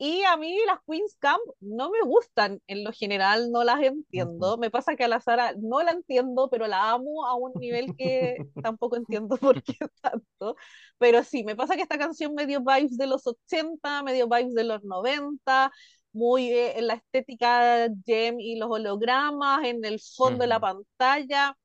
y 0.03 0.23
a 0.23 0.35
mí 0.35 0.57
las 0.65 0.79
Queens 0.87 1.15
Camp 1.19 1.43
no 1.59 1.91
me 1.91 2.01
gustan, 2.01 2.59
en 2.65 2.83
lo 2.83 2.91
general 2.91 3.51
no 3.51 3.63
las 3.63 3.83
entiendo. 3.83 4.57
Me 4.57 4.71
pasa 4.71 4.95
que 4.95 5.03
a 5.03 5.07
la 5.07 5.21
Sara 5.21 5.53
no 5.59 5.83
la 5.83 5.91
entiendo, 5.91 6.49
pero 6.49 6.65
la 6.65 6.89
amo 6.89 7.27
a 7.27 7.35
un 7.35 7.51
nivel 7.53 7.95
que 7.95 8.35
tampoco 8.65 8.95
entiendo 8.95 9.37
por 9.37 9.61
qué 9.61 9.77
tanto. 10.01 10.55
Pero 10.97 11.23
sí, 11.23 11.43
me 11.43 11.55
pasa 11.55 11.75
que 11.75 11.83
esta 11.83 11.99
canción 11.99 12.33
me 12.33 12.47
dio 12.47 12.61
vibes 12.61 12.97
de 12.97 13.05
los 13.05 13.27
80, 13.27 14.01
me 14.01 14.13
dio 14.13 14.27
vibes 14.27 14.55
de 14.55 14.63
los 14.63 14.83
90, 14.83 15.71
muy 16.13 16.49
eh, 16.51 16.79
en 16.79 16.87
la 16.87 16.95
estética 16.95 17.87
gem 18.03 18.39
y 18.39 18.55
los 18.55 18.71
hologramas, 18.71 19.63
en 19.65 19.85
el 19.85 19.99
fondo 19.99 20.39
de 20.39 20.47
la 20.47 20.59
pantalla. 20.59 21.55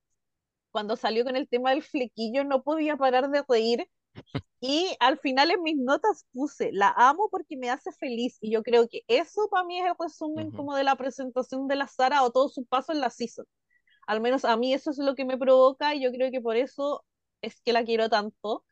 Cuando 0.73 0.97
salió 0.97 1.25
con 1.25 1.37
el 1.37 1.49
tema 1.49 1.71
del 1.71 1.83
flequillo 1.83 2.45
no 2.45 2.63
podía 2.63 2.99
parar 2.99 3.31
de 3.31 3.43
reír 3.49 3.89
y 4.61 4.97
al 5.01 5.19
final 5.19 5.51
en 5.51 5.63
mis 5.63 5.77
notas 5.77 6.27
puse, 6.33 6.71
la 6.73 6.93
amo 6.97 7.29
porque 7.31 7.57
me 7.57 7.71
hace 7.71 7.93
feliz. 7.93 8.39
Y 8.41 8.51
yo 8.53 8.63
creo 8.63 8.89
que 8.89 9.03
eso 9.09 9.49
para 9.51 9.65
mí 9.65 9.79
es 9.79 9.87
el 9.87 9.95
resumen 9.99 10.51
ujú, 10.51 10.57
como 10.57 10.75
de 10.75 10.85
la 10.85 10.97
presentación 10.97 11.69
de 11.69 11.77
la 11.77 11.87
Sara 11.89 12.23
o 12.25 12.31
todo 12.31 12.49
su 12.49 12.65
paso 12.67 12.93
en 12.93 13.01
la 13.01 13.11
season. 13.11 13.47
Al 14.07 14.21
menos 14.21 14.45
a 14.45 14.57
mí 14.57 14.73
eso 14.75 14.91
es 14.91 14.99
lo 14.99 15.15
que 15.15 15.25
me 15.25 15.39
provoca 15.39 15.95
y 15.95 16.03
yo 16.03 16.13
creo 16.13 16.31
que 16.31 16.41
por 16.41 16.57
eso 16.57 17.05
es 17.43 17.61
que 17.63 17.73
la 17.73 17.85
quiero 17.85 18.09
tanto. 18.11 18.65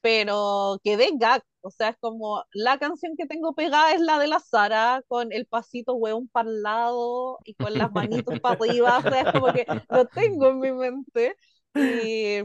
Pero 0.00 0.78
quedé 0.84 1.10
gag, 1.18 1.42
o 1.60 1.70
sea, 1.70 1.90
es 1.90 1.96
como 2.00 2.44
la 2.52 2.78
canción 2.78 3.16
que 3.16 3.26
tengo 3.26 3.54
pegada 3.54 3.92
es 3.94 4.00
la 4.00 4.18
de 4.18 4.28
la 4.28 4.40
Sara 4.40 5.02
con 5.08 5.32
el 5.32 5.46
pasito 5.46 5.94
hueón 5.94 6.28
para 6.28 6.48
el 6.50 6.62
lado 6.62 7.40
y 7.44 7.54
con 7.56 7.76
las 7.78 7.92
manitos 7.92 8.38
para 8.40 8.54
arriba, 8.56 8.98
o 9.00 9.02
sea, 9.04 9.22
es 9.22 9.28
como 9.30 9.52
que 9.52 9.66
lo 9.90 10.06
tengo 10.08 10.48
en 10.48 10.60
mi 10.60 10.72
mente. 10.72 11.36
Y 11.74 12.42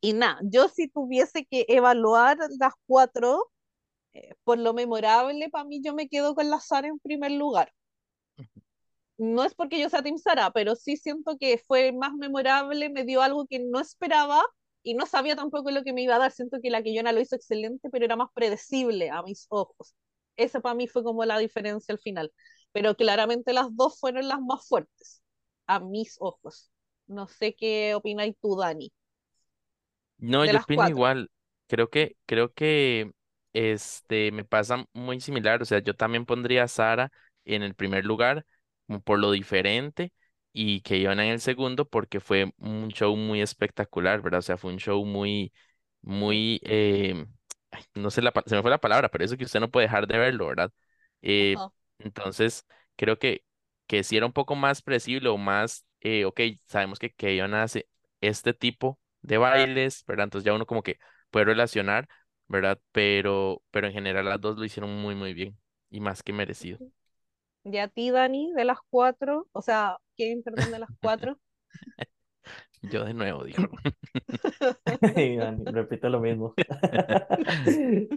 y 0.00 0.12
nada, 0.14 0.40
yo 0.44 0.68
si 0.68 0.88
tuviese 0.88 1.46
que 1.46 1.64
evaluar 1.68 2.38
las 2.58 2.74
cuatro, 2.86 3.50
eh, 4.14 4.34
por 4.44 4.58
lo 4.58 4.74
memorable, 4.74 5.50
para 5.50 5.64
mí 5.64 5.82
yo 5.82 5.94
me 5.94 6.08
quedo 6.08 6.34
con 6.34 6.50
la 6.50 6.60
Sara 6.60 6.88
en 6.88 6.98
primer 7.00 7.32
lugar. 7.32 7.72
No 9.18 9.44
es 9.44 9.54
porque 9.54 9.80
yo 9.80 9.88
sea 9.88 10.02
Team 10.02 10.18
Sara, 10.18 10.50
pero 10.50 10.74
sí 10.76 10.96
siento 10.96 11.38
que 11.38 11.58
fue 11.58 11.92
más 11.92 12.12
memorable, 12.14 12.90
me 12.90 13.04
dio 13.04 13.22
algo 13.22 13.46
que 13.46 13.58
no 13.58 13.80
esperaba 13.80 14.42
y 14.82 14.94
no 14.94 15.06
sabía 15.06 15.36
tampoco 15.36 15.70
lo 15.70 15.82
que 15.84 15.92
me 15.92 16.02
iba 16.02 16.16
a 16.16 16.18
dar. 16.18 16.32
Siento 16.32 16.58
que 16.62 16.70
la 16.70 16.82
que 16.82 16.94
Yona 16.94 17.12
lo 17.12 17.20
hizo 17.20 17.34
excelente, 17.36 17.88
pero 17.90 18.04
era 18.04 18.16
más 18.16 18.28
predecible 18.34 19.10
a 19.10 19.22
mis 19.22 19.46
ojos. 19.48 19.94
Esa 20.36 20.60
para 20.60 20.74
mí 20.74 20.86
fue 20.86 21.02
como 21.02 21.24
la 21.24 21.38
diferencia 21.38 21.92
al 21.92 21.98
final. 21.98 22.32
Pero 22.72 22.94
claramente 22.94 23.52
las 23.54 23.74
dos 23.74 23.98
fueron 23.98 24.28
las 24.28 24.40
más 24.40 24.66
fuertes, 24.68 25.22
a 25.66 25.80
mis 25.80 26.16
ojos. 26.20 26.70
No 27.06 27.26
sé 27.26 27.54
qué 27.54 27.94
opináis 27.94 28.34
tú, 28.40 28.56
Dani, 28.56 28.92
No, 30.18 30.44
de 30.44 30.52
yo 30.52 30.54
las 30.54 30.64
opino 30.64 30.76
cuatro. 30.76 30.88
igual. 30.88 31.30
Creo 31.68 31.90
que, 31.90 32.16
creo 32.26 32.52
que 32.54 33.12
este 33.52 34.32
me 34.32 34.44
pasa 34.44 34.86
muy 34.92 35.20
similar. 35.20 35.62
O 35.62 35.64
sea, 35.64 35.80
yo 35.80 35.94
también 35.94 36.24
pondría 36.26 36.64
a 36.64 36.68
Sara 36.68 37.12
en 37.44 37.62
el 37.62 37.74
primer 37.74 38.04
lugar, 38.04 38.46
como 38.86 39.00
por 39.00 39.18
lo 39.18 39.30
diferente, 39.32 40.12
y 40.52 40.80
que 40.82 40.96
iban 40.96 41.20
en 41.20 41.30
el 41.32 41.40
segundo, 41.40 41.88
porque 41.88 42.20
fue 42.20 42.52
un 42.58 42.88
show 42.88 43.14
muy 43.16 43.40
espectacular, 43.42 44.22
¿verdad? 44.22 44.38
O 44.40 44.42
sea, 44.42 44.56
fue 44.56 44.72
un 44.72 44.78
show 44.78 45.04
muy, 45.04 45.52
muy, 46.02 46.60
eh, 46.64 47.26
ay, 47.70 47.82
no 47.94 48.10
sé 48.10 48.22
la, 48.22 48.32
se 48.46 48.56
me 48.56 48.62
fue 48.62 48.70
la 48.70 48.78
palabra, 48.80 49.08
pero 49.10 49.24
eso 49.24 49.36
que 49.36 49.44
usted 49.44 49.60
no 49.60 49.70
puede 49.70 49.86
dejar 49.86 50.06
de 50.06 50.18
verlo, 50.18 50.46
¿verdad? 50.46 50.72
Eh, 51.22 51.60
entonces, 51.98 52.64
creo 52.96 53.18
que, 53.18 53.44
que 53.86 54.02
si 54.04 54.16
era 54.16 54.26
un 54.26 54.32
poco 54.32 54.54
más 54.56 54.82
predecible 54.82 55.28
o 55.28 55.36
más, 55.38 55.84
eh, 56.00 56.24
ok, 56.24 56.40
sabemos 56.66 56.98
que 56.98 57.12
Keion 57.12 57.54
hace 57.54 57.88
este 58.20 58.54
tipo 58.54 58.98
de 59.26 59.38
bailes, 59.38 60.04
¿verdad? 60.06 60.24
Entonces 60.24 60.44
ya 60.46 60.54
uno 60.54 60.66
como 60.66 60.82
que 60.82 60.98
puede 61.30 61.46
relacionar, 61.46 62.08
¿verdad? 62.48 62.80
Pero, 62.92 63.62
pero 63.70 63.86
en 63.88 63.92
general 63.92 64.24
las 64.26 64.40
dos 64.40 64.56
lo 64.58 64.64
hicieron 64.64 64.90
muy, 64.96 65.14
muy 65.14 65.34
bien 65.34 65.58
y 65.90 66.00
más 66.00 66.22
que 66.22 66.32
merecido. 66.32 66.80
Y 67.64 67.76
a 67.78 67.88
ti, 67.88 68.10
Dani, 68.10 68.52
de 68.54 68.64
las 68.64 68.78
cuatro, 68.88 69.48
o 69.52 69.60
sea, 69.60 69.98
Kevin, 70.16 70.42
perdón, 70.42 70.70
de 70.70 70.78
las 70.78 70.90
cuatro. 71.02 71.38
Yo 72.82 73.04
de 73.04 73.14
nuevo 73.14 73.44
digo. 73.44 73.68
Y 75.16 75.36
Dani, 75.36 75.64
repite 75.70 76.08
lo 76.08 76.20
mismo. 76.20 76.54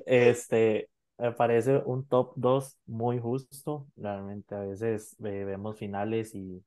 Este, 0.06 0.90
me 1.18 1.32
parece 1.34 1.78
un 1.86 2.08
top 2.08 2.34
2 2.36 2.78
muy 2.86 3.20
justo. 3.20 3.88
Realmente 3.96 4.56
a 4.56 4.60
veces 4.62 5.16
eh, 5.24 5.44
vemos 5.46 5.78
finales 5.78 6.36
y, 6.36 6.64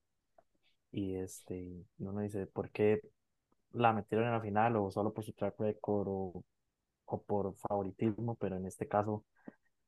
y 0.93 1.17
este, 1.17 1.85
uno 1.99 2.21
dice, 2.21 2.47
¿por 2.47 2.71
qué 2.71 3.01
la 3.75 3.93
metieron 3.93 4.27
en 4.29 4.33
la 4.35 4.41
final? 4.41 4.77
O 4.77 4.91
solo 4.91 5.13
por 5.13 5.25
su 5.25 5.33
track 5.33 5.59
record 5.61 6.09
o, 6.09 6.45
o 7.07 7.23
por 7.23 7.57
favoritismo, 7.57 8.37
pero 8.37 8.57
en 8.57 8.67
este 8.67 8.89
caso 8.89 9.25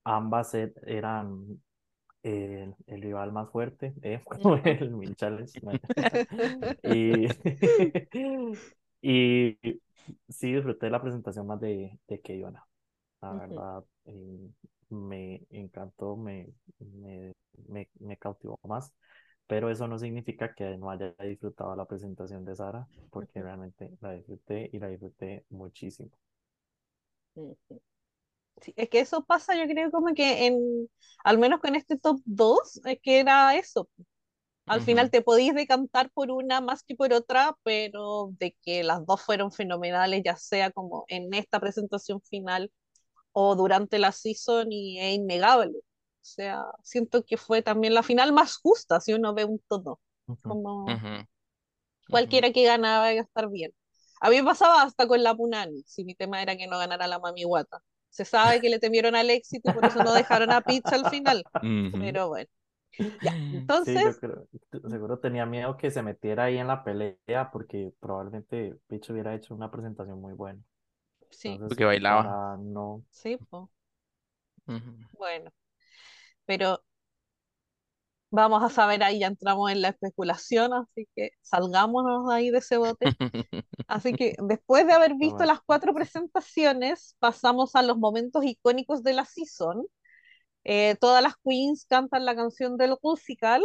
ambas 0.04 0.54
e- 0.54 0.74
eran 0.86 1.62
eh, 2.24 2.72
el 2.86 3.02
rival 3.02 3.32
más 3.32 3.50
fuerte, 3.50 3.94
eh, 4.02 4.22
el 4.66 4.90
Minchales. 4.92 5.58
Y, 6.82 7.26
y 9.02 9.58
sí 10.28 10.52
disfruté 10.54 10.90
la 10.90 11.00
presentación 11.02 11.46
más 11.46 11.60
de, 11.60 11.98
de 12.08 12.20
Keiona. 12.20 12.64
La 13.22 13.34
Ujú. 13.34 13.36
verdad, 13.36 13.84
eh, 14.06 14.50
me 14.90 15.42
encantó, 15.50 16.16
me, 16.16 16.48
me, 16.78 17.32
me, 17.68 17.88
me 18.00 18.16
cautivó 18.18 18.58
más. 18.64 18.92
Pero 19.54 19.70
eso 19.70 19.88
no 19.88 19.98
significa 19.98 20.54
que 20.54 20.76
no 20.76 20.90
haya 20.90 21.14
disfrutado 21.20 21.76
la 21.76 21.86
presentación 21.86 22.44
de 22.44 22.56
Sara, 22.56 22.88
porque 23.10 23.42
realmente 23.42 23.90
la 24.00 24.12
disfruté 24.12 24.70
y 24.72 24.78
la 24.80 24.88
disfruté 24.88 25.46
muchísimo. 25.50 26.10
Sí, 28.62 28.72
es 28.76 28.88
que 28.88 29.00
eso 29.00 29.24
pasa, 29.24 29.54
yo 29.56 29.66
creo, 29.66 29.90
como 29.90 30.14
que 30.14 30.46
en, 30.46 30.88
al 31.24 31.38
menos 31.38 31.60
con 31.60 31.74
este 31.74 31.98
top 31.98 32.20
2, 32.24 32.80
es 32.84 32.98
que 33.02 33.18
era 33.20 33.54
eso. 33.56 33.88
Al 34.66 34.82
final 34.82 35.10
Ujú, 35.10 35.12
te 35.12 35.22
podéis 35.22 35.54
decantar 35.54 36.10
por 36.12 36.30
una 36.32 36.60
más 36.60 36.82
que 36.84 36.96
por 36.96 37.12
otra, 37.12 37.56
pero 37.64 38.30
de 38.38 38.56
que 38.62 38.84
las 38.84 39.06
dos 39.06 39.22
fueron 39.22 39.52
fenomenales, 39.52 40.22
ya 40.24 40.36
sea 40.36 40.70
como 40.72 41.04
en 41.08 41.34
esta 41.34 41.60
presentación 41.60 42.20
final 42.22 42.72
o 43.32 43.56
durante 43.56 43.98
la 43.98 44.12
season, 44.12 44.72
y 44.72 45.00
es 45.00 45.16
innegable. 45.16 45.72
O 46.24 46.26
sea, 46.26 46.64
siento 46.82 47.24
que 47.24 47.36
fue 47.36 47.62
también 47.62 47.94
la 47.94 48.02
final 48.02 48.32
más 48.32 48.56
justa, 48.58 49.00
si 49.00 49.12
uno 49.14 49.34
ve 49.34 49.44
un 49.46 49.60
todo. 49.68 50.00
Como 50.46 51.04
cualquiera 52.08 52.52
que 52.52 52.64
ganaba 52.64 53.12
iba 53.12 53.22
a 53.22 53.24
estar 53.24 53.50
bien. 53.50 53.72
A 54.20 54.30
mí 54.30 54.36
me 54.36 54.44
pasaba 54.44 54.82
hasta 54.82 55.06
con 55.08 55.22
la 55.22 55.34
Punani, 55.34 55.82
si 55.86 56.04
mi 56.04 56.14
tema 56.14 56.40
era 56.42 56.56
que 56.56 56.66
no 56.66 56.78
ganara 56.78 57.06
la 57.08 57.18
Mami 57.18 57.44
Guata. 57.44 57.82
Se 58.10 58.24
sabe 58.24 58.60
que 58.60 58.70
le 58.70 58.78
temieron 58.78 59.16
al 59.16 59.28
éxito 59.30 59.68
y 59.68 59.72
por 59.72 59.84
eso 59.86 60.00
no 60.00 60.12
dejaron 60.14 60.52
a 60.52 60.62
Pizza 60.62 60.94
al 60.96 61.06
final. 61.06 61.46
Pero 61.98 62.28
bueno, 62.28 62.48
ya. 63.20 63.36
Sí, 63.76 64.02
yo 64.02 64.16
Entonces, 64.16 64.18
creo, 64.18 64.46
seguro 64.90 65.18
tenía 65.18 65.46
miedo 65.46 65.76
que 65.76 65.90
se 65.90 66.02
metiera 66.02 66.44
ahí 66.44 66.58
en 66.58 66.68
la 66.68 66.84
pelea 66.84 67.50
porque 67.52 67.92
probablemente 68.00 68.76
Pitch 68.88 69.10
hubiera 69.10 69.34
hecho 69.34 69.54
una 69.54 69.70
presentación 69.70 70.20
muy 70.20 70.32
buena. 70.34 70.60
sí, 71.30 71.48
Entonces, 71.52 71.68
Porque 71.68 71.84
bailaba. 71.84 72.36
para 72.36 72.56
no... 72.58 73.04
sí, 73.10 73.38
pues, 73.50 73.64
Ujú. 74.68 74.92
bueno. 75.12 75.50
Pero 76.46 76.82
vamos 78.30 78.62
a 78.62 78.68
saber, 78.68 79.02
ahí 79.02 79.20
ya 79.20 79.28
entramos 79.28 79.70
en 79.70 79.80
la 79.80 79.88
especulación, 79.90 80.72
así 80.74 81.08
que 81.14 81.30
salgámonos 81.42 82.30
ahí 82.30 82.50
de 82.50 82.58
ese 82.58 82.76
bote. 82.76 83.06
Así 83.86 84.12
que 84.14 84.34
después 84.38 84.86
de 84.86 84.94
haber 84.94 85.14
visto 85.14 85.44
las 85.44 85.60
cuatro 85.60 85.94
presentaciones, 85.94 87.16
pasamos 87.18 87.76
a 87.76 87.82
los 87.82 87.98
momentos 87.98 88.44
icónicos 88.44 89.02
de 89.02 89.12
la 89.12 89.24
season. 89.24 89.86
Eh, 90.64 90.96
todas 91.00 91.22
las 91.22 91.34
queens 91.44 91.84
cantan 91.86 92.24
la 92.24 92.34
canción 92.34 92.76
del 92.78 92.96
musical 93.02 93.62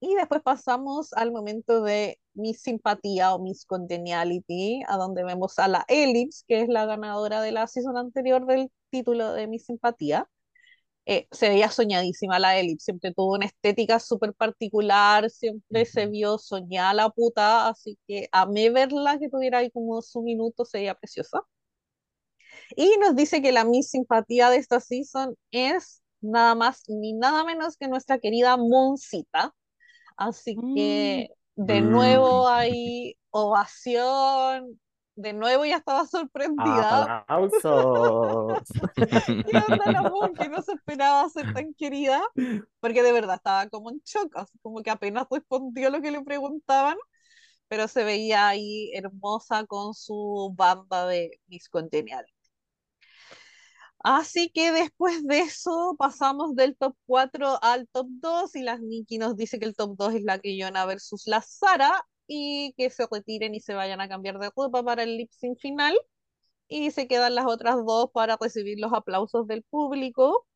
y 0.00 0.14
después 0.14 0.42
pasamos 0.42 1.12
al 1.12 1.32
momento 1.32 1.82
de 1.82 2.18
Miss 2.34 2.62
Simpatía 2.62 3.34
o 3.34 3.40
Miss 3.40 3.64
Congeniality, 3.66 4.82
a 4.86 4.96
donde 4.96 5.24
vemos 5.24 5.58
a 5.58 5.68
la 5.68 5.84
Ellipse, 5.88 6.44
que 6.46 6.62
es 6.62 6.68
la 6.68 6.86
ganadora 6.86 7.42
de 7.42 7.52
la 7.52 7.66
season 7.66 7.96
anterior 7.96 8.46
del 8.46 8.70
título 8.90 9.32
de 9.32 9.48
Miss 9.48 9.66
Simpatía. 9.66 10.28
Eh, 11.10 11.26
se 11.32 11.48
veía 11.50 11.70
soñadísima 11.70 12.38
la 12.38 12.58
Ellipse, 12.58 12.86
siempre 12.86 13.14
tuvo 13.14 13.34
una 13.36 13.46
estética 13.46 13.98
súper 14.00 14.34
particular, 14.34 15.30
siempre 15.30 15.86
se 15.86 16.06
vio 16.06 16.38
soñada 16.38 16.94
la 16.94 17.10
puta, 17.10 17.68
así 17.68 17.98
que 18.08 18.28
amé 18.32 18.70
verla, 18.70 19.18
que 19.18 19.30
tuviera 19.30 19.58
ahí 19.60 19.70
como 19.70 20.02
su 20.02 20.22
minuto, 20.22 20.66
se 20.66 20.78
veía 20.80 20.94
preciosa. 20.96 21.42
Y 22.76 22.96
nos 23.00 23.16
dice 23.16 23.42
que 23.42 23.52
la 23.52 23.64
Miss 23.64 23.90
Simpatía 23.90 24.50
de 24.50 24.58
esta 24.58 24.80
season 24.80 25.36
es 25.50 26.02
nada 26.20 26.54
más 26.54 26.82
ni 26.88 27.12
nada 27.12 27.44
menos 27.44 27.76
que 27.76 27.88
nuestra 27.88 28.18
querida 28.18 28.56
Moncita. 28.56 29.54
Así 30.16 30.62
Mm. 30.62 30.74
que 30.74 31.30
de 31.56 31.82
Boo. 31.82 31.82
nuevo 31.82 32.48
hay 32.48 33.16
ovación, 33.30 34.80
de 35.18 35.32
nuevo 35.32 35.64
ya 35.64 35.78
estaba 35.78 36.06
sorprendida. 36.06 37.18
¡Aplausos! 37.26 38.62
¿Qué 39.26 39.58
onda 39.68 39.90
la 39.90 40.02
Mon 40.02 40.32
que 40.32 40.48
no 40.48 40.62
se 40.62 40.72
esperaba 40.72 41.28
ser 41.28 41.52
tan 41.52 41.74
querida? 41.74 42.22
Porque 42.78 43.02
de 43.02 43.12
verdad 43.12 43.34
estaba 43.34 43.68
como 43.68 43.90
en 43.90 44.00
shock, 44.04 44.36
así 44.36 44.56
como 44.62 44.80
que 44.80 44.90
apenas 44.90 45.26
respondió 45.28 45.90
lo 45.90 46.00
que 46.00 46.12
le 46.12 46.22
preguntaban, 46.22 46.96
pero 47.66 47.88
se 47.88 48.04
veía 48.04 48.46
ahí 48.46 48.92
hermosa 48.94 49.66
con 49.66 49.92
su 49.92 50.54
banda 50.56 51.08
de 51.08 51.40
Miss 51.48 51.68
Congenial. 51.68 52.24
Así 53.98 54.50
que 54.50 54.70
después 54.70 55.26
de 55.26 55.40
eso 55.40 55.96
pasamos 55.98 56.54
del 56.54 56.76
top 56.76 56.94
4 57.06 57.58
al 57.60 57.88
top 57.88 58.06
2 58.08 58.54
y 58.54 58.62
las 58.62 58.80
Nikki 58.80 59.18
nos 59.18 59.36
dice 59.36 59.58
que 59.58 59.66
el 59.66 59.74
top 59.74 59.96
2 59.96 60.14
es 60.14 60.22
la 60.22 60.38
Keyona 60.38 60.86
versus 60.86 61.26
la 61.26 61.42
Sara 61.42 62.06
y 62.28 62.74
que 62.78 62.90
se 62.90 63.06
retiren 63.10 63.56
y 63.56 63.60
se 63.60 63.74
vayan 63.74 64.02
a 64.02 64.08
cambiar 64.10 64.38
de 64.40 64.50
ropa 64.56 64.84
para 64.84 65.04
el 65.04 65.18
lip 65.18 65.30
sync 65.32 65.58
final 65.60 65.98
y 66.68 66.90
se 66.92 67.08
quedan 67.08 67.34
las 67.36 67.46
otras 67.46 67.76
dos 67.86 68.10
para 68.12 68.36
recibir 68.40 68.78
los 68.80 68.92
aplausos 68.94 69.46
del 69.48 69.62
público. 69.64 70.46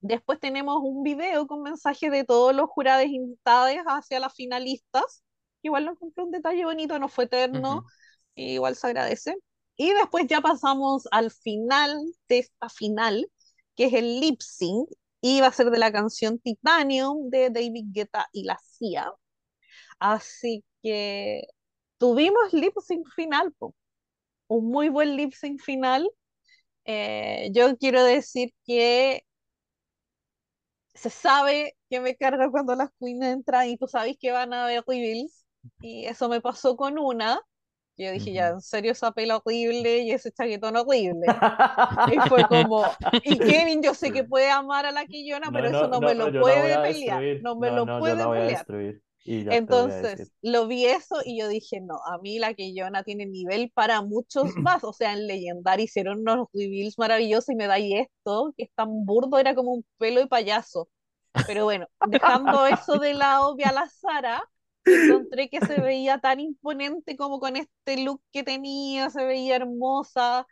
Después 0.00 0.40
tenemos 0.40 0.78
un 0.82 1.02
video 1.04 1.46
con 1.46 1.62
mensajes 1.62 2.10
de 2.10 2.24
todos 2.24 2.54
los 2.54 2.68
jurados 2.70 3.06
invitados 3.06 3.76
hacia 3.86 4.20
las 4.20 4.34
finalistas. 4.34 5.22
Igual 5.62 5.84
lo 5.86 5.92
encontré 5.92 6.24
un 6.24 6.30
detalle 6.32 6.64
bonito, 6.64 6.98
no 6.98 7.08
fue 7.08 7.24
eterno, 7.24 7.82
Ujú, 7.82 7.90
igual 8.34 8.74
se 8.76 8.88
agradece. 8.88 9.36
Y 9.76 9.92
después 9.94 10.26
ya 10.28 10.40
pasamos 10.40 11.08
al 11.12 11.30
final 11.30 12.00
de 12.28 12.40
esta 12.40 12.68
final, 12.68 13.30
que 13.76 13.86
es 13.86 13.94
el 13.94 14.20
lip 14.20 14.40
sync, 14.42 14.88
y 15.20 15.40
va 15.40 15.48
a 15.48 15.52
ser 15.52 15.70
de 15.70 15.78
la 15.78 15.92
canción 15.92 16.38
Titanium 16.40 17.30
de 17.30 17.50
David 17.50 17.86
Guetta 17.92 18.28
y 18.32 18.44
la 18.44 18.58
CIA. 18.58 19.12
Así 20.00 20.64
que 20.82 21.44
tuvimos 21.98 22.52
lip 22.52 22.74
sync 22.80 23.08
final, 23.14 23.52
po. 23.52 23.74
un 24.48 24.70
muy 24.70 24.88
buen 24.88 25.16
lip 25.16 25.32
sync 25.34 25.60
final. 25.60 26.10
Eh, 26.84 27.50
yo 27.52 27.76
quiero 27.78 28.04
decir 28.04 28.52
que 28.66 29.24
se 30.94 31.10
sabe 31.10 31.76
que 31.88 32.00
me 32.00 32.16
carga 32.16 32.50
cuando 32.50 32.74
las 32.74 32.90
queens 32.98 33.24
entran 33.24 33.68
y 33.68 33.76
tú 33.76 33.86
sabes 33.86 34.16
que 34.18 34.32
van 34.32 34.52
a 34.52 34.64
haber 34.64 34.84
reveals. 34.86 35.46
Y 35.80 36.06
eso 36.06 36.28
me 36.28 36.40
pasó 36.40 36.76
con 36.76 36.98
una. 36.98 37.40
Yo 37.96 38.10
dije, 38.10 38.32
ya, 38.32 38.48
en 38.48 38.60
serio, 38.60 38.92
esa 38.92 39.12
pela 39.12 39.36
horrible 39.36 39.98
y 39.98 40.12
ese 40.12 40.32
chaquetón 40.32 40.76
horrible. 40.76 41.26
Y 42.10 42.18
fue 42.28 42.44
como, 42.48 42.84
y 43.22 43.38
Kevin, 43.38 43.82
yo 43.82 43.94
sé 43.94 44.10
que 44.12 44.24
puede 44.24 44.50
amar 44.50 44.86
a 44.86 44.92
la 44.92 45.04
Quillona, 45.06 45.50
pero 45.52 45.70
No, 45.70 45.78
eso 45.78 45.88
no, 45.88 46.00
no 46.00 46.08
me 46.08 46.14
lo 46.14 46.40
puede 46.40 46.78
pelear, 46.78 47.22
no 47.42 47.56
me 47.56 47.70
lo 47.70 47.86
puede 47.98 48.26
pelear. 48.26 48.66
Entonces, 49.24 50.32
lo 50.42 50.66
vi 50.66 50.86
eso 50.86 51.16
y 51.24 51.38
yo 51.38 51.48
dije, 51.48 51.80
no, 51.80 51.94
a 52.06 52.18
mí 52.18 52.38
la 52.38 52.54
Quillona 52.54 53.04
tiene 53.04 53.26
nivel 53.26 53.70
para 53.72 54.02
muchos 54.02 54.44
más. 54.56 54.82
O 54.84 54.92
sea, 54.92 55.12
en 55.12 55.26
Legendary 55.26 55.84
hicieron 55.84 56.20
unos 56.20 56.48
reveals 56.52 56.98
maravillosos 56.98 57.50
y 57.50 57.56
me 57.56 57.66
da 57.66 57.78
y 57.78 57.94
esto, 57.94 58.52
que 58.56 58.64
es 58.64 58.70
tan 58.74 59.04
burdo, 59.04 59.38
era 59.38 59.54
como 59.54 59.72
un 59.72 59.84
pelo 59.98 60.20
de 60.20 60.26
payaso. 60.26 60.88
Pero 61.46 61.64
bueno, 61.64 61.86
dejando 62.08 62.66
eso 62.66 62.98
de 62.98 63.14
lado, 63.14 63.56
vi 63.56 63.64
a 63.64 63.72
la 63.72 63.88
Sara 63.88 64.42
encontré 64.84 65.48
que 65.48 65.60
se 65.60 65.80
veía 65.80 66.18
tan 66.18 66.40
imponente 66.40 67.16
como 67.16 67.38
con 67.38 67.56
este 67.56 68.02
look 68.02 68.20
que 68.32 68.42
tenía, 68.42 69.10
se 69.10 69.24
veía 69.24 69.56
hermosa. 69.56 70.46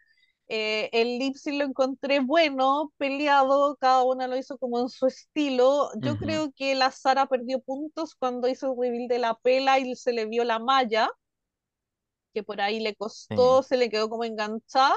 Eh, 0.52 0.90
el 0.92 1.20
lip 1.20 1.36
sync 1.36 1.58
lo 1.58 1.64
encontré 1.64 2.18
bueno, 2.18 2.92
peleado, 2.98 3.76
cada 3.76 4.02
una 4.02 4.26
lo 4.26 4.36
hizo 4.36 4.58
como 4.58 4.80
en 4.80 4.88
su 4.88 5.06
estilo. 5.06 5.90
Yo 6.02 6.16
creo 6.16 6.50
que 6.56 6.74
la 6.74 6.90
Sara 6.90 7.26
perdió 7.26 7.60
puntos 7.60 8.16
cuando 8.16 8.48
hizo 8.48 8.72
el 8.72 8.78
reveal 8.80 9.06
de 9.06 9.20
la 9.20 9.34
pela 9.38 9.78
y 9.78 9.94
se 9.94 10.12
le 10.12 10.26
vio 10.26 10.42
la 10.42 10.58
malla, 10.58 11.08
que 12.34 12.42
por 12.42 12.60
ahí 12.60 12.80
le 12.80 12.90
sí. 12.90 12.96
costó, 12.98 13.62
se 13.62 13.76
le 13.76 13.88
quedó 13.90 14.08
como 14.10 14.24
enganchada. 14.24 14.96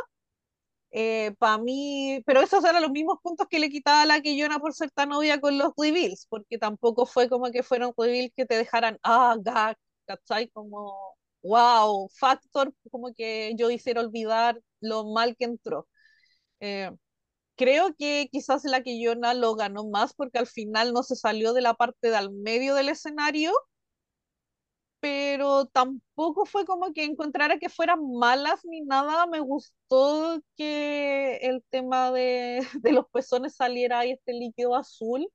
para 1.37 1.57
mí, 1.59 2.21
pero 2.25 2.41
esos 2.41 2.63
eran 2.65 2.81
los 2.81 2.91
mismos 2.91 3.17
puntos 3.21 3.47
que 3.47 3.59
le 3.59 3.69
quitaba 3.69 4.05
la 4.05 4.21
Keyona 4.21 4.59
por 4.59 4.73
ser 4.73 4.91
tan 4.91 5.11
obvia 5.13 5.39
con 5.39 5.57
los 5.57 5.71
reveals, 5.77 6.27
porque 6.29 6.57
tampoco 6.57 7.05
fue 7.05 7.29
como 7.29 7.51
que 7.51 7.63
fueron 7.63 7.93
reveals 7.97 8.31
que 8.35 8.45
te 8.45 8.57
dejaran, 8.57 8.97
ah, 9.03 9.35
gag, 9.39 9.77
¿cachai? 10.07 10.49
Como, 10.49 11.15
wow, 11.43 12.09
factor, 12.09 12.73
como 12.91 13.13
que 13.13 13.53
yo 13.57 13.69
hiciera 13.71 14.01
olvidar 14.01 14.59
lo 14.83 15.05
mal 15.05 15.35
que 15.37 15.45
entró. 15.45 15.87
Eh, 16.61 16.91
creo 17.57 17.95
que 17.97 18.29
quizás 18.31 18.65
la 18.65 18.83
Keyona 18.83 19.33
lo 19.35 19.55
ganó 19.55 19.85
más 19.89 20.13
porque 20.15 20.39
al 20.39 20.47
final 20.47 20.93
no 20.93 21.03
se 21.03 21.15
salió 21.17 21.53
de 21.53 21.61
la 21.61 21.75
parte 21.75 22.11
del 22.11 22.31
medio 22.31 22.75
del 22.75 22.89
escenario 22.89 23.51
pero 24.99 25.65
tampoco 25.67 26.45
fue 26.45 26.65
como 26.65 26.93
que 26.93 27.03
encontrara 27.03 27.59
que 27.59 27.67
fueran 27.69 27.99
malas 28.19 28.61
ni 28.65 28.81
nada. 28.81 29.27
Me 29.27 29.39
gustó 29.41 30.41
que 30.55 31.37
el 31.41 31.63
tema 31.69 32.11
de, 32.11 32.61
de 32.81 32.91
los 32.93 33.05
pezones 33.09 33.55
saliera 33.55 33.99
ahí 33.99 34.11
este 34.11 34.33
líquido 34.33 34.75
azul, 34.75 35.27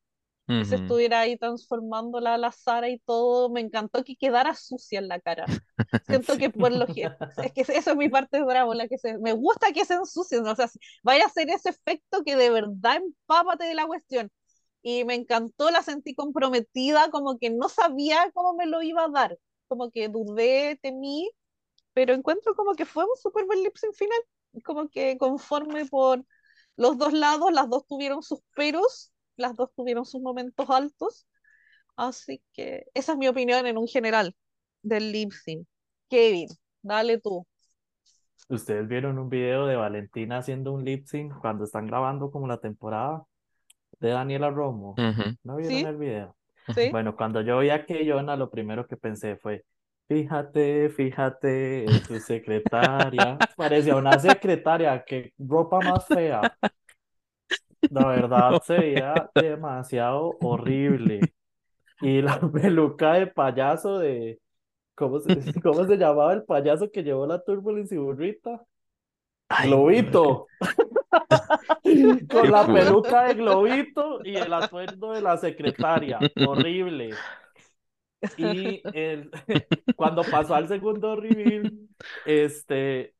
que 0.49 0.65
se 0.65 0.77
estuviera 0.77 1.21
ahí 1.21 1.37
transformando 1.37 2.21
la, 2.21 2.39
la 2.39 2.51
Sara 2.51 2.89
y 2.89 2.99
todo. 3.01 3.51
Me 3.51 3.61
encantó 3.61 4.03
que 4.03 4.17
quedara 4.17 4.55
sucia 4.55 4.99
en 4.99 5.09
la 5.09 5.21
cara. 5.21 5.45
Siento 6.07 6.37
que 6.39 6.51
por 6.51 6.73
lo 6.73 6.87
que 6.87 7.11
es 7.43 7.53
que 7.53 7.61
eso 7.61 7.91
es 7.91 7.97
mi 7.97 8.09
parte 8.09 8.43
bravo, 8.43 8.75
la 8.75 8.89
que 8.89 8.99
se, 8.99 9.19
me 9.19 9.33
gusta 9.33 9.73
que 9.73 9.85
se 9.85 9.95
ensucien, 9.95 10.47
o 10.47 10.57
sea, 10.57 10.69
vaya 11.03 11.25
a 11.25 11.27
hacer 11.27 11.51
ese 11.51 11.69
efecto 11.69 12.25
que 12.25 12.37
de 12.37 12.51
verdad 12.51 12.97
empápate 12.97 13.65
de 13.67 13.75
la 13.75 13.87
cuestión. 13.87 14.31
Y 14.83 15.05
me 15.05 15.15
encantó, 15.15 15.71
la 15.71 15.83
sentí 15.83 16.15
comprometida, 16.15 17.11
como 17.11 17.39
que 17.39 17.51
no 17.51 17.69
sabía 17.69 18.31
cómo 18.33 18.55
me 18.55 18.67
lo 18.67 18.81
iba 18.83 19.05
a 19.05 19.09
dar 19.09 19.39
como 19.69 19.91
que 19.91 20.09
dudé, 20.09 20.79
temí, 20.83 21.31
pero 21.93 22.15
encuentro 22.15 22.55
como 22.57 22.75
que 22.75 22.87
fue 22.87 23.05
un 23.05 23.17
súper 23.17 23.47
buen 23.47 23.63
lip 23.63 23.77
sync 23.77 23.95
final, 23.95 24.19
como 24.65 24.89
que 24.89 25.19
conforme 25.19 25.87
por 25.87 26.25
los 26.77 26.99
dos 26.99 27.13
lados, 27.13 27.53
las 27.53 27.69
dos 27.69 27.87
tuvieron 27.87 28.23
sus 28.23 28.41
peros, 28.57 29.13
las 29.39 29.57
dos 29.57 29.71
tuvieron 29.75 30.05
sus 30.05 30.21
momentos 30.21 30.69
altos, 30.69 31.27
así 31.97 32.43
que 32.53 32.87
esa 32.93 33.13
es 33.13 33.19
mi 33.19 33.29
opinión 33.29 33.67
en 33.67 33.79
un 33.79 33.87
general 33.87 34.35
del 34.83 35.13
lip 35.13 35.33
sync. 35.33 35.67
Kevin, 36.11 36.49
dale 36.83 37.19
tú. 37.19 37.47
¿Ustedes 38.49 38.89
vieron 38.89 39.19
un 39.19 39.29
video 39.29 39.67
de 39.67 39.77
Valentina 39.77 40.39
haciendo 40.39 40.73
un 40.73 40.85
lip 40.85 41.07
sync 41.07 41.35
cuando 41.41 41.65
están 41.65 41.87
grabando 41.87 42.31
como 42.31 42.47
la 42.47 42.59
temporada 42.59 43.25
de 44.01 44.11
Daniela 44.11 44.51
Romo? 44.51 44.95
¿No 45.45 45.57
vieron 45.57 45.87
el 45.87 45.97
video? 45.97 46.37
Bueno, 46.91 47.17
cuando 47.17 47.41
yo 47.41 47.59
vi 47.61 47.71
a 47.71 47.85
Keyona, 47.85 48.37
lo 48.37 48.51
primero 48.51 48.87
que 48.87 48.97
pensé 48.97 49.37
fue, 49.37 49.65
fíjate, 50.07 50.89
fíjate 50.91 51.87
tu 52.07 52.19
secretaria. 52.21 53.39
Parecía 53.57 53.97
una 53.97 54.19
secretaria, 54.19 55.05
qué 55.07 55.33
ropa 55.39 55.81
más 55.81 56.07
fea. 56.07 56.41
La 57.91 58.07
verdad 58.07 58.61
se 58.63 58.79
veía 58.79 59.31
demasiado 59.35 60.37
horrible. 60.41 61.21
Y 62.01 62.23
la 62.23 62.39
peluca 62.53 63.15
de 63.15 63.27
payaso 63.27 63.99
de, 63.99 64.41
¿cómo 64.95 65.21
se, 65.21 65.29
cómo 65.63 65.87
se 65.87 65.97
llamaba 65.97 66.33
el 66.33 66.45
payaso 66.45 66.91
que 66.91 67.03
llevó 67.03 67.27
la 67.27 67.43
Turbulence 67.43 67.95
y 67.95 67.99
burrita? 67.99 68.63
Globito. 69.65 70.47
Con 72.31 72.51
la 72.51 72.67
peluca 72.67 73.29
de 73.29 73.35
Globito 73.35 74.21
y 74.23 74.37
el 74.37 74.53
atuendo 74.53 75.13
de 75.13 75.23
la 75.23 75.39
secretaria. 75.39 76.19
Horrible. 76.47 77.11
Y 78.37 78.83
el, 78.93 79.31
cuando 79.97 80.23
pasó 80.23 80.55
al 80.55 80.69
segundo 80.69 81.17
reveal, 81.17 81.73
este, 82.27 83.15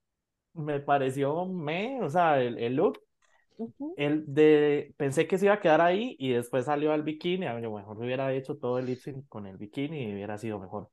me 0.55 0.81
pareció 0.81 1.47
me, 1.47 2.03
o 2.03 2.11
sea, 2.11 2.41
el, 2.41 2.59
el 2.59 2.75
look, 2.77 3.01
el 3.97 4.25
de, 4.33 4.95
pensé 4.97 5.27
que 5.27 5.39
se 5.39 5.47
iba 5.47 5.55
a 5.55 5.61
quedar 5.61 5.81
ahí 5.81 6.17
y 6.19 6.31
después 6.31 6.67
salió 6.67 6.93
al 6.93 7.03
bikini, 7.03 7.47
a 7.47 7.59
lo 7.59 7.75
mejor 7.75 7.99
hubiera 7.99 8.33
hecho 8.33 8.57
todo 8.57 8.79
el 8.79 8.87
lip 8.87 9.01
con 9.29 9.47
el 9.47 9.57
bikini 9.57 10.05
y 10.05 10.15
hubiera 10.15 10.39
sido 10.39 10.59
mejor. 10.59 10.91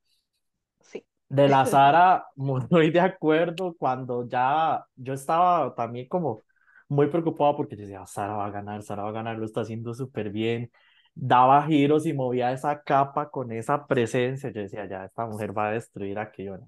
De 1.29 1.47
la 1.47 1.65
Sara, 1.65 2.25
muy 2.35 2.91
de 2.91 2.99
acuerdo, 2.99 3.75
cuando 3.77 4.27
ya 4.27 4.85
yo 4.95 5.13
estaba 5.13 5.73
también 5.75 6.07
como 6.07 6.41
muy 6.87 7.07
preocupado 7.07 7.55
porque 7.57 7.75
decía, 7.75 8.05
Sara 8.05 8.35
va 8.35 8.45
a 8.47 8.51
ganar, 8.51 8.83
Sara 8.83 9.03
va 9.03 9.09
a 9.09 9.11
ganar, 9.11 9.37
lo 9.37 9.45
está 9.45 9.61
haciendo 9.61 9.93
súper 9.93 10.29
bien, 10.31 10.71
daba 11.13 11.65
giros 11.65 12.05
y 12.05 12.13
movía 12.13 12.51
esa 12.51 12.81
capa 12.83 13.29
con 13.29 13.51
esa 13.51 13.87
presencia, 13.87 14.51
yo 14.51 14.61
decía, 14.61 14.85
ya, 14.87 15.05
esta 15.05 15.25
mujer 15.25 15.57
va 15.57 15.69
a 15.69 15.71
destruir 15.71 16.19
aquello. 16.19 16.59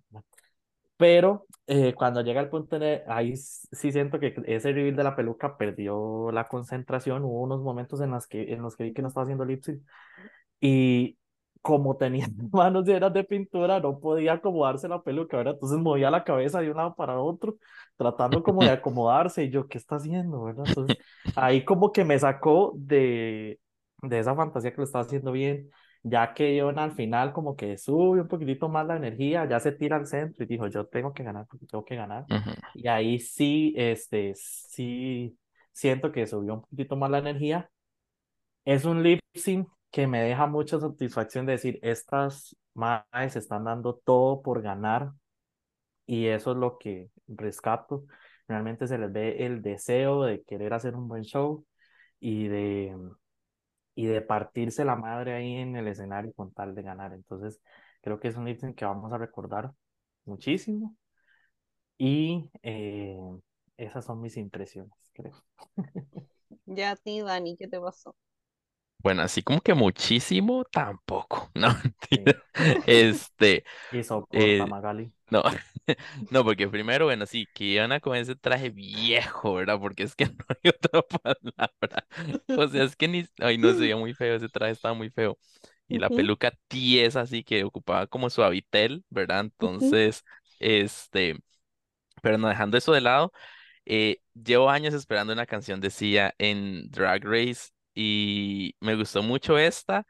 Pero 0.97 1.45
eh, 1.67 1.93
cuando 1.93 2.21
llega 2.21 2.41
el 2.41 2.49
punto, 2.49 2.79
de, 2.79 3.03
ahí 3.07 3.35
sí 3.37 3.91
siento 3.91 4.19
que 4.19 4.33
ese 4.45 4.73
reveal 4.73 4.95
de 4.95 5.03
la 5.03 5.15
peluca 5.15 5.57
perdió 5.57 6.31
la 6.31 6.47
concentración, 6.47 7.23
hubo 7.23 7.41
unos 7.41 7.61
momentos 7.61 8.01
en 8.01 8.11
los 8.11 8.27
que, 8.27 8.53
en 8.53 8.61
los 8.61 8.75
que 8.75 8.85
vi 8.85 8.93
que 8.93 9.01
no 9.01 9.09
estaba 9.09 9.23
haciendo 9.23 9.45
lip 9.45 9.63
y 10.59 11.17
como 11.61 11.97
tenía 11.97 12.27
manos 12.51 12.85
llenas 12.85 13.13
de 13.13 13.23
pintura, 13.23 13.79
no 13.79 13.99
podía 13.99 14.33
acomodarse 14.33 14.87
la 14.87 15.01
peluca, 15.01 15.37
¿verdad? 15.37 15.53
Entonces 15.55 15.79
movía 15.79 16.09
la 16.09 16.23
cabeza 16.23 16.61
de 16.61 16.71
un 16.71 16.77
lado 16.77 16.95
para 16.95 17.19
otro, 17.19 17.57
tratando 17.97 18.41
como 18.43 18.63
de 18.63 18.71
acomodarse, 18.71 19.43
y 19.43 19.49
yo, 19.49 19.67
¿qué 19.67 19.77
está 19.77 19.97
haciendo, 19.97 20.43
verdad? 20.43 20.65
Entonces, 20.67 20.97
ahí 21.35 21.65
como 21.65 21.91
que 21.91 22.05
me 22.05 22.17
sacó 22.17 22.73
de, 22.77 23.59
de 24.01 24.19
esa 24.19 24.35
fantasía 24.35 24.71
que 24.71 24.77
lo 24.77 24.83
estaba 24.83 25.03
haciendo 25.03 25.31
bien, 25.31 25.69
ya 26.09 26.33
que 26.33 26.55
yo 26.55 26.69
al 26.69 26.91
final 26.93 27.33
como 27.33 27.55
que 27.55 27.77
sube 27.77 28.21
un 28.21 28.27
poquitito 28.27 28.69
más 28.69 28.85
la 28.87 28.97
energía, 28.97 29.47
ya 29.47 29.59
se 29.59 29.71
tira 29.71 29.97
al 29.97 30.07
centro 30.07 30.43
y 30.43 30.47
dijo, 30.47 30.67
yo 30.67 30.85
tengo 30.87 31.13
que 31.13 31.23
ganar 31.23 31.45
porque 31.49 31.65
tengo 31.65 31.85
que 31.85 31.95
ganar. 31.95 32.25
Y 32.73 32.87
ahí 32.87 33.19
sí, 33.19 33.73
este, 33.77 34.33
sí, 34.35 35.37
siento 35.71 36.11
que 36.11 36.27
subió 36.27 36.55
un 36.55 36.61
poquitito 36.61 36.95
más 36.95 37.09
la 37.11 37.19
energía. 37.19 37.69
Es 38.65 38.85
un 38.85 39.03
lip 39.03 39.19
sync 39.33 39.67
que 39.91 40.07
me 40.07 40.21
deja 40.21 40.47
mucha 40.47 40.79
satisfacción 40.79 41.45
de 41.45 41.53
decir, 41.53 41.79
estas 41.81 42.55
madres 42.73 43.35
están 43.35 43.63
dando 43.63 43.95
todo 43.95 44.41
por 44.41 44.61
ganar 44.61 45.11
y 46.05 46.27
eso 46.27 46.51
es 46.51 46.57
lo 46.57 46.77
que 46.77 47.09
rescato. 47.27 48.05
Realmente 48.47 48.87
se 48.87 48.97
les 48.97 49.11
ve 49.11 49.45
el 49.45 49.61
deseo 49.61 50.23
de 50.23 50.43
querer 50.43 50.73
hacer 50.73 50.95
un 50.95 51.07
buen 51.07 51.23
show 51.23 51.65
y 52.19 52.47
de, 52.47 52.95
y 53.97 54.05
de 54.07 54.21
partirse 54.21 54.85
la 54.85 54.95
madre 54.95 55.33
ahí 55.35 55.55
en 55.55 55.75
el 55.75 55.87
escenario 55.87 56.31
con 56.35 56.53
tal 56.53 56.75
de 56.75 56.83
ganar. 56.83 57.13
Entonces, 57.13 57.61
creo 58.01 58.19
que 58.19 58.29
es 58.29 58.37
un 58.37 58.45
lip 58.45 58.61
que 58.75 58.85
vamos 58.85 59.11
a 59.11 59.17
recordar 59.17 59.73
muchísimo 60.25 60.95
y 61.97 62.49
eh, 62.63 63.17
esas 63.77 64.05
son 64.05 64.21
mis 64.21 64.37
impresiones, 64.37 64.93
creo. 65.13 65.33
Ya 66.67 66.91
a 66.91 66.95
ti, 66.95 67.21
Dani, 67.21 67.57
¿qué 67.57 67.67
te 67.67 67.79
pasó? 67.79 68.15
Bueno, 68.99 69.21
así 69.23 69.41
como 69.43 69.61
que 69.61 69.73
muchísimo, 69.73 70.65
tampoco. 70.65 71.51
No, 71.55 71.69
Este, 72.85 73.63
Y 73.91 74.03
soporta, 74.03 74.65
eh, 74.65 74.67
Magali. 74.67 75.11
no, 75.31 75.43
no, 76.31 76.43
porque 76.43 76.67
primero, 76.69 77.05
bueno, 77.05 77.25
sí, 77.25 77.47
que 77.53 77.65
iban 77.65 77.99
con 78.01 78.15
ese 78.17 78.35
traje 78.35 78.69
viejo, 78.69 79.55
¿verdad? 79.55 79.79
Porque 79.79 80.03
es 80.03 80.15
que 80.15 80.25
no 80.27 80.45
hay 80.49 80.69
otra 80.71 81.01
palabra. 81.03 82.07
O 82.55 82.67
sea, 82.67 82.83
es 82.83 82.95
que 82.95 83.07
ni, 83.07 83.25
ay, 83.39 83.57
no, 83.57 83.73
se 83.73 83.81
veía 83.81 83.97
muy 83.97 84.13
feo, 84.13 84.35
ese 84.35 84.49
traje 84.49 84.73
estaba 84.73 84.93
muy 84.95 85.09
feo. 85.09 85.37
Y 85.89 85.99
la 85.99 86.09
peluca 86.11 86.51
tiesa, 86.67 87.21
así 87.21 87.43
que 87.43 87.63
ocupaba 87.63 88.07
como 88.07 88.29
suavitel, 88.29 89.05
¿verdad? 89.09 89.41
Entonces, 89.41 90.23
este, 90.59 91.37
pero 92.21 92.37
no 92.37 92.47
dejando 92.49 92.77
eso 92.77 92.93
de 92.93 93.01
lado, 93.01 93.31
eh, 93.85 94.21
llevo 94.33 94.69
años 94.69 94.93
esperando 94.93 95.33
una 95.33 95.45
canción 95.45 95.81
de 95.81 95.89
Sia 95.91 96.35
en 96.39 96.89
Drag 96.91 97.23
Race 97.25 97.71
y 97.99 98.75
me 98.79 98.95
gustó 98.95 99.23
mucho 99.23 99.57
esta, 99.57 100.05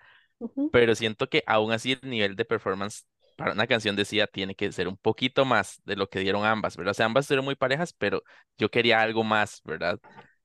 pero 0.72 0.95
siento 0.95 1.30
que 1.30 1.43
aún 1.47 1.72
así 1.72 1.93
el 2.01 2.09
nivel 2.09 2.35
de 2.35 2.45
performance 2.45 3.05
para 3.35 3.53
una 3.53 3.68
canción 3.68 3.95
de 3.95 4.05
Sia 4.05 4.27
tiene 4.27 4.55
que 4.55 4.72
ser 4.72 4.88
un 4.88 4.97
poquito 4.97 5.45
más 5.45 5.81
de 5.85 5.95
lo 5.95 6.09
que 6.09 6.19
dieron 6.19 6.45
ambas, 6.45 6.77
¿verdad? 6.77 6.91
O 6.91 6.93
sea, 6.95 7.05
ambas 7.05 7.27
fueron 7.27 7.45
muy 7.45 7.55
parejas, 7.55 7.93
pero 7.93 8.23
yo 8.57 8.69
quería 8.72 9.01
algo 9.01 9.23
más, 9.23 9.61
¿verdad? 9.64 9.99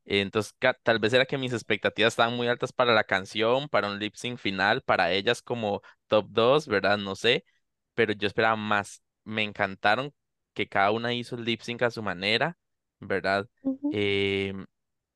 Entonces, 0.05 0.55
tal 0.83 0.99
vez 0.99 1.13
era 1.13 1.27
que 1.27 1.39
mis 1.39 1.53
expectativas 1.53 2.13
estaban 2.15 2.37
muy 2.37 2.49
altas 2.49 2.73
para 2.73 2.93
la 2.95 3.05
canción, 3.05 3.69
para 3.69 3.89
un 3.91 3.99
lip 3.99 4.15
sync 4.17 4.39
final, 4.39 4.83
para 4.83 5.13
ellas 5.13 5.43
como 5.43 5.83
top 6.09 6.27
2, 6.31 6.67
¿verdad? 6.69 6.99
No 6.99 7.17
sé, 7.17 7.45
pero 7.95 8.13
yo 8.13 8.27
esperaba 8.29 8.57
más. 8.57 9.03
Me 9.25 9.43
encantaron 9.43 10.13
que 10.55 10.69
cada 10.69 10.91
una 10.91 11.13
hizo 11.15 11.37
el 11.37 11.45
lip 11.45 11.61
sync 11.63 11.83
a 11.83 11.91
su 11.91 12.03
manera, 12.03 12.59
¿verdad? 13.01 13.49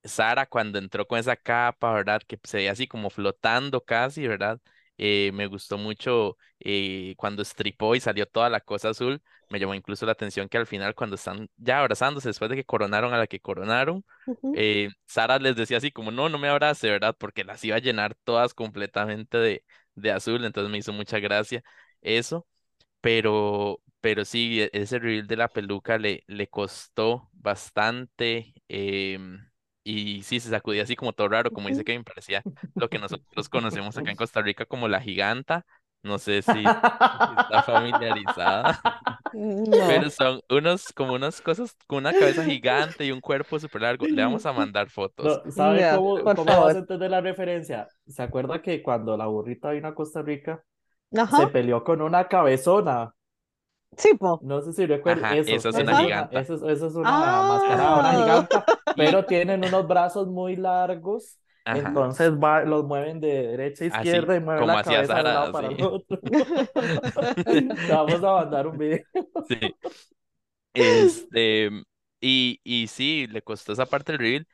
Sara 0.09 0.47
cuando 0.47 0.79
entró 0.79 1.07
con 1.07 1.19
esa 1.19 1.37
capa, 1.37 1.93
¿verdad? 1.93 2.23
Que 2.27 2.39
se 2.45 2.59
veía 2.59 2.73
así 2.73 2.87
como 2.89 3.11
flotando 3.11 3.85
casi, 3.85 4.27
¿verdad? 4.27 4.61
Eh, 4.99 5.31
me 5.35 5.47
gustó 5.47 5.79
mucho 5.79 6.37
eh, 6.61 7.15
cuando 7.17 7.43
estripó 7.43 7.95
y 7.95 8.01
salió 8.01 8.27
toda 8.27 8.49
la 8.51 8.61
cosa 8.61 8.91
azul. 8.91 9.23
Me 9.49 9.59
llamó 9.61 9.75
incluso 9.75 10.07
la 10.07 10.13
atención 10.13 10.49
que 10.49 10.59
al 10.59 10.67
final, 10.67 10.95
cuando 10.95 11.17
están 11.17 11.49
ya 11.57 11.81
abrazándose, 11.81 12.29
después 12.29 12.51
de 12.51 12.57
que 12.57 12.65
coronaron 12.65 13.13
a 13.15 13.19
la 13.19 13.27
que 13.27 13.41
coronaron, 13.41 14.05
eh, 14.53 14.91
Sara 15.07 15.39
les 15.39 15.57
decía 15.57 15.77
así 15.79 15.91
como, 15.93 16.11
no, 16.11 16.29
no 16.29 16.39
me 16.39 16.49
abrace, 16.49 16.91
¿verdad? 16.91 17.15
Porque 17.19 17.45
las 17.45 17.63
iba 17.65 17.77
a 17.77 17.79
llenar 17.81 18.15
todas 18.25 18.55
completamente 18.55 19.39
de, 19.39 19.65
de 19.95 20.11
azul. 20.13 20.45
Entonces 20.45 20.71
me 20.71 20.79
hizo 20.79 20.93
mucha 20.93 21.19
gracia 21.19 21.63
eso. 22.01 22.47
Pero, 23.01 23.83
pero 24.01 24.25
sí, 24.25 24.63
e, 24.63 24.71
ese 24.73 24.99
reveal 24.99 25.27
de 25.27 25.37
la 25.37 25.49
peluca 25.49 25.99
le, 25.99 26.25
le 26.27 26.49
costó 26.49 27.31
bastante 27.33 28.55
em, 28.69 29.46
y 29.87 30.23
sí, 30.23 30.41
se 30.41 30.51
sacudía 30.51 30.83
así 30.83 30.97
como 30.97 31.13
todo 31.13 31.29
raro, 31.29 31.53
como 31.53 31.69
dice 31.69 31.83
Ujú. 31.83 31.85
Kevin, 31.85 32.05
parecía 32.05 32.45
lo 32.79 32.89
que 32.91 32.99
nosotros 32.99 33.49
conocemos 33.49 33.97
acá 33.97 34.11
en 34.11 34.17
Costa 34.17 34.43
Rica 34.43 34.67
como 34.67 34.89
la 34.89 35.01
giganta. 35.01 35.65
No 36.03 36.19
sé 36.19 36.43
si, 36.43 36.65
está 37.41 37.63
familiarizada, 37.63 38.81
pero 39.87 40.11
son 40.11 40.41
unos, 40.51 40.93
como 40.93 41.15
unas 41.15 41.41
cosas 41.41 41.77
con 41.87 41.99
una 41.99 42.15
cabeza 42.15 42.45
gigante 42.45 43.05
y 43.07 43.13
un 43.13 43.21
cuerpo 43.21 43.59
súper 43.59 43.83
largo. 43.83 44.07
Le 44.11 44.23
vamos 44.23 44.47
a 44.47 44.53
mandar 44.53 44.91
fotos. 44.91 45.41
No, 45.45 45.51
¿sabe 45.51 45.81
Ya, 45.81 45.97
cómo, 45.97 46.33
cómo 46.35 46.61
vas 46.61 46.75
a 46.75 46.79
entender 46.79 47.11
la 47.11 47.21
referencia? 47.21 47.89
¿Se 48.07 48.23
acuerda 48.23 48.63
que 48.63 48.83
cuando 48.83 49.17
la 49.17 49.27
burrita 49.27 49.71
vino 49.71 49.89
a 49.89 49.95
Costa 49.95 50.23
Rica 50.23 50.63
Ajá. 51.17 51.39
se 51.39 51.47
peleó 51.49 51.85
con 51.85 52.03
una 52.03 52.29
cabezona? 52.29 53.15
Sí, 53.97 54.15
po. 54.15 54.39
No 54.43 54.61
sé 54.63 54.73
si 54.73 54.87
recuerdo. 54.87 55.25
Ajá, 55.25 55.37
Eso, 55.37 55.57
esa 55.57 55.69
es 55.71 55.79
una 55.79 55.79
eso 55.79 55.93
es 55.93 56.01
una, 56.01 56.05
giganta. 56.05 56.41
eso, 56.41 56.55
es- 56.55 56.63
eso 56.63 56.87
es 56.89 56.95
una 56.95 57.43
mascarada, 57.43 57.99
una 58.01 58.11
Ah. 58.11 58.15
giganta, 58.15 58.65
pero 58.95 59.25
tienen 59.27 59.65
unos 59.65 59.87
brazos 59.87 60.29
muy 60.29 60.57
largos. 60.57 61.39
ajá, 61.65 61.79
Entonces 61.89 62.33
va, 62.33 62.65
los 62.65 62.85
mueven 62.85 63.21
de 63.21 63.29
derecha 63.49 63.85
a 63.89 63.89
así 63.91 64.09
izquierda 64.09 64.37
y 64.37 64.41
mueven 64.41 64.67
la 64.67 64.81
cabeza 64.83 65.15
de 65.17 65.25
un 65.25 65.29
Sara, 65.29 65.33
lado 65.33 65.53
para 65.53 65.69
el 65.69 65.83
otro. 65.83 66.19
Vamos 67.89 68.23
a 68.25 68.33
mandar 68.33 68.67
un 68.67 68.79
video. 68.79 69.05
Sí. 69.49 69.57
Este, 70.75 71.71
y, 72.21 72.61
y 72.65 72.87
sí, 72.89 73.27
le 73.29 73.43
costó 73.43 73.73
esa 73.73 73.87
parte 73.87 74.13
del 74.13 74.19
reveal. 74.21 74.49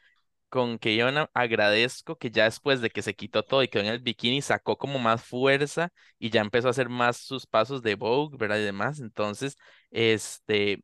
Con 0.53 0.79
que 0.79 0.97
yo 0.97 1.11
na- 1.13 1.31
agradezco 1.35 2.17
que 2.19 2.31
ya 2.31 2.45
después 2.45 2.83
de 2.83 2.91
que 2.91 3.01
se 3.03 3.15
quitó 3.17 3.43
todo 3.45 3.63
y 3.63 3.69
quedó 3.69 3.83
en 3.85 3.89
el 3.91 4.01
bikini, 4.01 4.43
sacó 4.43 4.77
como 4.79 4.99
más 4.99 5.25
fuerza 5.25 5.91
y 6.19 6.31
ya 6.31 6.43
empezó 6.43 6.69
a 6.69 6.73
hacer 6.73 6.91
más 6.91 7.17
sus 7.19 7.47
pasos 7.47 7.83
de 7.83 7.95
Vogue, 7.97 8.37
¿verdad? 8.39 8.59
Y 8.59 8.63
demás. 8.65 9.01
Entonces, 9.01 9.57
este, 9.91 10.83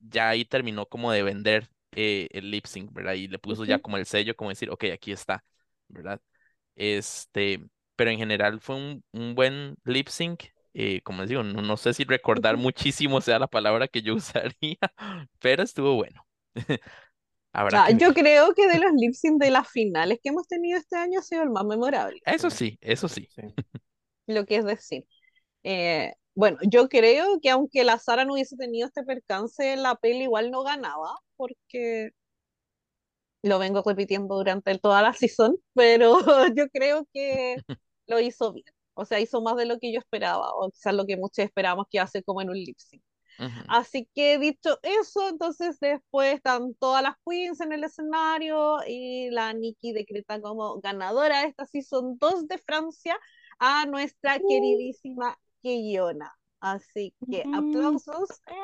ya 0.00 0.28
ahí 0.30 0.44
terminó 0.44 0.86
como 0.86 1.12
de 1.12 1.22
vender 1.22 1.68
eh, 1.92 2.28
el 2.32 2.50
lip 2.50 2.66
sync, 2.66 2.92
¿verdad? 2.92 3.14
Y 3.14 3.28
le 3.28 3.38
puso 3.38 3.64
ya 3.64 3.78
como 3.78 3.96
el 3.96 4.06
sello, 4.06 4.36
como 4.36 4.50
decir, 4.50 4.70
ok, 4.70 4.84
aquí 4.94 5.12
está, 5.12 5.44
¿verdad? 5.88 6.20
Este, 6.76 7.60
pero 7.96 8.10
en 8.10 8.18
general 8.18 8.60
fue 8.60 8.76
un, 8.76 9.04
un 9.12 9.34
buen 9.34 9.76
lip 9.84 10.08
sync. 10.08 10.44
eh, 10.74 11.02
como 11.02 11.20
les 11.22 11.30
digo, 11.30 11.42
no, 11.44 11.62
no 11.62 11.76
sé 11.76 11.94
si 11.94 12.04
recordar 12.04 12.56
muchísimo 12.56 13.20
sea 13.20 13.38
la 13.38 13.48
palabra 13.48 13.88
que 13.88 14.02
yo 14.02 14.14
usaría, 14.16 14.78
pero 15.40 15.62
estuvo 15.62 15.94
bueno. 15.96 16.26
Habrá 17.52 17.86
que 17.86 17.96
yo 17.96 18.14
creo 18.14 18.54
que 18.54 18.68
de 18.68 18.78
los 18.78 18.92
lip 18.94 19.12
sync 19.12 19.42
de 19.42 19.50
las 19.50 19.68
finales 19.68 20.18
que 20.22 20.28
hemos 20.28 20.46
tenido 20.46 20.78
este 20.78 20.96
año 20.96 21.18
ha 21.18 21.22
sido 21.22 21.42
el 21.42 21.50
más 21.50 21.64
memorable, 21.64 22.20
Eso 22.24 22.50
Sí, 22.50 22.70
sí, 22.70 22.78
eso 22.80 23.08
sí. 23.08 23.28
sí. 23.34 23.42
lo 24.26 24.46
que 24.46 24.56
es 24.56 24.64
decir. 24.64 25.04
Eh, 25.64 26.12
bueno, 26.34 26.58
yo 26.62 26.88
creo 26.88 27.40
que 27.40 27.50
aunque 27.50 27.84
la 27.84 27.98
Sara 27.98 28.24
no 28.24 28.34
hubiese 28.34 28.56
tenido 28.56 28.86
este 28.86 29.02
percance, 29.02 29.76
la 29.76 29.96
peli 29.96 30.24
igual 30.24 30.50
no 30.50 30.62
ganaba, 30.62 31.18
porque 31.36 32.10
lo 33.42 33.58
vengo 33.58 33.82
repitiendo 33.84 34.36
durante 34.36 34.78
toda 34.78 35.02
la 35.02 35.12
season, 35.12 35.56
pero 35.74 36.18
yo 36.56 36.68
creo 36.70 37.06
que 37.12 37.56
lo 38.06 38.20
hizo 38.20 38.52
bien. 38.52 38.66
O 38.94 39.04
sea, 39.04 39.20
hizo 39.20 39.40
más 39.42 39.56
de 39.56 39.66
lo 39.66 39.78
que 39.78 39.92
yo 39.92 39.98
esperaba, 39.98 40.52
o 40.54 40.70
quizás 40.70 40.94
lo 40.94 41.06
que 41.06 41.16
muchos 41.16 41.44
esperábamos 41.44 41.86
que 41.90 42.00
hace 42.00 42.22
como 42.22 42.42
en 42.42 42.50
un 42.50 42.56
lip 42.56 42.76
sync. 42.78 43.02
Así 43.68 44.08
que 44.14 44.38
dicho 44.38 44.78
eso, 44.82 45.28
entonces 45.28 45.78
después 45.80 46.34
están 46.34 46.74
todas 46.74 47.02
las 47.02 47.14
queens 47.24 47.60
en 47.60 47.72
el 47.72 47.84
escenario 47.84 48.78
y 48.86 49.30
la 49.30 49.52
Nikki 49.52 49.92
decreta 49.92 50.40
como 50.40 50.80
ganadora 50.80 51.40
de 51.40 51.48
esta 51.48 51.66
season 51.66 52.18
2 52.18 52.48
de 52.48 52.58
Francia 52.58 53.18
a 53.58 53.86
nuestra 53.86 54.38
queridísima 54.38 55.38
Keyona. 55.62 56.32
Así 56.60 57.14
que 57.30 57.44
aplausos. 57.54 58.30
Eh, 58.46 58.54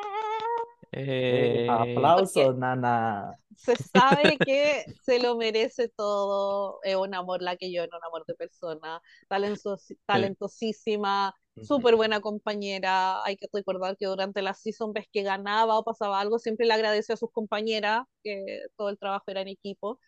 Eh, 0.92 2.12
Porque 2.14 2.48
aplausos, 2.48 2.56
nana. 2.56 3.36
se 3.56 3.76
sabe 3.76 4.40
que 4.44 4.84
se 5.00 5.18
lo 5.18 5.36
merece 5.36 5.88
todo. 5.88 6.80
Es 6.82 6.96
un 6.96 7.14
amor 7.14 7.42
la 7.42 7.56
Keyona, 7.56 7.96
un 7.96 8.04
amor 8.04 8.24
de 8.26 8.34
persona, 8.34 9.00
talentos- 9.28 9.94
talentosísima, 10.06 11.34
Ujú. 11.56 11.66
súper 11.66 11.96
buena 11.96 12.20
compañera. 12.20 13.24
Hay 13.24 13.36
que 13.36 13.46
recordar 13.52 13.96
que 13.96 14.06
durante 14.06 14.42
la 14.42 14.54
season 14.54 14.92
ves 14.92 15.06
que 15.12 15.22
ganaba 15.22 15.78
o 15.78 15.84
pasaba 15.84 16.20
algo, 16.20 16.38
siempre 16.38 16.66
le 16.66 16.74
agradeció 16.74 17.14
a 17.14 17.16
sus 17.18 17.30
compañeras 17.32 18.04
que 18.22 18.44
todo 18.76 18.88
el 18.90 18.98
trabajo 18.98 19.24
era 19.28 19.40
en 19.42 19.48
equipo. 19.48 19.98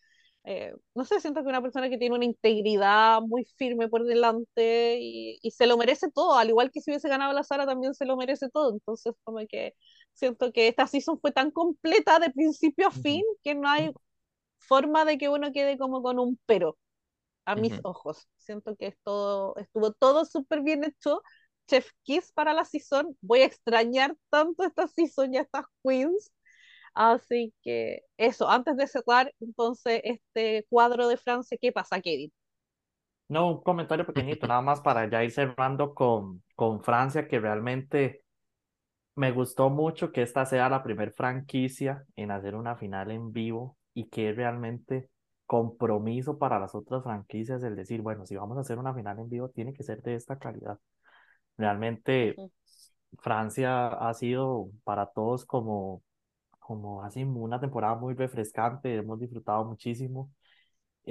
Eh, 0.44 0.72
no 0.94 1.04
sé, 1.04 1.20
siento 1.20 1.42
que 1.42 1.48
una 1.50 1.60
persona 1.62 1.90
que 1.90 1.98
tiene 1.98 2.16
una 2.16 2.24
integridad 2.24 3.20
muy 3.22 3.44
firme 3.56 3.88
por 3.88 4.04
delante 4.04 4.98
y, 5.00 5.38
y 5.42 5.50
se 5.50 5.66
lo 5.66 5.76
merece 5.76 6.10
todo, 6.10 6.36
al 6.38 6.48
igual 6.48 6.70
que 6.72 6.80
si 6.80 6.90
hubiese 6.90 7.08
ganado 7.08 7.32
la 7.34 7.42
Sara 7.44 7.66
también 7.66 7.92
se 7.94 8.06
lo 8.06 8.16
merece 8.16 8.48
todo. 8.50 8.72
Entonces, 8.72 9.14
como 9.24 9.40
que 9.48 9.74
siento 10.18 10.52
que 10.52 10.68
esta 10.68 10.86
season 10.86 11.20
fue 11.20 11.32
tan 11.32 11.50
completa 11.52 12.18
de 12.18 12.30
principio 12.30 12.88
a 12.88 12.90
fin 12.90 13.22
que 13.42 13.54
no 13.54 13.68
hay 13.68 13.92
forma 14.58 15.04
de 15.04 15.18
que 15.18 15.28
uno 15.28 15.52
quede 15.52 15.78
como 15.78 16.02
con 16.02 16.18
un 16.18 16.38
pero 16.46 16.78
a 17.44 17.56
mis 17.56 17.74
ujú. 17.74 17.84
ojos. 17.84 18.28
Siento 18.38 18.76
que 18.76 18.88
es 18.88 18.96
todo, 19.04 19.56
estuvo 19.56 19.92
todo 19.92 20.24
súper 20.24 20.62
bien 20.62 20.84
hecho. 20.84 21.22
Chef 21.68 21.90
Kiss 22.04 22.32
para 22.32 22.54
la 22.54 22.64
season. 22.64 23.16
Voy 23.20 23.40
a 23.42 23.46
extrañar 23.46 24.16
tanto 24.30 24.64
esta 24.64 24.88
season 24.88 25.34
y 25.34 25.38
a 25.38 25.42
estas 25.42 25.66
queens. 25.84 26.32
Así 26.94 27.54
que 27.62 28.02
eso, 28.18 28.48
antes 28.50 28.76
de 28.76 28.86
cerrar 28.88 29.34
entonces 29.40 30.00
este 30.04 30.66
cuadro 30.70 31.08
de 31.08 31.16
Francia, 31.18 31.58
¿qué 31.60 31.72
pasa, 31.72 32.00
Kevin? 32.00 32.32
No, 33.28 33.48
un 33.50 33.62
comentario 33.62 34.06
pequeñito, 34.06 34.46
nada 34.46 34.62
más 34.62 34.80
para 34.80 35.08
ya 35.10 35.22
ir 35.22 35.30
cerrando 35.30 35.94
con, 35.94 36.42
con 36.54 36.82
Francia, 36.82 37.28
que 37.28 37.38
realmente 37.38 38.24
me 39.18 39.32
gustó 39.32 39.70
mucho 39.70 40.12
que 40.12 40.22
esta 40.22 40.46
sea 40.46 40.68
la 40.68 40.82
primer 40.82 41.12
franquicia 41.12 42.04
en 42.16 42.30
hacer 42.30 42.54
una 42.54 42.76
final 42.76 43.10
en 43.10 43.32
vivo 43.32 43.76
y 43.94 44.08
que 44.08 44.30
es 44.30 44.36
realmente 44.36 45.10
compromiso 45.46 46.38
para 46.38 46.58
las 46.60 46.74
otras 46.74 47.02
franquicias 47.02 47.62
el 47.64 47.76
decir, 47.76 48.02
bueno, 48.02 48.26
si 48.26 48.36
vamos 48.36 48.58
a 48.58 48.60
hacer 48.62 48.78
una 48.78 48.94
final 48.94 49.18
en 49.18 49.28
vivo, 49.28 49.48
tiene 49.50 49.72
que 49.74 49.82
ser 49.82 50.02
de 50.02 50.14
esta 50.14 50.38
calidad. 50.38 50.78
Realmente 51.58 52.42
Francia 53.20 53.88
ha 53.88 54.14
sido 54.14 54.70
para 54.84 55.06
todos 55.06 55.44
como, 55.46 56.02
como 56.60 57.02
así 57.04 57.24
una 57.24 57.60
temporada 57.60 57.96
muy 57.96 58.14
refrescante, 58.14 58.94
hemos 58.96 59.20
disfrutado 59.20 59.64
muchísimo. 59.66 60.30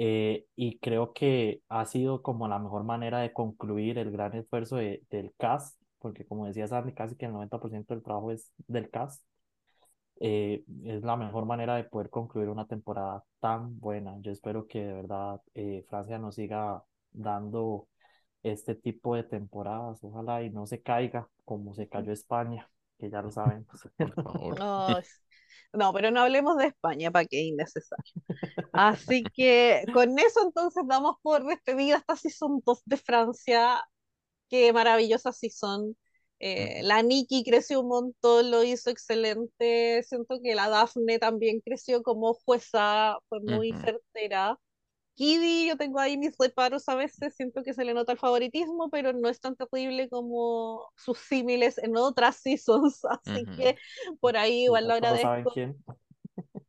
Eh, 0.00 0.46
y 0.56 0.78
creo 0.78 1.12
que 1.12 1.62
ha 1.68 1.84
sido 1.86 2.22
como 2.22 2.46
la 2.48 2.58
mejor 2.60 2.84
manera 2.84 3.18
de 3.20 3.32
concluir 3.32 3.98
el 3.98 4.10
gran 4.12 4.34
esfuerzo 4.34 4.76
de- 4.76 5.02
del 5.10 5.34
cast, 5.36 5.80
porque 5.98 6.26
como 6.26 6.46
decía 6.46 6.66
Sandy, 6.66 6.92
casi 6.92 7.16
que 7.16 7.26
el 7.26 7.32
90% 7.32 7.94
del 7.94 8.02
trabajo 8.02 8.32
es 8.32 8.50
del 8.66 8.90
cast. 8.90 9.22
Eh, 10.20 10.64
es 10.84 11.02
la 11.02 11.16
mejor 11.16 11.46
manera 11.46 11.76
de 11.76 11.84
poder 11.84 12.10
concluir 12.10 12.48
una 12.48 12.66
temporada 12.66 13.24
tan 13.40 13.78
buena. 13.78 14.16
Yo 14.20 14.32
espero 14.32 14.66
que 14.66 14.84
de 14.84 14.92
verdad 14.92 15.40
eh, 15.54 15.84
Francia 15.88 16.18
nos 16.18 16.34
siga 16.34 16.82
dando 17.12 17.88
este 18.42 18.74
tipo 18.74 19.14
de 19.14 19.24
temporadas, 19.24 20.02
ojalá 20.02 20.42
y 20.42 20.50
no 20.50 20.66
se 20.66 20.82
caiga 20.82 21.28
como 21.44 21.74
se 21.74 21.88
cayó 21.88 22.12
España, 22.12 22.68
que 22.98 23.10
ya 23.10 23.22
lo 23.22 23.30
saben. 23.30 23.64
Por 23.96 24.14
favor. 24.14 24.56
Ay, 24.60 25.04
no, 25.72 25.92
pero 25.92 26.10
no 26.10 26.20
hablemos 26.20 26.56
de 26.56 26.66
España, 26.66 27.10
para 27.10 27.26
que 27.26 27.40
es 27.40 27.46
innecesario. 27.46 28.12
Así 28.72 29.22
que 29.22 29.84
con 29.92 30.18
eso 30.18 30.42
entonces 30.44 30.82
damos 30.86 31.16
por 31.22 31.44
despedida 31.44 31.98
esta 31.98 32.16
season 32.16 32.62
2 32.64 32.82
de 32.84 32.96
Francia. 32.96 33.80
Qué 34.48 34.72
maravillosa 34.72 35.32
season. 35.32 35.96
Eh, 36.40 36.80
Ujú, 36.80 36.84
la 36.84 37.02
Nikki 37.02 37.44
creció 37.44 37.80
un 37.80 37.88
montón, 37.88 38.50
lo 38.50 38.62
hizo 38.64 38.90
excelente. 38.90 40.02
Siento 40.04 40.40
que 40.42 40.54
la 40.54 40.68
Daphne 40.68 41.18
también 41.18 41.60
creció 41.60 42.02
como 42.02 42.34
jueza, 42.34 43.18
fue 43.28 43.40
muy 43.40 43.74
certera. 43.74 44.58
Kiddy, 45.16 45.68
yo 45.68 45.76
tengo 45.76 45.98
ahí 46.00 46.16
mis 46.16 46.36
reparos 46.38 46.88
a 46.88 46.94
veces, 46.96 47.34
siento 47.36 47.62
que 47.64 47.74
se 47.74 47.84
le 47.84 47.94
nota 47.94 48.12
el 48.12 48.18
favoritismo, 48.18 48.88
pero 48.90 49.12
no 49.12 49.28
es 49.28 49.40
tan 49.40 49.56
terrible 49.56 50.08
como 50.08 50.86
sus 50.96 51.18
símiles 51.18 51.78
en 51.78 51.96
otras 51.96 52.36
seasons, 52.36 53.02
así 53.10 53.48
que 53.56 53.76
por 54.20 54.36
ahí 54.36 54.64
Sí, 54.64 54.64
igual 54.64 54.86
lo 54.88 54.94
ya 54.94 54.98
todos 54.98 55.20
saben 55.20 55.46
agradezco. 55.46 55.52
quién. 55.52 55.84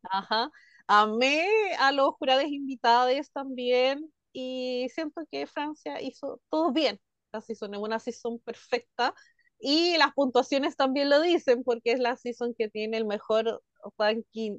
Ajá. 0.03 0.49
Amé 0.88 1.45
a 1.80 1.91
los 1.91 2.11
jurados 2.15 2.45
invitados 2.45 3.31
también 3.31 4.11
y 4.34 4.88
siento 4.93 5.22
que 5.31 5.45
Francia 5.47 6.01
hizo 6.01 6.41
todo 6.49 6.72
bien. 6.72 6.99
La 7.31 7.41
season 7.41 7.73
es 7.73 7.80
una 7.80 7.99
season 7.99 8.39
perfecta 8.39 9.14
y 9.60 9.97
las 9.97 10.14
puntuaciones 10.14 10.76
también 10.76 11.10
lo 11.10 11.22
dicen 11.22 11.64
porque 11.64 11.91
es 11.91 11.99
la 11.99 12.15
season 12.18 12.53
que 12.57 12.69
tiene 12.69 12.97
el 12.97 13.06
mejor 13.06 13.61
ranking 13.97 14.57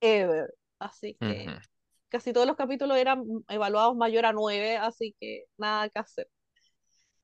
ever. 0.00 0.54
Así 0.78 1.16
que 1.20 1.46
casi 2.08 2.32
todos 2.32 2.46
los 2.46 2.56
capítulos 2.56 2.96
eran 2.96 3.24
evaluados 3.48 3.96
mayor 3.96 4.26
a 4.26 4.32
9, 4.32 4.76
así 4.76 5.16
que 5.20 5.44
nada 5.56 5.88
que 5.88 5.98
hacer. 5.98 6.28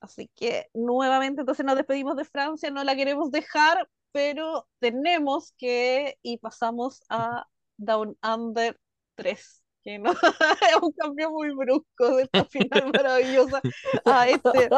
Así 0.01 0.31
que 0.35 0.69
nuevamente 0.75 1.41
entonces 1.43 1.65
nos 1.65 1.77
despedimos 1.77 2.17
de 2.17 2.25
Francia, 2.25 2.71
no 2.71 2.85
la 2.85 2.97
queremos 2.97 3.31
dejar, 3.31 3.89
pero 4.13 4.69
tenemos 4.81 5.53
que 5.57 6.19
y 6.23 6.39
pasamos 6.39 7.03
a 7.09 7.47
Down 7.79 8.19
Under 8.23 8.79
3 9.15 9.64
que 9.85 9.99
no, 9.99 10.11
es 10.13 10.83
un 10.83 10.93
cambio 10.93 11.31
muy 11.31 11.55
brusco 11.55 12.17
de 12.17 12.23
esta 12.25 12.45
final 12.47 12.91
maravillosa 12.93 13.61
a 14.05 14.29
este 14.29 14.69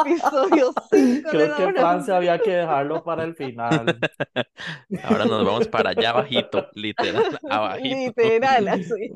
episodio 0.00 0.72
5 0.90 1.30
de 1.30 1.30
Creo 1.30 1.56
que 1.56 1.72
Francia 1.74 2.16
había 2.16 2.38
que 2.38 2.50
dejarlo 2.50 3.04
para 3.04 3.24
el 3.24 3.34
final. 3.34 3.98
Ahora 5.04 5.26
nos 5.26 5.44
vamos 5.44 5.68
para 5.68 5.90
allá 5.90 6.10
abajito, 6.10 6.68
literal, 6.74 7.38
abajito. 7.48 8.22
Literal, 8.22 8.68
así. 8.68 9.12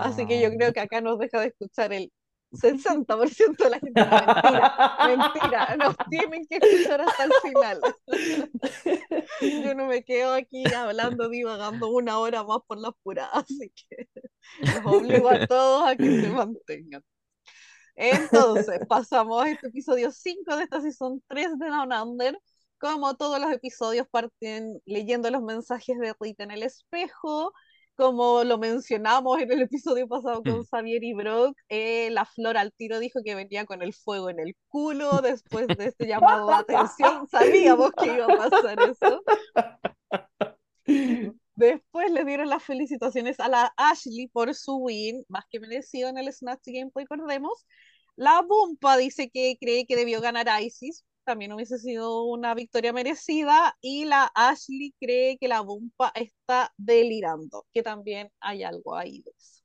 Así 0.00 0.26
que 0.26 0.42
yo 0.42 0.50
creo 0.50 0.72
que 0.72 0.80
acá 0.80 1.00
nos 1.00 1.18
deja 1.18 1.40
de 1.40 1.46
escuchar 1.48 1.92
el 1.92 2.10
60% 2.52 3.64
de 3.64 3.70
la 3.70 3.78
gente. 3.78 4.00
Mentira, 4.00 4.96
mentira, 5.16 5.76
nos 5.76 5.96
tienen 6.10 6.46
que 6.46 6.56
escuchar 6.56 7.00
hasta 7.00 7.24
el 7.24 7.32
final. 7.42 7.80
Yo 9.40 9.74
no 9.74 9.86
me 9.86 10.04
quedo 10.04 10.34
aquí 10.34 10.64
hablando, 10.74 11.28
divagando 11.28 11.88
una 11.88 12.18
hora 12.18 12.44
más 12.44 12.58
por 12.66 12.78
la 12.78 12.92
pura, 13.02 13.26
así 13.32 13.72
que 13.74 14.08
los 14.60 14.84
obligo 14.84 15.30
a 15.30 15.46
todos 15.46 15.88
a 15.88 15.96
que 15.96 16.20
se 16.20 16.28
mantengan. 16.28 17.02
Entonces, 17.94 18.80
pasamos 18.88 19.44
a 19.44 19.50
este 19.50 19.68
episodio 19.68 20.10
5 20.10 20.56
de 20.56 20.64
esta 20.64 20.80
season 20.80 21.22
3 21.28 21.58
de 21.58 21.66
Down 21.66 21.92
Under. 21.92 22.38
Como 22.78 23.14
todos 23.16 23.40
los 23.40 23.52
episodios 23.52 24.06
parten 24.10 24.80
leyendo 24.86 25.30
los 25.30 25.42
mensajes 25.42 25.98
de 25.98 26.14
Rita 26.18 26.42
en 26.42 26.50
el 26.50 26.64
espejo, 26.64 27.52
como 27.96 28.44
lo 28.44 28.58
mencionamos 28.58 29.40
en 29.40 29.52
el 29.52 29.62
episodio 29.62 30.08
pasado 30.08 30.42
con 30.42 30.60
Mm. 30.60 30.64
Xavier 30.64 31.04
y 31.04 31.14
Brock, 31.14 31.56
eh, 31.68 32.10
la 32.10 32.24
Flor 32.24 32.56
al 32.56 32.72
tiro 32.72 32.98
dijo 32.98 33.20
que 33.24 33.34
venía 33.34 33.66
con 33.66 33.82
el 33.82 33.92
fuego 33.94 34.30
en 34.30 34.40
el 34.40 34.56
culo 34.68 35.20
después 35.20 35.66
de 35.66 35.86
este 35.86 36.06
llamado 36.06 36.48
de 36.48 36.54
atención. 36.54 37.28
Sabíamos 37.28 37.92
que 37.92 38.06
iba 38.14 38.26
a 38.26 38.36
pasar 38.36 38.78
eso. 38.80 39.22
Después 41.54 42.10
le 42.10 42.24
dieron 42.24 42.48
las 42.48 42.62
felicitaciones 42.64 43.38
a 43.38 43.48
la 43.48 43.72
Ashley 43.76 44.28
por 44.28 44.54
su 44.54 44.76
win, 44.76 45.24
más 45.28 45.44
que 45.50 45.60
merecido 45.60 46.08
en 46.08 46.18
el 46.18 46.32
Snatch 46.32 46.62
Game, 46.66 46.90
recordemos. 46.94 47.66
La 48.16 48.42
Bumpa 48.42 48.96
dice 48.96 49.30
que 49.30 49.56
cree 49.60 49.86
que 49.86 49.96
debió 49.96 50.20
ganar 50.20 50.48
Isis, 50.62 51.04
también 51.24 51.52
hubiese 51.52 51.78
sido 51.78 52.24
una 52.24 52.54
victoria 52.54 52.92
merecida. 52.92 53.76
Y 53.80 54.04
la 54.04 54.30
Ashley 54.34 54.94
cree 55.00 55.38
que 55.38 55.48
la 55.48 55.60
Bumpa 55.60 56.12
está 56.14 56.72
delirando, 56.76 57.66
que 57.72 57.82
también 57.82 58.30
hay 58.40 58.62
algo 58.64 58.94
ahí 58.96 59.22
de 59.22 59.30
eso. 59.36 59.62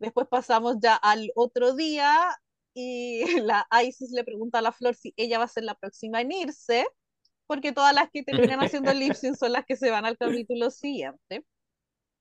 Después 0.00 0.26
pasamos 0.28 0.76
ya 0.80 0.96
al 0.96 1.30
otro 1.34 1.74
día 1.74 2.36
y 2.74 3.22
la 3.42 3.66
Isis 3.84 4.10
le 4.12 4.24
pregunta 4.24 4.58
a 4.58 4.62
la 4.62 4.72
Flor 4.72 4.94
si 4.94 5.14
ella 5.16 5.38
va 5.38 5.44
a 5.44 5.48
ser 5.48 5.64
la 5.64 5.74
próxima 5.74 6.20
en 6.20 6.32
irse, 6.32 6.86
porque 7.46 7.72
todas 7.72 7.94
las 7.94 8.10
que 8.10 8.22
terminan 8.22 8.60
haciendo 8.60 8.92
lip 8.94 9.14
sync 9.14 9.36
son 9.36 9.52
las 9.52 9.64
que 9.66 9.76
se 9.76 9.90
van 9.90 10.04
al 10.06 10.18
capítulo 10.18 10.70
siguiente. 10.70 11.44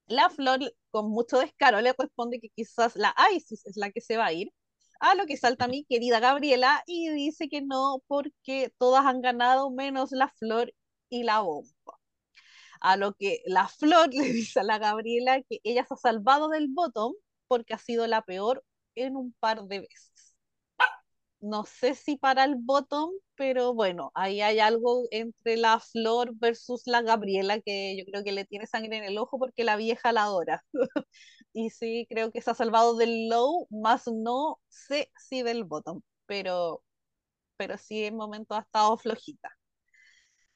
La 0.08 0.30
Flor, 0.30 0.60
con 0.92 1.10
mucho 1.10 1.40
descaro, 1.40 1.82
le 1.82 1.94
responde 1.98 2.40
que 2.40 2.50
quizás 2.50 2.96
la 2.96 3.14
Isis 3.36 3.66
es 3.66 3.78
la 3.78 3.92
que 3.92 4.02
se 4.02 4.18
va 4.18 4.28
a 4.28 4.34
ir, 4.34 4.52
a 5.00 5.16
lo 5.16 5.26
que 5.26 5.38
salta 5.38 5.68
mi 5.68 5.86
querida 5.86 6.20
Gabriela 6.20 6.84
y 6.88 7.10
dice 7.12 7.50
que 7.50 7.62
no, 7.62 8.02
porque 8.08 8.74
todas 8.78 9.06
han 9.06 9.22
ganado 9.22 9.72
menos 9.72 10.12
la 10.12 10.30
Flor 10.30 10.74
y 11.10 11.24
la 11.24 11.40
Bomba. 11.42 11.72
A 12.82 12.98
lo 12.98 13.14
que 13.14 13.42
la 13.46 13.68
Flor 13.68 14.10
le 14.14 14.32
dice 14.32 14.60
a 14.62 14.64
la 14.64 14.78
Gabriela 14.80 15.42
que 15.44 15.60
ella 15.64 15.86
se 15.86 15.94
ha 15.96 15.98
salvado 15.98 16.50
del 16.50 16.68
bottom 16.70 17.14
porque 17.48 17.74
ha 17.74 17.78
sido 17.80 18.08
la 18.08 18.22
peor 18.24 18.64
en 18.96 19.16
un 19.18 19.34
par 19.40 19.64
de 19.66 19.82
veces. 19.82 20.12
No 21.42 21.64
sé 21.66 21.94
si 21.96 22.18
para 22.18 22.44
el 22.46 22.56
bottom, 22.58 23.12
pero 23.36 23.74
bueno, 23.74 24.12
ahí 24.16 24.42
hay 24.42 24.60
algo 24.60 25.04
entre 25.12 25.58
la 25.58 25.80
Flor 25.80 26.32
versus 26.36 26.84
la 26.88 27.02
Gabriela 27.04 27.60
que 27.62 27.96
yo 27.98 28.04
creo 28.06 28.24
que 28.24 28.32
le 28.32 28.46
tiene 28.46 28.66
sangre 28.68 28.98
en 28.98 29.04
el 29.04 29.18
ojo 29.20 29.38
porque 29.38 29.64
la 29.64 29.76
vieja 29.76 30.12
la 30.12 30.24
adora. 30.24 30.64
y 31.56 31.70
sí, 31.70 32.06
creo 32.10 32.32
que 32.32 32.42
se 32.42 32.52
ha 32.52 32.54
salvado 32.54 32.98
del 32.98 33.30
low, 33.30 33.66
más 33.72 34.08
no 34.08 34.60
sé 34.68 35.10
si 35.18 35.42
del 35.42 35.64
bottom, 35.64 36.02
pero, 36.26 36.84
pero 37.58 37.78
sí 37.78 38.04
en 38.04 38.18
momento 38.18 38.56
ha 38.56 38.60
estado 38.60 38.98
flojita. 38.98 39.50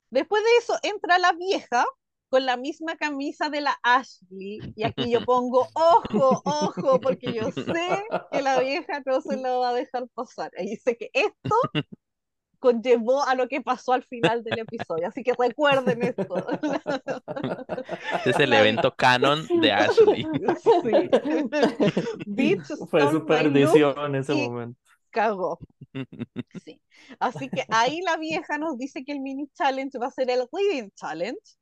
Después 0.10 0.44
de 0.44 0.50
eso 0.58 0.78
entra 0.84 1.18
la 1.18 1.32
vieja 1.32 1.86
con 2.28 2.46
la 2.46 2.58
misma 2.58 2.98
camisa 2.98 3.50
de 3.50 3.62
la 3.62 3.80
Ashley. 3.82 4.60
Y 4.76 4.84
aquí 4.84 5.10
yo 5.10 5.24
pongo, 5.24 5.68
ojo, 5.74 6.42
ojo, 6.44 7.00
porque 7.00 7.32
yo 7.34 7.50
sé 7.52 8.04
que 8.32 8.42
la 8.42 8.60
vieja 8.60 9.02
no 9.06 9.22
se 9.22 9.38
lo 9.38 9.62
va 9.62 9.70
a 9.70 9.74
dejar 9.74 10.06
pasar. 10.14 10.52
Y 10.58 10.76
sé 10.76 10.98
que 10.98 11.10
esto 11.14 11.56
conllevó 12.60 13.26
a 13.26 13.36
lo 13.36 13.48
que 13.48 13.62
pasó 13.62 13.94
al 13.94 14.04
final 14.04 14.44
del 14.44 14.60
episodio. 14.60 15.08
Así 15.08 15.24
que 15.24 15.34
recuerden 15.38 16.04
esto. 16.04 16.36
Este 18.18 18.30
es 18.30 18.40
el 18.40 18.54
evento 18.54 18.94
canon 18.96 19.48
de 19.62 19.72
Ashley. 19.72 20.28
Sí. 22.36 22.58
Fue 22.90 23.10
su 23.10 23.26
perdición 23.26 23.98
en 24.06 24.16
ese 24.16 24.34
momento. 24.34 24.80
cagó. 25.10 25.60
Sí. 26.64 26.80
Así 27.20 27.50
que 27.50 27.66
ahí 27.70 28.02
la 28.02 28.18
vieja 28.18 28.58
nos 28.58 28.78
dice 28.78 29.04
que 29.04 29.14
el 29.14 29.22
mini 29.22 29.48
challenge 29.54 29.98
va 29.98 30.08
a 30.08 30.12
ser 30.12 30.30
el 30.30 30.48
reading 30.52 30.90
challenge, 30.96 31.58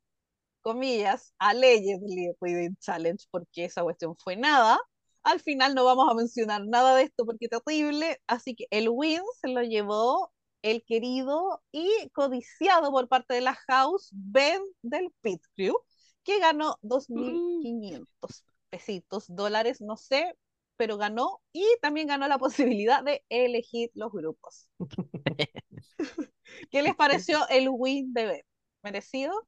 comillas, 0.60 1.32
allegedly 1.38 2.32
reading 2.40 2.76
challenge, 2.78 3.26
porque 3.30 3.64
esa 3.64 3.82
cuestión 3.82 4.14
fue 4.16 4.36
nada. 4.36 4.78
Al 5.22 5.40
final 5.40 5.74
no 5.74 5.84
vamos 5.84 6.10
a 6.10 6.14
mencionar 6.14 6.66
nada 6.66 6.94
de 6.96 7.04
esto 7.04 7.24
porque 7.24 7.46
es 7.46 7.50
terrible, 7.50 8.20
así 8.26 8.54
que 8.54 8.66
el 8.70 8.88
win 8.90 9.22
se 9.40 9.48
lo 9.48 9.62
llevó 9.62 10.30
el 10.62 10.84
querido 10.84 11.62
y 11.72 12.10
codiciado 12.10 12.90
por 12.90 13.08
parte 13.08 13.34
de 13.34 13.40
la 13.40 13.54
house 13.54 14.10
Ben 14.12 14.60
del 14.82 15.12
Pit 15.20 15.42
Crew, 15.54 15.76
que 16.24 16.38
ganó 16.40 16.76
2.500 16.82 18.44
pesitos, 18.70 19.24
dólares, 19.28 19.80
no 19.80 19.96
sé, 19.96 20.36
pero 20.76 20.96
ganó 20.96 21.40
y 21.52 21.64
también 21.82 22.06
ganó 22.06 22.28
la 22.28 22.38
posibilidad 22.78 23.02
de 23.02 23.24
elegir 23.28 23.90
los 23.94 24.12
grupos. 24.12 24.68
¿Qué 26.70 26.82
les 26.82 26.94
pareció 26.94 27.46
el 27.48 27.68
win 27.70 28.12
de 28.12 28.26
Ben? 28.26 28.42
¿Merecido? 28.82 29.46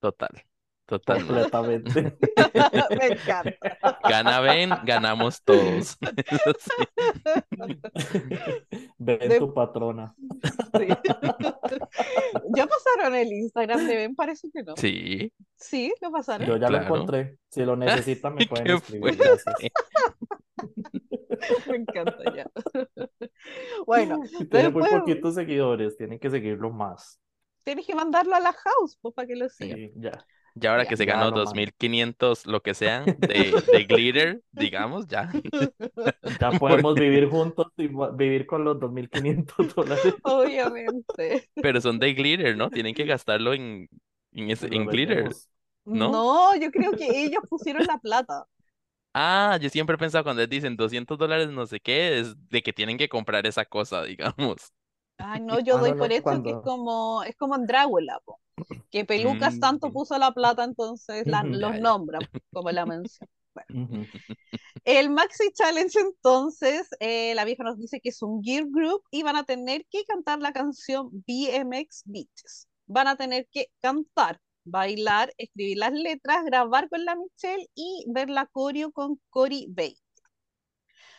Total, 0.00 0.44
totalmente. 0.86 1.50
Completamente. 1.50 2.16
Me 2.98 3.06
encanta. 3.06 3.98
Gana 4.08 4.40
Ben, 4.40 4.70
ganamos 4.84 5.42
todos. 5.42 5.96
De- 8.98 9.36
tu 9.38 9.52
patrona. 9.54 10.14
Sí. 10.78 10.88
¿Ya 12.54 12.66
pasaron 12.66 13.14
el 13.14 13.28
Instagram 13.32 13.86
de 13.86 13.96
Ben? 13.96 14.14
Parece 14.14 14.50
que 14.52 14.62
no. 14.62 14.74
Sí, 14.76 15.32
Sí, 15.56 15.92
lo 16.00 16.10
pasaron. 16.10 16.46
Yo 16.46 16.56
ya 16.56 16.68
lo 16.68 16.78
encontré. 16.78 17.38
Si 17.50 17.64
lo 17.64 17.76
necesitan, 17.76 18.34
me 18.34 18.46
pueden 18.46 18.70
escribir. 18.70 19.16
Me 21.68 21.76
encanta 21.76 22.16
ya. 22.34 22.50
Bueno, 23.86 24.20
Tiene 24.50 24.70
muy 24.70 24.88
poquitos 24.88 25.34
seguidores. 25.34 25.96
Tienen 25.96 26.18
que 26.18 26.30
seguirlo 26.30 26.70
más. 26.70 27.20
tienes 27.64 27.86
que 27.86 27.94
mandarlo 27.94 28.34
a 28.34 28.40
la 28.40 28.52
house 28.52 28.98
pues, 29.00 29.14
para 29.14 29.26
que 29.28 29.36
lo 29.36 29.48
sigan. 29.48 29.78
Sí, 29.78 29.92
ya. 29.96 30.12
Ya 30.54 30.70
ahora 30.72 30.86
Ya. 30.86 30.86
que 30.86 30.96
se 30.96 31.04
ganó 31.06 31.30
mando. 31.30 31.32
2500, 31.32 32.46
lo 32.46 32.62
que 32.62 32.74
sean, 32.74 33.16
de, 33.18 33.62
de 33.70 33.84
glitter, 33.84 34.42
digamos, 34.52 35.06
ya. 35.08 35.30
Ya 36.40 36.56
podemos 36.58 36.96
vivir 36.98 37.28
juntos 37.28 37.68
y 37.76 37.88
vivir 38.16 38.46
con 38.46 38.64
los 38.64 38.80
2.500 38.80 39.74
dólares. 39.74 40.14
Obviamente. 40.22 41.48
Pero 41.60 41.80
son 41.80 41.98
de 41.98 42.12
glitter, 42.14 42.56
¿no? 42.56 42.70
Tienen 42.70 42.94
que 42.94 43.04
gastarlo 43.06 43.54
en, 43.54 43.88
en, 44.32 44.50
ese- 44.50 44.68
Lo 44.68 44.76
en 44.76 44.88
glitter. 44.88 45.36
¿No? 45.92 46.12
No, 46.12 46.54
yo 46.56 46.70
creo 46.70 46.94
que 46.94 47.24
ellos 47.24 47.42
pusieron 47.48 47.86
la 47.86 47.98
plata. 47.98 48.46
Ah, 49.16 49.58
yo 49.62 49.68
siempre 49.70 49.94
he 49.94 49.98
pensado 49.98 50.24
cuando 50.24 50.42
les 50.42 50.50
dicen 50.50 50.76
200 50.76 51.16
dólares 51.18 51.48
no 51.50 51.66
sé 51.66 51.78
qué, 51.80 52.18
es 52.18 52.34
de 52.48 52.62
que 52.62 52.72
tienen 52.72 52.98
que 52.98 53.08
comprar 53.08 53.46
esa 53.46 53.64
cosa, 53.64 54.02
digamos. 54.04 54.72
Ay, 55.18 55.40
no, 55.40 55.58
yo 55.60 55.78
Ah, 55.78 55.80
doy 55.80 55.92
no, 55.92 55.94
no, 55.94 56.08
por 56.08 56.12
hecho 56.12 56.40
que 56.42 56.50
es 56.52 56.58
como, 56.60 57.22
es 57.24 57.36
como 57.36 57.54
en 57.56 57.66
Drácula, 57.66 58.20
po, 58.24 58.40
que 58.90 59.04
Pelucas 59.04 59.58
tanto 59.60 59.88
Mm. 59.88 59.92
puso 59.92 60.18
la 60.18 60.32
plata, 60.32 60.64
entonces 60.64 61.26
la- 61.26 61.42
los 61.42 61.80
nombra, 61.80 62.18
como 62.52 62.70
la 62.70 62.86
mención. 62.86 63.28
El 64.84 65.10
Maxi 65.10 65.52
Challenge, 65.52 65.98
entonces, 66.00 66.88
eh, 67.00 67.34
la 67.34 67.44
vieja 67.44 67.62
nos 67.64 67.78
dice 67.78 68.00
que 68.00 68.10
es 68.10 68.20
un 68.22 68.42
gear 68.42 68.64
group 68.68 69.02
y 69.10 69.22
van 69.22 69.36
a 69.36 69.44
tener 69.44 69.86
que 69.90 70.04
cantar 70.04 70.40
la 70.40 70.52
canción 70.52 71.08
BMX 71.26 72.02
Beaches. 72.06 72.68
Van 72.86 73.06
a 73.08 73.16
tener 73.16 73.48
que 73.50 73.68
cantar, 73.80 74.40
bailar, 74.64 75.32
escribir 75.38 75.78
las 75.78 75.92
letras, 75.92 76.44
grabar 76.44 76.88
con 76.88 77.04
la 77.04 77.16
Michelle 77.16 77.68
y 77.74 78.04
ver 78.08 78.28
la 78.28 78.46
coreo 78.46 78.92
con 78.92 79.20
Cory 79.30 79.66
Bay. 79.70 79.96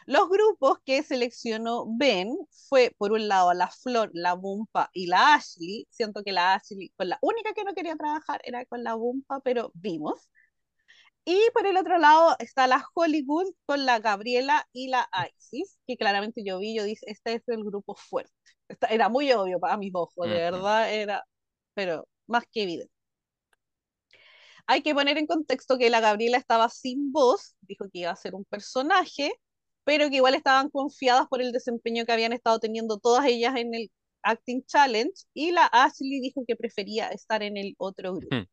Los 0.05 0.29
grupos 0.29 0.79
que 0.85 1.01
seleccionó 1.03 1.85
Ben 1.87 2.35
fue, 2.69 2.93
por 2.97 3.11
un 3.11 3.27
lado, 3.27 3.53
la 3.53 3.69
Flor, 3.69 4.11
la 4.13 4.33
Bumpa 4.35 4.89
y 4.93 5.07
la 5.07 5.33
Ashley. 5.35 5.87
Siento 5.89 6.23
que 6.23 6.31
la 6.31 6.53
Ashley, 6.55 6.91
con 6.97 7.09
la 7.09 7.17
única 7.21 7.53
que 7.53 7.63
no 7.63 7.73
quería 7.73 7.95
trabajar 7.95 8.41
era 8.45 8.65
con 8.65 8.83
la 8.83 8.95
Bumpa, 8.95 9.39
pero 9.41 9.71
vimos. 9.73 10.29
Y 11.25 11.39
por 11.53 11.65
el 11.65 11.77
otro 11.77 11.97
lado 11.97 12.35
está 12.39 12.67
la 12.67 12.85
Hollywood 12.93 13.53
con 13.65 13.85
la 13.85 13.99
Gabriela 13.99 14.67
y 14.73 14.89
la 14.89 15.09
Isis, 15.37 15.79
que 15.87 15.97
claramente 15.97 16.43
yo 16.45 16.59
vi, 16.59 16.75
yo 16.75 16.83
dije, 16.83 17.01
este 17.09 17.33
es 17.35 17.43
el 17.47 17.63
grupo 17.63 17.95
fuerte. 17.95 18.33
Esta- 18.67 18.87
era 18.87 19.09
muy 19.09 19.31
obvio 19.31 19.59
para 19.59 19.77
mis 19.77 19.91
ojos, 19.95 20.29
de 20.29 20.35
verdad, 20.35 20.93
era, 20.93 21.25
pero 21.73 22.07
más 22.27 22.43
que 22.51 22.63
evidente. 22.63 22.93
Hay 24.67 24.81
que 24.81 24.93
poner 24.95 25.17
en 25.17 25.27
contexto 25.27 25.77
que 25.77 25.89
la 25.89 25.99
Gabriela 25.99 26.37
estaba 26.37 26.69
sin 26.69 27.11
voz, 27.11 27.55
dijo 27.61 27.85
que 27.91 27.99
iba 27.99 28.11
a 28.11 28.15
ser 28.15 28.35
un 28.35 28.45
personaje, 28.45 29.33
pero 29.85 30.09
que 30.09 30.17
igual 30.17 30.35
estaban 30.35 30.69
confiadas 30.69 31.27
por 31.27 31.41
el 31.41 31.53
desempeño 31.53 32.05
que 32.05 32.11
habían 32.11 32.33
estado 32.33 32.59
teniendo 32.59 32.97
todas 32.97 33.25
ellas 33.25 33.55
en 33.55 33.73
el 33.73 33.91
Acting 34.23 34.65
Challenge, 34.65 35.13
y 35.33 35.51
la 35.51 35.67
Ashley 35.67 36.19
dijo 36.19 36.43
que 36.47 36.55
prefería 36.55 37.09
estar 37.09 37.43
en 37.43 37.57
el 37.57 37.75
otro 37.77 38.15
grupo. 38.15 38.35
Hmm. 38.35 38.45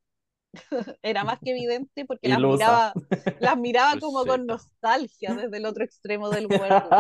Era 1.02 1.24
más 1.24 1.38
que 1.42 1.52
evidente 1.52 2.04
porque 2.04 2.28
las 2.28 2.38
miraba, 2.38 2.92
las 3.40 3.59
miraba 3.59 3.92
como 4.00 4.24
con 4.26 4.46
nostalgia 4.46 5.34
desde 5.34 5.56
el 5.56 5.64
otro 5.64 5.84
extremo 5.84 6.28
del 6.30 6.48
mundo. 6.48 6.90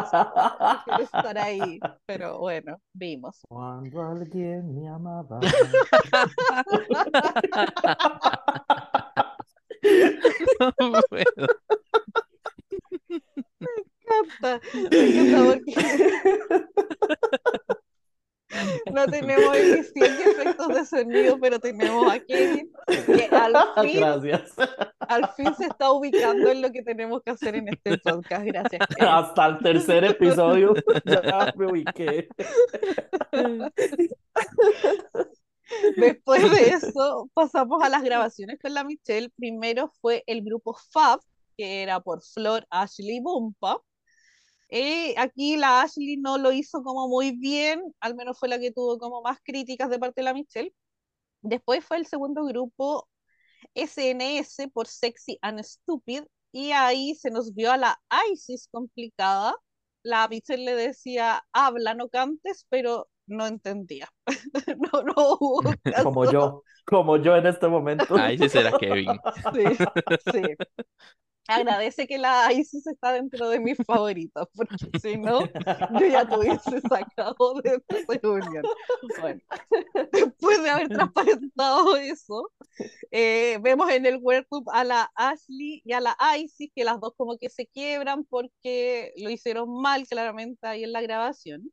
Estar 1.00 1.38
ahí, 1.38 1.78
pero 2.06 2.38
bueno, 2.38 2.78
vimos. 2.94 3.42
Cuando 3.48 4.02
alguien 4.02 4.74
me 4.74 4.88
amaba. 4.88 5.40
No 10.78 11.00
puedo. 11.08 11.24
Encanta, 14.24 14.60
me 14.74 14.98
encanta 15.08 15.44
porque 15.44 15.72
no 18.92 19.06
tenemos 19.06 19.56
edición 19.56 20.10
y 20.18 20.30
efectos 20.30 20.68
de 20.68 20.86
sonido, 20.86 21.38
pero 21.40 21.58
tenemos 21.58 22.12
a 22.12 22.20
Kevin 22.20 22.70
que 22.86 23.28
al 23.32 23.54
fin, 23.82 24.00
Gracias. 24.00 24.54
al 25.00 25.28
fin 25.34 25.54
se 25.54 25.66
está 25.66 25.92
ubicando 25.92 26.50
en 26.50 26.62
lo 26.62 26.70
que 26.70 26.82
tenemos 26.82 27.22
que 27.22 27.30
hacer 27.30 27.54
en 27.54 27.68
este 27.68 27.98
podcast. 27.98 28.44
Gracias, 28.44 28.86
Kevin. 28.96 29.12
Hasta 29.12 29.46
el 29.46 29.58
tercer 29.58 30.04
episodio 30.04 30.74
ya 31.04 31.52
me 31.56 31.66
ubiqué. 31.66 32.28
Después 35.96 36.50
de 36.50 36.68
eso, 36.70 37.30
pasamos 37.32 37.82
a 37.82 37.88
las 37.88 38.02
grabaciones 38.02 38.58
con 38.60 38.74
la 38.74 38.84
Michelle. 38.84 39.30
Primero 39.36 39.90
fue 40.00 40.22
el 40.26 40.42
grupo 40.42 40.76
Fab, 40.90 41.20
que 41.56 41.82
era 41.82 42.00
por 42.00 42.22
Flor, 42.22 42.66
Ashley 42.70 43.16
y 43.16 43.20
Bumpa. 43.20 43.80
Eh, 44.74 45.14
aquí 45.18 45.56
la 45.58 45.82
Ashley 45.82 46.16
no 46.16 46.38
lo 46.38 46.50
hizo 46.52 46.82
como 46.82 47.06
muy 47.08 47.32
bien, 47.32 47.82
al 48.00 48.14
menos 48.14 48.38
fue 48.38 48.48
la 48.48 48.58
que 48.58 48.70
tuvo 48.72 48.98
como 48.98 49.20
más 49.22 49.38
críticas 49.44 49.90
de 49.90 49.98
parte 49.98 50.22
de 50.22 50.24
la 50.24 50.32
Michelle. 50.34 50.74
Después 51.42 51.84
fue 51.84 51.98
el 51.98 52.06
segundo 52.06 52.44
grupo 52.46 53.08
SNS 53.74 54.68
por 54.70 54.88
Sexy 54.88 55.38
and 55.42 55.62
Stupid, 55.64 56.24
y 56.52 56.72
ahí 56.72 57.14
se 57.16 57.30
nos 57.32 57.54
vio 57.54 57.72
a 57.72 57.78
la 57.78 58.02
Isis 58.32 58.68
complicada. 58.72 59.54
La 60.04 60.28
Michelle 60.28 60.64
le 60.64 60.74
decía, 60.76 61.44
habla, 61.52 61.94
no 61.94 62.08
cantes, 62.10 62.66
pero 62.70 63.10
no 63.32 63.46
entendía. 63.46 64.08
no, 64.76 65.02
no 65.02 65.14
hubo 65.40 65.62
Como 66.02 66.30
yo, 66.30 66.62
como 66.84 67.16
yo 67.16 67.36
en 67.36 67.46
este 67.46 67.68
momento. 67.68 68.14
Ahí 68.16 68.38
sí 68.38 68.48
será 68.48 68.72
Kevin. 68.78 69.08
Sí, 69.54 69.64
sí. 70.32 70.42
Agradece 71.48 72.06
que 72.06 72.18
la 72.18 72.52
Isis 72.52 72.86
está 72.86 73.12
dentro 73.12 73.48
de 73.48 73.58
mis 73.58 73.76
favoritos, 73.84 74.48
porque 74.54 74.76
si 75.00 75.16
no, 75.16 75.40
yo 75.44 76.06
ya 76.06 76.26
te 76.26 76.36
hubiese 76.36 76.80
sacado 76.82 77.60
de 77.62 77.82
esta 77.88 78.18
reunión. 78.22 78.64
Bueno, 79.20 79.40
después 80.12 80.62
de 80.62 80.70
haber 80.70 80.88
transparentado 80.88 81.96
eso, 81.96 82.48
eh, 83.10 83.58
vemos 83.60 83.90
en 83.90 84.06
el 84.06 84.18
workgroup 84.18 84.68
a 84.70 84.84
la 84.84 85.10
Ashley 85.16 85.82
y 85.84 85.92
a 85.92 86.00
la 86.00 86.16
Isis, 86.38 86.70
que 86.74 86.84
las 86.84 87.00
dos 87.00 87.12
como 87.16 87.36
que 87.36 87.48
se 87.48 87.66
quiebran 87.66 88.24
porque 88.24 89.12
lo 89.16 89.28
hicieron 89.28 89.80
mal 89.80 90.06
claramente 90.06 90.64
ahí 90.66 90.84
en 90.84 90.92
la 90.92 91.02
grabación. 91.02 91.72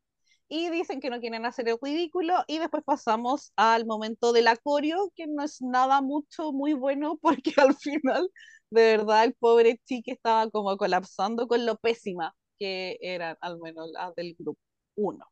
Y 0.50 0.70
dicen 0.70 1.00
que 1.00 1.10
no 1.10 1.20
quieren 1.20 1.46
hacer 1.46 1.70
el 1.70 1.78
ridículo. 1.82 2.34
Y 2.48 2.58
después 2.60 2.84
pasamos 2.84 3.54
al 3.56 3.86
momento 3.86 4.34
del 4.34 4.48
acorio, 4.48 5.12
que 5.16 5.28
no 5.28 5.44
es 5.44 5.62
nada 5.62 6.02
mucho 6.02 6.52
muy 6.52 6.74
bueno, 6.74 7.18
porque 7.22 7.54
al 7.58 7.76
final 7.76 8.30
de 8.72 8.98
verdad 8.98 9.24
el 9.26 9.34
pobre 9.36 9.80
chique 9.86 10.12
estaba 10.12 10.50
como 10.52 10.78
colapsando 10.78 11.48
con 11.48 11.66
lo 11.66 11.78
pésima 11.78 12.36
que 12.60 12.98
eran 13.02 13.38
al 13.42 13.60
menos 13.60 13.90
las 13.92 14.14
del 14.16 14.36
grupo 14.38 14.60
1. 14.96 15.26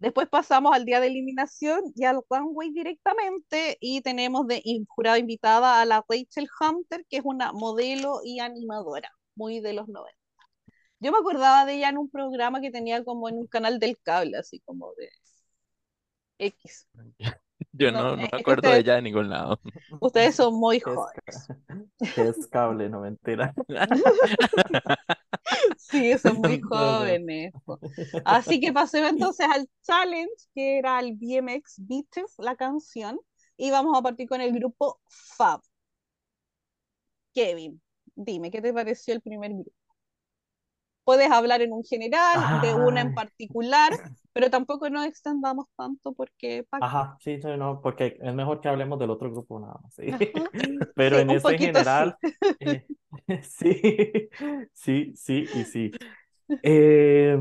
Después 0.00 0.28
pasamos 0.28 0.74
al 0.74 0.84
día 0.84 1.00
de 1.00 1.06
eliminación 1.06 1.82
y 1.94 2.04
al 2.04 2.20
runway 2.28 2.70
directamente 2.70 3.78
y 3.80 4.00
tenemos 4.02 4.46
de 4.46 4.62
jurada 4.88 5.18
invitada 5.18 5.80
a 5.80 5.84
la 5.84 6.04
Rachel 6.08 6.48
Hunter, 6.60 7.06
que 7.08 7.18
es 7.18 7.22
una 7.24 7.52
modelo 7.52 8.20
y 8.24 8.40
animadora, 8.40 9.10
muy 9.34 9.60
de 9.60 9.72
los 9.72 9.88
90. 9.88 10.23
Yo 11.04 11.12
me 11.12 11.18
acordaba 11.18 11.64
de 11.66 11.74
ella 11.76 11.90
en 11.90 11.98
un 11.98 12.10
programa 12.10 12.60
que 12.60 12.70
tenía 12.72 13.04
como 13.04 13.28
en 13.28 13.36
un 13.38 13.46
canal 13.46 13.78
del 13.78 13.98
cable, 14.02 14.38
así 14.38 14.60
como 14.60 14.92
de 14.96 15.10
X. 16.38 16.86
Yo 17.72 17.90
No, 17.90 18.02
no, 18.02 18.16
no 18.16 18.26
eh, 18.26 18.28
me 18.30 18.38
es 18.38 18.40
acuerdo 18.40 18.70
de 18.70 18.78
ella 18.78 18.94
de 18.96 19.02
ningún 19.02 19.30
lado. 19.30 19.60
Ustedes 20.00 20.34
son 20.36 20.54
muy 20.54 20.80
¿Qué 20.80 20.92
es, 20.92 20.96
jóvenes. 20.96 21.48
es 22.16 22.46
cable? 22.48 22.88
No 22.88 23.00
mentira. 23.00 23.54
Sí, 25.76 26.16
son 26.18 26.38
muy 26.38 26.60
jóvenes. 26.60 27.52
Así 28.24 28.60
que 28.60 28.72
pasemos 28.72 29.10
entonces 29.10 29.46
al 29.50 29.68
challenge, 29.82 30.32
que 30.54 30.78
era 30.78 31.00
el 31.00 31.14
BMX 31.14 31.76
Beaches, 31.86 32.34
la 32.38 32.56
canción, 32.56 33.20
y 33.56 33.70
vamos 33.70 33.96
a 33.98 34.02
partir 34.02 34.28
con 34.28 34.40
el 34.40 34.52
grupo 34.52 35.00
Fab. 35.08 35.60
Kevin, 37.34 37.80
dime, 38.16 38.50
¿qué 38.50 38.60
te 38.62 38.72
pareció 38.72 39.14
el 39.14 39.20
primer 39.20 39.52
grupo? 39.52 39.72
Puedes 41.04 41.30
hablar 41.30 41.62
en 41.62 41.72
un 41.72 41.84
general, 41.84 42.48
de 42.52 42.74
una 42.74 43.00
en 43.02 43.10
Ay. 43.10 43.14
particular, 43.14 43.92
pero 44.32 44.50
tampoco 44.50 44.90
nos 44.90 45.06
extendamos 45.06 45.66
tanto 45.76 46.12
porque 46.14 46.64
pa- 46.70 46.80
Ajá, 46.80 47.16
sí, 47.20 47.40
sí, 47.40 47.48
no, 47.56 47.80
porque 47.80 48.18
es 48.20 48.34
mejor 48.34 48.60
que 48.60 48.68
hablemos 48.68 48.98
del 48.98 49.10
otro 49.10 49.30
grupo 49.30 49.58
nada 49.60 49.78
más, 49.82 49.94
sí. 49.94 50.04
Pero 50.94 51.18
Sí, 51.18 51.20
en 51.20 51.30
poquito 51.40 51.80
general, 51.80 52.18
eh, 52.60 52.86
sí, 53.42 54.28
sí, 54.74 55.12
sí 55.16 55.50
y 55.52 55.64
sí. 55.64 55.96
Eh, 56.62 57.38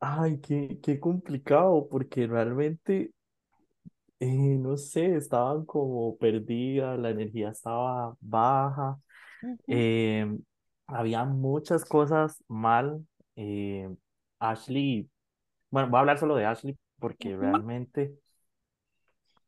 ay, 0.00 0.40
qué, 0.40 0.78
qué 0.82 1.00
complicado, 1.00 1.88
porque 1.90 2.26
realmente, 2.26 3.12
eh, 4.20 4.26
no 4.58 4.76
sé, 4.76 5.16
estaban 5.16 5.64
como 5.64 6.16
perdidas, 6.18 6.98
la 6.98 7.10
energía 7.10 7.50
estaba 7.50 8.14
baja, 8.20 9.00
Ujú. 9.42 9.56
eh, 9.68 10.26
había 10.94 11.24
muchas 11.24 11.84
cosas 11.84 12.42
mal. 12.48 13.06
eh, 13.36 13.88
Ashley, 14.38 15.10
bueno, 15.70 15.88
voy 15.90 15.98
a 15.98 16.00
hablar 16.00 16.18
solo 16.18 16.36
de 16.36 16.46
Ashley 16.46 16.78
porque 17.00 17.36
realmente, 17.36 18.14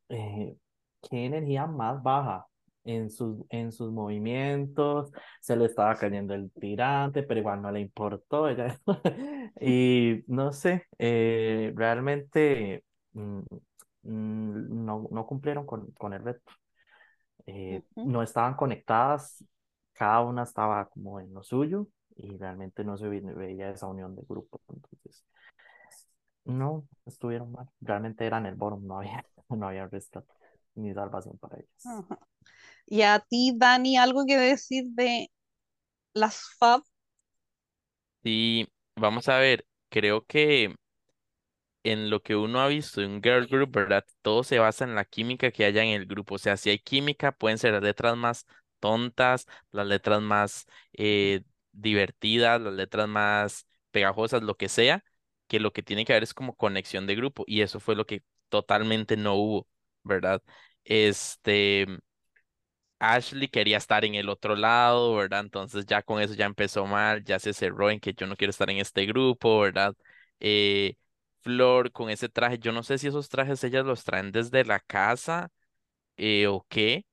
eh, 0.09 0.57
qué 1.03 1.27
energía 1.27 1.67
más 1.67 2.03
baja 2.03 2.47
en 2.85 3.11
sus, 3.11 3.39
en 3.51 3.73
sus 3.73 3.93
movimientos, 3.93 5.13
se 5.41 5.57
le 5.57 5.67
estaba 5.67 5.97
cayendo 5.97 6.35
el 6.35 6.51
tirante, 6.53 7.23
pero 7.23 7.41
igual 7.41 7.63
no 7.63 7.71
le 7.71 7.81
importó, 7.81 8.49
ella, 8.49 8.79
y 9.61 10.23
no 10.27 10.53
sé, 10.53 10.87
eh, 10.99 11.73
realmente 11.77 12.85
mm, 13.13 13.39
mm, 14.03 14.85
no, 14.85 15.09
no 15.11 15.27
cumplieron 15.27 15.67
con, 15.67 15.93
con 15.93 16.13
el 16.13 16.25
reto, 16.25 16.53
Eh, 17.47 17.83
no 18.03 18.23
estaban 18.23 18.55
conectadas, 18.55 19.45
cada 19.95 20.21
una 20.23 20.45
estaba 20.45 20.89
como 20.91 21.21
en 21.21 21.33
lo 21.35 21.43
suyo, 21.43 21.89
y 22.17 22.37
realmente 22.37 22.85
no 22.85 22.97
se 22.99 23.09
ve- 23.09 23.21
veía 23.23 23.71
esa 23.71 23.87
unión 23.89 24.15
de 24.17 24.23
grupo, 24.29 24.61
entonces, 24.69 25.25
no, 26.45 26.87
estuvieron 27.07 27.53
mal, 27.53 27.69
realmente 27.81 28.27
eran 28.27 28.47
el 28.47 28.55
bottom, 28.57 28.87
no 28.87 28.99
había, 28.99 29.25
no 29.49 29.69
había 29.69 29.87
rescate 29.89 30.29
ni 30.75 30.93
salvación 30.95 31.39
para 31.39 31.59
ellas. 31.59 31.71
Ajá. 31.85 32.19
Y 32.87 33.03
a 33.03 33.21
ti, 33.21 33.55
Dani, 33.57 33.97
algo 33.99 34.27
que 34.27 34.37
decir 34.39 34.87
de 34.91 35.31
las 36.15 36.41
Fab. 36.59 36.83
Y 38.25 38.67
vamos 38.97 39.29
a 39.29 39.39
ver, 39.39 39.67
creo 39.89 40.25
que 40.27 40.75
en 41.85 42.11
lo 42.11 42.23
que 42.23 42.37
uno 42.37 42.61
ha 42.61 42.69
visto 42.69 43.03
en 43.03 43.11
un 43.13 43.23
girl 43.23 43.47
group, 43.47 43.73
¿verdad? 43.73 44.05
Todo 44.23 44.45
se 44.45 44.59
basa 44.59 44.85
en 44.85 44.95
la 44.95 45.05
química 45.05 45.51
que 45.51 45.65
haya 45.65 45.83
en 45.83 45.91
el 45.91 46.07
grupo. 46.07 46.37
O 46.37 46.39
sea, 46.39 46.57
si 46.57 46.71
hay 46.71 46.79
química, 46.79 47.33
pueden 47.33 47.59
ser 47.59 47.73
las 47.75 47.83
letras 47.83 48.17
más 48.17 48.47
tontas, 48.83 49.47
las 49.71 49.87
letras 49.87 50.21
más 50.23 50.67
eh, 50.93 51.43
divertidas, 51.73 52.61
las 52.61 52.75
letras 52.75 53.09
más 53.09 53.67
pegajosas, 53.93 54.43
lo 54.43 54.57
que 54.57 54.69
sea, 54.69 55.05
que 55.47 55.61
lo 55.61 55.73
que 55.73 55.83
tiene 55.85 56.05
que 56.05 56.13
haber 56.13 56.25
es 56.25 56.35
como 56.35 56.57
conexión 56.57 57.07
de 57.07 57.15
grupo. 57.17 57.45
Y 57.47 57.63
eso 57.63 57.81
fue 57.81 57.97
lo 57.97 58.07
que 58.07 58.23
totalmente 58.51 59.17
no 59.17 59.35
hubo, 59.37 59.69
¿verdad? 60.03 60.43
Este, 60.85 61.87
Ashley 62.99 63.49
quería 63.49 63.79
estar 63.79 64.05
en 64.05 64.15
el 64.15 64.29
otro 64.29 64.55
lado, 64.57 65.15
¿verdad? 65.17 65.41
Entonces 65.41 65.87
ya 65.87 66.03
con 66.03 66.21
eso 66.23 66.35
ya 66.35 66.47
empezó 66.47 66.87
mal, 66.87 67.25
ya 67.25 67.39
se 67.41 67.53
cerró 67.53 67.91
en 67.91 67.99
que 68.01 68.15
yo 68.15 68.27
no 68.27 68.37
quiero 68.37 68.51
estar 68.51 68.71
en 68.71 68.79
este 68.79 69.07
grupo, 69.07 69.61
¿verdad? 69.61 69.95
Eh, 70.41 70.97
Flor 71.41 71.91
con 71.91 72.11
ese 72.11 72.29
traje, 72.29 72.59
yo 72.61 72.71
no 72.73 72.83
sé 72.85 72.99
si 72.99 73.09
esos 73.09 73.29
trajes 73.29 73.65
ellas 73.65 73.85
los 73.85 74.05
traen 74.05 74.31
desde 74.31 74.65
la 74.65 74.79
casa 74.81 75.51
eh, 76.17 76.47
o 76.49 76.67
qué, 76.69 77.07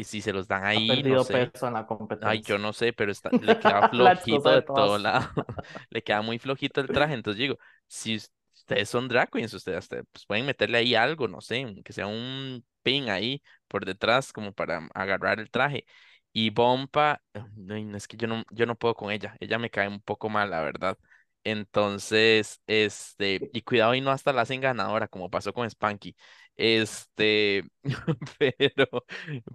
y 0.00 0.04
si 0.04 0.20
se 0.22 0.32
los 0.32 0.48
dan 0.48 0.64
Ha 0.74 0.86
ahí, 0.86 1.02
no 1.04 1.18
perdido 1.18 1.20
sé. 1.20 1.52
peso 1.52 1.66
en 1.66 1.74
la 1.74 1.86
Ay, 2.20 2.42
yo 2.42 2.58
no 2.58 2.72
sé, 2.72 2.92
pero 2.92 3.12
está, 3.12 3.32
le 3.38 3.56
queda 3.56 3.84
flojito 3.84 4.50
de 4.52 4.62
todo 4.62 4.98
lado. 4.98 5.28
Le 5.90 6.02
queda 6.02 6.22
muy 6.22 6.38
flojito 6.38 6.80
el 6.80 6.90
traje. 6.90 7.14
Entonces 7.14 7.38
digo, 7.40 7.58
si 7.86 8.16
us- 8.16 8.32
ustedes 8.54 8.88
son 8.88 9.08
drag 9.08 9.30
queens, 9.30 9.54
ustedes 9.54 9.88
pues, 9.88 10.26
pueden 10.26 10.46
meterle 10.46 10.78
ahí 10.78 10.94
algo, 10.94 11.28
no 11.28 11.40
sé, 11.40 11.66
que 11.84 11.92
sea 11.92 12.06
un 12.06 12.64
pin 12.82 13.10
ahí 13.10 13.42
por 13.68 13.84
detrás 13.84 14.32
como 14.32 14.52
para 14.52 14.88
agarrar 14.94 15.40
el 15.40 15.50
traje. 15.50 15.86
Y 16.32 16.50
Bompa, 16.50 17.22
no, 17.56 17.76
es 17.96 18.08
que 18.08 18.16
yo 18.16 18.26
no, 18.28 18.44
yo 18.50 18.66
no 18.66 18.76
puedo 18.76 18.94
con 18.94 19.10
ella, 19.10 19.36
ella 19.40 19.58
me 19.58 19.70
cae 19.70 19.88
un 19.88 20.00
poco 20.02 20.28
mal, 20.28 20.50
la 20.50 20.60
verdad. 20.62 20.98
Entonces, 21.44 22.60
este, 22.66 23.46
y 23.52 23.62
cuidado 23.62 23.94
y 23.94 24.00
no 24.00 24.10
hasta 24.10 24.32
la 24.32 24.42
hacen 24.42 24.60
ganadora, 24.60 25.06
como 25.08 25.30
pasó 25.30 25.52
con 25.54 25.68
Spanky. 25.70 26.16
Este, 26.56 27.64
pero, 28.38 29.04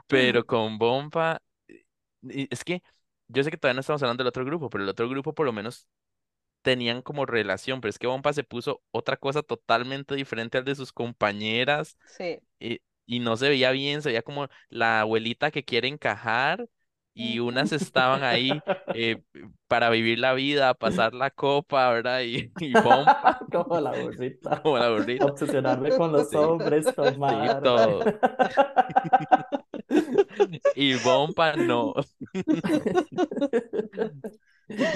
pero 0.08 0.46
con 0.46 0.78
Bompa, 0.78 1.42
y 2.24 2.48
es 2.54 2.64
que 2.64 2.84
yo 3.28 3.44
sé 3.44 3.52
que 3.52 3.58
todavía 3.58 3.76
no 3.76 3.82
estamos 3.82 4.04
hablando 4.04 4.24
del 4.24 4.30
otro 4.30 4.46
grupo, 4.46 4.70
pero 4.70 4.84
el 4.84 4.90
otro 4.90 5.10
grupo 5.10 5.34
por 5.34 5.46
lo 5.46 5.54
menos 5.54 5.88
tenían 6.62 7.02
como 7.02 7.26
relación, 7.26 7.82
pero 7.82 7.90
es 7.92 8.00
que 8.00 8.08
Bompa 8.08 8.34
se 8.34 8.44
puso 8.44 8.84
otra 8.92 9.18
cosa 9.18 9.44
totalmente 9.44 10.16
diferente 10.16 10.58
al 10.58 10.66
de 10.66 10.76
sus 10.76 10.94
compañeras 10.94 11.98
Sí. 12.06 12.42
y, 12.60 12.82
y 13.06 13.20
no 13.20 13.38
se 13.38 13.50
veía 13.50 13.72
bien, 13.72 14.02
se 14.02 14.10
veía 14.10 14.24
como 14.24 14.48
la 14.70 15.02
abuelita 15.02 15.52
que 15.52 15.64
quiere 15.66 15.88
encajar 15.90 16.68
y 17.14 17.40
unas 17.40 17.72
estaban 17.74 18.24
ahí 18.24 18.64
eh, 18.94 19.22
para 19.68 19.90
vivir 19.90 20.20
la 20.20 20.34
vida, 20.34 20.74
pasar 20.74 21.14
la 21.14 21.30
copa, 21.32 21.90
¿verdad? 21.92 22.22
Y, 22.22 22.52
y 22.60 22.78
Bompa 22.78 23.40
Como 23.52 23.80
la 23.80 23.94
burrita. 23.94 24.62
como 24.62 24.78
la 24.80 24.90
burrita. 24.90 25.26
Obsesionarme 25.26 25.92
con 25.94 26.12
los 26.14 26.30
Sí. 26.30 26.38
hombres, 26.38 26.86
Sí, 26.86 26.94
tomar. 26.94 27.62
todo. 27.62 28.04
Y 30.76 30.96
Bompa 30.96 31.56
no. 31.56 31.94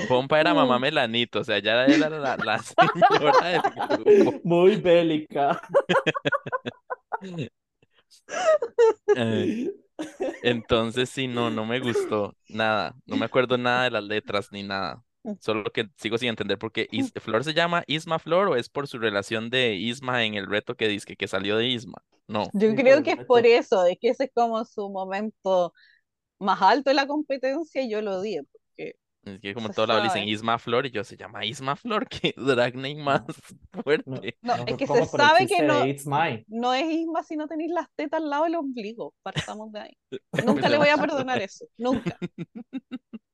Pompa 0.07 0.39
era 0.39 0.53
mamá 0.53 0.79
Melanito, 0.79 1.39
o 1.39 1.43
sea, 1.43 1.59
ya 1.59 1.85
era 1.85 2.09
la, 2.09 2.37
la 2.37 2.59
señora 2.59 3.47
del 3.49 3.61
grupo. 3.89 4.39
Muy 4.43 4.77
bélica. 4.77 5.59
Eh, 9.15 9.71
entonces, 10.41 11.09
sí, 11.09 11.27
no, 11.27 11.49
no 11.49 11.65
me 11.65 11.79
gustó 11.79 12.35
nada. 12.47 12.95
No 13.05 13.17
me 13.17 13.25
acuerdo 13.25 13.57
nada 13.57 13.83
de 13.85 13.91
las 13.91 14.03
letras 14.03 14.49
ni 14.51 14.63
nada. 14.63 15.03
Solo 15.39 15.63
que 15.71 15.87
sigo 15.97 16.17
sin 16.17 16.29
entender 16.29 16.57
por 16.57 16.71
qué 16.71 16.87
Is- 16.91 17.11
Flor 17.21 17.43
se 17.43 17.53
llama 17.53 17.83
Isma 17.87 18.19
Flor 18.19 18.47
o 18.49 18.55
es 18.55 18.69
por 18.69 18.87
su 18.87 18.97
relación 18.99 19.49
de 19.49 19.75
Isma 19.75 20.23
en 20.23 20.35
el 20.35 20.47
reto 20.47 20.75
que 20.75 20.87
dice 20.87 21.15
que 21.15 21.27
salió 21.27 21.57
de 21.57 21.67
Isma. 21.67 22.01
No, 22.27 22.49
Yo 22.53 22.73
creo 22.75 23.03
que 23.03 23.11
es 23.11 23.25
por 23.25 23.45
eso, 23.45 23.85
es 23.85 23.97
que 23.99 24.09
ese 24.09 24.25
es 24.25 24.31
como 24.33 24.63
su 24.65 24.89
momento 24.89 25.73
más 26.39 26.61
alto 26.61 26.89
de 26.89 26.95
la 26.95 27.07
competencia 27.07 27.81
y 27.83 27.89
yo 27.89 28.01
lo 28.01 28.19
odié, 28.19 28.43
porque 28.43 28.95
es 29.25 29.39
que 29.39 29.53
como 29.53 29.69
todos 29.69 29.89
le 29.89 30.03
dicen. 30.03 30.27
Isma 30.27 30.57
Flor 30.59 30.85
y 30.85 30.91
yo 30.91 31.03
se 31.03 31.17
llama 31.17 31.45
Isma 31.45 31.75
Flor, 31.75 32.07
que 32.07 32.33
drag 32.37 32.75
name 32.75 33.03
más 33.03 33.23
fuerte. 33.83 34.37
No, 34.41 34.57
no 34.57 34.65
es 34.65 34.77
que 34.77 34.87
se 34.87 35.05
sabe 35.05 35.47
que 35.47 35.61
no, 35.63 35.83
no 36.47 36.73
es 36.73 36.85
Isma 36.91 37.23
si 37.23 37.35
no 37.35 37.47
tenéis 37.47 37.71
las 37.71 37.87
tetas 37.95 38.21
al 38.21 38.29
lado 38.29 38.43
del 38.45 38.55
ombligo, 38.55 39.13
partamos 39.23 39.71
de 39.71 39.79
ahí. 39.81 39.97
Nunca 40.45 40.69
le 40.69 40.77
voy 40.77 40.89
a 40.89 40.97
perdonar 40.97 41.41
eso, 41.41 41.65
nunca. 41.77 42.17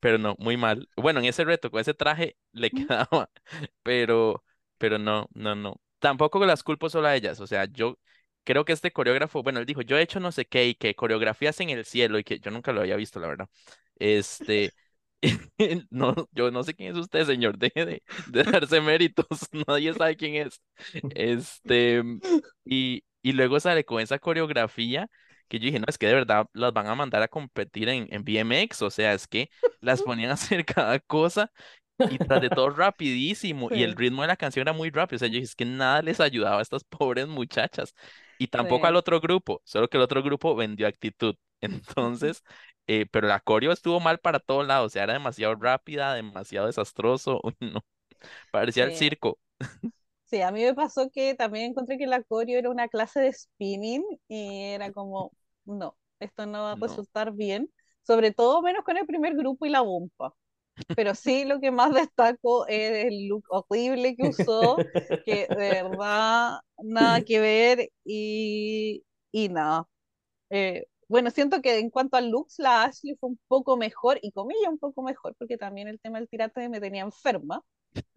Pero 0.00 0.18
no, 0.18 0.36
muy 0.38 0.56
mal. 0.56 0.88
Bueno, 0.96 1.20
en 1.20 1.26
ese 1.26 1.44
reto, 1.44 1.70
con 1.70 1.80
ese 1.80 1.94
traje 1.94 2.36
le 2.52 2.70
quedaba, 2.70 3.30
pero, 3.82 4.44
pero 4.78 4.98
no, 4.98 5.28
no, 5.34 5.54
no. 5.54 5.80
Tampoco 5.98 6.44
las 6.44 6.62
culpo 6.62 6.90
solo 6.90 7.08
a 7.08 7.16
ellas. 7.16 7.40
O 7.40 7.46
sea, 7.46 7.66
yo 7.66 7.98
creo 8.44 8.64
que 8.64 8.72
este 8.72 8.92
coreógrafo, 8.92 9.42
bueno, 9.42 9.60
él 9.60 9.66
dijo, 9.66 9.82
yo 9.82 9.96
he 9.96 10.02
hecho 10.02 10.20
no 10.20 10.32
sé 10.32 10.46
qué 10.46 10.66
y 10.66 10.74
que 10.74 10.94
coreografías 10.94 11.60
en 11.60 11.70
el 11.70 11.84
cielo 11.84 12.18
y 12.18 12.24
que 12.24 12.40
yo 12.40 12.50
nunca 12.50 12.72
lo 12.72 12.80
había 12.80 12.96
visto, 12.96 13.20
la 13.20 13.28
verdad. 13.28 13.48
Este, 13.96 14.72
no, 15.90 16.14
yo 16.32 16.50
no 16.50 16.62
sé 16.64 16.74
quién 16.74 16.92
es 16.92 16.98
usted, 16.98 17.24
señor, 17.26 17.58
deje 17.58 17.84
de, 17.86 18.02
de 18.26 18.42
darse 18.44 18.80
méritos, 18.80 19.26
nadie 19.68 19.94
sabe 19.94 20.16
quién 20.16 20.34
es. 20.46 20.60
Este, 21.08 22.02
y, 22.64 23.04
y 23.22 23.32
luego 23.32 23.60
sale 23.60 23.84
con 23.84 24.00
esa 24.00 24.18
coreografía 24.18 25.08
que 25.48 25.58
yo 25.58 25.66
dije, 25.66 25.78
no, 25.80 25.86
es 25.88 25.98
que 25.98 26.06
de 26.06 26.14
verdad 26.14 26.46
las 26.54 26.72
van 26.72 26.86
a 26.86 26.94
mandar 26.94 27.22
a 27.22 27.28
competir 27.28 27.88
en, 27.88 28.08
en 28.12 28.24
BMX, 28.24 28.82
o 28.82 28.90
sea, 28.90 29.12
es 29.14 29.26
que 29.28 29.50
las 29.80 30.02
ponían 30.02 30.30
a 30.30 30.34
hacer 30.34 30.64
cada 30.64 30.98
cosa 31.00 31.52
y 32.08 32.18
tras 32.18 32.40
de 32.40 32.50
todo 32.50 32.70
rapidísimo 32.70 33.70
y 33.72 33.82
el 33.82 33.94
Sí. 33.94 33.96
ritmo 33.96 34.22
de 34.22 34.28
la 34.28 34.36
canción 34.36 34.62
era 34.62 34.72
muy 34.72 34.90
rápido, 34.90 35.16
o 35.16 35.18
sea, 35.20 35.28
yo 35.28 35.34
dije, 35.34 35.44
es 35.44 35.54
que 35.56 35.64
nada 35.64 36.02
les 36.02 36.20
ayudaba 36.20 36.58
a 36.58 36.62
estas 36.62 36.84
pobres 36.84 37.28
muchachas 37.28 37.94
y 38.38 38.48
tampoco 38.48 38.86
al 38.86 38.96
Sí. 38.96 38.96
otro 38.96 39.20
grupo, 39.20 39.62
solo 39.64 39.88
que 39.88 39.96
el 39.96 40.02
otro 40.02 40.22
grupo 40.22 40.54
vendió 40.56 40.86
actitud. 40.88 41.36
Entonces, 41.60 42.42
eh, 43.00 43.06
pero 43.10 43.28
la 43.28 43.40
coreo 43.40 43.72
estuvo 43.72 44.00
mal 44.00 44.18
para 44.20 44.40
todos 44.40 44.66
lados, 44.66 44.86
o 44.88 44.90
sea, 44.90 45.04
era 45.04 45.14
demasiado 45.14 45.54
rápida, 45.56 46.14
demasiado 46.14 46.66
desastroso, 46.68 47.40
no, 47.60 47.84
parecía 48.52 48.84
el 48.84 48.92
Sí. 48.92 48.94
circo. 48.94 49.38
Sí, 50.24 50.40
a 50.40 50.50
mí 50.50 50.62
me 50.62 50.74
pasó 50.74 51.10
que 51.10 51.34
también 51.34 51.66
encontré 51.70 51.98
que 51.98 52.06
la 52.06 52.22
coreo 52.22 52.58
era 52.58 52.70
una 52.70 52.88
clase 52.88 53.20
de 53.20 53.32
spinning 53.32 54.02
y 54.28 54.62
era 54.72 54.90
como, 54.92 55.34
no, 55.66 55.96
esto 56.20 56.46
no 56.46 56.62
va 56.62 56.72
a 56.72 56.76
No. 56.76 56.80
resultar 56.80 57.32
bien, 57.32 57.70
sobre 58.02 58.32
todo 58.32 58.62
menos 58.62 58.82
con 58.84 58.96
el 58.96 59.06
primer 59.06 59.34
grupo 59.36 59.66
y 59.66 59.70
la 59.70 59.82
bomba. 59.82 60.34
Pero 60.94 61.14
sí, 61.14 61.44
lo 61.44 61.60
que 61.60 61.70
más 61.72 61.94
destaco 61.94 62.66
es 62.68 63.06
el 63.06 63.28
look 63.28 63.44
horrible 63.50 64.16
que 64.16 64.24
usó, 64.24 64.86
que 65.24 65.48
de 65.50 65.84
verdad 65.84 66.60
nada 66.78 67.22
que 67.24 67.40
ver 67.40 67.90
y, 68.04 69.04
y 69.32 69.48
nada. 69.50 69.88
Eh, 70.50 70.86
bueno, 71.12 71.30
siento 71.30 71.60
que 71.60 71.78
en 71.78 71.90
cuanto 71.90 72.16
a 72.16 72.22
looks, 72.22 72.58
la 72.58 72.84
Ashley 72.84 73.16
fue 73.20 73.28
un 73.30 73.40
poco 73.46 73.76
mejor 73.76 74.18
y 74.22 74.32
con 74.32 74.50
ella 74.50 74.70
un 74.70 74.78
poco 74.78 75.02
mejor, 75.02 75.36
porque 75.38 75.58
también 75.58 75.86
el 75.88 76.00
tema 76.00 76.18
del 76.18 76.26
tirante 76.28 76.66
me 76.70 76.80
tenía 76.80 77.02
enferma. 77.02 77.62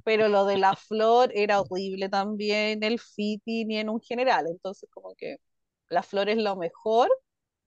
Pero 0.06 0.30
lo 0.30 0.46
de 0.46 0.58
la 0.58 0.76
flor 0.78 1.32
era 1.36 1.62
horrible 1.62 2.10
también, 2.10 2.84
el 2.84 3.00
fitting 3.00 3.72
y 3.72 3.78
en 3.80 3.90
un 3.90 4.02
general. 4.02 4.48
Entonces, 4.50 4.90
como 4.94 5.14
que 5.16 5.38
la 5.90 6.04
flor 6.04 6.30
es 6.30 6.38
lo 6.38 6.56
mejor, 6.56 7.10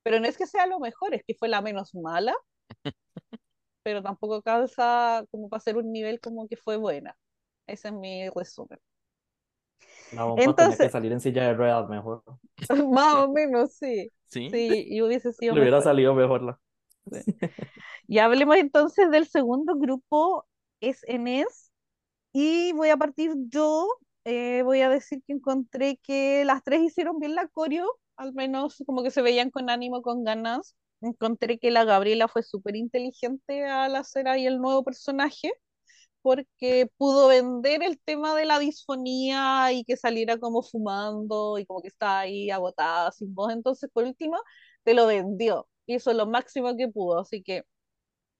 pero 0.02 0.20
no 0.20 0.26
es 0.28 0.38
que 0.38 0.46
sea 0.46 0.66
lo 0.66 0.80
mejor, 0.80 1.14
es 1.14 1.24
que 1.26 1.34
fue 1.34 1.48
la 1.48 1.62
menos 1.62 1.94
mala, 1.94 2.34
pero 3.82 4.02
tampoco 4.02 4.42
calza 4.42 5.24
como 5.30 5.48
para 5.48 5.60
ser 5.60 5.76
un 5.76 5.92
nivel 5.92 6.20
como 6.20 6.48
que 6.48 6.56
fue 6.56 6.76
buena. 6.76 7.16
Ese 7.66 7.88
es 7.88 7.94
mi 7.94 8.28
resumen. 8.30 8.78
La 10.10 10.24
bomba 10.24 10.54
tenía 10.56 10.78
que 10.78 10.88
Entonces, 10.88 10.90
salir 10.90 11.12
en 11.12 11.20
silla 11.20 11.44
de 11.44 11.54
ruedas 11.54 11.88
mejor. 11.88 12.22
más 12.92 13.14
o 13.16 13.32
menos, 13.32 13.74
sí. 13.74 14.10
¿Sí? 14.26 14.50
Sí, 14.50 14.84
y 14.88 15.02
hubiese 15.02 15.32
sido 15.32 15.54
Le 15.54 15.60
hubiera 15.60 15.78
mejor. 15.78 15.82
salido 15.82 16.14
mejor 16.14 16.42
la. 16.42 16.60
Y 18.06 18.18
hablemos 18.18 18.56
entonces 18.56 19.10
del 19.10 19.26
segundo 19.28 19.76
grupo, 19.76 20.46
es 20.80 21.00
Enes, 21.08 21.72
y 22.32 22.72
voy 22.74 22.90
a 22.90 22.96
partir 22.96 23.32
yo, 23.48 23.88
eh, 24.24 24.62
voy 24.64 24.82
a 24.82 24.90
decir 24.90 25.22
que 25.26 25.34
encontré 25.34 25.98
que 26.02 26.44
las 26.46 26.62
tres 26.64 26.82
hicieron 26.82 27.18
bien 27.20 27.34
la 27.36 27.48
coreo, 27.48 27.86
al 28.16 28.34
menos 28.34 28.82
como 28.86 29.02
que 29.02 29.10
se 29.10 29.22
veían 29.22 29.50
con 29.50 29.70
ánimo, 29.70 30.02
con 30.02 30.24
ganas. 30.24 30.76
Encontré 31.02 31.58
que 31.58 31.70
la 31.70 31.84
Gabriela 31.84 32.28
fue 32.28 32.42
súper 32.42 32.76
inteligente 32.76 33.66
al 33.66 33.96
hacer 33.96 34.28
ahí 34.28 34.46
el 34.46 34.58
nuevo 34.60 34.84
personaje, 34.84 35.52
porque 36.22 36.90
pudo 36.96 37.28
vender 37.28 37.82
el 37.82 37.98
tema 38.00 38.34
de 38.34 38.44
la 38.46 38.58
disfonía 38.58 39.72
y 39.72 39.84
que 39.84 39.96
saliera 39.96 40.38
como 40.38 40.62
fumando 40.62 41.58
y 41.58 41.66
como 41.66 41.82
que 41.82 41.88
estaba 41.88 42.20
ahí 42.20 42.50
agotada, 42.50 43.12
sin 43.12 43.34
voz. 43.34 43.52
Entonces, 43.52 43.90
por 43.92 44.04
último, 44.04 44.36
te 44.84 44.94
lo 44.94 45.06
vendió. 45.06 45.68
Hizo 45.86 46.12
lo 46.12 46.26
máximo 46.26 46.76
que 46.76 46.88
pudo, 46.88 47.20
así 47.20 47.42
que 47.42 47.64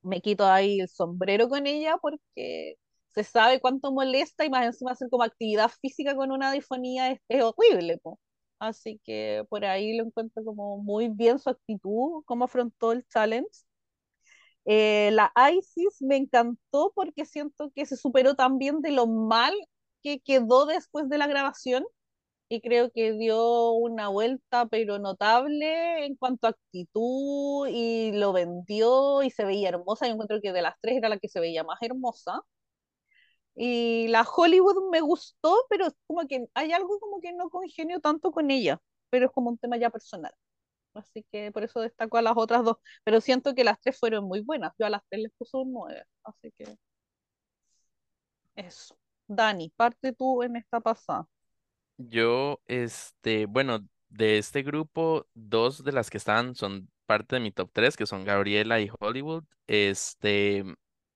me 0.02 0.20
quito 0.20 0.46
ahí 0.46 0.80
el 0.80 0.88
sombrero 0.88 1.48
con 1.48 1.66
ella 1.66 1.96
porque 2.00 2.76
se 3.08 3.24
sabe 3.24 3.60
cuánto 3.60 3.92
molesta 3.92 4.44
y 4.44 4.50
más 4.50 4.66
encima 4.66 4.92
hacer 4.92 5.08
como 5.10 5.24
actividad 5.24 5.70
física 5.80 6.14
con 6.16 6.30
una 6.32 6.52
disfonía 6.52 7.12
es, 7.12 7.42
horrible, 7.42 7.98
po. 7.98 8.18
Así 8.58 9.00
que 9.04 9.44
por 9.48 9.64
ahí 9.64 9.96
lo 9.96 10.04
encuentro 10.04 10.44
como 10.44 10.78
muy 10.78 11.08
bien 11.08 11.38
su 11.38 11.50
actitud, 11.50 12.22
cómo 12.26 12.44
afrontó 12.44 12.92
el 12.92 13.06
challenge. 13.08 13.48
Eh, 14.70 15.10
la 15.12 15.32
Isis 15.54 16.02
me 16.02 16.16
encantó 16.16 16.92
porque 16.94 17.24
siento 17.24 17.70
que 17.74 17.86
se 17.86 17.96
superó 17.96 18.34
también 18.36 18.82
de 18.82 18.92
lo 18.92 19.06
mal 19.06 19.54
que 20.02 20.20
quedó 20.20 20.66
después 20.66 21.08
de 21.08 21.16
la 21.18 21.26
grabación 21.26 21.86
y 22.48 22.60
creo 22.62 22.90
que 22.92 23.12
dio 23.14 23.72
una 23.72 24.08
vuelta 24.08 24.66
pero 24.68 24.98
notable 24.98 26.06
en 26.06 26.16
cuanto 26.16 26.46
a 26.48 26.50
actitud 26.50 27.68
y 27.70 28.12
lo 28.12 28.32
vendió 28.32 29.22
y 29.22 29.30
se 29.30 29.44
veía 29.46 29.70
hermosa. 29.70 30.06
Yo 30.06 30.14
encuentro 30.14 30.40
que 30.42 30.52
de 30.52 30.62
las 30.62 30.76
tres 30.80 30.96
era 30.98 31.08
la 31.10 31.18
que 31.18 31.28
se 31.28 31.40
veía 31.40 31.64
más 31.64 31.78
hermosa. 31.82 32.42
Y 33.54 34.08
la 34.08 34.22
Hollywood 34.22 34.90
me 34.90 35.00
gustó, 35.00 35.66
pero 35.68 35.86
como 36.06 36.26
que 36.28 36.46
hay 36.54 36.72
algo 36.72 36.98
como 37.00 37.20
que 37.20 37.32
no 37.32 37.50
congenio 37.50 38.00
tanto 38.00 38.30
con 38.32 38.50
ella, 38.50 38.80
pero 39.10 39.26
es 39.26 39.32
como 39.32 39.50
un 39.50 39.58
tema 39.58 39.76
ya 39.76 39.90
personal. 39.90 40.32
Así 40.98 41.24
que 41.32 41.52
por 41.52 41.64
eso 41.64 41.80
destaco 41.80 42.16
a 42.18 42.22
las 42.22 42.34
otras 42.36 42.64
dos. 42.64 42.76
Pero 43.04 43.20
siento 43.20 43.54
que 43.54 43.64
las 43.64 43.80
tres 43.80 43.98
fueron 43.98 44.24
muy 44.26 44.40
buenas. 44.42 44.72
Yo 44.78 44.86
a 44.86 44.90
las 44.90 45.02
tres 45.08 45.22
les 45.22 45.32
puse 45.38 45.56
un 45.56 45.72
9. 45.72 46.04
Así 46.24 46.52
que 46.58 46.76
eso. 48.56 48.94
Dani, 49.26 49.70
parte 49.70 50.12
tú 50.12 50.42
en 50.42 50.56
esta 50.56 50.80
pasada. 50.80 51.26
Yo, 51.96 52.60
este, 52.66 53.46
bueno, 53.46 53.80
de 54.08 54.38
este 54.38 54.62
grupo, 54.62 55.26
dos 55.34 55.82
de 55.84 55.92
las 55.92 56.10
que 56.10 56.18
están 56.18 56.54
son 56.54 56.88
parte 57.06 57.36
de 57.36 57.40
mi 57.40 57.50
top 57.52 57.70
3, 57.72 57.96
que 57.96 58.06
son 58.06 58.24
Gabriela 58.24 58.80
y 58.80 58.90
Hollywood. 59.00 59.44
Este, 59.66 60.64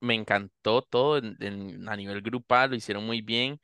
me 0.01 0.15
encantó 0.15 0.83
todo 0.83 1.19
en- 1.19 1.37
en- 1.41 1.89
a 1.89 1.97
nivel 1.97 2.21
grupal, 2.23 2.71
lo 2.71 2.77
hicieron 2.77 3.05
muy 3.07 3.21
bien. 3.23 3.61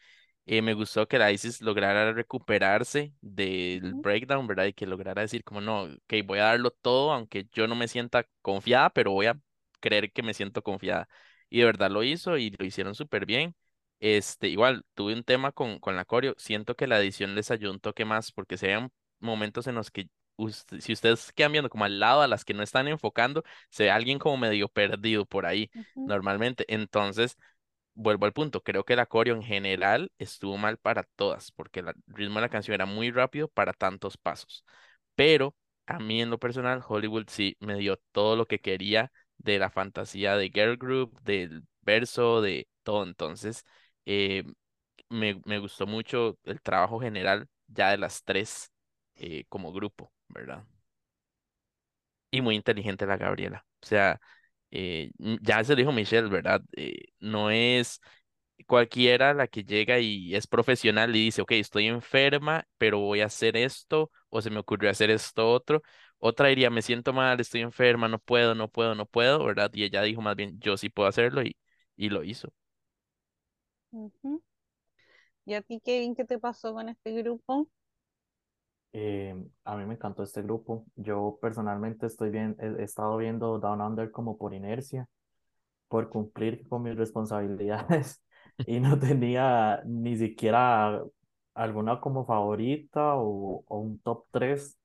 Eh, 0.50 0.62
me 0.62 0.72
gustó 0.72 1.06
que 1.06 1.18
la 1.18 1.30
Isis 1.30 1.60
lograra 1.60 2.12
recuperarse 2.14 3.12
del 3.20 3.94
breakdown, 3.94 4.46
¿verdad? 4.46 4.64
Y 4.66 4.72
que 4.72 4.86
lograra 4.86 5.20
decir 5.20 5.44
como, 5.44 5.60
no, 5.60 5.82
ok, 5.84 6.14
voy 6.24 6.38
a 6.38 6.44
darlo 6.44 6.70
todo, 6.70 7.12
aunque 7.12 7.46
yo 7.52 7.66
no 7.68 7.74
me 7.76 7.86
sienta 7.86 8.26
confiada, 8.40 8.88
pero 8.90 9.12
voy 9.12 9.26
a 9.26 9.38
creer 9.80 10.10
que 10.10 10.22
me 10.22 10.32
siento 10.32 10.62
confiada. 10.62 11.06
Y 11.50 11.58
de 11.58 11.66
verdad 11.66 11.90
lo 11.90 12.02
hizo 12.02 12.38
y 12.38 12.50
lo 12.50 12.64
hicieron 12.64 12.94
súper 12.94 13.26
bien. 13.26 13.54
Este, 14.00 14.48
igual, 14.48 14.84
tuve 14.94 15.12
un 15.12 15.22
tema 15.24 15.52
con, 15.52 15.80
con 15.80 15.96
la 15.96 16.06
coreo. 16.06 16.34
Siento 16.38 16.76
que 16.76 16.86
la 16.86 16.98
edición 16.98 17.34
les 17.34 17.50
ayudó 17.50 17.72
un 17.72 17.80
toque 17.80 18.06
más, 18.06 18.32
porque 18.32 18.56
se 18.56 18.68
vean 18.68 18.90
momentos 19.20 19.66
en 19.66 19.74
los 19.74 19.90
que 19.90 20.08
si 20.80 20.92
ustedes 20.92 21.32
quedan 21.32 21.52
viendo 21.52 21.68
como 21.68 21.84
al 21.84 21.98
lado 21.98 22.22
a 22.22 22.28
las 22.28 22.44
que 22.44 22.54
no 22.54 22.62
están 22.62 22.86
enfocando, 22.88 23.42
se 23.70 23.84
ve 23.84 23.90
alguien 23.90 24.18
como 24.18 24.36
medio 24.36 24.68
perdido 24.68 25.26
por 25.26 25.46
ahí, 25.46 25.70
normalmente. 26.04 26.64
Entonces, 26.68 27.36
vuelvo 27.98 28.26
al 28.26 28.32
punto, 28.32 28.62
creo 28.62 28.84
que 28.84 28.94
el 28.94 29.08
coreo 29.08 29.34
en 29.36 29.42
general 29.42 30.12
estuvo 30.18 30.56
mal 30.58 30.78
para 30.78 31.04
todas, 31.16 31.52
porque 31.52 31.80
el 31.80 31.92
ritmo 32.06 32.36
de 32.36 32.42
la 32.42 32.48
canción 32.50 32.74
era 32.74 32.86
muy 32.86 33.10
rápido 33.10 33.48
para 33.48 33.72
tantos 33.72 34.16
pasos. 34.16 34.64
Pero 35.14 35.56
a 35.86 35.98
mí 35.98 36.20
en 36.22 36.30
lo 36.30 36.38
personal, 36.38 36.82
Hollywood 36.86 37.26
sí 37.28 37.56
me 37.60 37.76
dio 37.76 37.98
todo 38.12 38.36
lo 38.36 38.46
que 38.46 38.60
quería 38.60 39.12
de 39.38 39.58
la 39.58 39.70
fantasía 39.70 40.36
de 40.36 40.50
girl 40.50 40.76
group, 40.76 41.20
del 41.22 41.64
verso, 41.82 42.40
de 42.42 42.68
todo. 42.84 43.04
Entonces, 43.04 43.64
eh, 44.06 44.44
me, 45.10 45.40
me 45.44 45.58
gustó 45.58 45.86
mucho 45.86 46.38
el 46.44 46.60
trabajo 46.62 47.00
general 47.00 47.48
ya 47.68 47.90
de 47.90 47.98
las 47.98 48.24
tres 48.24 48.72
eh, 49.16 49.44
como 49.48 49.72
grupo, 49.72 50.12
¿verdad? 50.28 50.64
Y 52.30 52.40
muy 52.42 52.56
inteligente 52.56 53.06
la 53.06 53.16
Gabriela. 53.16 53.64
O 53.82 53.86
sea, 53.86 54.20
eh, 54.70 55.10
m- 55.18 55.38
ya 55.42 55.62
se 55.64 55.72
lo 55.72 55.76
dijo 55.76 55.92
Michelle, 55.92 56.28
¿verdad? 56.28 56.62
Eh, 56.76 57.06
no 57.20 57.50
es 57.50 58.00
cualquiera 58.66 59.34
la 59.34 59.46
que 59.48 59.64
llega 59.64 59.98
y 60.00 60.34
es 60.34 60.46
profesional 60.46 61.14
y 61.16 61.26
dice, 61.26 61.42
ok, 61.42 61.52
estoy 61.52 61.86
enferma, 61.86 62.66
pero 62.78 62.98
voy 63.00 63.20
a 63.20 63.26
hacer 63.26 63.56
esto, 63.56 64.10
o 64.30 64.42
se 64.42 64.50
me 64.50 64.58
ocurrió 64.60 64.90
hacer 64.90 65.10
esto 65.10 65.50
otro. 65.52 65.82
Otra 66.18 66.48
diría, 66.48 66.70
me 66.70 66.82
siento 66.82 67.12
mal, 67.12 67.40
estoy 67.40 67.60
enferma, 67.62 68.08
no 68.08 68.18
puedo, 68.18 68.54
no 68.54 68.68
puedo, 68.68 68.94
no 68.94 69.06
puedo, 69.06 69.44
¿verdad? 69.44 69.70
Y 69.74 69.84
ella 69.84 70.02
dijo 70.02 70.20
más 70.22 70.36
bien, 70.36 70.58
yo 70.60 70.76
sí 70.76 70.88
puedo 70.90 71.08
hacerlo 71.08 71.42
y, 71.42 71.56
y 71.96 72.10
lo 72.10 72.24
hizo. 72.24 72.52
ujú. 73.92 74.40
¿Y 75.44 75.54
a 75.54 75.62
ti, 75.62 75.80
Kevin, 75.80 76.14
qué 76.14 76.24
te 76.24 76.38
pasó 76.38 76.72
con 76.74 76.88
este 76.88 77.12
grupo? 77.12 77.68
Eh, 78.92 79.34
a 79.64 79.76
mí 79.76 79.84
me 79.86 79.94
encantó 79.94 80.22
este 80.22 80.42
grupo. 80.42 80.86
Yo 80.96 81.38
personalmente 81.42 82.06
estoy 82.06 82.30
bien, 82.30 82.56
he, 82.60 82.66
he 82.80 82.84
estado 82.84 83.16
viendo 83.18 83.58
Down 83.58 83.80
Under 83.82 84.10
como 84.10 84.38
por 84.38 84.54
inercia, 84.54 85.06
por 85.88 86.08
cumplir 86.10 86.68
con 86.68 86.82
mis 86.84 86.96
responsabilidades 86.96 88.22
y 88.66 88.80
no 88.80 88.98
tenía 88.98 89.82
ni 89.86 90.16
siquiera 90.18 91.02
alguna 91.54 92.00
como 92.00 92.26
favorita 92.26 93.16
o, 93.16 93.64
o 93.66 93.78
un 93.80 94.00
top 94.00 94.26
3 94.32 94.78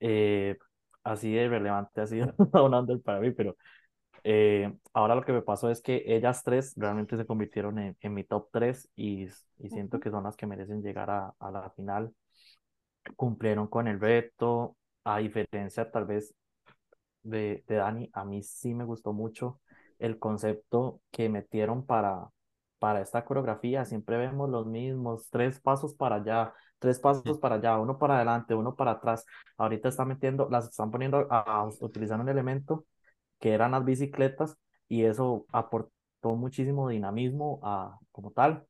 eh, 0.00 0.56
así 1.04 1.32
de 1.32 1.48
relevante 1.48 2.00
ha 2.00 2.06
sido 2.06 2.32
Down 2.52 2.74
Under 2.74 3.00
para 3.02 3.20
mí, 3.20 3.30
pero 3.32 3.56
eh, 4.24 4.72
ahora 4.94 5.14
lo 5.16 5.24
que 5.24 5.32
me 5.32 5.42
pasó 5.42 5.70
es 5.70 5.82
que 5.82 6.04
ellas 6.06 6.42
tres 6.44 6.74
realmente 6.76 7.16
se 7.16 7.26
convirtieron 7.26 7.78
en, 7.78 7.96
en 8.00 8.14
mi 8.14 8.24
top 8.24 8.48
3 8.52 8.90
y, 8.96 9.24
y 9.58 9.70
siento 9.70 10.00
que 10.00 10.10
son 10.10 10.24
las 10.24 10.36
que 10.36 10.46
merecen 10.46 10.82
llegar 10.82 11.10
a, 11.10 11.34
a 11.38 11.50
la 11.50 11.70
final. 11.72 12.12
Cumplieron 13.16 13.66
con 13.68 13.88
el 13.88 14.00
reto, 14.00 14.76
a 15.04 15.18
diferencia 15.18 15.90
tal 15.90 16.04
vez 16.06 16.34
de, 17.22 17.64
de 17.66 17.76
Dani, 17.76 18.10
a 18.12 18.24
mí 18.24 18.42
sí 18.42 18.74
me 18.74 18.84
gustó 18.84 19.12
mucho 19.12 19.60
el 19.98 20.18
concepto 20.18 21.00
que 21.10 21.28
metieron 21.28 21.84
para, 21.86 22.28
para 22.78 23.00
esta 23.00 23.24
coreografía. 23.24 23.84
Siempre 23.84 24.16
vemos 24.16 24.48
los 24.50 24.66
mismos, 24.66 25.28
tres 25.30 25.60
pasos 25.60 25.94
para 25.94 26.16
allá, 26.16 26.54
tres 26.78 26.98
pasos 27.00 27.38
para 27.38 27.56
allá, 27.56 27.78
uno 27.78 27.98
para 27.98 28.16
adelante, 28.16 28.54
uno 28.54 28.76
para 28.76 28.92
atrás. 28.92 29.24
Ahorita 29.56 29.88
están 29.88 30.08
metiendo, 30.08 30.48
las 30.50 30.68
están 30.68 30.90
poniendo 30.90 31.26
a, 31.30 31.62
a 31.62 31.68
utilizar 31.80 32.20
un 32.20 32.28
elemento 32.28 32.86
que 33.40 33.52
eran 33.52 33.72
las 33.72 33.84
bicicletas 33.84 34.56
y 34.88 35.04
eso 35.04 35.46
aportó 35.52 35.90
muchísimo 36.36 36.88
dinamismo 36.88 37.60
a, 37.62 37.98
como 38.12 38.32
tal 38.32 38.66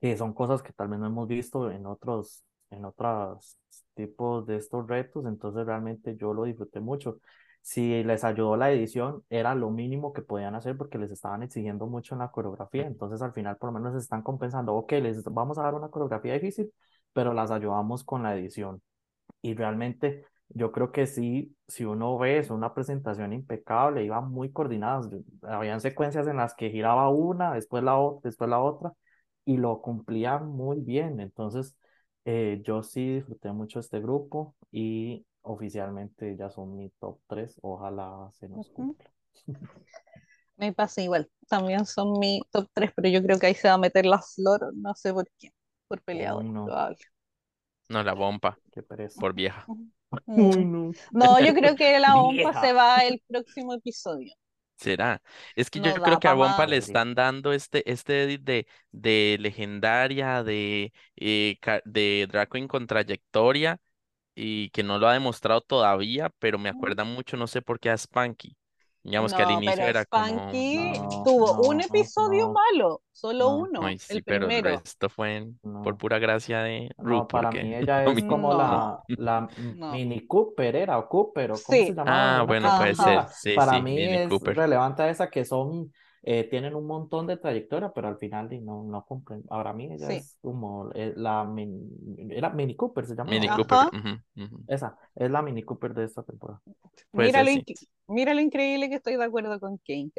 que 0.00 0.16
son 0.16 0.32
cosas 0.34 0.62
que 0.62 0.72
tal 0.72 0.88
vez 0.88 0.98
no 0.98 1.06
hemos 1.06 1.28
visto 1.28 1.70
en 1.70 1.86
otros, 1.86 2.44
en 2.72 2.84
otros 2.84 3.56
tipos 3.94 4.46
de 4.46 4.56
estos 4.56 4.86
retos, 4.88 5.24
entonces 5.26 5.66
realmente 5.66 6.16
yo 6.16 6.34
lo 6.34 6.44
disfruté 6.44 6.80
mucho. 6.80 7.18
Si 7.60 8.02
les 8.02 8.24
ayudó 8.24 8.56
la 8.56 8.72
edición, 8.72 9.22
era 9.30 9.54
lo 9.54 9.70
mínimo 9.70 10.12
que 10.12 10.22
podían 10.22 10.54
hacer 10.56 10.76
porque 10.76 10.98
les 10.98 11.10
estaban 11.12 11.42
exigiendo 11.44 11.86
mucho 11.86 12.14
en 12.14 12.20
la 12.20 12.30
coreografía, 12.30 12.86
entonces 12.86 13.22
al 13.22 13.32
final 13.32 13.56
por 13.56 13.72
lo 13.72 13.78
menos 13.78 13.94
están 13.96 14.22
compensando, 14.22 14.74
ok, 14.74 14.92
les 14.94 15.22
vamos 15.24 15.58
a 15.58 15.62
dar 15.62 15.74
una 15.74 15.88
coreografía 15.88 16.34
difícil, 16.34 16.72
pero 17.12 17.32
las 17.34 17.50
ayudamos 17.50 18.04
con 18.04 18.22
la 18.24 18.36
edición. 18.36 18.82
Y 19.42 19.54
realmente 19.54 20.26
yo 20.48 20.72
creo 20.72 20.92
que 20.92 21.06
sí, 21.06 21.56
si 21.66 21.84
uno 21.84 22.18
ve, 22.18 22.38
es 22.38 22.50
una 22.50 22.74
presentación 22.74 23.32
impecable, 23.32 24.04
iban 24.04 24.30
muy 24.30 24.52
coordinadas. 24.52 25.08
Habían 25.42 25.80
secuencias 25.80 26.26
en 26.26 26.36
las 26.36 26.54
que 26.54 26.70
giraba 26.70 27.08
una, 27.10 27.54
después 27.54 27.82
la 27.82 27.96
otra, 27.98 28.28
después 28.28 28.50
la 28.50 28.60
otra, 28.60 28.92
y 29.44 29.56
lo 29.56 29.80
cumplían 29.80 30.46
muy 30.48 30.80
bien. 30.80 31.20
Entonces, 31.20 31.76
eh, 32.24 32.60
yo 32.64 32.82
sí 32.82 33.14
disfruté 33.14 33.52
mucho 33.52 33.80
este 33.80 34.00
grupo 34.00 34.54
y 34.70 35.24
oficialmente 35.42 36.36
ya 36.36 36.50
son 36.50 36.76
mi 36.76 36.90
top 37.00 37.18
3. 37.26 37.58
Ojalá 37.62 38.30
se 38.32 38.48
nos 38.48 38.68
cumpla. 38.70 39.10
Me 40.56 40.72
pasa 40.72 41.02
igual. 41.02 41.30
También 41.48 41.86
son 41.86 42.18
mi 42.18 42.40
top 42.50 42.68
3, 42.72 42.92
pero 42.94 43.08
yo 43.08 43.22
creo 43.22 43.38
que 43.38 43.46
ahí 43.46 43.54
se 43.54 43.68
va 43.68 43.74
a 43.74 43.78
meter 43.78 44.06
la 44.06 44.20
Flor, 44.20 44.72
no 44.74 44.94
sé 44.94 45.12
por 45.12 45.28
qué. 45.38 45.50
Por 45.88 46.02
peleador, 46.02 46.44
no, 46.44 46.66
probable. 46.66 46.98
No, 47.88 48.02
la 48.02 48.14
bomba, 48.14 48.58
qué 48.70 48.82
pereza. 48.82 49.20
por 49.20 49.34
vieja. 49.34 49.66
No. 50.26 50.92
No, 51.10 51.40
yo 51.40 51.54
creo 51.54 51.74
que 51.74 51.98
la 51.98 52.16
OMPA 52.16 52.60
se 52.60 52.72
va 52.72 52.98
el 52.98 53.22
próximo 53.26 53.74
episodio. 53.74 54.32
¿Será? 54.82 55.22
Es 55.54 55.70
que 55.70 55.80
yo 55.80 55.92
creo 56.02 56.18
que 56.18 56.26
a 56.28 56.34
Bompa 56.34 56.66
le 56.66 56.76
están 56.76 57.14
dando 57.14 57.52
este, 57.52 57.88
este 57.90 58.24
edit 58.24 58.42
de, 58.42 58.66
de 58.90 59.36
legendaria, 59.40 60.42
de, 60.42 60.92
eh, 61.16 61.58
de 61.84 62.26
Drag 62.28 62.48
Queen 62.50 62.66
con 62.68 62.86
trayectoria 62.88 63.80
y 64.34 64.70
que 64.70 64.82
no 64.84 64.98
lo 64.98 65.08
ha 65.08 65.14
demostrado 65.14 65.60
todavía, 65.62 66.30
pero 66.40 66.58
me 66.58 66.68
acuerda 66.70 67.04
mucho, 67.04 67.36
no 67.36 67.46
sé 67.48 67.62
por 67.62 67.80
qué 67.80 67.90
a 67.90 67.98
Spanky. 67.98 68.56
Digamos 69.04 69.34
que 69.34 69.42
al 69.42 69.50
No, 69.50 69.50
inicio 69.50 69.84
pero 69.84 69.88
era 69.88 70.04
como, 70.06 70.54
Spanky 70.54 70.74
mm, 70.74 71.24
No, 71.24 71.24
tuvo 71.24 71.56
un 71.68 71.80
no, 71.80 71.80
episodio 71.80 72.50
no, 72.50 72.62
malo, 72.72 73.02
solo 73.12 73.50
no, 73.50 73.68
uno, 73.68 73.80
ay, 73.80 73.98
sí, 73.98 74.22
el 74.22 74.22
pero 74.22 74.46
el 74.48 74.54
primero. 74.54 74.58
resto 74.58 75.08
fue 75.10 75.36
en- 75.36 75.60
por 75.82 75.96
no. 75.96 75.98
pura 75.98 76.18
gracia 76.18 76.60
de 76.62 76.90
Ru, 76.98 77.24
No, 77.24 77.30
para 77.30 77.52
porque 77.52 77.52
mí 77.52 77.74
ella 77.76 78.06
es 78.06 78.24
como 78.24 78.54
no. 78.54 78.64
No, 78.64 78.94
la, 78.94 79.04
la 79.16 79.52
no. 79.56 79.88
Mini 79.88 80.26
Cooper, 80.26 80.76
era, 80.76 80.98
o 80.98 81.08
Cooper, 81.08 81.52
o 81.52 81.62
cómo 81.62 81.82
se 81.82 81.94
Sí, 81.94 81.94
llamaba, 81.94 82.28
Ah, 82.30 82.44
bueno, 82.46 82.72
puede 82.74 82.94
ser, 82.94 83.26
sí, 83.28 83.60
Para 83.60 83.80
sí, 83.80 83.80
mí 83.80 83.94
Mini 83.94 84.20
es 84.22 84.42
Cooper. 84.42 84.56
relevante 84.56 85.08
esa 85.10 85.30
que 85.30 85.44
son, 85.44 85.92
eh, 86.22 86.44
tienen 86.48 86.74
un 86.74 86.86
montón 86.86 87.26
de 87.26 87.36
trayectoria, 87.36 87.92
pero 87.94 88.08
al 88.08 88.16
final 88.18 88.48
no, 88.64 88.84
no 88.84 89.04
cumplen. 89.04 89.42
Para 89.44 89.72
mí 89.72 89.86
ella 89.92 90.08
Sí, 90.08 90.14
es 90.14 90.36
como 90.40 90.90
eh, 90.94 91.12
la 91.16 91.44
mini, 91.44 91.90
era 92.30 92.50
Mini 92.50 92.76
Cooper, 92.76 93.06
se 93.06 93.14
llamaba, 93.16 93.40
Mini. 93.40 93.48
Cooper, 93.48 93.78
ajá. 93.78 93.90
ujú, 93.92 94.44
ujú. 94.44 94.64
Esa, 94.68 94.96
es 95.14 95.30
la 95.30 95.42
Mini 95.42 95.62
Cooper 95.62 95.94
de 95.94 96.04
esta 96.04 96.22
temporada. 96.22 96.60
Puede 97.10 97.28
Mira 97.28 97.42
lo, 97.42 97.50
sí. 97.50 97.64
mira 98.08 98.34
lo 98.34 98.40
increíble 98.40 98.88
que 98.88 98.96
estoy 98.96 99.16
de 99.16 99.24
acuerdo 99.24 99.58
con 99.60 99.78
Kane. 99.78 100.10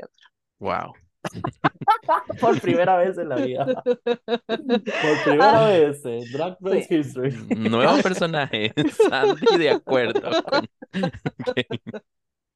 Wow. 0.59 0.93
Por 2.39 2.59
primera 2.59 2.97
vez 2.97 3.17
en 3.17 3.30
la 3.30 3.38
vida. 3.38 3.65
Por 4.47 5.23
Ah, 5.23 5.23
primera 5.23 5.67
vez 5.67 6.05
en 6.05 6.31
Drag 6.31 6.57
sí. 6.59 6.61
Race 6.61 6.95
History. 6.95 7.31
Nuevo 7.49 7.97
personaje, 8.01 8.73
Sandy 9.09 9.57
de 9.57 9.69
acuerdo 9.69 10.31
con 10.43 10.67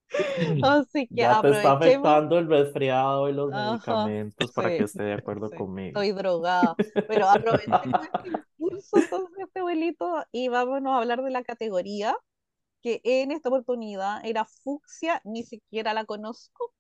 Así 0.64 1.08
que 1.08 1.22
Ya 1.22 1.42
te 1.42 1.50
está 1.50 1.74
afectando 1.74 2.38
el 2.38 2.48
resfriado 2.48 3.30
y 3.30 3.34
los 3.34 3.52
Ajá, 3.54 3.72
medicamentos 3.72 4.52
para 4.52 4.70
que 4.70 4.84
esté 4.84 5.04
de 5.04 5.14
acuerdo 5.14 5.50
sí. 5.50 5.58
conmigo. 5.58 6.02
Estoy 6.02 6.12
drogada. 6.12 6.76
Pero 7.08 7.30
aprovechemos 7.30 8.02
este 8.14 8.30
impulso, 8.30 8.98
entonces, 8.98 9.38
este 9.46 9.60
abuelito, 9.60 10.24
y 10.32 10.48
vámonos 10.48 10.94
a 10.94 10.98
hablar 10.98 11.22
de 11.24 11.32
la 11.32 11.44
categoría, 11.44 12.16
que 12.82 13.02
en 13.04 13.32
esta 13.32 13.50
oportunidad 13.50 14.26
era 14.26 14.46
fucsia, 14.46 15.22
ni 15.26 15.44
siquiera 15.44 15.94
la 15.94 16.06
conozco. 16.06 16.74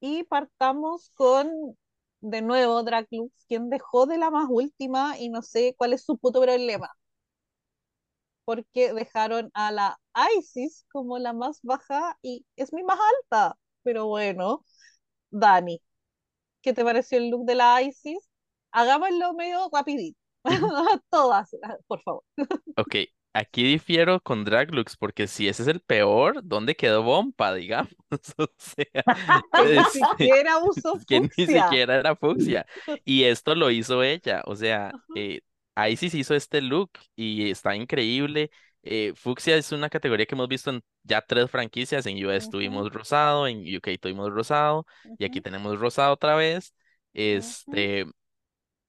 Y 0.00 0.24
partamos 0.24 1.10
con, 1.14 1.76
de 2.20 2.42
nuevo, 2.42 2.82
Draclux, 2.82 3.32
quien 3.48 3.70
dejó 3.70 4.06
de 4.06 4.18
la 4.18 4.30
más 4.30 4.46
última 4.50 5.18
y 5.18 5.28
no 5.30 5.42
sé 5.42 5.74
cuál 5.78 5.92
es 5.92 6.04
su 6.04 6.18
puto 6.18 6.40
problema. 6.42 6.90
Porque 8.44 8.92
dejaron 8.92 9.50
a 9.54 9.72
la 9.72 9.98
Isis 10.38 10.84
como 10.92 11.18
la 11.18 11.32
más 11.32 11.60
baja 11.62 12.18
y 12.22 12.46
es 12.56 12.72
mi 12.72 12.82
más 12.84 12.98
alta. 13.24 13.56
Pero 13.82 14.06
bueno, 14.06 14.64
Dani, 15.30 15.80
¿qué 16.62 16.72
te 16.72 16.84
pareció 16.84 17.18
el 17.18 17.30
look 17.30 17.46
de 17.46 17.54
la 17.56 17.82
Isis? 17.82 18.18
Hagámoslo 18.72 19.34
medio 19.34 19.68
rapidito. 19.72 20.18
Todas, 21.10 21.50
por 21.86 22.00
favor. 22.02 22.24
Ok, 22.76 22.96
aquí 23.34 23.64
difiero 23.64 24.20
con 24.20 24.44
Draglux, 24.44 24.96
porque 24.96 25.26
si 25.26 25.48
ese 25.48 25.62
es 25.62 25.68
el 25.68 25.80
peor, 25.80 26.40
¿dónde 26.42 26.74
quedó 26.76 27.02
Bompa, 27.02 27.54
digamos? 27.54 27.92
O 28.38 28.48
sea, 28.56 28.86
ni 29.64 29.78
este, 29.78 30.00
siquiera 30.00 30.58
usó 30.58 30.98
que 31.06 31.20
ni 31.20 31.28
fucsia. 31.28 31.64
siquiera 31.64 31.96
era 31.96 32.16
fucsia. 32.16 32.66
Y 33.04 33.24
esto 33.24 33.54
lo 33.54 33.70
hizo 33.70 34.02
ella. 34.02 34.42
O 34.46 34.56
sea, 34.56 34.96
Ajá, 35.74 35.88
eh, 35.88 35.92
Isis 35.92 36.14
hizo 36.14 36.34
este 36.34 36.60
look 36.60 36.90
y 37.16 37.50
está 37.50 37.74
increíble. 37.76 38.50
Eh, 38.82 39.12
fucsia 39.16 39.56
es 39.56 39.70
una 39.72 39.88
categoría 39.90 40.26
que 40.26 40.34
hemos 40.34 40.48
visto 40.48 40.70
en 40.70 40.82
ya 41.04 41.20
tres 41.22 41.50
franquicias. 41.50 42.06
En 42.06 42.24
US 42.26 42.48
tuvimos 42.50 42.90
rosado, 42.92 43.46
en 43.46 43.60
UK 43.76 43.98
tuvimos 44.00 44.30
rosado 44.32 44.86
y 45.18 45.24
aquí 45.24 45.40
tenemos 45.40 45.78
rosado 45.78 46.12
otra 46.14 46.34
vez. 46.36 46.74
Este, 47.14 48.06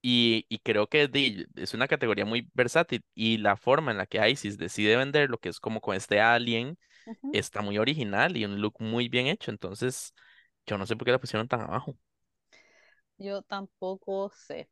y, 0.02 0.46
y 0.50 0.60
creo 0.60 0.88
que 0.88 1.10
es 1.56 1.74
una 1.74 1.88
categoría 1.88 2.26
muy 2.26 2.50
versátil 2.54 3.04
y 3.16 3.38
la 3.38 3.58
forma 3.58 3.92
en 3.92 3.98
la 3.98 4.06
que 4.08 4.28
Isis 4.30 4.58
decide 4.58 4.98
vender 4.98 5.30
lo 5.30 5.38
que 5.40 5.50
es 5.50 5.60
como 5.60 5.82
con 5.82 5.96
este 5.96 6.20
alien 6.22 6.78
está 7.32 7.62
muy 7.62 7.78
original 7.80 8.38
y 8.38 8.46
un 8.46 8.62
look 8.62 8.76
muy 8.82 9.10
bien 9.10 9.28
hecho. 9.28 9.52
Entonces, 9.52 10.14
yo 10.68 10.78
no 10.80 10.86
sé 10.88 10.96
por 10.98 11.06
qué 11.06 11.12
la 11.14 11.20
pusieron 11.22 11.48
tan 11.48 11.62
abajo. 11.62 11.98
Yo 13.18 13.42
tampoco 13.42 14.30
sé. 14.36 14.70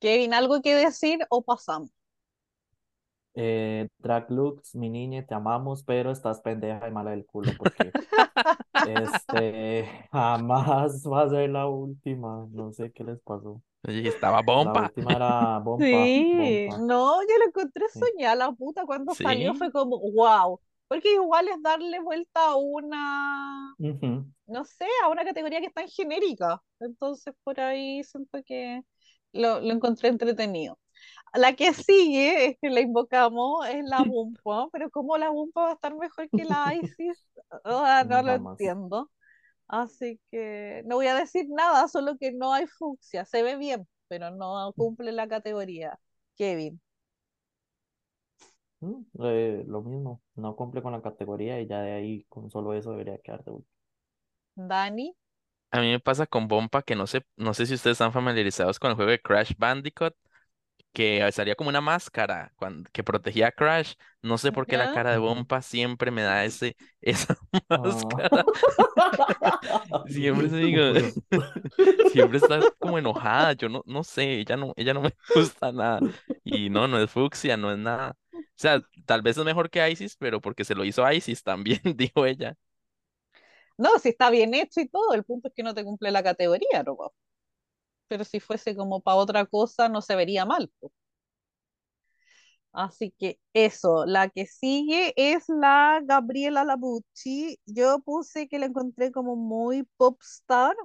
Kevin, 0.00 0.32
¿algo 0.34 0.62
que 0.62 0.74
decir 0.74 1.18
o 1.30 1.42
pasamos? 1.42 1.90
Eh, 3.34 3.88
Drag 3.98 4.30
Lux, 4.30 4.74
mi 4.74 4.88
niña, 4.88 5.26
te 5.26 5.34
amamos, 5.34 5.82
pero 5.84 6.10
estás 6.10 6.40
pendeja 6.40 6.88
y 6.88 6.90
mala 6.90 7.10
del 7.10 7.26
culo 7.26 7.54
porque 7.56 7.94
este 8.82 9.86
jamás 10.12 11.04
va 11.06 11.22
a 11.24 11.30
ser 11.30 11.50
la 11.50 11.66
última. 11.68 12.48
No 12.52 12.72
sé 12.72 12.92
qué 12.92 13.04
les 13.04 13.20
pasó. 13.22 13.62
Y 13.84 14.08
estaba 14.08 14.42
La 14.58 14.74
bomba. 14.74 14.76
última 14.76 15.16
era 15.16 15.58
Bompa, 15.60 16.12
Sí, 16.16 16.72
no, 16.78 17.20
yo 17.22 17.38
lo 17.38 17.46
encontré 17.46 17.84
Sí. 17.92 18.00
soñada, 18.00 18.34
la 18.36 18.52
puta, 18.52 18.86
cuando 18.86 19.14
salió 19.14 19.54
fue 19.54 19.70
como, 19.72 19.98
wow, 20.12 20.60
porque 20.88 21.12
igual 21.14 21.48
es 21.48 21.60
darle 21.62 22.00
vuelta 22.00 22.46
a 22.46 22.56
una, 22.56 23.76
no 24.46 24.64
sé, 24.64 24.86
a 25.04 25.08
una 25.10 25.24
categoría 25.24 25.60
que 25.60 25.66
es 25.68 25.74
tan 25.74 25.88
genérica, 25.88 26.62
entonces 26.80 27.34
por 27.44 27.60
ahí 27.60 28.04
siento 28.04 28.40
que 28.46 28.82
lo, 29.36 29.60
lo 29.60 29.72
encontré 29.72 30.08
entretenido. 30.08 30.78
La 31.34 31.54
que 31.56 31.74
sigue, 31.74 32.46
es 32.48 32.58
que 32.60 32.70
la 32.70 32.80
invocamos, 32.80 33.66
es 33.68 33.84
la 33.84 34.02
Bumpa, 34.04 34.68
pero 34.72 34.90
¿cómo 34.90 35.18
la 35.18 35.30
Bumpa 35.30 35.62
va 35.64 35.70
a 35.70 35.74
estar 35.74 35.94
mejor 35.96 36.30
que 36.32 36.44
la 36.44 36.74
Isis? 36.76 37.24
Ah, 37.64 38.04
no 38.08 38.22
lo 38.22 38.32
entiendo. 38.34 39.10
Así 39.68 40.20
que 40.30 40.82
no 40.86 40.96
voy 40.96 41.06
a 41.08 41.14
decir 41.16 41.46
nada, 41.50 41.88
solo 41.88 42.16
que 42.18 42.32
no 42.32 42.52
hay 42.54 42.66
fucsia. 42.68 43.24
Se 43.24 43.42
ve 43.42 43.56
bien, 43.56 43.88
pero 44.08 44.30
no 44.30 44.72
cumple 44.76 45.12
la 45.12 45.28
categoría. 45.28 45.98
Kevin. 46.36 46.80
Mm, 48.80 49.02
eh, 49.24 49.64
lo 49.66 49.82
mismo, 49.82 50.22
no 50.36 50.56
cumple 50.56 50.82
con 50.82 50.92
la 50.92 51.02
categoría 51.02 51.60
y 51.60 51.66
ya 51.66 51.80
de 51.82 51.92
ahí 51.92 52.24
con 52.28 52.50
solo 52.50 52.72
eso 52.74 52.90
debería 52.92 53.18
quedar 53.18 53.44
de 53.44 53.50
último. 53.52 53.76
Dani. 54.68 55.14
A 55.76 55.80
mí 55.80 55.90
me 55.90 56.00
pasa 56.00 56.26
con 56.26 56.48
Bompa 56.48 56.82
que 56.82 56.94
no 56.96 57.06
sé, 57.06 57.22
no 57.36 57.54
sé 57.54 57.66
si 57.66 57.74
ustedes 57.74 57.94
están 57.96 58.12
familiarizados 58.12 58.78
con 58.78 58.90
el 58.90 58.96
juego 58.96 59.10
de 59.10 59.20
Crash 59.20 59.52
Bandicoot, 59.58 60.14
que 60.92 61.30
salía 61.32 61.56
como 61.56 61.70
una 61.70 61.80
máscara 61.82 62.52
cuando, 62.56 62.90
que 62.92 63.04
protegía 63.04 63.48
a 63.48 63.52
Crash. 63.52 63.94
No 64.22 64.38
sé 64.38 64.52
por 64.52 64.66
qué 64.66 64.76
la 64.78 64.90
cara 64.90 65.12
de. 65.12 65.18
Bompa 65.18 65.62
siempre 65.62 66.10
me 66.10 66.22
da 66.22 66.44
ese, 66.44 66.76
esa 67.00 67.36
Ah. 67.68 67.78
máscara. 67.78 68.44
Siempre 70.08 70.48
se 70.48 70.56
digo, 70.58 70.82
siempre 72.12 72.38
está 72.38 72.60
como 72.78 72.98
enojada. 72.98 73.52
Yo 73.54 73.68
no, 73.68 73.82
no 73.86 74.04
sé, 74.04 74.40
ella 74.40 74.56
no, 74.56 74.72
ella 74.76 74.94
no 74.94 75.02
me 75.02 75.12
gusta 75.34 75.72
nada. 75.72 76.00
Y 76.44 76.70
no, 76.70 76.88
no 76.88 76.98
es 77.00 77.10
fucsia, 77.10 77.56
no 77.56 77.72
es 77.72 77.78
nada. 77.78 78.16
O 78.32 78.38
sea, 78.56 78.80
tal 79.06 79.22
vez 79.22 79.36
es 79.36 79.44
mejor 79.44 79.70
que 79.70 79.88
Isis, 79.90 80.16
pero 80.16 80.40
porque 80.40 80.64
se 80.64 80.74
lo 80.74 80.84
hizo 80.84 81.10
Isis 81.10 81.42
también, 81.42 81.80
dijo 81.96 82.26
ella. 82.26 82.56
No, 83.78 83.98
si 83.98 84.10
está 84.10 84.30
bien 84.30 84.54
hecho 84.54 84.80
y 84.80 84.88
todo, 84.88 85.12
el 85.14 85.24
punto 85.24 85.48
es 85.48 85.54
que 85.54 85.62
no 85.62 85.74
te 85.74 85.84
cumple 85.84 86.10
la 86.10 86.22
categoría, 86.22 86.82
¿no? 86.82 86.96
Pero 88.08 88.24
si 88.24 88.40
fuese 88.40 88.76
como 88.76 89.00
para 89.00 89.16
otra 89.18 89.46
cosa, 89.46 89.88
no 89.88 90.02
se 90.02 90.16
vería 90.16 90.44
mal. 90.44 90.70
Así 92.72 93.12
que 93.18 93.40
eso, 93.54 94.04
la 94.06 94.28
que 94.28 94.46
sigue 94.46 95.14
es 95.16 95.44
la 95.48 96.00
Gabriela 96.04 96.62
Labucci. 96.64 97.58
Yo 97.66 98.00
puse 98.00 98.48
que 98.48 98.58
la 98.58 98.66
encontré 98.66 99.10
como 99.12 99.34
muy 99.36 99.84
pop 99.96 100.20
star 100.22 100.76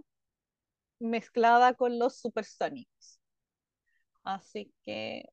mezclada 0.99 1.73
con 1.73 1.99
los 1.99 2.17
Supersonics. 2.19 3.19
Así 4.23 4.73
que, 4.83 5.25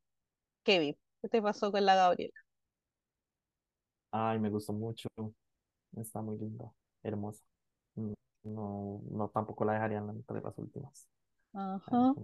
Kevin, 0.64 0.96
¿qué 1.22 1.28
te 1.30 1.42
pasó 1.42 1.72
con 1.72 1.86
la 1.86 1.96
Gabriela? 1.96 2.34
Ay, 4.10 4.38
me 4.38 4.50
gustó 4.50 4.72
mucho. 4.72 5.08
Está 5.96 6.22
muy 6.22 6.38
linda, 6.38 6.72
hermosa. 7.08 7.44
Mm, 7.96 8.12
No, 8.44 9.02
no 9.10 9.28
tampoco 9.30 9.64
la 9.64 9.74
dejaría 9.74 9.98
en 9.98 10.06
la 10.06 10.12
entre 10.12 10.40
las 10.42 10.56
últimas. 10.58 11.08
Ajá. 11.52 12.14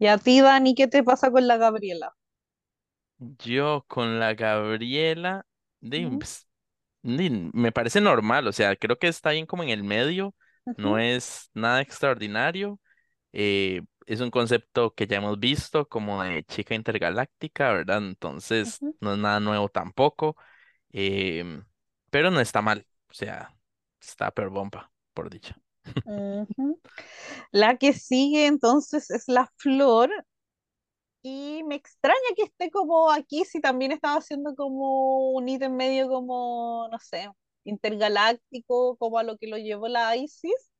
Y 0.00 0.06
a 0.08 0.18
ti, 0.18 0.40
Dani, 0.40 0.74
¿qué 0.74 0.88
te 0.88 1.04
pasa 1.04 1.30
con 1.30 1.46
la 1.46 1.56
Gabriela? 1.56 2.16
Yo 3.18 3.84
con 3.88 4.18
la 4.18 4.34
Gabriela, 4.34 5.44
di, 5.80 6.06
Ujú, 6.06 6.18
pues, 6.18 6.48
di, 7.02 7.30
me 7.54 7.72
parece 7.72 8.00
normal, 8.00 8.46
o 8.48 8.52
sea, 8.52 8.76
creo 8.76 8.98
que 8.98 9.08
está 9.08 9.30
bien 9.32 9.46
como 9.46 9.62
en 9.64 9.70
el 9.70 9.84
medio, 9.84 10.34
no 10.76 10.98
es 10.98 11.50
nada 11.54 11.80
extraordinario. 11.82 12.80
eh, 13.34 13.82
es 14.06 14.20
un 14.20 14.30
concepto 14.30 14.94
que 14.94 15.06
ya 15.08 15.18
hemos 15.18 15.40
visto 15.40 15.88
como 15.88 16.22
de 16.24 16.44
chica 16.44 16.74
intergaláctica, 16.76 17.72
¿verdad? 17.72 17.98
Entonces, 18.00 18.84
no 19.00 19.14
es 19.14 19.18
nada 19.20 19.40
nuevo 19.40 19.68
tampoco, 19.70 20.36
em, 20.92 21.64
pero 22.10 22.30
no 22.30 22.40
está 22.40 22.62
mal, 22.62 22.86
o 23.10 23.14
sea, 23.14 23.54
está 24.00 24.30
per 24.30 24.48
bomba, 24.48 24.90
por 25.14 25.30
dicha. 25.30 25.56
La 27.50 27.76
que 27.76 27.92
sigue 27.92 28.46
entonces 28.46 29.10
es 29.10 29.28
la 29.28 29.50
Flor. 29.56 30.10
Y 31.22 31.62
me 31.64 31.74
extraña 31.74 32.16
que 32.34 32.44
esté 32.44 32.70
como 32.70 33.10
aquí, 33.10 33.44
si 33.44 33.60
también 33.60 33.92
estaba 33.92 34.16
haciendo 34.16 34.54
como 34.54 35.32
un 35.32 35.48
ítem 35.48 35.74
medio 35.74 36.08
como, 36.08 36.88
no 36.90 36.98
sé, 36.98 37.28
intergaláctico, 37.64 38.96
como 38.96 39.18
a 39.18 39.22
lo 39.22 39.36
que 39.36 39.46
lo 39.46 39.58
llevó 39.58 39.88
la 39.88 40.16
ISIS, 40.16 40.72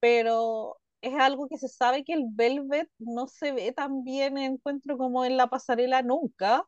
pero 0.00 0.80
es 1.02 1.14
algo 1.20 1.48
que 1.48 1.58
se 1.58 1.68
sabe 1.68 2.04
que 2.04 2.14
el 2.14 2.24
Velvet 2.32 2.90
no 2.98 3.28
se 3.28 3.52
ve 3.52 3.72
tan 3.72 4.02
bien, 4.02 4.38
encuentro 4.38 4.98
como 4.98 5.24
en 5.24 5.36
la 5.36 5.48
pasarela 5.48 6.02
nunca, 6.02 6.64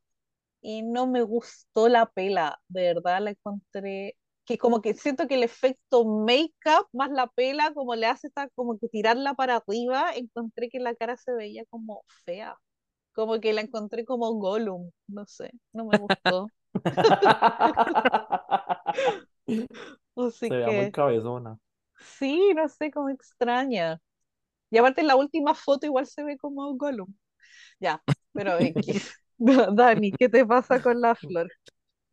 y 0.60 0.82
no 0.82 1.08
me 1.08 1.22
gustó 1.22 1.88
la 1.88 2.06
pela, 2.06 2.60
de 2.68 2.94
verdad 2.94 3.20
la 3.20 3.30
encontré, 3.30 4.16
que 4.44 4.58
como 4.58 4.82
que 4.82 4.94
siento 4.94 5.26
que 5.28 5.34
el 5.36 5.42
efecto 5.44 6.04
make-up 6.04 6.86
más 6.92 7.10
la 7.10 7.26
pela, 7.28 7.72
como 7.74 7.94
le 7.94 8.06
hace 8.06 8.26
estar 8.28 8.50
como 8.54 8.78
que 8.78 8.88
tirarla 8.88 9.34
para 9.34 9.56
arriba, 9.56 10.12
encontré 10.14 10.68
que 10.68 10.80
la 10.80 10.94
cara 10.94 11.16
se 11.16 11.32
veía 11.32 11.64
como 11.70 12.04
fea. 12.24 12.56
Como 13.14 13.40
que 13.40 13.54
la 13.54 13.62
encontré 13.62 14.04
como 14.06 14.32
Gollum, 14.34 14.92
no 15.08 15.26
sé, 15.26 15.52
no 15.72 15.86
me 15.86 15.98
gustó. 15.98 16.52
Así 20.16 20.48
Se 20.48 20.56
vea 20.56 20.72
muy 20.72 20.88
que 20.88 20.90
cabezona. 20.90 21.58
sí, 22.18 22.52
no 22.54 22.68
sé, 22.68 22.90
como 22.90 23.08
extraña. 23.10 24.00
Y 24.70 24.78
aparte 24.78 25.00
en 25.02 25.06
la 25.08 25.16
última 25.16 25.54
foto 25.54 25.86
igual 25.86 26.06
se 26.06 26.24
ve 26.24 26.36
como 26.38 26.74
Gollum. 26.76 27.14
Ya, 27.80 28.02
pero. 28.34 28.58
Dani, 29.38 30.12
¿qué 30.12 30.28
te 30.28 30.44
pasa 30.46 30.80
con 30.80 31.00
la 31.00 31.14
flor? 31.14 31.50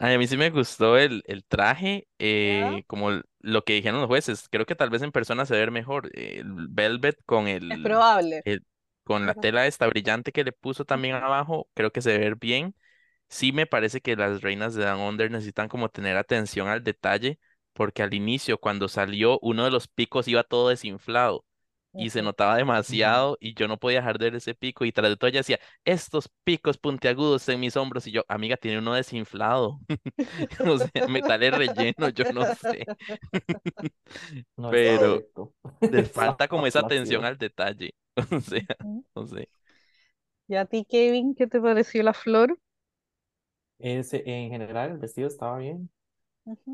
Ay, 0.01 0.15
a 0.15 0.17
mí 0.17 0.27
sí 0.27 0.37
me 0.37 0.49
gustó 0.49 0.97
el, 0.97 1.23
el 1.27 1.43
traje, 1.45 2.07
¿Ya? 2.45 2.79
eh, 2.79 2.85
como 2.87 3.09
el- 3.11 3.23
lo 3.41 3.63
que 3.65 3.73
dijeron 3.73 3.99
los 3.99 4.07
jueces. 4.07 4.47
Creo 4.49 4.65
que 4.65 4.75
tal 4.75 4.89
vez 4.89 5.01
en 5.01 5.11
persona 5.11 5.45
se 5.45 5.55
ve 5.55 5.69
mejor. 5.71 6.09
eh, 6.13 6.39
El 6.39 6.67
velvet 6.69 7.17
con 7.25 7.47
Es 7.67 7.79
el, 7.79 7.79
probable. 7.79 8.45
el- 8.45 8.65
con 9.03 9.25
la 9.25 9.33
tela 9.35 9.67
esta 9.67 9.87
brillante 9.87 10.31
que 10.31 10.43
le 10.43 10.51
puso 10.53 10.85
también 10.85 11.15
abajo, 11.15 11.69
creo 11.73 11.91
que 11.91 12.01
se 12.01 12.17
ve 12.17 12.33
bien. 12.39 12.75
Sí 13.29 13.51
me 13.53 13.67
parece 13.67 14.01
que 14.01 14.15
las 14.17 14.41
reinas 14.41 14.75
de 14.75 14.85
Down 14.85 15.01
Under 15.01 15.31
necesitan 15.31 15.69
como 15.69 15.89
tener 15.89 16.17
atención 16.17 16.67
al 16.69 16.83
detalle, 16.83 17.39
porque 17.73 18.03
al 18.03 18.13
inicio, 18.13 18.59
cuando 18.59 18.89
salió, 18.89 19.39
uno 19.41 19.65
de 19.65 19.71
los 19.71 19.87
picos 19.87 20.27
iba 20.27 20.43
todo 20.43 20.69
desinflado 20.69 21.45
y 21.95 22.09
se 22.11 22.21
notaba 22.21 22.55
demasiado 22.57 23.37
y 23.41 23.53
yo 23.55 23.67
no 23.67 23.77
podía 23.79 23.99
dejar 23.99 24.17
de 24.19 24.25
ver 24.25 24.35
ese 24.35 24.55
pico 24.55 24.85
y 24.85 24.91
tras 24.91 25.09
de 25.09 25.17
todo 25.17 25.29
ella 25.29 25.39
decía, 25.39 25.59
estos 25.85 26.29
picos 26.43 26.77
puntiagudos 26.77 27.47
en 27.49 27.59
mis 27.59 27.75
hombros 27.77 28.07
y 28.07 28.11
yo, 28.11 28.23
amiga, 28.29 28.57
tiene 28.57 28.79
uno 28.79 28.93
desinflado. 28.93 29.79
O 30.65 30.77
sea, 30.77 31.07
metales 31.07 31.53
relleno, 31.53 32.09
yo 32.09 32.25
no 32.33 32.45
sé. 32.45 32.85
No 34.57 34.73
está 34.73 34.95
Pero 34.99 35.25
Está 35.81 36.03
falta 36.03 36.47
como 36.47 36.67
esa 36.67 36.81
atención 36.81 37.25
al 37.25 37.37
detalle. 37.37 37.95
O 38.31 38.39
sea, 38.41 38.65
no 39.15 39.25
sé. 39.27 39.49
¿Y 40.49 40.55
a 40.55 40.65
ti, 40.65 40.83
Kevin, 40.83 41.33
qué 41.33 41.47
te 41.47 41.61
pareció 41.61 42.03
la 42.03 42.13
flor? 42.13 42.59
Ese, 43.79 44.23
en 44.25 44.49
general, 44.51 44.91
el 44.91 44.97
vestido 44.97 45.27
estaba 45.27 45.57
bien, 45.59 45.89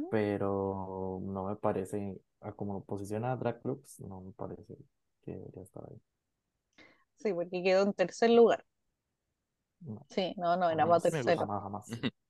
pero 0.10 1.20
no 1.24 1.46
me 1.46 1.56
parece, 1.58 2.22
a 2.42 2.54
como 2.54 2.84
posiciona 2.86 3.32
a 3.34 3.38
Drag 3.38 3.62
Lux, 3.66 4.00
no 4.02 4.22
me 4.22 4.34
parece 4.34 4.78
que 5.26 5.32
debería 5.34 5.64
estar 5.64 5.84
ahí. 5.90 6.02
Sí, 7.18 7.34
porque 7.34 7.62
quedó 7.64 7.84
en 7.84 7.94
tercer 7.94 8.30
lugar. 8.30 8.66
No, 9.82 10.06
Sí, 10.10 10.34
no, 10.38 10.56
no, 10.58 10.70
era 10.72 10.88
para 10.88 11.02
tercero. 11.02 11.38
jamás, 11.38 11.64
jamás. 11.64 11.86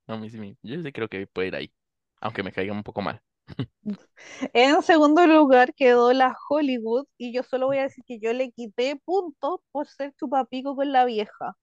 No, 0.07 0.19
mí 0.19 0.29
sí 0.29 0.57
yo 0.61 0.81
sí 0.83 0.91
creo 0.91 1.09
que 1.09 1.25
puede 1.27 1.47
ir 1.47 1.55
ahí, 1.55 1.73
aunque 2.21 2.43
me 2.43 2.51
caiga 2.51 2.73
un 2.73 2.83
poco 2.83 3.01
mal. 3.01 3.23
En 4.53 4.81
segundo 4.81 5.25
lugar 5.27 5.73
quedó 5.75 6.11
la 6.13 6.35
Hollywood 6.49 7.05
y 7.17 7.31
yo 7.33 7.43
solo 7.43 7.67
voy 7.67 7.77
a 7.77 7.83
decir 7.83 8.03
que 8.05 8.19
yo 8.19 8.33
le 8.33 8.51
quité 8.51 8.95
puntos 9.05 9.59
por 9.71 9.87
ser 9.87 10.13
chupapico 10.15 10.75
con 10.75 10.91
la 10.91 11.05
vieja. 11.05 11.55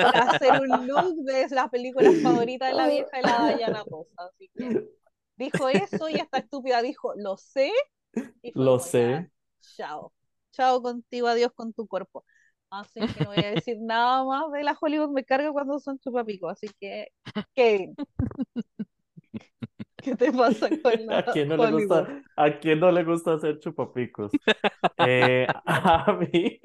Por 0.00 0.16
hacer 0.16 0.56
un 0.56 0.86
look 0.86 1.24
de 1.24 1.48
las 1.50 1.68
películas 1.70 2.18
favoritas 2.20 2.68
de 2.68 2.74
la 2.74 2.86
vieja 2.88 3.16
de 3.16 3.22
la 3.24 3.52
Diana 3.56 3.84
Rosa. 3.90 4.10
Así 4.28 4.50
que 4.56 4.74
dijo 5.36 5.68
eso 5.68 6.08
y 6.10 6.18
esta 6.18 6.38
estúpida 6.38 6.82
dijo, 6.82 7.14
lo 7.16 7.36
sé. 7.38 7.72
Y 8.42 8.52
fue 8.54 8.66
Lo 8.66 8.78
sé. 8.78 9.30
Chao. 9.76 10.12
Chao 10.52 10.82
contigo, 10.82 11.28
adiós 11.28 11.52
con 11.54 11.72
tu 11.72 11.86
cuerpo. 11.86 12.24
Así 12.70 13.08
que 13.10 13.20
no 13.22 13.28
voy 13.30 13.38
a 13.40 13.50
decir 13.50 13.78
nada 13.80 14.24
más 14.24 14.50
de 14.52 14.62
la 14.64 14.76
Hollywood, 14.80 15.10
me 15.10 15.24
carga 15.24 15.52
cuando 15.52 15.78
son 15.80 15.98
chupapicos. 15.98 16.52
Así 16.52 16.74
que, 16.80 17.08
Kevin, 17.54 17.98
¿qué 20.00 20.16
te 20.16 20.32
pasa 20.32 20.68
con 20.82 21.06
la 21.06 21.18
¿A 21.18 21.28
quién 21.28 21.48
no 21.48 21.56
le 21.56 21.66
Hollywood? 21.66 22.08
gusta, 22.08 22.18
a 22.36 22.58
quién 22.58 22.80
no 22.80 22.90
le 22.92 23.04
gusta 23.04 23.34
hacer 23.34 23.58
chupapicos? 23.60 24.38
Eh, 24.98 25.48
a 25.66 26.12
mí, 26.20 26.60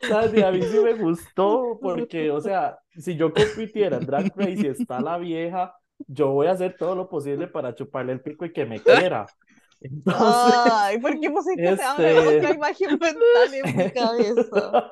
Sandy, 0.00 0.42
a 0.42 0.50
mí 0.52 0.66
sí 0.66 0.80
me 0.80 0.94
gustó 0.94 1.78
porque, 1.82 2.30
o 2.30 2.40
sea, 2.40 2.78
si 2.96 3.16
yo 3.16 3.32
compitiera 3.32 3.96
en 3.98 4.06
Drag 4.06 4.32
Race 4.36 4.66
y 4.66 4.68
está 4.70 5.00
la 5.00 5.18
vieja, 5.18 5.74
yo 6.06 6.30
voy 6.32 6.46
a 6.48 6.52
hacer 6.52 6.76
todo 6.78 6.94
lo 6.94 7.08
posible 7.08 7.48
para 7.48 7.74
chuparle 7.74 8.12
el 8.12 8.22
pico 8.22 8.44
y 8.44 8.52
que 8.52 8.66
me 8.66 8.84
quiera. 8.84 9.32
Entonces, 9.80 10.72
Ay, 10.72 10.98
¿por 10.98 11.18
qué 11.18 11.30
pusiste 11.30 11.72
esa 11.72 11.92
este- 11.92 12.38
otra 12.38 12.54
imagen 12.54 12.90
mental 12.90 13.54
en 13.54 13.76
mi 13.76 13.90
cabeza? 13.90 14.90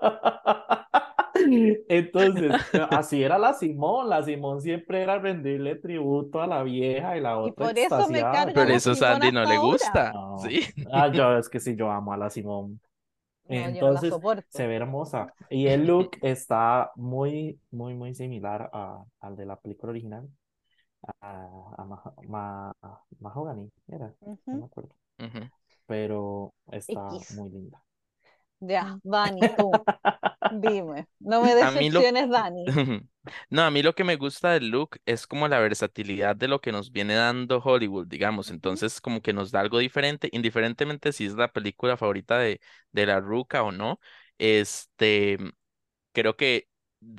Entonces, 1.88 2.52
así 2.90 3.22
era 3.22 3.38
la 3.38 3.54
Simón, 3.54 4.08
la 4.08 4.22
Simón 4.22 4.60
siempre 4.60 5.02
era 5.02 5.18
rendirle 5.18 5.76
tributo 5.76 6.40
a 6.40 6.46
la 6.46 6.62
vieja 6.62 7.16
y 7.16 7.20
la 7.20 7.32
Y 7.32 7.50
otra 7.50 7.66
por 7.66 7.78
eso 7.78 8.08
me 8.08 8.24
Pero 8.54 8.72
eso 8.72 8.94
Sandy 8.94 9.30
no 9.32 9.44
le 9.44 9.58
gusta. 9.58 10.12
No. 10.12 10.38
Sí. 10.38 10.60
Ah, 10.92 11.08
yo, 11.12 11.36
es 11.36 11.48
que 11.48 11.60
sí, 11.60 11.76
yo 11.76 11.90
amo 11.90 12.12
a 12.12 12.16
la 12.16 12.30
Simón. 12.30 12.80
No, 13.48 13.56
no 13.56 13.66
Entonces, 13.66 14.14
se 14.48 14.66
ve 14.66 14.76
hermosa. 14.76 15.32
Y 15.48 15.68
el 15.68 15.86
look 15.86 16.10
está 16.22 16.92
muy, 16.96 17.58
muy, 17.70 17.94
muy 17.94 18.14
similar 18.14 18.68
a, 18.72 19.04
al 19.20 19.36
de 19.36 19.46
la 19.46 19.56
película 19.56 19.90
original. 19.90 20.28
A, 21.20 21.74
a 21.78 21.84
Mah- 21.84 22.14
Ma- 22.28 22.72
Mahogany, 23.20 23.70
era, 23.88 24.14
no 24.50 24.58
me 24.58 24.66
acuerdo. 24.66 24.94
Pero 25.86 26.54
está 26.72 27.00
X. 27.06 27.30
muy 27.30 27.50
linda. 27.50 27.82
Ya, 28.60 28.98
Dani, 29.04 29.50
tú, 29.56 29.86
dime. 30.50 31.08
No 31.20 31.42
me 31.42 31.54
lo- 31.90 32.08
decepciones, 32.08 32.30
Dani. 32.30 32.66
No, 33.50 33.62
a 33.64 33.70
mí 33.70 33.82
lo 33.82 33.94
que 33.94 34.04
me 34.04 34.16
gusta 34.16 34.52
del 34.52 34.70
look 34.70 34.98
es 35.06 35.26
como 35.26 35.48
la 35.48 35.58
versatilidad 35.60 36.36
de 36.36 36.48
lo 36.48 36.60
que 36.60 36.72
nos 36.72 36.92
viene 36.92 37.14
dando 37.14 37.60
Hollywood, 37.64 38.06
digamos. 38.08 38.50
Entonces, 38.50 39.00
como 39.00 39.22
que 39.22 39.32
nos 39.34 39.50
da 39.52 39.60
algo 39.60 39.78
diferente, 39.78 40.30
indiferentemente 40.32 41.12
si 41.12 41.26
es 41.26 41.34
la 41.34 41.52
película 41.52 41.96
favorita 41.98 42.38
de, 42.38 42.60
de 42.92 43.06
la 43.06 43.20
Ruca 43.20 43.62
o 43.64 43.72
no. 43.72 44.00
Este, 44.38 45.38
creo 46.12 46.36
que 46.36 46.68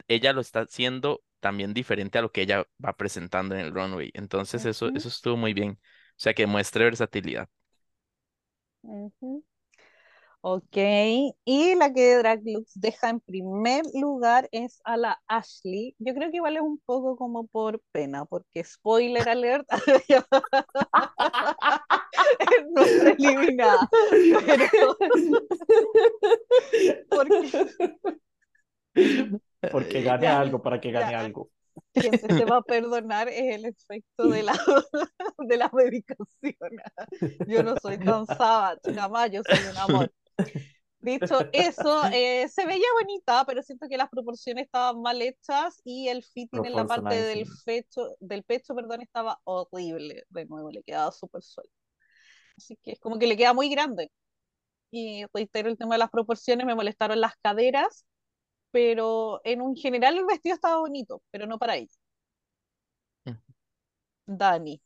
ella 0.08 0.34
lo 0.34 0.42
está 0.42 0.62
haciendo 0.62 1.24
también 1.40 1.74
diferente 1.74 2.18
a 2.20 2.22
lo 2.22 2.32
que 2.32 2.42
ella 2.44 2.66
va 2.84 2.94
presentando 2.98 3.56
en 3.56 3.62
el 3.62 3.74
runway. 3.74 4.12
Entonces, 4.14 4.66
eso, 4.66 4.92
Ujú. 4.92 4.96
eso 4.96 5.08
estuvo 5.10 5.38
muy 5.38 5.54
bien. 5.54 5.72
O 5.74 5.78
sea, 6.18 6.34
que 6.34 6.48
muestre 6.48 6.86
versatilidad. 6.86 7.50
Ujú. 8.84 9.44
Ok, 10.42 10.78
y 11.46 11.76
la 11.76 11.94
que 11.94 12.16
Drag 12.18 12.42
Looks 12.46 12.72
deja 12.80 13.10
en 13.10 13.20
primer 13.20 13.84
lugar 13.94 14.48
es 14.54 14.80
a 14.86 14.96
la 14.98 15.22
Ashley. 15.28 15.96
Yo 16.00 16.14
creo 16.14 16.32
que 16.32 16.38
igual 16.38 16.56
es 16.56 16.62
un 16.64 16.80
poco 16.86 17.18
como 17.18 17.46
por 17.48 17.82
pena, 17.92 18.24
porque 18.26 18.64
spoiler 18.64 19.28
alert, 19.28 19.68
es 22.40 22.68
nuestra 22.72 23.12
eliminada. 23.12 23.90
Pero 24.30 24.66
porque 27.10 27.52
Porque 29.72 30.02
gane 30.04 30.28
algo, 30.28 30.62
para 30.62 30.80
que 30.80 30.92
gane 30.92 31.16
algo. 31.16 31.50
quien 31.94 32.18
se 32.18 32.28
te 32.28 32.46
va 32.46 32.58
a 32.58 32.62
perdonar 32.64 33.30
es 33.30 33.56
el 33.56 33.66
efecto 33.66 34.28
de 34.28 34.44
la, 34.44 34.54
de 35.38 35.58
la 35.58 35.70
medicación. 35.74 36.56
Yo 37.48 37.64
no 37.64 37.76
soy 37.82 37.98
tan 37.98 38.26
savage, 38.26 38.94
jamás, 38.94 39.32
yo 39.32 39.42
soy 39.44 39.60
un 39.70 39.78
amor. 39.78 40.12
Dicho 41.02 41.40
eso, 41.54 42.04
eh, 42.12 42.50
se 42.50 42.66
veía 42.66 42.86
bonita, 43.00 43.46
pero 43.46 43.64
siento 43.64 43.88
que 43.88 43.96
las 43.96 44.10
proporciones 44.10 44.66
estaban 44.66 45.02
mal 45.02 45.22
hechas 45.22 45.80
y 45.86 46.10
el 46.10 46.24
fitting 46.24 46.66
en 46.66 46.74
la 46.74 46.86
parte 46.86 47.22
del 47.22 47.46
pecho, 47.66 48.16
del 48.20 48.44
pecho, 48.44 48.76
perdón, 48.76 49.02
estaba 49.02 49.40
horrible. 49.46 50.26
De 50.30 50.46
nuevo, 50.46 50.70
le 50.72 50.84
quedaba 50.84 51.12
súper 51.14 51.42
suelto. 51.42 51.74
Así 52.58 52.78
que 52.84 52.92
es 52.92 53.00
como 53.00 53.18
que 53.18 53.28
le 53.28 53.38
queda 53.38 53.54
muy 53.54 53.70
grande. 53.70 54.12
Y 54.92 55.24
reitero 55.34 55.70
el 55.70 55.78
tema 55.78 55.96
de 55.96 56.00
las 56.00 56.10
proporciones, 56.10 56.66
me 56.66 56.76
molestaron 56.76 57.22
las 57.22 57.36
caderas, 57.42 58.06
pero 58.72 59.42
en 59.44 59.62
un 59.62 59.76
general 59.76 60.18
el 60.18 60.26
vestido 60.26 60.56
estaba 60.56 60.78
bonito, 60.80 61.22
pero 61.32 61.48
no 61.48 61.58
para 61.60 61.76
ella. 61.78 61.96
Mm. 63.26 63.38
Dani. 64.38 64.82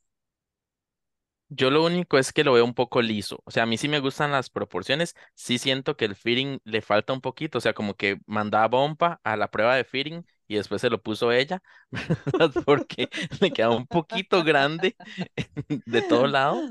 Yo 1.50 1.70
lo 1.70 1.84
único 1.86 2.18
es 2.18 2.34
que 2.34 2.44
lo 2.44 2.54
veo 2.54 2.66
un 2.66 2.74
poco 2.74 3.02
liso. 3.02 3.42
O 3.46 3.52
sea, 3.52 3.64
a 3.64 3.66
mí 3.68 3.78
sí 3.78 3.88
me 3.88 4.00
gustan 4.00 4.32
las 4.32 4.50
proporciones. 4.50 5.16
Sí 5.36 5.60
siento 5.60 5.96
que 5.96 6.06
el 6.06 6.16
fitting 6.16 6.60
le 6.64 6.82
falta 6.82 7.14
un 7.14 7.22
poquito. 7.22 7.60
O 7.60 7.62
sea, 7.62 7.74
como 7.74 7.96
que 7.96 8.20
mandaba 8.26 8.68
bomba 8.68 9.22
a 9.24 9.38
la 9.38 9.52
prueba 9.52 9.76
de 9.76 9.84
fitting 9.84 10.26
y 10.48 10.56
después 10.56 10.82
se 10.82 10.90
lo 10.90 11.02
puso 11.02 11.32
ella, 11.32 11.62
¿verdad? 12.26 12.52
Porque 12.66 13.10
le 13.42 13.52
quedaba 13.54 13.76
un 13.76 13.86
poquito 13.88 14.44
grande 14.44 14.96
de 15.86 16.02
todo 16.02 16.26
lado. 16.28 16.66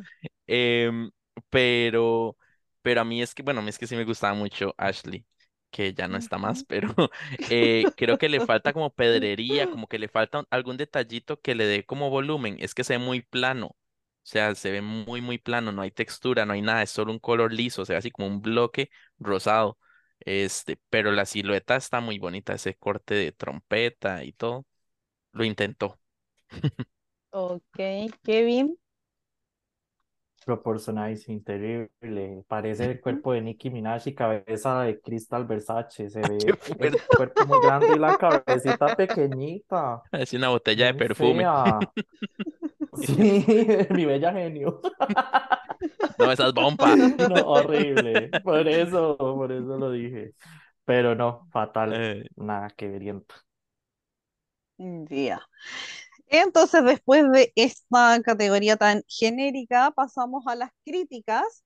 Em, 0.47 1.11
pero, 1.51 2.37
pero 2.83 3.01
a 3.03 3.05
mí 3.05 3.23
es 3.23 3.35
que, 3.35 3.43
bueno, 3.43 3.61
a 3.61 3.63
mí 3.63 3.69
es 3.71 3.79
que 3.79 3.87
sí 3.87 3.95
me 3.97 4.05
gustaba 4.05 4.35
mucho 4.35 4.75
Ashley, 4.79 5.25
que 5.73 5.95
ya 5.95 6.09
no 6.09 6.19
está 6.19 6.39
más, 6.39 6.65
pero 6.65 6.89
eh, 7.49 7.95
creo 7.97 8.19
que 8.19 8.31
le 8.31 8.41
falta 8.43 8.73
como 8.75 8.95
pedrería, 8.95 9.69
como 9.71 9.89
que 9.89 9.99
le 10.01 10.09
falta 10.09 10.47
algún 10.51 10.79
detallito 10.79 11.41
que 11.43 11.57
le 11.57 11.67
dé 11.67 11.87
como 11.87 12.11
volumen. 12.11 12.59
Es 12.61 12.75
que 12.75 12.85
se 12.85 12.95
ve 12.99 13.01
muy 13.05 13.23
plano. 13.23 13.69
O 13.69 14.27
sea, 14.31 14.55
se 14.55 14.71
ve 14.73 14.83
muy, 14.83 15.21
muy 15.21 15.39
plano, 15.39 15.73
no 15.73 15.83
hay 15.83 15.91
textura, 15.91 16.47
no 16.47 16.53
hay 16.53 16.63
nada, 16.63 16.83
es 16.83 16.91
solo 16.91 17.13
un 17.13 17.19
color 17.19 17.53
liso, 17.53 17.83
o 17.83 17.85
sea, 17.87 17.99
así 17.99 18.11
como 18.13 18.29
un 18.29 18.41
bloque 18.43 18.91
rosado. 19.19 19.79
Este, 20.21 20.79
pero 20.91 21.11
la 21.13 21.27
silueta 21.27 21.77
está 21.77 22.01
muy 22.01 22.19
bonita, 22.21 22.55
ese 22.55 22.77
corte 22.77 23.15
de 23.15 23.33
trompeta 23.33 24.23
y 24.25 24.33
todo. 24.33 24.67
Lo 25.33 25.45
intentó. 25.45 26.01
Ok, 27.31 27.77
Kevin. 28.25 28.79
Proportionizing, 30.45 31.45
terrible. 31.45 32.45
Parece 32.49 32.85
el 32.87 33.01
cuerpo 33.01 33.33
de 33.33 33.43
Nicki 33.43 33.71
Minaj 33.71 34.09
y 34.09 34.15
cabeza 34.15 34.83
de 34.83 35.01
Crystal 35.01 35.45
Versace. 35.47 36.11
Se 36.11 36.21
ve 36.79 36.89
el 36.89 36.97
cuerpo 37.17 37.47
muy 37.47 37.61
grande 37.61 37.95
y 37.95 37.99
la 37.99 38.17
cabecita 38.19 38.97
pequeñita. 38.97 40.03
Es 40.11 40.33
una 40.33 40.49
botella 40.49 40.87
de 40.87 40.95
perfume. 40.95 41.45
fea. 41.45 41.79
Sí, 42.95 43.45
mi 43.91 44.05
bella 44.05 44.33
genio. 44.33 44.81
No, 46.19 46.31
esas 46.31 46.53
bomba. 46.53 46.95
No, 46.97 47.35
horrible. 47.47 48.31
Por 48.43 48.69
eso, 48.69 49.17
por 49.17 49.51
eso 49.53 49.79
lo 49.79 49.91
dije. 49.91 50.35
Pero 50.85 51.15
no, 51.15 51.49
fatal. 51.51 51.93
Eh, 51.95 52.25
Nada 52.37 52.69
que 52.71 52.89
veriento. 52.89 53.35
Ya. 55.11 55.41
Entonces, 56.33 56.83
después 56.85 57.31
de 57.31 57.53
esta 57.57 58.21
categoría 58.23 58.77
tan 58.79 59.03
genérica, 59.07 59.91
pasamos 59.93 60.47
a 60.47 60.57
las 60.57 60.71
críticas. 60.85 61.65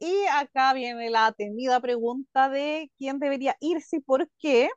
Y 0.00 0.26
acá 0.32 0.74
viene 0.74 1.10
la 1.10 1.26
atendida 1.26 1.80
pregunta 1.80 2.48
de 2.50 2.90
quién 2.98 3.20
debería 3.20 3.56
irse 3.60 3.98
y 3.98 4.00
por 4.00 4.28
qué. 4.38 4.70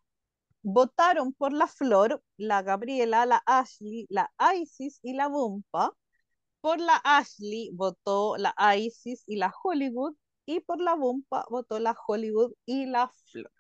Votaron 0.63 1.33
por 1.33 1.53
la 1.53 1.67
Flor, 1.67 2.23
la 2.37 2.61
Gabriela, 2.63 3.25
la 3.25 3.43
Ashley, 3.47 4.07
la 4.09 4.31
Isis 4.55 4.99
y 5.03 5.13
la 5.13 5.27
Bumpa. 5.29 5.93
Por 6.61 6.79
la 6.79 6.97
Ashley 7.03 7.71
votó 7.73 8.37
la 8.37 8.55
Isis 8.77 9.23
y 9.27 9.37
la 9.37 9.53
Hollywood. 9.63 10.15
Y 10.45 10.61
por 10.61 10.81
la 10.81 10.95
Bumpa 10.95 11.45
votó 11.49 11.79
la 11.79 11.95
Hollywood 12.07 12.53
y 12.65 12.85
la 12.87 13.11
Flor. 13.31 13.51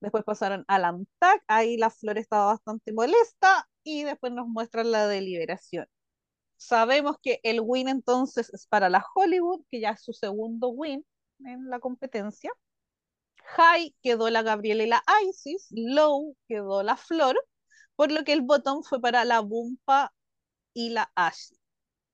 Después 0.00 0.24
pasaron 0.24 0.64
al 0.68 0.84
AMTAC, 0.84 1.42
ahí 1.48 1.76
la 1.76 1.90
Flor 1.90 2.18
estaba 2.18 2.46
bastante 2.46 2.92
molesta 2.92 3.68
y 3.82 4.04
después 4.04 4.32
nos 4.32 4.46
muestran 4.46 4.92
la 4.92 5.08
deliberación. 5.08 5.86
Sabemos 6.56 7.16
que 7.22 7.40
el 7.44 7.60
win 7.62 7.88
entonces 7.88 8.52
es 8.52 8.66
para 8.66 8.90
la 8.90 9.04
Hollywood, 9.14 9.64
que 9.70 9.80
ya 9.80 9.90
es 9.90 10.02
su 10.02 10.12
segundo 10.12 10.68
win 10.68 11.04
en 11.40 11.70
la 11.70 11.80
competencia. 11.80 12.52
High 13.56 13.94
quedó 14.02 14.30
la 14.30 14.42
Gabriela 14.42 14.84
y 14.84 14.88
la 14.88 15.02
Isis, 15.28 15.68
Low 15.70 16.36
quedó 16.48 16.82
la 16.82 16.96
Flor, 16.96 17.36
por 17.96 18.12
lo 18.12 18.24
que 18.24 18.32
el 18.32 18.42
bottom 18.42 18.82
fue 18.84 19.00
para 19.00 19.24
la 19.24 19.40
Bumpa 19.40 20.12
y 20.74 20.90
la 20.90 21.10
Ashley. 21.16 21.58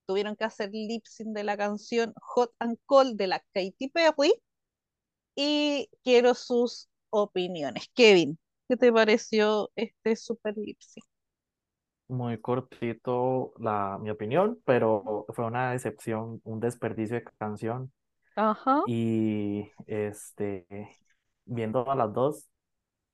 Tuvieron 0.06 0.36
que 0.36 0.44
hacer 0.44 0.70
lip 0.72 1.04
sync 1.06 1.34
de 1.34 1.44
la 1.44 1.56
canción 1.56 2.14
Hot 2.20 2.52
and 2.58 2.78
Cold 2.86 3.16
de 3.16 3.26
la 3.26 3.40
Katy 3.54 3.88
Perry 3.90 4.32
y 5.34 5.88
quiero 6.02 6.34
sus 6.34 6.88
opiniones. 7.14 7.88
Kevin. 7.94 8.38
¿Qué 8.68 8.76
te 8.76 8.92
pareció 8.92 9.70
este 9.76 10.16
super 10.16 10.56
lip 10.56 10.78
sync? 10.80 11.04
Muy 12.08 12.38
cortito 12.40 13.54
la, 13.58 13.98
mi 14.00 14.10
opinión, 14.10 14.60
pero 14.64 15.26
fue 15.30 15.44
una 15.46 15.72
decepción, 15.72 16.40
un 16.44 16.60
desperdicio 16.60 17.16
de 17.16 17.24
canción. 17.38 17.92
Ajá. 18.36 18.82
Y 18.86 19.70
este, 19.86 20.66
viendo 21.44 21.90
a 21.90 21.94
las 21.94 22.12
dos, 22.12 22.48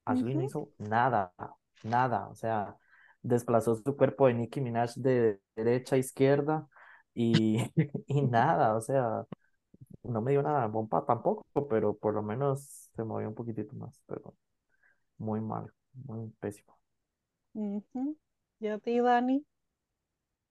Ashley 0.05 0.35
no 0.35 0.43
hizo 0.43 0.71
nada, 0.79 1.33
nada. 1.85 2.29
O 2.29 2.35
sea, 2.35 2.77
desplazó 3.23 3.77
su 3.77 3.97
cuerpo 3.97 4.27
de 4.27 4.35
Nicki 4.35 4.61
Minaj 4.61 4.95
de 4.97 5.41
derecha 5.55 5.97
a 5.97 5.99
izquierda 5.99 6.67
y, 7.15 7.59
y 8.07 8.23
nada. 8.23 8.75
O 8.77 8.81
sea, 8.81 9.25
no 10.03 10.21
me 10.23 10.33
dio 10.33 10.41
una 10.41 10.67
bomba 10.67 11.05
tampoco, 11.07 11.45
pero 11.69 11.97
por 11.97 12.15
lo 12.15 12.23
menos 12.23 12.91
se 12.95 13.05
movió 13.05 13.29
un 13.29 13.35
poquitito 13.35 13.75
más. 13.77 14.01
Pero 14.07 14.35
muy 15.19 15.41
mal, 15.41 15.73
muy 15.95 16.29
pésimo. 16.41 16.79
ujú. 17.55 18.17
¿Y 18.61 18.67
a 18.69 18.79
ti, 18.79 18.99
Dani? 19.01 19.45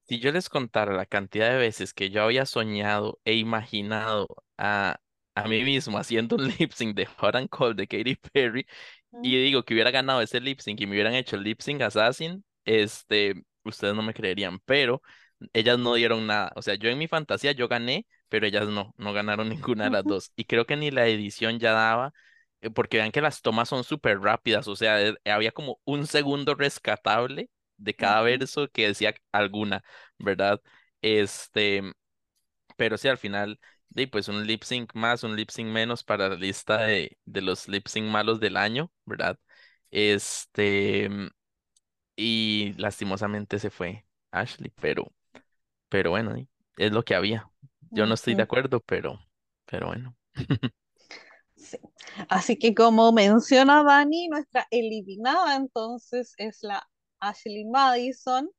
Si 0.07 0.19
yo 0.19 0.31
les 0.31 0.49
contara 0.49 0.93
la 0.95 1.05
cantidad 1.05 1.49
de 1.51 1.57
veces 1.57 1.93
que 1.93 2.09
yo 2.09 2.23
había 2.23 2.45
soñado 2.47 3.19
e 3.25 3.35
imaginado 3.35 4.27
a, 4.57 4.99
a 5.35 5.47
mí 5.47 5.63
mismo 5.63 5.97
haciendo 5.99 6.35
un 6.35 6.47
lip 6.59 6.71
sync 6.73 6.95
de 6.95 7.05
Hot 7.05 7.35
and 7.35 7.49
Cold 7.49 7.77
de 7.77 7.87
Katy 7.87 8.15
Perry, 8.15 8.65
y 9.21 9.37
digo 9.43 9.63
que 9.63 9.73
hubiera 9.75 9.91
ganado 9.91 10.21
ese 10.21 10.39
lip 10.41 10.59
sync 10.61 10.81
y 10.81 10.87
me 10.87 10.93
hubieran 10.93 11.13
hecho 11.15 11.35
el 11.37 11.43
lip 11.43 11.61
sync 11.61 11.81
Assassin, 11.81 12.43
este, 12.65 13.43
ustedes 13.63 13.95
no 13.95 14.03
me 14.03 14.13
creerían, 14.13 14.59
pero 14.65 15.01
ellas 15.53 15.79
no 15.79 15.95
dieron 15.95 16.27
nada. 16.27 16.51
O 16.55 16.61
sea, 16.63 16.75
yo 16.75 16.89
en 16.89 16.97
mi 16.99 17.07
fantasía 17.07 17.51
yo 17.53 17.67
gané, 17.67 18.07
pero 18.29 18.47
ellas 18.47 18.67
no, 18.69 18.93
no 18.97 19.13
ganaron 19.13 19.49
ninguna 19.49 19.85
de 19.85 19.89
las 19.91 20.05
dos. 20.05 20.31
Y 20.35 20.45
creo 20.45 20.65
que 20.65 20.75
ni 20.77 20.91
la 20.91 21.07
edición 21.07 21.59
ya 21.59 21.73
daba, 21.73 22.13
eh, 22.61 22.69
porque 22.69 22.97
vean 22.97 23.11
que 23.11 23.21
las 23.21 23.41
tomas 23.41 23.69
son 23.69 23.83
súper 23.83 24.19
rápidas, 24.21 24.67
o 24.67 24.75
sea, 24.75 25.01
eh, 25.01 25.15
había 25.25 25.51
como 25.51 25.79
un 25.85 26.07
segundo 26.07 26.55
rescatable 26.55 27.49
de 27.77 27.95
cada 27.95 28.21
verso 28.21 28.67
que 28.69 28.87
decía 28.87 29.13
alguna, 29.31 29.83
¿verdad? 30.17 30.61
Este, 31.01 31.81
pero 32.77 32.97
sí, 32.97 33.07
al 33.07 33.17
final, 33.17 33.59
de, 33.89 34.07
pues 34.07 34.27
un 34.27 34.45
lip 34.47 34.63
sync 34.63 34.93
más, 34.95 35.23
un 35.23 35.35
lip 35.35 35.49
sync 35.49 35.67
menos 35.69 36.03
para 36.03 36.29
la 36.29 36.35
lista 36.35 36.79
de, 36.85 37.17
de 37.25 37.41
los 37.41 37.67
lip 37.67 37.87
sync 37.87 38.07
malos 38.07 38.39
del 38.39 38.57
año, 38.57 38.91
¿verdad? 39.05 39.37
Este, 39.91 41.09
y 42.15 42.73
lastimosamente 42.77 43.59
se 43.59 43.69
fue 43.69 44.05
Ashley, 44.31 44.71
pero, 44.81 45.11
pero 45.89 46.11
bueno, 46.11 46.37
y 46.37 46.49
es 46.77 46.91
lo 46.91 47.03
que 47.03 47.15
había. 47.15 47.51
Yo 47.91 48.05
no 48.05 48.13
estoy 48.13 48.35
de 48.35 48.43
acuerdo, 48.43 48.79
pero, 48.81 49.19
pero 49.65 49.87
bueno. 49.87 50.15
Sí. 51.55 51.77
Así 52.29 52.57
que 52.57 52.73
como 52.73 53.11
menciona 53.11 53.83
Dani, 53.83 54.29
nuestra 54.29 54.65
eliminada 54.71 55.55
entonces 55.57 56.33
es 56.37 56.59
la 56.63 56.87
Ashley 57.19 57.65
Madison. 57.65 58.49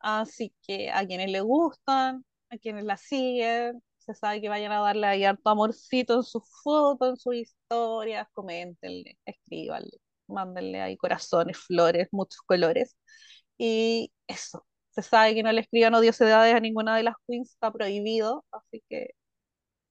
Así 0.00 0.54
que 0.62 0.90
a 0.90 1.06
quienes 1.06 1.30
le 1.30 1.40
gustan, 1.40 2.24
a 2.50 2.58
quienes 2.58 2.84
la 2.84 2.96
siguen, 2.96 3.82
se 3.98 4.14
sabe 4.14 4.40
que 4.40 4.48
vayan 4.48 4.72
a 4.72 4.80
darle 4.80 5.06
ahí 5.06 5.24
harto 5.24 5.50
amorcito 5.50 6.16
en 6.16 6.22
sus 6.22 6.44
fotos, 6.62 7.10
en 7.10 7.16
sus 7.16 7.34
historias, 7.36 8.28
coméntenle, 8.34 9.18
escríbanle, 9.24 9.98
mándenle 10.28 10.80
ahí 10.82 10.96
corazones, 10.96 11.58
flores, 11.58 12.08
muchos 12.12 12.42
colores. 12.42 12.96
Y 13.58 14.12
eso, 14.26 14.66
se 14.94 15.02
sabe 15.02 15.34
que 15.34 15.42
no 15.42 15.52
le 15.52 15.60
escriban 15.62 15.94
odiosidades 15.94 16.54
a 16.54 16.60
ninguna 16.60 16.96
de 16.96 17.04
las 17.04 17.14
queens, 17.26 17.50
está 17.52 17.72
prohibido, 17.72 18.44
así 18.52 18.82
que 18.88 19.10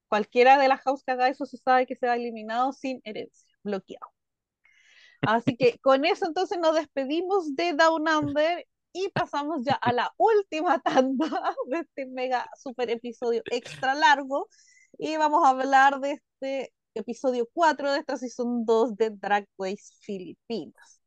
cualquiera 0.08 0.58
de 0.60 0.68
las 0.68 0.82
house 0.82 1.04
que 1.06 1.12
haga 1.14 1.30
eso 1.30 1.46
se 1.46 1.58
sabe 1.58 1.86
que 1.88 1.96
se 1.96 2.08
va 2.08 2.16
eliminado 2.16 2.72
sin 2.74 3.02
herencia, 3.04 3.56
bloqueado. 3.64 4.08
Así 5.22 5.56
que 5.56 5.80
con 5.80 6.06
eso 6.06 6.26
entonces 6.28 6.60
nos 6.60 6.76
despedimos 6.76 7.56
de 7.56 7.74
Down 7.74 8.08
Under 8.08 8.68
y 8.94 9.10
pasamos 9.10 9.66
ya 9.66 9.74
a 9.76 9.94
la 9.94 10.14
última 10.18 10.80
tanda 10.82 11.28
de 11.68 11.80
este 11.80 12.06
mega 12.08 12.50
super 12.62 12.90
episodio 12.90 13.42
extra 13.52 13.96
largo 13.96 14.48
y 14.98 15.18
vamos 15.18 15.46
a 15.46 15.50
hablar 15.50 16.00
de 16.00 16.14
este 16.14 16.74
episodio 16.94 17.50
4 17.54 17.92
de 17.92 18.00
esta 18.00 18.18
season 18.18 18.66
2 18.66 18.96
de 18.98 19.10
Drag 19.12 19.48
Race 19.58 19.96
Filipinas. 20.02 21.03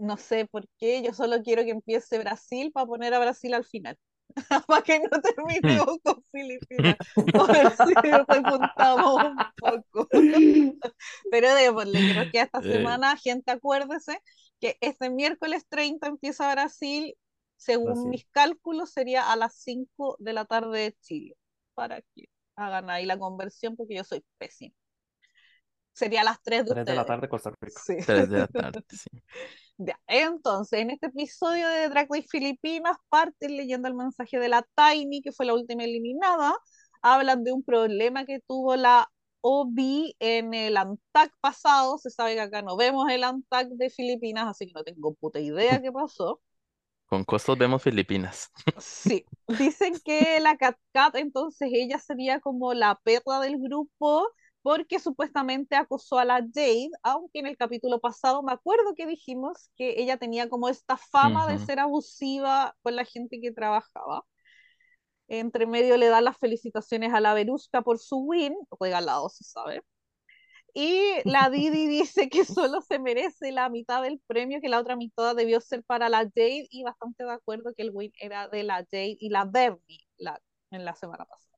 No 0.00 0.16
sé 0.16 0.46
por 0.46 0.66
qué, 0.78 1.02
yo 1.02 1.12
solo 1.14 1.42
quiero 1.42 1.62
que 1.64 1.70
empiece 1.70 2.18
Brasil 2.18 2.72
para 2.72 2.86
poner 2.86 3.14
a 3.14 3.18
Brasil 3.20 3.54
al 3.54 3.64
final. 3.64 3.98
para 4.68 4.82
que 4.82 5.00
no 5.00 5.20
terminemos 5.20 5.98
con 6.04 6.24
Filipinas. 6.32 6.96
A 7.34 7.46
ver 7.52 7.72
si 7.76 7.94
repuntamos 8.02 9.24
un 9.24 9.46
poco. 9.56 10.08
Pero 11.30 11.54
démosle, 11.54 12.04
que 12.04 12.14
nos 12.14 12.28
queda 12.30 12.44
esta 12.44 12.60
Eh, 12.60 12.70
semana. 12.72 13.16
Gente, 13.16 13.50
acuérdese 13.52 14.20
que 14.60 14.76
este 14.80 15.10
miércoles 15.10 15.64
30 15.68 16.08
empieza 16.08 16.50
Brasil. 16.52 17.16
Según 17.56 17.86
Brasil. 17.86 18.10
mis 18.10 18.26
cálculos, 18.32 18.90
sería 18.92 19.30
a 19.30 19.36
las 19.36 19.54
5 19.56 20.16
de 20.18 20.32
la 20.32 20.44
tarde 20.46 20.78
de 20.80 20.96
Chile. 21.00 21.36
Para 21.74 22.00
que 22.02 22.28
hagan 22.56 22.90
ahí 22.90 23.06
la 23.06 23.18
conversión, 23.18 23.76
porque 23.76 23.96
yo 23.96 24.04
soy 24.04 24.24
pésima. 24.38 24.74
Sería 25.92 26.22
a 26.22 26.24
las 26.24 26.42
3 26.42 26.64
de 26.64 26.74
tres 26.74 26.86
de 26.86 26.94
la 26.94 27.04
tarde, 27.04 27.28
Costa 27.28 27.52
Rica. 27.60 27.80
Sí. 27.84 27.96
tres 28.06 28.28
de 28.28 28.38
la 28.38 28.46
tarde, 28.48 28.82
sí. 28.88 29.10
Ya, 29.82 29.98
entonces, 30.08 30.80
en 30.80 30.90
este 30.90 31.06
episodio 31.06 31.66
de 31.66 31.88
Drag 31.88 32.06
Race 32.10 32.28
Filipinas, 32.28 32.98
parten 33.08 33.56
leyendo 33.56 33.88
el 33.88 33.94
mensaje 33.94 34.38
de 34.38 34.50
la 34.50 34.62
Tiny, 34.76 35.22
que 35.22 35.32
fue 35.32 35.46
la 35.46 35.54
última 35.54 35.84
eliminada. 35.84 36.54
Hablan 37.00 37.44
de 37.44 37.52
un 37.52 37.62
problema 37.62 38.26
que 38.26 38.40
tuvo 38.46 38.76
la 38.76 39.10
OB 39.40 40.14
en 40.18 40.52
el 40.52 40.76
ANTAC 40.76 41.32
pasado. 41.40 41.96
Se 41.96 42.10
sabe 42.10 42.34
que 42.34 42.42
acá 42.42 42.60
no 42.60 42.76
vemos 42.76 43.10
el 43.10 43.24
ANTAC 43.24 43.68
de 43.68 43.88
Filipinas, 43.88 44.48
así 44.48 44.66
que 44.66 44.74
no 44.74 44.84
tengo 44.84 45.14
puta 45.14 45.40
idea 45.40 45.80
qué 45.80 45.90
pasó. 45.90 46.42
Con 47.06 47.24
costos 47.24 47.56
vemos 47.56 47.82
Filipinas. 47.82 48.50
Sí, 48.76 49.24
dicen 49.48 49.94
que 50.04 50.40
la 50.40 50.58
Cat 50.58 50.76
Cat, 50.92 51.16
entonces 51.16 51.70
ella 51.72 51.98
sería 51.98 52.38
como 52.40 52.74
la 52.74 53.00
perra 53.02 53.40
del 53.40 53.56
grupo 53.58 54.28
porque 54.62 54.98
supuestamente 54.98 55.76
acosó 55.76 56.18
a 56.18 56.24
la 56.24 56.40
Jade, 56.40 56.90
aunque 57.02 57.38
en 57.40 57.46
el 57.46 57.56
capítulo 57.56 58.00
pasado 58.00 58.42
me 58.42 58.52
acuerdo 58.52 58.94
que 58.94 59.06
dijimos 59.06 59.70
que 59.76 59.94
ella 60.02 60.18
tenía 60.18 60.48
como 60.48 60.68
esta 60.68 60.96
fama 60.96 61.46
de 61.46 61.58
ser 61.58 61.80
abusiva 61.80 62.76
con 62.82 62.96
la 62.96 63.04
gente 63.04 63.40
que 63.40 63.52
trabajaba. 63.52 64.24
Entre 65.28 65.66
medio 65.66 65.96
le 65.96 66.08
da 66.08 66.20
las 66.20 66.36
felicitaciones 66.38 67.12
a 67.14 67.20
la 67.20 67.34
Verusca 67.34 67.82
por 67.82 67.98
su 67.98 68.18
win, 68.18 68.54
regalado 68.80 69.28
se 69.28 69.44
sabe. 69.44 69.82
Y 70.74 71.16
la 71.24 71.50
Didi 71.50 71.86
dice 71.86 72.28
que 72.28 72.44
solo 72.44 72.80
se 72.82 72.98
merece 72.98 73.52
la 73.52 73.68
mitad 73.68 74.02
del 74.02 74.20
premio, 74.26 74.60
que 74.60 74.68
la 74.68 74.80
otra 74.80 74.96
mitad 74.96 75.34
debió 75.36 75.60
ser 75.60 75.84
para 75.84 76.08
la 76.08 76.20
Jade, 76.20 76.68
y 76.70 76.82
bastante 76.84 77.24
de 77.24 77.32
acuerdo 77.32 77.72
que 77.74 77.82
el 77.82 77.90
win 77.92 78.12
era 78.20 78.48
de 78.48 78.62
la 78.64 78.78
Jade 78.78 79.16
y 79.20 79.30
la 79.30 79.44
Bernie 79.44 80.06
la, 80.18 80.40
en 80.70 80.84
la 80.84 80.94
semana 80.94 81.24
pasada. 81.24 81.49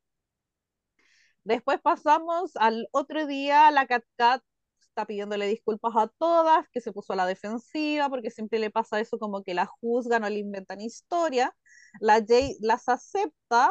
Después 1.45 1.81
pasamos 1.81 2.53
al 2.57 2.89
otro 2.93 3.27
día, 3.27 3.71
la 3.71 3.87
Cat 3.87 4.05
Cat 4.17 4.43
está 4.81 5.07
pidiéndole 5.07 5.47
disculpas 5.47 5.95
a 5.97 6.09
todas, 6.19 6.69
que 6.71 6.81
se 6.81 6.93
puso 6.93 7.15
a 7.15 7.17
la 7.17 7.27
defensiva, 7.27 8.09
porque 8.09 8.31
siempre 8.31 8.59
le 8.59 8.71
pasa 8.71 9.01
eso 9.01 9.19
como 9.19 9.43
que 9.43 9.55
la 9.55 9.67
juzgan 9.67 10.23
o 10.25 10.29
le 10.29 10.39
inventan 10.39 10.81
historia. 10.81 11.55
La 11.99 12.15
Jade 12.15 12.57
las 12.61 12.89
acepta, 12.89 13.71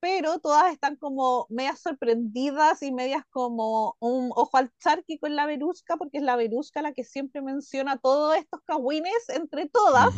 pero 0.00 0.38
todas 0.38 0.72
están 0.72 0.96
como 0.96 1.46
medias 1.48 1.80
sorprendidas 1.80 2.82
y 2.82 2.92
medias 2.92 3.22
como 3.30 3.96
un 4.00 4.30
ojo 4.34 4.58
al 4.58 4.70
charqui 4.78 5.18
con 5.18 5.34
la 5.34 5.46
Verusca, 5.46 5.96
porque 5.96 6.18
es 6.18 6.24
la 6.24 6.36
Verusca 6.36 6.82
la 6.82 6.92
que 6.92 7.04
siempre 7.04 7.40
menciona 7.40 7.96
todos 7.96 8.36
estos 8.36 8.60
cagüines 8.66 9.28
entre 9.28 9.68
todas. 9.68 10.14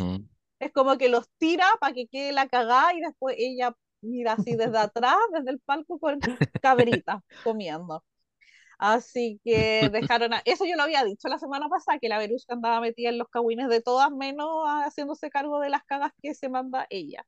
Es 0.59 0.73
como 0.73 0.97
que 0.97 1.09
los 1.09 1.28
tira 1.39 1.66
para 1.81 1.93
que 1.93 2.09
quede 2.09 2.32
la 2.32 2.48
cagada 2.48 2.94
y 2.94 3.01
después 3.01 3.36
ella 3.39 3.77
mira 4.06 4.32
así 4.32 4.56
desde 4.56 4.78
atrás, 4.78 5.16
desde 5.32 5.50
el 5.50 5.60
palco 5.60 5.98
con 5.98 6.18
cabritas 6.62 7.22
comiendo. 7.44 8.04
Así 8.78 9.40
que 9.44 9.88
dejaron 9.92 10.34
a... 10.34 10.42
Eso 10.44 10.64
yo 10.66 10.76
lo 10.76 10.82
había 10.82 11.04
dicho 11.04 11.28
la 11.28 11.38
semana 11.38 11.68
pasada, 11.68 11.98
que 11.98 12.08
la 12.08 12.18
Verusca 12.18 12.54
andaba 12.54 12.80
metida 12.80 13.08
en 13.08 13.18
los 13.18 13.28
cagüines 13.28 13.68
de 13.68 13.80
todas, 13.80 14.10
menos 14.10 14.48
haciéndose 14.84 15.30
cargo 15.30 15.60
de 15.60 15.70
las 15.70 15.84
cagas 15.84 16.12
que 16.22 16.34
se 16.34 16.48
manda 16.48 16.86
ella. 16.90 17.26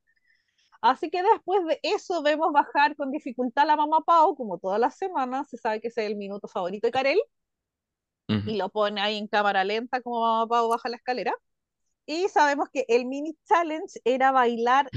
Así 0.81 1.09
que 1.09 1.21
después 1.21 1.65
de 1.65 1.79
eso 1.83 2.21
vemos 2.23 2.53
bajar 2.53 2.95
con 2.95 3.11
dificultad 3.11 3.63
a 3.63 3.67
la 3.67 3.75
mamá 3.75 3.99
Pau, 4.05 4.35
como 4.35 4.59
todas 4.59 4.79
las 4.79 4.97
semanas, 4.97 5.49
se 5.49 5.57
sabe 5.57 5.81
que 5.81 5.89
ese 5.89 6.05
es 6.05 6.11
el 6.11 6.15
minuto 6.15 6.47
favorito 6.47 6.87
de 6.87 6.91
Karel, 6.91 7.19
Ujú, 8.29 8.49
y 8.51 8.57
lo 8.57 8.69
pone 8.69 9.01
ahí 9.01 9.17
en 9.17 9.27
cámara 9.27 9.63
lenta 9.63 10.01
como 10.01 10.21
mamá 10.21 10.47
Pau 10.47 10.69
baja 10.69 10.87
la 10.87 10.97
escalera. 10.97 11.33
Y 12.05 12.27
sabemos 12.29 12.69
que 12.71 12.85
el 12.87 13.05
mini 13.05 13.37
challenge 13.47 13.99
era 14.03 14.31
bailar 14.31 14.89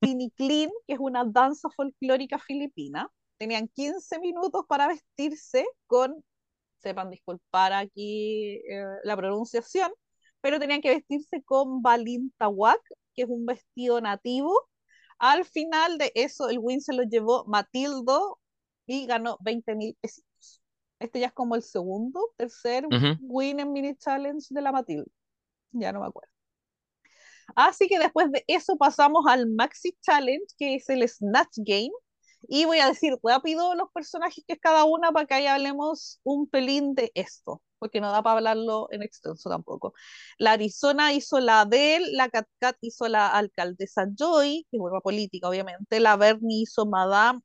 Tini 0.00 0.30
Clean, 0.30 0.70
que 0.86 0.94
es 0.94 0.98
una 1.00 1.24
danza 1.24 1.68
folclórica 1.70 2.38
filipina. 2.38 3.10
Tenían 3.38 3.68
15 3.68 4.18
minutos 4.20 4.64
para 4.68 4.88
vestirse 4.88 5.66
con, 5.86 6.24
sepan 6.78 7.10
disculpar 7.10 7.72
aquí 7.72 8.60
eh, 8.68 8.84
la 9.04 9.16
pronunciación, 9.16 9.92
pero 10.40 10.58
tenían 10.58 10.80
que 10.80 10.90
vestirse 10.90 11.42
con 11.42 11.82
balintawak, 11.82 12.80
que 13.14 13.22
es 13.22 13.28
un 13.28 13.46
vestido 13.46 14.00
nativo 14.00 14.70
al 15.20 15.44
final 15.44 15.98
de 15.98 16.12
eso, 16.14 16.48
el 16.48 16.58
win 16.58 16.80
se 16.80 16.94
lo 16.94 17.02
llevó 17.02 17.44
Matildo 17.44 18.40
y 18.86 19.06
ganó 19.06 19.36
20 19.42 19.74
mil 19.74 19.94
pesitos. 20.00 20.62
Este 20.98 21.20
ya 21.20 21.26
es 21.26 21.32
como 21.34 21.56
el 21.56 21.62
segundo, 21.62 22.32
tercer 22.38 22.86
win 23.20 23.60
en 23.60 23.70
mini 23.70 23.94
challenge 23.96 24.46
de 24.48 24.62
la 24.62 24.72
Matilde. 24.72 25.10
Ya 25.72 25.92
no 25.92 26.00
me 26.00 26.06
acuerdo. 26.06 26.32
Así 27.56 27.88
que 27.88 27.98
después 27.98 28.30
de 28.32 28.44
eso 28.46 28.76
pasamos 28.76 29.24
al 29.28 29.48
Maxi 29.48 29.96
Challenge, 30.02 30.44
que 30.58 30.76
es 30.76 30.88
el 30.88 31.08
Snatch 31.08 31.58
Game. 31.58 31.90
Y 32.48 32.64
voy 32.64 32.78
a 32.78 32.86
decir 32.88 33.14
rápido 33.22 33.74
los 33.74 33.90
personajes 33.92 34.44
que 34.46 34.54
es 34.54 34.60
cada 34.60 34.84
una 34.84 35.12
para 35.12 35.26
que 35.26 35.34
ahí 35.34 35.46
hablemos 35.46 36.20
un 36.24 36.48
pelín 36.48 36.94
de 36.94 37.12
esto, 37.14 37.62
porque 37.78 38.00
no 38.00 38.10
da 38.10 38.22
para 38.22 38.38
hablarlo 38.38 38.88
en 38.90 39.02
extenso 39.02 39.50
tampoco. 39.50 39.92
La 40.38 40.52
Arizona 40.52 41.12
hizo 41.12 41.38
la 41.40 41.62
Adele, 41.62 42.12
la 42.12 42.28
Cat 42.30 42.48
Cat 42.58 42.76
hizo 42.80 43.08
la 43.08 43.28
alcaldesa 43.28 44.06
Joy, 44.16 44.66
que 44.70 44.76
es 44.78 44.82
una 44.82 45.00
política 45.00 45.48
obviamente, 45.48 46.00
la 46.00 46.16
Bernie 46.16 46.62
hizo 46.62 46.86
Madame 46.86 47.40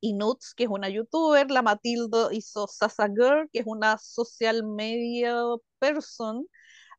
Inuts, 0.00 0.54
que 0.54 0.64
es 0.64 0.70
una 0.70 0.88
youtuber, 0.88 1.50
la 1.50 1.62
Matilde 1.62 2.28
hizo 2.32 2.66
Sasa 2.68 3.08
Girl, 3.08 3.48
que 3.52 3.60
es 3.60 3.66
una 3.66 3.98
social 3.98 4.64
media 4.66 5.36
person, 5.78 6.46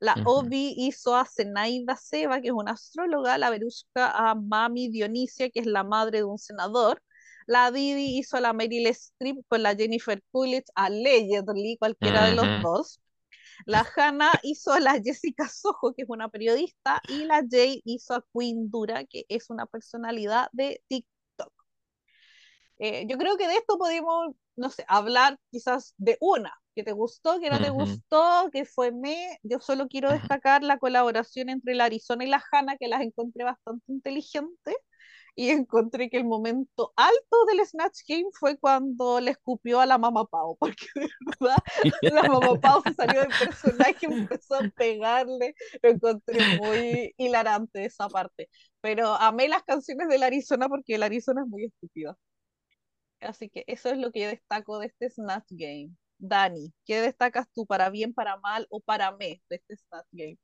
la. 0.01 0.15
Obi 0.25 0.73
hizo 0.77 1.15
a 1.15 1.25
Zenaida 1.25 1.95
Seba, 1.95 2.41
que 2.41 2.49
es 2.49 2.53
una 2.53 2.73
astróloga, 2.73 3.37
la 3.37 3.49
Verushka 3.49 4.11
a 4.11 4.35
Mami 4.35 4.89
Dionisia, 4.89 5.49
que 5.49 5.61
es 5.61 5.65
la 5.65 5.85
madre 5.85 6.17
de 6.19 6.23
un 6.25 6.37
senador, 6.37 7.01
la 7.47 7.71
Didi 7.71 8.17
hizo 8.17 8.37
a 8.37 8.41
la 8.41 8.53
Meryl 8.53 8.87
Streep 8.87 9.37
con 9.47 9.63
la 9.63 9.75
Jennifer 9.75 10.23
Coolidge, 10.31 10.71
allegedly, 10.75 11.77
cualquiera 11.77 12.27
de 12.27 12.35
los 12.35 12.45
dos. 12.61 13.01
La 13.65 13.85
Hannah 13.95 14.31
hizo 14.43 14.73
a 14.73 14.79
la 14.79 14.99
Jessica 15.03 15.47
Soho, 15.47 15.93
que 15.95 16.03
es 16.03 16.09
una 16.09 16.29
periodista, 16.29 17.01
y 17.07 17.25
la 17.25 17.43
Jay 17.49 17.81
hizo 17.85 18.15
a 18.15 18.25
Queen 18.33 18.69
Dura, 18.71 19.05
que 19.05 19.25
es 19.29 19.49
una 19.49 19.65
personalidad 19.65 20.47
de 20.51 20.81
TikTok. 20.87 21.53
Eh, 22.79 23.05
yo 23.07 23.17
creo 23.17 23.37
que 23.37 23.47
de 23.47 23.55
esto 23.55 23.77
podemos, 23.77 24.33
no 24.55 24.69
sé, 24.69 24.85
hablar 24.87 25.37
quizás 25.51 25.93
de 25.97 26.17
una, 26.21 26.53
que 26.75 26.83
te 26.83 26.91
gustó, 26.91 27.39
que 27.39 27.49
no 27.49 27.59
te 27.59 27.69
gustó, 27.69 28.49
que 28.51 28.65
fue 28.65 28.91
me. 28.91 29.39
Yo 29.43 29.59
solo 29.59 29.87
quiero 29.87 30.11
destacar 30.11 30.63
la 30.63 30.79
colaboración 30.79 31.49
entre 31.49 31.75
la 31.75 31.85
Arizona 31.85 32.23
y 32.23 32.27
la 32.27 32.43
Hannah, 32.51 32.77
que 32.77 32.87
las 32.87 33.01
encontré 33.01 33.43
bastante 33.43 33.91
inteligentes. 33.91 34.75
Y 35.33 35.49
encontré 35.49 36.09
que 36.09 36.17
el 36.17 36.25
momento 36.25 36.91
alto 36.97 37.45
del 37.47 37.65
Snatch 37.65 37.99
Game 38.05 38.25
fue 38.37 38.57
cuando 38.57 39.21
le 39.21 39.31
escupió 39.31 39.79
a 39.79 39.85
la 39.85 39.97
Mama 39.97 40.25
Pau, 40.25 40.57
porque 40.59 40.87
de 40.93 41.09
verdad 41.39 41.57
la 42.01 42.23
Mama 42.23 42.59
Pau 42.61 42.81
se 42.83 42.93
salió 42.93 43.21
del 43.21 43.29
personaje 43.29 43.95
y 44.01 44.05
empezó 44.13 44.55
a 44.55 44.69
pegarle. 44.75 45.55
Lo 45.81 45.89
encontré 45.89 46.57
muy 46.57 47.13
hilarante 47.17 47.85
esa 47.85 48.09
parte. 48.09 48.49
Pero 48.81 49.13
amé 49.15 49.47
las 49.47 49.63
canciones 49.63 50.09
del 50.09 50.23
Arizona 50.23 50.67
porque 50.67 50.95
el 50.95 51.03
Arizona 51.03 51.43
es 51.43 51.47
muy 51.47 51.65
estúpida. 51.65 52.17
Así 53.21 53.49
que 53.49 53.63
eso 53.67 53.89
es 53.89 53.97
lo 53.97 54.11
que 54.11 54.21
yo 54.21 54.29
destaco 54.29 54.79
de 54.79 54.87
este 54.87 55.09
Snatch 55.09 55.47
Game. 55.51 55.91
Dani, 56.17 56.73
¿qué 56.85 57.01
destacas 57.01 57.47
tú 57.53 57.65
para 57.65 57.89
bien, 57.89 58.13
para 58.13 58.37
mal 58.37 58.67
o 58.69 58.79
para 58.81 59.11
me 59.11 59.41
de 59.49 59.55
este 59.57 59.77
Snatch 59.77 60.07
Game? 60.11 60.37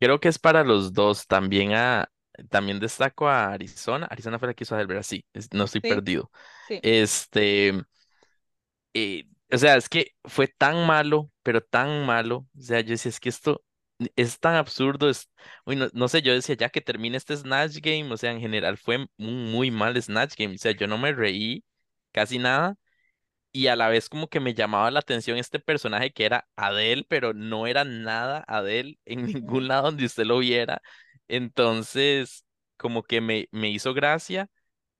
Creo 0.00 0.20
que 0.20 0.28
es 0.28 0.38
para 0.38 0.64
los 0.64 0.92
dos. 0.92 1.26
También 1.26 1.72
a, 1.74 2.10
también 2.50 2.78
destaco 2.80 3.28
a 3.28 3.52
Arizona. 3.52 4.06
Arizona 4.06 4.38
fue 4.38 4.48
la 4.48 4.54
que 4.54 4.64
hizo 4.64 4.74
a 4.74 4.78
Delbert, 4.78 5.02
sí, 5.04 5.24
es- 5.32 5.52
no 5.52 5.64
estoy 5.64 5.80
Sí, 5.82 6.02
perdido. 6.02 6.30
sí. 6.66 6.82
Este, 6.82 7.74
eh, 8.94 9.24
o 9.50 9.58
sea, 9.58 9.76
es 9.76 9.88
que 9.88 10.12
fue 10.24 10.48
tan 10.48 10.86
malo, 10.86 11.30
pero 11.42 11.60
tan 11.62 12.06
malo. 12.06 12.46
O 12.58 12.60
sea, 12.62 12.80
yo 12.80 12.90
decía, 12.90 13.10
es 13.10 13.20
que 13.20 13.28
esto 13.28 13.62
es 14.16 14.38
tan 14.40 14.54
absurdo. 14.56 15.08
Es, 15.08 15.30
uy, 15.66 15.76
no, 15.76 15.88
no 15.92 16.08
sé, 16.08 16.22
yo 16.22 16.32
decía, 16.32 16.54
ya 16.56 16.68
que 16.70 16.80
termine 16.80 17.16
este 17.16 17.36
Snatch 17.36 17.78
Game, 17.80 18.12
o 18.12 18.16
sea, 18.16 18.30
en 18.32 18.40
general 18.40 18.76
fue 18.78 19.06
un 19.18 19.50
muy 19.52 19.70
mal 19.70 20.00
Snatch 20.00 20.34
Game. 20.36 20.54
O 20.54 20.58
sea, 20.58 20.72
yo 20.72 20.86
no 20.86 20.98
me 20.98 21.12
reí 21.12 21.64
casi 22.12 22.38
nada. 22.38 22.76
Y 23.52 23.68
a 23.68 23.76
la 23.76 23.88
vez 23.88 24.08
como 24.08 24.28
que 24.28 24.40
me 24.40 24.54
llamaba 24.54 24.90
la 24.90 25.00
atención 25.00 25.38
este 25.38 25.58
personaje 25.60 26.12
que 26.12 26.24
era 26.26 26.48
Adele, 26.56 27.04
pero 27.08 27.32
no 27.34 27.66
era 27.66 27.84
nada 27.84 28.44
Adele 28.48 28.98
en 29.06 29.26
ningún 29.26 29.68
lado 29.68 29.84
donde 29.84 30.04
usted 30.06 30.24
lo 30.26 30.38
viera. 30.38 30.82
Entonces, 31.28 32.44
como 32.76 33.02
que 33.02 33.20
me, 33.20 33.48
me 33.52 33.70
hizo 33.70 33.94
gracia 33.94 34.48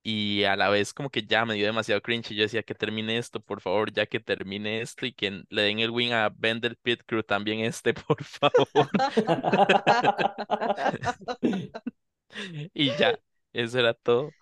y 0.03 0.45
a 0.45 0.57
la 0.57 0.69
vez 0.71 0.95
como 0.95 1.11
que 1.11 1.23
ya 1.27 1.45
me 1.45 1.55
dio 1.55 1.67
demasiado 1.67 2.01
cringe 2.03 2.31
y 2.33 2.37
yo 2.37 2.43
decía 2.45 2.63
que 2.63 2.75
termine 2.75 3.19
esto, 3.19 3.41
por 3.41 3.61
favor, 3.61 3.93
ya 3.93 4.07
que 4.07 4.21
termine 4.21 4.81
esto 4.81 5.05
y 5.07 5.13
que 5.13 5.43
le 5.51 5.63
den 5.63 5.81
el 5.81 5.91
win 5.91 6.13
a 6.15 6.31
Bender 6.31 6.77
Pit 6.79 7.03
Crew 7.07 7.23
también 7.23 7.61
este, 7.61 7.93
por 7.95 8.23
favor. 8.25 8.89
Y 12.75 12.95
ya, 12.97 13.19
eso 13.53 13.79
era 13.79 13.95
todo. 13.95 14.35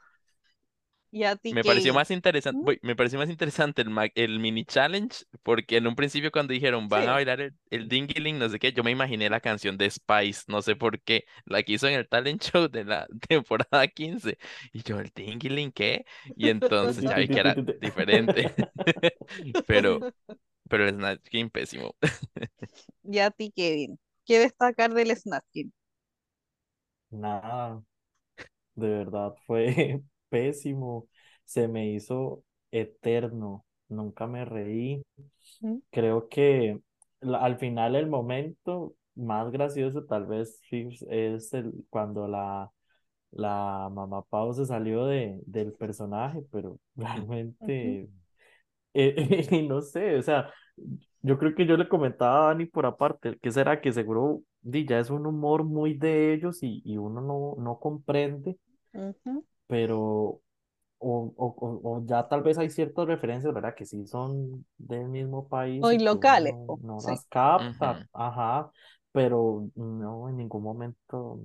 ¿Y 1.16 1.24
a 1.24 1.34
ti, 1.34 1.54
Me 1.54 1.64
pareció 1.64 1.94
más 1.94 2.10
interesante, 2.10 2.78
¿Mm? 2.82 2.86
me 2.86 2.94
pareció 2.94 3.18
más 3.18 3.30
interesante 3.30 3.82
el, 4.14 4.38
mini 4.38 4.66
challenge, 4.66 5.24
porque 5.42 5.78
en 5.78 5.86
un 5.86 5.96
principio 5.96 6.30
cuando 6.30 6.52
dijeron 6.52 6.90
van 6.90 7.08
a 7.08 7.12
bailar 7.12 7.40
el, 7.40 7.54
el 7.70 7.88
Dingiling, 7.88 8.38
no 8.38 8.50
sé 8.50 8.58
qué, 8.58 8.70
yo 8.70 8.84
me 8.84 8.90
imaginé 8.90 9.30
la 9.30 9.40
canción 9.40 9.78
de 9.78 9.88
Spice, 9.88 10.42
no 10.48 10.60
sé 10.60 10.76
por 10.76 11.00
qué, 11.00 11.24
la 11.46 11.62
que 11.62 11.72
hizo 11.72 11.88
en 11.88 11.94
el 11.94 12.06
talent 12.06 12.42
show 12.52 12.68
de 12.68 12.84
la 12.84 13.06
temporada 13.28 13.86
15, 13.88 14.36
y 14.74 14.82
yo, 14.82 15.00
¿el 15.00 15.10
Dingiling 15.14 15.72
qué? 15.72 16.04
Y 16.36 16.50
entonces 16.50 17.02
ya 17.02 17.16
vi 17.16 17.28
que 17.28 17.40
era 17.40 17.54
diferente, 17.80 18.52
pero, 19.66 20.00
pero 20.68 20.86
el 20.86 20.96
Snatch 20.96 21.30
Game 21.32 21.48
pésimo. 21.48 21.94
¿Y 23.04 23.20
a 23.20 23.30
ti, 23.30 23.50
Kevin? 23.56 23.98
¿Qué 24.26 24.38
destacar 24.38 24.92
del 24.92 25.16
Snatch 25.16 25.46
Game? 25.54 25.70
Nada, 27.08 27.82
de 28.74 28.88
verdad 28.88 29.34
fue 29.46 30.02
pésimo. 30.28 31.08
Se 31.44 31.68
me 31.68 31.88
hizo 31.92 32.44
eterno. 32.70 33.64
Nunca 33.88 34.26
me 34.26 34.44
reí. 34.44 35.02
¿Mm? 35.60 35.78
Creo 35.90 36.28
que 36.28 36.80
la- 37.20 37.38
al 37.40 37.58
final 37.58 37.96
el 37.96 38.08
momento 38.08 38.94
más 39.14 39.50
gracioso 39.50 40.04
tal 40.04 40.26
vez 40.26 40.60
es 41.10 41.52
el, 41.54 41.72
cuando 41.90 42.28
la, 42.28 42.70
la 43.32 43.88
mamá 43.92 44.22
Pau 44.24 44.52
se 44.54 44.66
salió 44.66 45.06
de, 45.06 45.40
del 45.46 45.72
personaje, 45.74 46.42
pero 46.52 46.78
realmente, 46.96 48.08
eh, 48.94 49.46
y 49.52 49.68
no 49.68 49.80
sé, 49.82 50.16
o 50.18 50.22
sea, 50.22 50.52
yo 51.22 51.38
creo 51.38 51.54
que 51.54 51.66
yo 51.66 51.76
le 51.76 51.88
comentaba 51.88 52.44
a 52.46 52.48
Dani 52.48 52.66
por 52.66 52.86
aparte, 52.86 53.38
que 53.40 53.50
será 53.52 53.80
que 53.80 53.92
seguro 53.92 54.42
ya 54.62 54.98
es 55.00 55.10
un 55.10 55.26
humor 55.26 55.64
muy 55.64 55.94
de 55.94 56.34
ellos 56.34 56.62
y, 56.62 56.82
y 56.84 56.98
uno 56.98 57.20
no, 57.20 57.56
no 57.62 57.78
comprende. 57.80 58.58
Pero 59.66 60.00
o, 60.00 60.42
o, 60.98 61.32
o- 61.36 61.80
o 61.98 62.06
ya 62.06 62.28
tal 62.28 62.42
vez 62.42 62.58
hay 62.58 62.70
ciertas 62.70 63.06
referencias, 63.06 63.52
¿verdad? 63.54 63.74
Que 63.74 63.86
sí 63.86 64.06
son 64.06 64.66
del 64.78 65.08
mismo 65.08 65.48
país 65.48 65.92
uno 65.92 65.98
locales, 66.02 66.54
no, 66.54 66.66
po, 66.66 66.80
no 66.82 67.02
sí. 67.02 67.02
las 67.02 67.26
capta, 67.26 68.02
ajá, 68.12 68.70
pero 69.12 69.68
no, 69.76 70.28
en 70.28 70.36
ningún 70.38 70.62
momento 70.62 71.40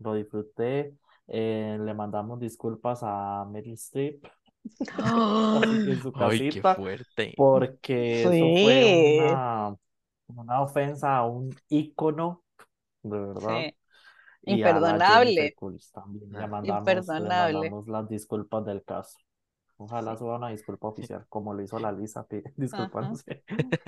lo 0.00 0.14
disfruté. 0.14 0.94
Eh, 1.28 1.78
le 1.80 1.94
mandamos 1.94 2.38
disculpas 2.40 3.00
a 3.02 3.44
Meryl 3.50 3.74
Streep 3.74 4.24
en 5.84 6.00
su 6.02 6.14
Ay, 6.14 6.42
qué 6.48 6.62
casita, 6.62 6.76
fuerte. 6.76 7.34
porque 7.34 8.26
eso 8.26 8.52
fue 8.54 8.84
una, 8.86 9.76
una 10.28 10.62
ofensa 10.62 11.16
a 11.18 11.26
un 11.26 11.56
ícono, 11.68 12.44
de 13.02 13.18
verdad. 13.20 13.68
sí. 13.68 13.76
Y 14.35 14.35
a 14.35 14.35
la 14.35 14.35
Jennifer 14.35 14.35
Imperdonable, 14.46 15.54
también 15.92 16.32
le 16.32 16.46
mandamos, 16.46 16.86
le 16.86 16.94
imperdonable. 16.94 17.54
mandamos 17.54 17.88
las 17.88 18.08
disculpas 18.08 18.64
del 18.64 18.82
caso. 18.84 19.18
Ojalá 19.78 20.12
Sí. 20.12 20.18
suba 20.20 20.36
una 20.36 20.48
disculpa 20.50 20.88
oficial, 20.88 21.26
como 21.28 21.52
lo 21.52 21.62
hizo 21.62 21.78
la 21.78 21.92
Lisa, 21.92 22.26
disculpándose 22.56 23.42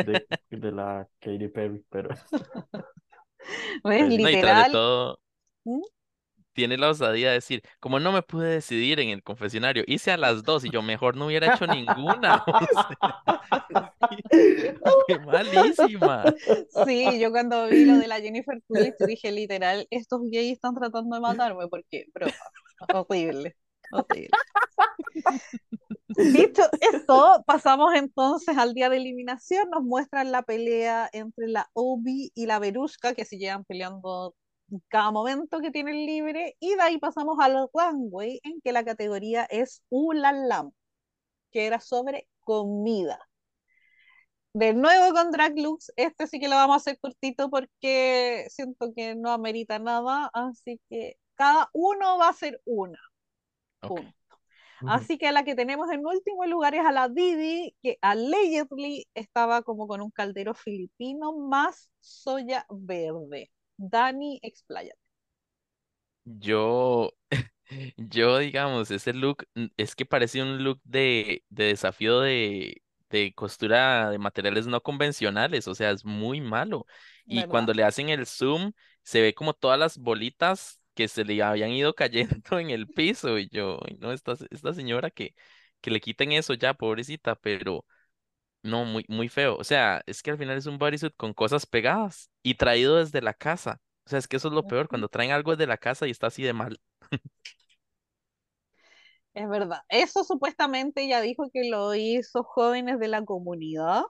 de, 0.06 0.26
de 0.50 0.72
la 0.72 1.08
Katy 1.20 1.48
Perry, 1.48 1.84
pero 1.88 2.10
¿Ves? 2.10 2.20
Pues, 3.82 4.00
no, 4.00 4.12
y 4.12 4.16
tras 4.18 4.32
de 4.32 4.34
Literal. 4.34 4.72
todo, 4.72 5.20
¿Mm? 5.64 5.80
Tiene 6.58 6.76
la 6.76 6.90
osadía 6.90 7.28
de 7.28 7.34
decir, 7.34 7.62
como 7.78 8.00
no 8.00 8.10
me 8.10 8.22
pude 8.22 8.48
decidir 8.48 8.98
en 8.98 9.10
el 9.10 9.22
confesionario, 9.22 9.84
hice 9.86 10.10
a 10.10 10.16
las 10.16 10.42
dos 10.42 10.64
y 10.64 10.70
yo 10.70 10.82
mejor 10.82 11.16
no 11.16 11.26
hubiera 11.26 11.54
hecho 11.54 11.68
ninguna. 11.68 12.44
Fue 15.06 15.18
malísima. 15.24 16.24
Sí, 16.84 17.20
yo 17.20 17.30
cuando 17.30 17.68
vi 17.68 17.84
lo 17.84 17.98
de 17.98 18.08
la 18.08 18.20
Jennifer 18.20 18.60
Coolidge 18.66 19.06
dije 19.06 19.30
literal, 19.30 19.86
estos 19.92 20.20
gays 20.32 20.54
están 20.54 20.74
tratando 20.74 21.14
de 21.14 21.20
matarme 21.20 21.68
porque, 21.68 22.06
broma, 22.12 22.32
horrible, 22.92 23.54
horrible. 23.92 24.30
Dicho 26.08 26.62
esto, 26.80 27.44
pasamos 27.46 27.94
entonces 27.94 28.58
al 28.58 28.74
día 28.74 28.88
de 28.88 28.96
eliminación. 28.96 29.70
Nos 29.70 29.84
muestran 29.84 30.32
la 30.32 30.42
pelea 30.42 31.08
entre 31.12 31.46
la 31.46 31.70
Obi 31.72 32.32
y 32.34 32.46
la 32.46 32.58
Verushka, 32.58 33.14
que 33.14 33.24
se 33.24 33.38
llevan 33.38 33.64
peleando 33.64 34.34
cada 34.88 35.10
momento 35.10 35.60
que 35.60 35.70
tienen 35.70 36.06
libre. 36.06 36.56
Y 36.60 36.74
de 36.74 36.82
ahí 36.82 36.98
pasamos 36.98 37.38
al 37.40 37.68
runway, 37.72 38.40
en 38.42 38.60
que 38.60 38.72
la 38.72 38.84
categoría 38.84 39.44
es 39.44 39.82
Ulalam, 39.90 40.72
que 41.50 41.66
era 41.66 41.80
sobre 41.80 42.28
comida. 42.40 43.18
De 44.54 44.74
nuevo 44.74 45.14
con 45.14 45.30
Drag 45.30 45.58
Looks, 45.58 45.92
este 45.96 46.26
sí 46.26 46.40
que 46.40 46.48
lo 46.48 46.56
vamos 46.56 46.74
a 46.74 46.76
hacer 46.78 46.98
cortito 46.98 47.50
porque 47.50 48.46
siento 48.50 48.92
que 48.94 49.14
no 49.14 49.30
amerita 49.30 49.78
nada, 49.78 50.30
así 50.32 50.80
que 50.88 51.16
cada 51.34 51.70
uno 51.72 52.18
va 52.18 52.28
a 52.28 52.32
ser 52.32 52.60
una. 52.64 52.98
Punto. 53.80 54.12
Así 54.86 55.18
que 55.18 55.26
a 55.28 55.32
la 55.32 55.44
que 55.44 55.54
tenemos 55.54 55.90
en 55.90 56.06
último 56.06 56.44
lugar 56.46 56.74
es 56.74 56.84
a 56.84 56.92
la 56.92 57.08
Didi, 57.08 57.74
que 57.82 57.98
allegedly 58.00 59.06
estaba 59.14 59.62
como 59.62 59.86
con 59.88 60.00
un 60.00 60.10
caldero 60.10 60.54
filipino 60.54 61.36
más 61.36 61.90
soya 62.00 62.64
verde. 62.70 63.50
Dani, 63.78 64.38
expláyate. 64.42 65.00
Yo, 66.24 67.12
yo, 67.96 68.38
digamos, 68.38 68.90
ese 68.90 69.12
look, 69.14 69.46
mm, 69.54 69.66
es 69.76 69.94
que 69.94 70.04
parece 70.06 70.42
un 70.42 70.62
look 70.64 70.80
de, 70.84 71.44
de 71.48 71.64
desafío 71.66 72.20
de, 72.20 72.82
de 73.10 73.32
costura 73.34 74.10
de 74.10 74.18
materiales 74.18 74.66
no 74.66 74.82
convencionales, 74.82 75.66
o 75.68 75.74
sea, 75.74 75.90
es 75.90 76.04
muy 76.04 76.40
malo. 76.40 76.86
Y 77.26 77.44
¿Verdad? 77.44 77.46
cuando 77.46 77.72
le 77.74 77.84
hacen 77.84 78.08
el 78.10 78.26
zoom, 78.26 78.72
se 79.02 79.22
ve 79.22 79.34
como 79.34 79.54
todas 79.54 79.78
las 79.78 79.96
bolitas 79.98 80.80
que 80.94 81.08
se 81.08 81.24
le 81.24 81.42
habían 81.42 81.70
ido 81.70 81.94
cayendo 81.94 82.58
en 82.58 82.70
el 82.70 82.88
piso. 82.88 83.38
Y 83.38 83.48
yo, 83.50 83.78
"Ay, 83.86 83.96
no, 83.98 84.12
esta, 84.12 84.34
esta 84.50 84.74
señora 84.74 85.10
que, 85.10 85.34
que 85.80 85.90
le 85.90 86.00
quiten 86.00 86.32
eso 86.32 86.54
ya, 86.54 86.74
pobrecita, 86.74 87.34
pero 87.36 87.84
no, 88.62 88.84
muy, 88.84 89.04
muy 89.08 89.28
feo. 89.28 89.56
O 89.56 89.64
sea, 89.64 90.02
es 90.06 90.22
que 90.22 90.30
al 90.30 90.38
final 90.38 90.56
es 90.56 90.66
un 90.66 90.78
bodysuit 90.78 91.14
con 91.16 91.34
cosas 91.34 91.66
pegadas 91.66 92.30
y 92.42 92.54
traído 92.54 92.96
desde 92.96 93.22
la 93.22 93.34
casa. 93.34 93.80
O 94.06 94.10
sea, 94.10 94.18
es 94.18 94.28
que 94.28 94.36
eso 94.36 94.48
es 94.48 94.54
lo 94.54 94.66
peor, 94.66 94.88
cuando 94.88 95.08
traen 95.08 95.32
algo 95.32 95.52
desde 95.52 95.66
la 95.66 95.78
casa 95.78 96.06
y 96.06 96.10
está 96.10 96.28
así 96.28 96.42
de 96.42 96.52
mal. 96.52 96.80
Es 99.34 99.48
verdad. 99.48 99.82
Eso 99.88 100.24
supuestamente 100.24 101.02
ella 101.04 101.20
dijo 101.20 101.50
que 101.52 101.68
lo 101.70 101.94
hizo 101.94 102.42
jóvenes 102.42 102.98
de 102.98 103.08
la 103.08 103.24
comunidad 103.24 104.02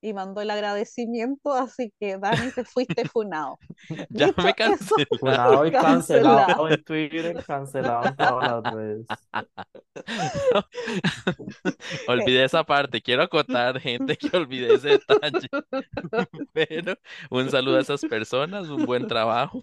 y 0.00 0.12
mandó 0.14 0.40
el 0.40 0.50
agradecimiento, 0.50 1.52
así 1.54 1.92
que 2.00 2.16
Dani, 2.18 2.50
te 2.52 2.64
fuiste 2.64 3.04
funado. 3.08 3.58
Ya 4.10 4.26
Dicho 4.28 4.42
me 4.42 4.54
eso, 4.58 4.94
Funado 5.18 5.66
y 5.66 5.72
cancelado. 5.72 5.74
cancelado 5.74 6.68
en 6.68 6.84
Twitter, 6.84 7.44
cancelado 7.46 8.06
en 8.08 8.16
todas 8.16 8.62
las 8.64 8.74
redes. 8.74 9.06
Olvidé 12.06 12.44
esa 12.44 12.64
parte. 12.64 13.00
Quiero 13.02 13.22
acotar, 13.22 13.80
gente, 13.80 14.16
que 14.16 14.34
olvidé 14.36 14.74
ese 14.74 14.88
detalle. 14.98 15.48
Pero 16.52 16.94
un 17.30 17.50
saludo 17.50 17.78
a 17.78 17.80
esas 17.80 18.04
personas, 18.04 18.68
un 18.68 18.84
buen 18.86 19.06
trabajo. 19.06 19.62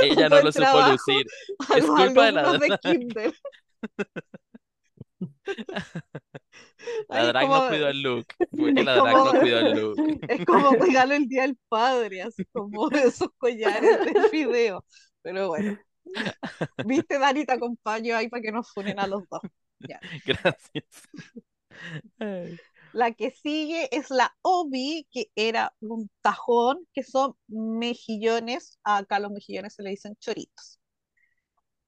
Ella 0.00 0.26
Un 0.26 0.28
no 0.28 0.40
lo 0.40 0.52
supo 0.52 0.80
lucir. 0.82 1.26
Es 1.76 1.86
culpa 1.86 2.26
de 2.26 2.32
la 2.32 2.52
de 2.52 2.58
drag. 2.58 3.34
La 7.08 7.26
drag 7.26 7.48
no 7.48 7.54
como, 7.54 7.68
cuidó 7.68 7.88
el 7.88 8.02
look. 8.02 8.26
Fue 8.56 8.74
que 8.74 8.80
es 8.80 8.86
la 8.86 8.94
drag 8.96 9.12
como, 9.12 9.32
no 9.32 9.40
cuidó 9.40 9.58
el 9.58 9.80
look. 9.80 9.96
es 10.28 10.46
como 10.46 10.70
regalo 10.70 11.14
el 11.14 11.28
día 11.28 11.42
del 11.42 11.58
padre, 11.68 12.22
así 12.22 12.44
como 12.46 12.90
esos 12.90 13.28
collares 13.36 14.04
de 14.04 14.28
fideo. 14.28 14.84
Pero 15.22 15.48
bueno, 15.48 15.78
viste, 16.84 17.18
Dani, 17.18 17.44
te 17.44 17.52
acompaño 17.52 18.16
ahí 18.16 18.28
para 18.28 18.42
que 18.42 18.52
nos 18.52 18.70
funen 18.72 18.98
a 19.00 19.06
los 19.06 19.22
dos. 19.28 19.40
Ya. 19.80 20.00
Gracias. 20.24 21.08
Ay. 22.18 22.58
La 22.94 23.10
que 23.12 23.32
sigue 23.32 23.88
es 23.90 24.10
la 24.10 24.36
Obi, 24.42 25.08
que 25.10 25.28
era 25.34 25.74
un 25.80 26.08
tajón, 26.20 26.86
que 26.92 27.02
son 27.02 27.34
mejillones. 27.48 28.78
Acá 28.84 29.16
a 29.16 29.20
los 29.20 29.32
mejillones 29.32 29.74
se 29.74 29.82
le 29.82 29.90
dicen 29.90 30.14
choritos. 30.20 30.78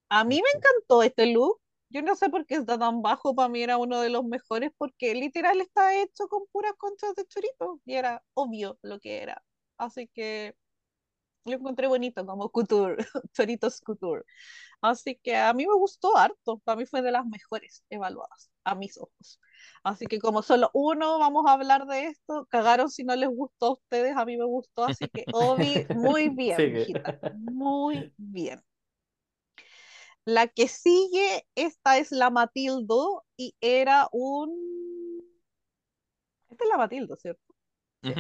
A 0.09 0.25
mí 0.25 0.37
me 0.43 0.59
encantó 0.59 1.05
este 1.05 1.27
look. 1.33 1.61
Yo 1.89 2.03
no 2.03 2.15
sé 2.17 2.29
por 2.31 2.47
qué 2.47 2.57
está 2.57 2.79
tan 2.79 3.03
bajo. 3.03 3.35
Para 3.35 3.49
mí 3.49 3.63
era 3.63 3.79
uno 3.79 4.01
de 4.01 4.11
los 4.11 4.25
mejores 4.25 4.71
porque 4.77 5.15
literal 5.15 5.61
está 5.61 5.95
hecho 6.01 6.29
con 6.29 6.47
puras 6.53 6.73
conchas 6.79 7.15
de 7.15 7.27
chorito 7.27 7.81
y 7.85 7.95
era 7.95 8.23
obvio 8.35 8.79
lo 8.83 9.01
que 9.01 9.23
era. 9.23 9.43
Así 9.79 10.09
que 10.09 10.57
lo 11.45 11.55
encontré 11.55 11.87
bonito 11.89 12.27
como 12.27 12.51
couture, 12.51 12.97
choritos 13.35 13.81
couture. 13.81 14.25
Así 14.81 15.19
que 15.23 15.37
a 15.37 15.53
mí 15.55 15.67
me 15.67 15.75
gustó 15.75 16.17
harto. 16.17 16.59
Para 16.65 16.77
mí 16.77 16.87
fue 16.87 17.03
de 17.03 17.13
las 17.13 17.27
mejores 17.27 17.85
evaluadas 17.91 18.51
a 18.65 18.75
mis 18.75 18.99
ojos. 18.99 19.41
Así 19.85 20.07
que 20.07 20.21
como 20.21 20.43
solo 20.43 20.71
uno 20.75 21.19
vamos 21.19 21.45
a 21.47 21.53
hablar 21.55 21.87
de 21.87 22.07
esto, 22.07 22.47
cagaron 22.51 22.91
si 22.91 23.05
no 23.05 23.17
les 23.17 23.29
gustó 23.31 23.67
a 23.67 23.73
ustedes, 23.75 24.17
a 24.17 24.25
mí 24.25 24.37
me 24.37 24.45
gustó. 24.45 24.85
Así 24.85 25.09
que 25.09 25.29
Obi, 25.33 25.87
muy 25.93 26.31
bien, 26.31 26.73
mijita, 26.73 27.17
muy 27.31 28.09
bien. 28.17 28.63
La 30.27 30.49
que 30.49 30.67
sigue, 30.67 31.47
esta 31.55 31.99
es 31.99 32.11
la 32.11 32.31
Matildo 32.31 33.25
y 33.37 33.55
era 33.61 34.09
un... 34.11 35.23
Esta 36.51 36.65
es 36.65 36.71
la 36.71 36.79
Matildo, 36.79 37.15
¿cierto? 37.15 37.55
Sí. 38.03 38.13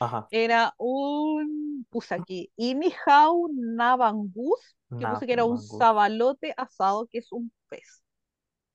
Ajá. 0.00 0.26
Era 0.32 0.74
un... 0.76 1.86
Puse 1.88 2.16
aquí, 2.16 2.50
Inihau 2.56 3.48
Nabangus, 3.54 4.76
que 4.98 5.06
puse 5.06 5.26
que 5.26 5.32
era 5.32 5.44
un 5.44 5.60
sabalote 5.60 6.52
asado, 6.56 7.06
que 7.06 7.18
es 7.18 7.30
un 7.30 7.52
pez. 7.68 8.02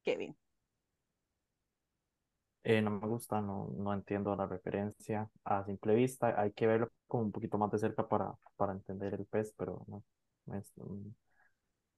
Kevin. 0.04 0.34
Eh, 2.64 2.82
no 2.82 2.92
me 2.92 3.08
gusta, 3.08 3.42
no, 3.42 3.70
no 3.78 3.94
entiendo 3.94 4.34
la 4.36 4.46
referencia 4.46 5.30
a 5.44 5.66
simple 5.66 5.94
vista. 5.94 6.40
Hay 6.40 6.54
que 6.54 6.68
verlo 6.68 6.90
como 7.08 7.24
un 7.24 7.32
poquito 7.34 7.58
más 7.58 7.70
de 7.72 7.80
cerca 7.80 8.08
para, 8.08 8.34
para 8.56 8.72
entender 8.72 9.14
el 9.14 9.26
pez, 9.26 9.54
pero 9.58 9.84
no, 9.88 10.04
es, 10.56 10.72
mm, 10.78 11.10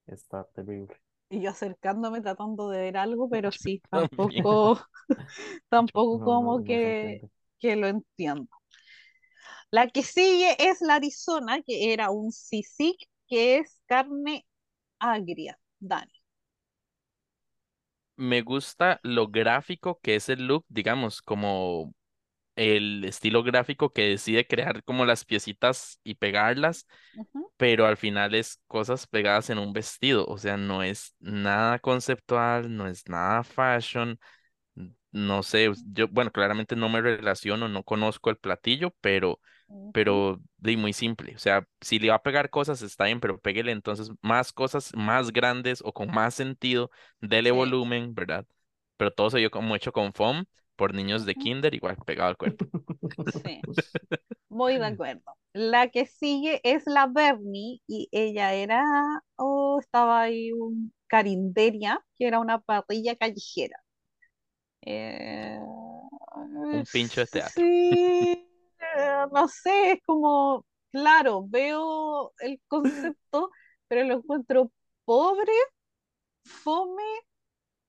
está 0.08 0.46
terrible. 0.54 0.96
Y 1.30 1.42
yo 1.42 1.50
acercándome 1.50 2.22
tratando 2.22 2.70
de 2.70 2.80
ver 2.82 2.98
algo, 2.98 3.28
pero 3.30 3.52
sí, 3.52 3.82
tampoco, 3.90 4.80
tampoco 5.70 6.20
No, 6.20 6.22
como 6.22 6.62
no, 6.62 6.64
no 6.64 6.78
se 6.80 6.96
que, 7.02 7.26
que 7.60 7.76
lo 7.76 7.88
entiendo. 7.88 8.48
La 9.72 9.90
que 9.90 10.04
sigue 10.04 10.56
es 10.70 10.80
la 10.82 10.96
Arizona, 10.96 11.62
que 11.64 11.92
era 11.94 12.12
un 12.12 12.32
sisig, 12.32 12.96
que 13.28 13.58
es 13.58 13.82
carne 13.88 14.46
agria. 15.00 15.60
Dani. 15.80 16.14
Me 18.16 18.42
gusta 18.42 19.00
lo 19.04 19.28
gráfico 19.30 20.00
que 20.02 20.16
es 20.16 20.30
el 20.30 20.46
look, 20.48 20.66
digamos, 20.70 21.22
como 21.22 21.94
el 22.56 23.04
estilo 23.06 23.44
gráfico 23.44 23.92
que 23.94 24.04
decide 24.10 24.48
crear 24.48 24.84
como 24.84 25.06
las 25.06 25.26
piecitas 25.26 26.00
y 26.04 26.16
pegarlas, 26.16 26.88
pero 27.58 27.86
al 27.88 27.98
final 27.98 28.36
es 28.36 28.62
cosas 28.68 29.08
pegadas 29.08 29.50
en 29.50 29.60
un 29.60 29.74
vestido, 29.74 30.26
o 30.28 30.38
sea, 30.38 30.58
no 30.58 30.84
es 30.84 31.16
nada 31.20 31.80
conceptual, 31.80 32.76
no 32.76 32.88
es 32.88 33.08
nada 33.10 33.44
fashion, 33.44 34.20
no 35.12 35.44
sé, 35.44 35.72
yo, 35.94 36.08
bueno, 36.10 36.32
claramente 36.32 36.76
no 36.76 36.90
me 36.90 37.02
relaciono, 37.02 37.68
no 37.68 37.84
conozco 37.84 38.30
el 38.30 38.38
platillo, 38.38 38.96
pero, 39.02 39.40
pero 39.92 40.40
de 40.58 40.78
muy 40.78 40.94
simple, 40.94 41.36
o 41.36 41.40
sea, 41.40 41.68
si 41.82 42.00
le 42.00 42.10
va 42.10 42.16
a 42.16 42.24
pegar 42.24 42.50
cosas 42.50 42.82
está 42.82 43.06
bien, 43.06 43.20
pero 43.20 43.40
péguele 43.40 43.72
entonces 43.72 44.12
más 44.22 44.54
cosas 44.54 44.92
más 44.96 45.32
grandes 45.32 45.82
o 45.86 45.94
con 45.94 46.12
más 46.12 46.34
sentido, 46.36 46.92
dele 47.22 47.52
Sí. 47.52 47.56
volumen, 47.58 48.14
¿verdad? 48.16 48.46
Pero 48.98 49.12
todo 49.14 49.30
se 49.30 49.40
vio 49.40 49.52
como 49.52 49.76
hecho 49.76 49.92
con 49.94 50.14
foam 50.14 50.46
por 50.76 50.94
niños 50.94 51.26
de 51.26 51.36
kinder, 51.36 51.74
igual 51.76 51.98
pegado 52.06 52.30
al 52.30 52.38
cuerpo. 52.38 52.66
Sí, 53.26 53.68
muy 54.50 54.78
de 54.80 54.86
acuerdo. 54.88 55.24
La 55.54 55.90
que 55.90 56.06
sigue 56.08 56.62
es 56.64 56.84
la 56.88 57.08
Bernie 57.08 57.82
y 57.88 58.10
ella 58.12 58.54
era, 58.54 58.84
oh, 59.38 59.80
estaba 59.80 60.22
ahí 60.24 60.52
un 60.54 60.94
carinderia, 61.08 62.02
que 62.18 62.28
era 62.28 62.40
una 62.40 62.60
parrilla 62.62 63.16
callejera. 63.18 63.78
Eh, 64.86 65.60
Un 66.72 66.86
pincho 66.91 67.22
de 67.22 67.28
teatro. 67.28 67.64
sí, 67.64 68.50
no 69.32 69.48
sé, 69.48 69.94
es 69.94 70.00
como, 70.06 70.66
claro, 70.91 71.45
veo 71.48 72.34
el 72.40 72.62
concepto, 72.68 73.50
pero 73.88 74.04
lo 74.06 74.16
encuentro 74.16 74.72
pobre, 75.06 75.52
fome, 76.45 77.04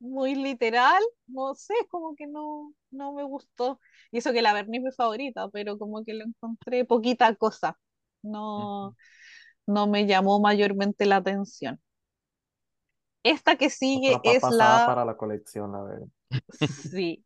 muy 0.04 0.34
literal, 0.34 1.02
no 1.26 1.54
sé, 1.54 1.74
como 1.90 2.14
que 2.16 2.26
no, 2.26 2.74
no 2.90 3.12
me 3.14 3.24
gustó. 3.24 3.80
Y 4.12 4.18
eso 4.18 4.32
que 4.32 4.42
la 4.42 4.52
Berni 4.52 4.78
es 4.78 4.84
mi 4.84 4.92
favorita, 4.92 5.48
pero 5.50 5.78
como 5.78 6.04
que 6.04 6.14
lo 6.14 6.24
encontré 6.24 6.84
poquita 6.84 7.34
cosa, 7.36 7.78
no, 8.22 8.96
no 9.66 9.86
me 9.88 10.06
llamó 10.06 10.40
mayormente 10.40 11.06
la 11.06 11.16
atención. 11.16 11.80
Esta 13.24 13.56
que 13.56 13.70
sigue 13.70 14.20
Otra 14.22 14.22
es 14.22 14.48
la, 14.50 14.84
para 14.84 15.04
la 15.04 15.16
colección, 15.16 15.72
la 15.72 15.82
verdad. 15.82 16.06
sí, 16.50 17.24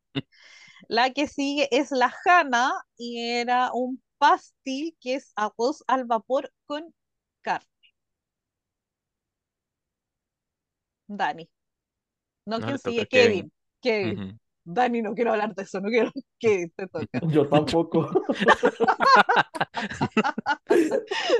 La 0.88 1.12
que 1.12 1.28
sigue 1.28 1.68
es 1.72 1.90
la 1.92 2.10
Jana 2.10 2.72
y 2.96 3.20
era 3.32 3.70
un 3.72 4.02
pastel 4.18 4.96
que 5.00 5.14
es 5.16 5.32
arroz 5.36 5.84
al 5.88 6.05
vapor 6.06 6.52
con 6.66 6.94
carne. 7.42 7.68
Dani. 11.09 11.48
No, 12.48 12.58
No 12.58 12.64
¿quién 12.64 12.72
le 12.72 12.78
toca 12.78 12.90
a 12.90 12.92
sigue? 12.94 13.06
Kevin. 13.06 13.52
Kevin. 13.80 14.40
Dani, 14.64 15.00
no 15.00 15.14
quiero 15.14 15.32
hablar 15.32 15.54
de 15.54 15.62
eso, 15.62 15.80
no 15.80 15.88
quiero 15.88 16.10
que 16.38 16.68
te 16.76 16.86
toca. 16.88 17.20
Yo 17.28 17.48
tampoco. 17.48 18.10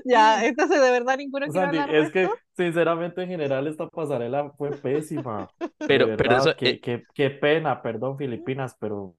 Ya, 0.05 0.47
entonces 0.47 0.80
de 0.80 0.90
verdad 0.90 1.16
ninguno 1.16 1.47
quiere 1.47 1.60
Sandy, 1.60 1.78
hablar 1.78 1.97
de 1.97 2.06
es 2.06 2.12
que 2.12 2.28
sinceramente 2.56 3.22
en 3.22 3.28
general 3.28 3.66
esta 3.66 3.89
pasarela 3.89 4.51
fue 4.56 4.70
pésima. 4.70 5.48
De 5.59 5.68
Pero, 5.86 6.16
pero 6.16 6.36
eso, 6.36 6.55
qué, 6.56 6.70
eh, 6.70 6.80
qué, 6.80 7.05
qué 7.14 7.30
pena, 7.30 7.82
perdón 7.82 8.16
Filipinas, 8.16 8.76
pero 8.78 9.14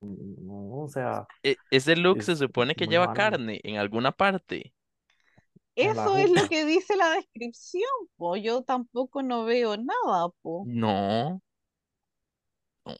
no, 0.00 0.84
o 0.84 0.88
sea, 0.88 1.26
eh, 1.42 1.56
ese 1.70 1.96
look 1.96 2.22
se 2.22 2.36
supone 2.36 2.74
que 2.74 2.86
lleva 2.86 3.06
malo. 3.06 3.14
carne 3.14 3.60
en 3.62 3.76
alguna 3.76 4.12
parte. 4.12 4.72
Eso 5.74 6.16
es 6.16 6.30
lo 6.30 6.46
que 6.48 6.64
dice 6.64 6.96
la 6.96 7.10
descripción, 7.10 7.84
po. 8.16 8.36
Yo 8.36 8.62
tampoco 8.62 9.22
no 9.22 9.44
veo 9.44 9.76
nada, 9.76 10.28
po. 10.42 10.70
No, 10.78 11.42
no, 12.84 12.94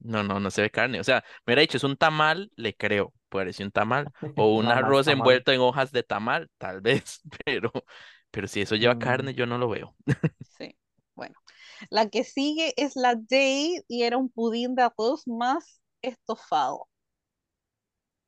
no, 0.00 0.22
no, 0.24 0.40
no 0.40 0.50
se 0.50 0.62
ve 0.62 0.70
carne. 0.70 1.00
O 1.00 1.04
sea, 1.04 1.24
me 1.46 1.52
hubiera 1.52 1.62
dicho, 1.62 1.76
es 1.76 1.84
un 1.84 1.96
tamal, 1.96 2.50
le 2.56 2.74
creo, 2.76 3.12
parece 3.28 3.64
un 3.64 3.70
tamal. 3.70 4.10
O 4.36 4.56
un 4.56 4.70
Nada 4.70 4.76
más 4.76 4.78
arroz 4.84 5.08
envuelto 5.08 5.52
en 5.52 5.60
hojas 5.60 5.92
de 5.92 6.02
tamal, 6.02 6.50
tal 6.58 6.80
vez, 6.80 7.20
pero, 7.44 7.72
pero 8.30 8.48
si 8.48 8.60
eso 8.62 8.76
lleva 8.76 8.98
carne, 8.98 9.34
Mm, 9.34 9.34
yo 9.34 9.46
no 9.46 9.58
lo 9.58 9.68
veo. 9.68 9.94
Sí. 10.42 10.76
Bueno, 11.14 11.36
la 11.90 12.08
que 12.10 12.24
sigue 12.24 12.74
es 12.76 12.96
la 12.96 13.10
Jade 13.14 13.84
y 13.88 14.02
era 14.04 14.18
un 14.18 14.30
pudín 14.30 14.74
de 14.74 14.82
arroz 14.84 15.26
más 15.28 15.82
estofado. 16.02 16.88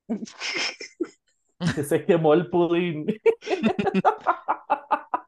que 1.70 1.82
se 1.84 2.05
quemó 2.05 2.34
el 2.34 2.48
pudín. 2.51 3.06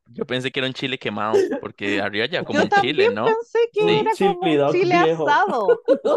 Yo 0.06 0.26
pensé 0.26 0.50
que 0.52 0.60
era 0.60 0.66
un 0.68 0.74
chile 0.74 0.98
quemado, 0.98 1.48
porque 1.58 2.00
arriba 2.00 2.26
ya 2.26 2.44
como 2.44 2.60
Yo 2.60 2.62
un 2.62 2.70
chile, 2.70 3.08
¿no? 3.08 3.40
pensé 3.42 3.58
que 3.72 3.80
Sí. 3.80 4.00
era 4.00 4.16
como 4.16 4.50
un 4.50 4.56
dog 4.56 4.80
chile 4.82 4.94
viejo. 4.94 5.26
asado, 5.26 5.82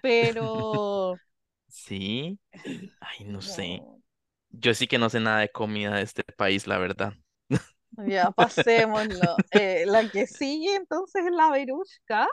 pero 0.00 1.20
Sí. 1.68 2.38
Ay, 3.00 3.24
no 3.26 3.42
sé. 3.42 3.86
Yo 4.50 4.74
sí 4.74 4.86
que 4.88 4.98
no 4.98 5.10
sé 5.10 5.20
nada 5.20 5.40
de 5.40 5.50
comida 5.52 5.96
de 5.96 6.02
este 6.02 6.24
país, 6.24 6.66
la 6.66 6.78
verdad. 6.78 7.14
Ya, 7.98 8.30
pasémoslo. 8.30 9.38
Eh, 9.50 9.84
la 9.86 10.08
que 10.08 10.26
sigue 10.26 10.74
entonces 10.76 11.24
es 11.26 11.32
la 11.32 11.50
berushka, 11.50 12.28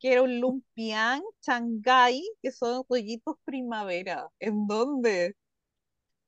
que 0.00 0.12
era 0.14 0.22
un 0.22 0.40
lumpián 0.40 1.22
Shanghai, 1.42 2.22
que 2.42 2.52
son 2.52 2.84
rollitos 2.90 3.36
primavera. 3.44 4.28
¿En 4.40 4.66
dónde? 4.68 5.36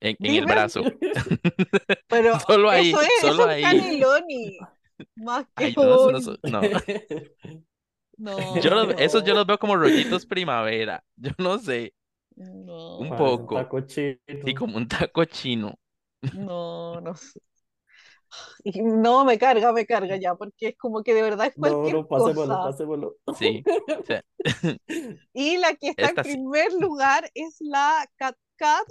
En, 0.04 0.16
en 0.22 0.34
el 0.36 0.46
brazo. 0.46 0.92
pero 2.08 2.38
Solo 2.46 2.70
ahí, 2.70 2.92
eso 2.92 3.00
es, 3.02 3.08
solo 3.20 3.46
eso 3.46 3.48
es 3.48 3.50
ahí. 3.50 3.60
cannelloni, 3.60 4.68
más 5.16 5.46
que 5.56 5.64
Ay, 5.64 5.76
no, 5.80 5.94
eso 5.94 6.10
no, 6.10 6.20
un... 6.20 6.38
no. 6.42 6.70
No, 8.18 8.60
Yo 8.60 8.70
los, 8.70 8.94
esos 8.98 9.24
yo 9.24 9.34
no, 9.34 9.40
los 9.40 9.46
veo 9.46 9.58
como 9.58 9.76
rollitos 9.76 10.26
primavera. 10.26 11.04
Yo 11.16 11.30
no 11.38 11.58
sé, 11.58 11.94
no, 12.36 12.98
un 12.98 13.08
Parece 13.08 13.40
un 13.40 13.48
poco. 13.48 13.48
taco 13.50 13.80
Sí, 14.44 14.54
chino. 14.54 14.54
como 14.54 14.76
un 14.76 14.88
taco 14.88 15.24
chino. 15.26 15.78
no, 16.32 17.00
no 17.00 17.14
sé. 17.16 17.40
Y 18.64 18.82
no, 18.82 19.24
me 19.24 19.38
carga, 19.38 19.72
me 19.72 19.86
carga 19.86 20.16
ya, 20.16 20.34
porque 20.34 20.68
es 20.68 20.76
como 20.78 21.02
que 21.02 21.14
de 21.14 21.22
verdad 21.22 21.46
es 21.48 21.56
No, 21.56 21.88
cualquier 21.88 21.92
no, 21.92 22.06
pasémoslo, 22.08 22.58
cosa. 22.58 22.60
pasémoslo. 22.60 23.16
Sí. 23.32 23.66
O 23.98 24.02
sea, 24.04 24.22
Y 25.32 25.56
la 25.58 25.74
que 25.74 25.88
está 25.90 26.10
en 26.10 26.18
sí. 26.22 26.22
primer 26.22 26.72
lugar 26.74 27.30
es 27.34 27.56
la 27.60 28.06
Cat 28.16 28.36
Cat, 28.56 28.84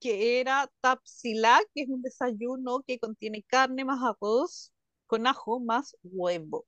que 0.00 0.40
era 0.40 0.70
Tapsilá, 0.80 1.60
que 1.74 1.82
es 1.82 1.88
un 1.88 2.02
desayuno 2.02 2.82
que 2.86 2.98
contiene 2.98 3.42
carne 3.44 3.84
más 3.84 4.00
arroz 4.02 4.72
con 5.06 5.26
ajo 5.26 5.60
más 5.60 5.96
huevo. 6.02 6.66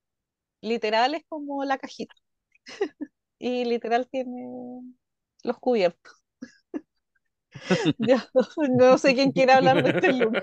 Literal 0.62 1.14
es 1.14 1.24
como 1.28 1.64
la 1.64 1.78
cajita. 1.78 2.14
Y 3.40 3.64
literal 3.64 4.09
tiene 4.09 4.46
los 5.42 5.59
cubiertos. 5.59 6.12
Ya, 7.98 8.28
no 8.70 8.98
sé 8.98 9.14
quién 9.14 9.32
quiere 9.32 9.52
hablar 9.52 9.82
de 9.82 9.90
este 9.90 10.12
look. 10.12 10.38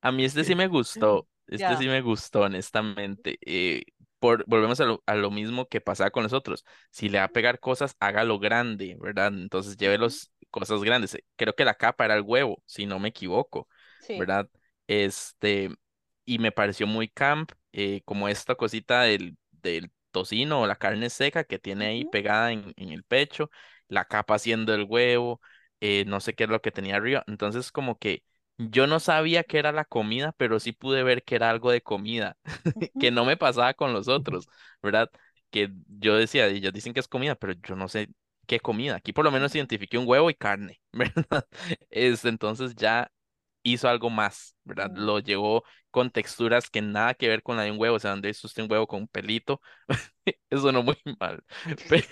A 0.00 0.12
mí 0.12 0.24
este 0.24 0.44
sí 0.44 0.54
me 0.54 0.68
gustó. 0.68 1.28
Este 1.46 1.76
Ya. 1.76 1.76
sí 1.76 1.86
me 1.88 2.00
gustó, 2.02 2.42
honestamente. 2.42 3.38
Eh, 3.44 3.84
por, 4.18 4.44
volvemos 4.46 4.80
a 4.80 4.84
lo, 4.86 5.02
a 5.06 5.14
lo 5.14 5.30
mismo 5.30 5.66
que 5.68 5.80
pasaba 5.80 6.10
con 6.10 6.22
los 6.22 6.32
otros. 6.32 6.64
Si 6.90 7.08
le 7.08 7.18
va 7.18 7.24
a 7.24 7.28
pegar 7.28 7.60
cosas, 7.60 7.96
hágalo 8.00 8.38
grande, 8.38 8.96
¿verdad? 9.00 9.28
Entonces 9.34 9.76
lleve 9.76 9.98
Ujú. 9.98 9.98
los 9.98 10.32
cosas 10.50 10.82
grandes. 10.82 11.14
Eh, 11.14 11.24
Creo 11.36 11.54
que 11.54 11.64
la 11.64 11.74
capa 11.74 12.04
era 12.04 12.14
el 12.16 12.22
huevo, 12.22 12.62
si 12.66 12.86
no 12.86 12.98
me 12.98 13.08
equivoco, 13.08 13.68
Sí. 13.98 14.14
¿verdad? 14.16 14.48
Este, 14.86 15.70
y 16.24 16.38
me 16.38 16.52
pareció 16.52 16.86
muy 16.86 17.08
camp, 17.08 17.52
eh, 17.72 18.02
como 18.04 18.28
esta 18.28 18.54
cosita 18.54 19.02
del, 19.02 19.36
del 19.52 19.90
tocino 20.10 20.60
o 20.62 20.66
la 20.66 20.76
carne 20.76 21.10
seca 21.10 21.44
que 21.44 21.58
tiene 21.58 21.86
ahí 21.86 22.04
pegada 22.04 22.52
en, 22.52 22.72
en 22.76 22.90
el 22.90 23.04
pecho, 23.04 23.50
la 23.88 24.04
capa 24.04 24.34
haciendo 24.36 24.74
el 24.74 24.84
huevo, 24.84 25.40
eh, 25.80 26.04
no 26.06 26.20
sé 26.20 26.34
qué 26.34 26.44
es 26.44 26.50
lo 26.50 26.60
que 26.62 26.70
tenía 26.72 26.96
arriba. 26.96 27.22
Entonces, 27.26 27.70
como 27.72 27.98
que 27.98 28.24
yo 28.58 28.86
no 28.86 29.00
sabía 29.00 29.44
que 29.44 29.58
era 29.58 29.72
la 29.72 29.84
comida, 29.84 30.32
pero 30.38 30.58
sí 30.60 30.72
pude 30.72 31.02
ver 31.02 31.22
que 31.24 31.34
era 31.36 31.50
algo 31.50 31.70
de 31.70 31.82
comida, 31.82 32.36
que 32.98 33.10
no 33.10 33.24
me 33.26 33.36
pasaba 33.36 33.74
con 33.74 33.92
los 33.92 34.08
otros, 34.08 34.48
¿verdad? 34.82 35.10
Que 35.50 35.70
yo 35.88 36.16
decía, 36.16 36.46
ellos 36.46 36.72
dicen 36.72 36.94
que 36.94 37.00
es 37.00 37.08
comida, 37.08 37.34
pero 37.36 37.52
yo 37.54 37.76
no 37.76 37.88
sé 37.88 38.08
qué 38.46 38.60
comida. 38.60 38.96
Aquí 38.96 39.12
por 39.12 39.24
lo 39.24 39.30
menos 39.32 39.54
identifiqué 39.54 39.98
un 39.98 40.06
huevo 40.08 40.30
y 40.30 40.34
carne, 40.34 40.80
¿verdad? 40.92 41.46
Es, 41.90 42.24
entonces 42.24 42.74
ya 42.76 43.10
hizo 43.62 43.88
algo 43.88 44.10
más, 44.10 44.56
¿verdad? 44.64 44.90
Lo 44.94 45.18
llevó 45.20 45.64
con 45.90 46.10
texturas 46.10 46.70
que 46.70 46.82
nada 46.82 47.14
que 47.14 47.28
ver 47.28 47.42
con 47.42 47.56
la 47.56 47.64
de 47.64 47.72
un 47.72 47.80
huevo, 47.80 47.96
o 47.96 48.00
sea, 48.00 48.12
donde 48.12 48.30
es 48.30 48.44
usted 48.44 48.62
un 48.64 48.70
huevo 48.70 48.86
con 48.86 49.02
un 49.02 49.08
pelito, 49.08 49.60
eso 50.50 50.72
no 50.72 50.82
muy 50.82 50.96
mal, 51.20 51.42
pero 51.88 52.06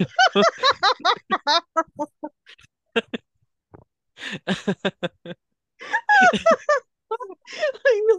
Ay, 7.84 8.00
no 8.08 8.18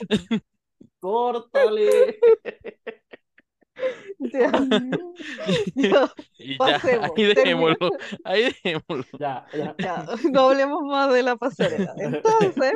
¡Córtale! 1.00 2.18
Ya, 4.18 4.50
ya, 5.74 6.12
y 6.38 6.56
ya, 6.56 6.58
pasemos, 6.58 7.04
ahí 7.04 7.34
termina. 7.34 7.34
dejémoslo, 7.34 7.90
ahí 8.24 8.44
dejémoslo. 8.44 9.18
Ya, 9.18 9.46
ya. 9.52 9.74
Ya, 9.78 10.06
no 10.30 10.40
hablemos 10.48 10.82
más 10.82 11.12
de 11.12 11.22
la 11.22 11.36
pasarela. 11.36 11.92
Entonces, 11.98 12.72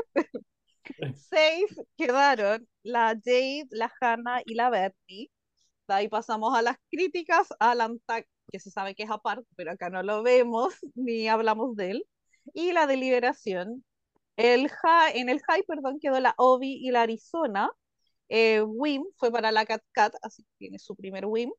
seis 1.15 1.81
quedaron 1.97 2.67
la 2.83 3.17
Jade, 3.25 3.69
la 3.71 3.93
Hannah 4.01 4.43
y 4.45 4.55
la 4.55 4.71
Bernie. 4.71 5.31
De 5.87 5.95
ahí 5.95 6.09
pasamos 6.09 6.57
a 6.57 6.63
las 6.63 6.77
críticas, 6.91 7.49
al 7.61 7.81
Antac, 7.81 8.27
que 8.51 8.59
se 8.61 8.71
sabe 8.71 8.95
que 8.95 9.05
es 9.05 9.11
aparte, 9.11 9.47
pero 9.57 9.73
acá 9.73 9.91
no 9.91 10.03
lo 10.03 10.23
vemos 10.23 10.75
ni 10.95 11.29
hablamos 11.29 11.77
de 11.77 11.93
él. 11.93 12.07
Y 12.55 12.73
la 12.73 12.87
deliberación. 12.87 13.85
El 14.39 14.71
en 15.15 15.29
el 15.31 15.41
high, 15.43 15.65
perdón, 15.65 15.99
quedó 16.01 16.21
la 16.21 16.35
Obi 16.39 16.75
y 16.81 16.91
la 16.93 17.03
Arizona. 17.03 17.71
Eh, 18.29 18.63
Wim 18.63 19.05
fue 19.17 19.33
para 19.33 19.53
la 19.53 19.67
Cat 19.67 19.83
Cat, 19.93 20.15
así 20.23 20.45
que 20.45 20.51
tiene 20.59 20.79
su 20.79 20.97
primer 20.97 21.27
Wim. 21.27 21.51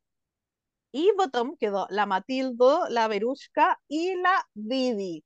Y 0.92 1.12
bottom 1.18 1.58
quedó 1.58 1.88
la 1.90 2.06
Matildo, 2.06 2.88
la 2.90 3.08
Verushka 3.08 3.80
y 3.88 4.16
la 4.16 4.48
Didi. 4.54 5.26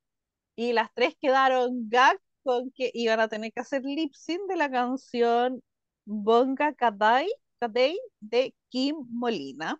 Y 0.55 0.73
las 0.73 0.89
tres 0.95 1.15
quedaron 1.21 1.89
gag 1.89 2.19
con 2.43 2.71
que 2.71 2.91
iban 2.93 3.19
a 3.19 3.29
tener 3.29 3.51
que 3.53 3.61
hacer 3.61 3.83
lip 3.83 4.13
sync 4.15 4.41
de 4.49 4.57
la 4.57 4.71
canción 4.71 5.61
Bonga 6.05 6.73
Kadai, 6.75 7.29
Kadai 7.59 7.97
de 8.19 8.55
Kim 8.69 8.95
Molina. 9.11 9.79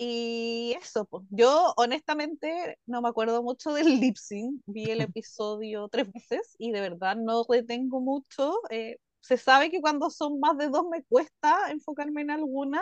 Y 0.00 0.76
eso, 0.80 1.06
pues 1.06 1.24
yo 1.30 1.74
honestamente 1.76 2.78
no 2.86 3.02
me 3.02 3.08
acuerdo 3.08 3.42
mucho 3.42 3.72
del 3.72 3.98
lip 4.00 4.16
sync, 4.16 4.62
vi 4.66 4.90
el 4.90 5.00
episodio 5.02 5.88
tres 5.88 6.12
veces 6.12 6.54
y 6.58 6.70
de 6.72 6.80
verdad 6.80 7.16
no 7.16 7.44
retengo 7.48 8.00
mucho. 8.00 8.54
eh, 8.70 8.98
se 9.20 9.36
sabe 9.36 9.70
que 9.70 9.80
cuando 9.80 10.10
son 10.10 10.38
más 10.40 10.56
de 10.56 10.68
dos 10.68 10.84
me 10.90 11.02
cuesta 11.04 11.70
enfocarme 11.70 12.22
en 12.22 12.30
alguna. 12.30 12.80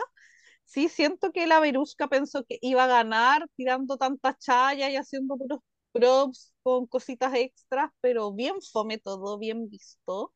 Sí, 0.64 0.88
siento 0.88 1.32
que 1.32 1.46
la 1.46 1.60
Verushka 1.60 2.08
pensó 2.08 2.44
que 2.44 2.58
iba 2.62 2.84
a 2.84 2.86
ganar 2.88 3.48
tirando 3.56 3.96
tantas 3.98 4.38
chayas 4.38 4.90
y 4.92 4.96
haciendo 4.96 5.36
puros 5.38 5.60
props 5.92 6.54
con 6.62 6.86
cositas 6.86 7.34
extras, 7.34 7.90
pero 8.00 8.32
bien 8.32 8.56
fome 8.62 8.98
todo, 8.98 9.38
bien 9.38 9.68
visto. 9.70 10.32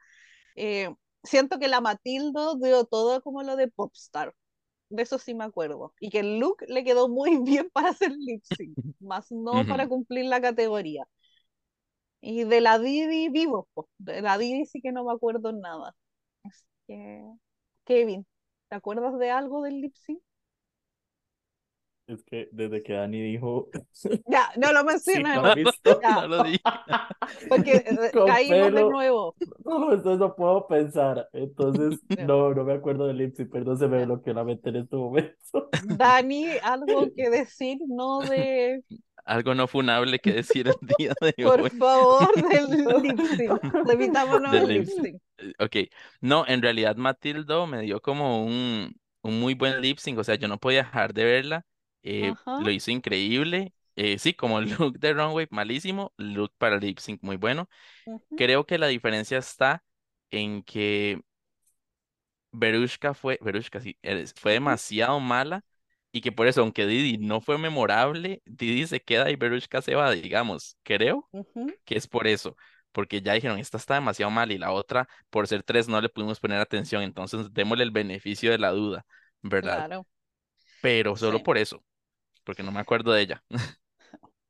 Eh, 0.56 0.94
siento 1.24 1.58
que 1.58 1.68
la 1.68 1.80
Matildo 1.82 2.56
dio 2.56 2.84
todo 2.86 3.22
como 3.22 3.42
lo 3.42 3.56
de 3.56 3.68
Popstar. 3.68 4.34
De 4.90 5.02
eso 5.02 5.18
sí 5.18 5.34
me 5.34 5.44
acuerdo. 5.44 5.94
Y 6.00 6.10
que 6.10 6.20
el 6.20 6.38
look 6.38 6.58
le 6.68 6.84
quedó 6.84 7.08
muy 7.08 7.38
bien 7.44 7.70
para 7.72 7.90
hacer 7.90 8.12
lip 8.12 8.42
sync, 8.44 8.78
más 9.00 9.30
no 9.32 9.66
para 9.66 9.88
cumplir 9.88 10.26
la 10.26 10.40
categoría. 10.40 11.06
Y 12.22 12.44
de 12.44 12.60
la 12.60 12.78
Didi 12.78 13.28
vivo, 13.30 13.68
po. 13.74 13.88
de 13.98 14.20
la 14.22 14.38
Didi 14.38 14.66
sí 14.66 14.80
que 14.82 14.92
no 14.92 15.04
me 15.04 15.12
acuerdo 15.12 15.52
nada. 15.52 15.94
Así 16.44 16.64
que, 16.88 17.24
Kevin, 17.84 18.26
¿te 18.68 18.76
acuerdas 18.76 19.18
de 19.18 19.30
algo 19.30 19.62
del 19.62 19.80
lip 19.82 19.96
sync? 19.96 20.22
Es 22.10 22.24
que 22.24 22.48
desde 22.52 22.82
que 22.82 22.94
Dani 22.94 23.20
dijo, 23.20 23.68
Ya, 24.26 24.50
no 24.56 24.72
lo 24.72 24.84
sí, 24.98 25.12
he 25.14 25.54
visto. 25.54 26.00
Ya, 26.02 26.22
No 26.22 26.26
lo 26.28 26.42
dije. 26.42 26.60
porque 27.48 27.76
eh, 27.76 28.10
Con 28.12 28.26
caímos 28.26 28.74
de 28.74 28.84
pelo. 28.84 28.90
nuevo. 28.90 29.36
No, 29.64 29.92
entonces 29.92 30.18
no 30.18 30.34
puedo 30.34 30.66
pensar. 30.66 31.28
Entonces, 31.32 32.00
no, 32.26 32.52
no 32.54 32.64
me 32.64 32.74
acuerdo 32.74 33.06
del 33.06 33.18
Lipsy, 33.18 33.44
perdón, 33.44 33.78
se 33.78 33.88
me 33.88 33.98
Ya. 33.98 34.04
bloqueó 34.04 34.34
la 34.34 34.44
mente 34.44 34.70
en 34.70 34.76
este 34.76 34.96
momento. 34.96 35.70
Dani, 35.80 36.46
algo 36.62 37.12
que 37.14 37.30
decir, 37.30 37.78
no 37.86 38.24
de, 38.26 38.82
Algo 39.24 39.54
no 39.54 39.68
funable 39.68 40.18
que 40.18 40.32
decir 40.32 40.68
el 40.68 40.74
día 40.98 41.14
de 41.20 41.34
por 41.42 41.60
hoy 41.60 41.70
favor, 41.70 42.28
del 42.48 43.02
lip 43.02 43.20
sync. 43.36 43.60
Repitámonos 43.84 44.50
del 44.50 44.64
el 44.64 44.68
lip 44.68 44.84
lip 44.86 44.88
sync. 44.88 45.04
sync. 45.04 45.22
Eh, 45.38 45.52
Ok, 45.58 45.76
no, 46.20 46.44
en 46.46 46.62
realidad 46.62 46.96
Matildo 46.96 47.66
me 47.66 47.80
dio 47.82 48.00
como 48.02 48.44
un, 48.44 48.94
un 49.22 49.40
muy 49.40 49.54
buen 49.54 49.80
lip 49.80 49.98
sync, 49.98 50.18
o 50.18 50.24
sea, 50.24 50.34
yo 50.36 50.48
no 50.48 50.58
podía 50.58 50.80
dejar 50.84 51.14
de 51.14 51.24
verla, 51.24 51.66
eh, 52.02 52.34
lo 52.56 52.70
hizo 52.70 52.90
increíble, 52.90 53.74
eh, 53.96 54.18
sí, 54.18 54.34
como 54.34 54.58
el 54.58 54.70
look 54.78 54.98
de 54.98 55.12
Runway 55.14 55.46
malísimo, 55.50 56.12
look 56.16 56.52
para 56.58 56.78
lip 56.78 56.98
sync 56.98 57.22
muy 57.22 57.36
bueno. 57.36 57.68
Creo 58.36 58.66
que 58.66 58.78
la 58.78 58.88
diferencia 58.88 59.38
está 59.38 59.84
en 60.30 60.62
que 60.64 61.22
Verushka 62.52 63.14
fue, 63.14 63.38
Verushka 63.42 63.80
sí, 63.80 63.96
fue 64.36 64.52
demasiado 64.52 65.20
mala 65.20 65.64
y 66.12 66.20
que 66.20 66.32
por 66.32 66.46
eso, 66.48 66.62
aunque 66.62 66.86
Didi 66.86 67.18
no 67.18 67.40
fue 67.40 67.58
memorable, 67.58 68.42
Didi 68.44 68.86
se 68.86 69.00
queda 69.00 69.30
y 69.30 69.36
Verushka 69.36 69.82
se 69.82 69.94
va, 69.94 70.10
digamos, 70.12 70.76
creo 70.82 71.30
que 71.84 71.96
es 71.98 72.08
por 72.08 72.26
eso, 72.28 72.56
porque 72.92 73.22
ya 73.22 73.34
dijeron, 73.34 73.58
esta 73.58 73.78
está 73.78 73.94
demasiado 73.94 74.30
mal 74.32 74.52
y 74.52 74.58
la 74.58 74.72
otra, 74.72 75.08
por 75.30 75.48
ser 75.48 75.62
tres, 75.64 75.88
no 75.88 76.00
le 76.00 76.08
pudimos 76.10 76.40
poner 76.40 76.60
atención, 76.60 77.02
entonces 77.02 77.52
démosle 77.54 77.84
el 77.84 77.92
beneficio 77.92 78.50
de 78.52 78.58
la 78.58 78.70
duda, 78.72 79.06
¿verdad? 79.42 79.84
claro, 79.84 80.06
Pero 80.80 81.16
solo 81.16 81.40
sí. 81.40 81.42
por 81.42 81.58
eso, 81.58 81.84
porque 82.44 82.62
no 82.62 82.72
me 82.72 82.80
acuerdo 82.80 83.12
de 83.12 83.22
ella. 83.22 83.44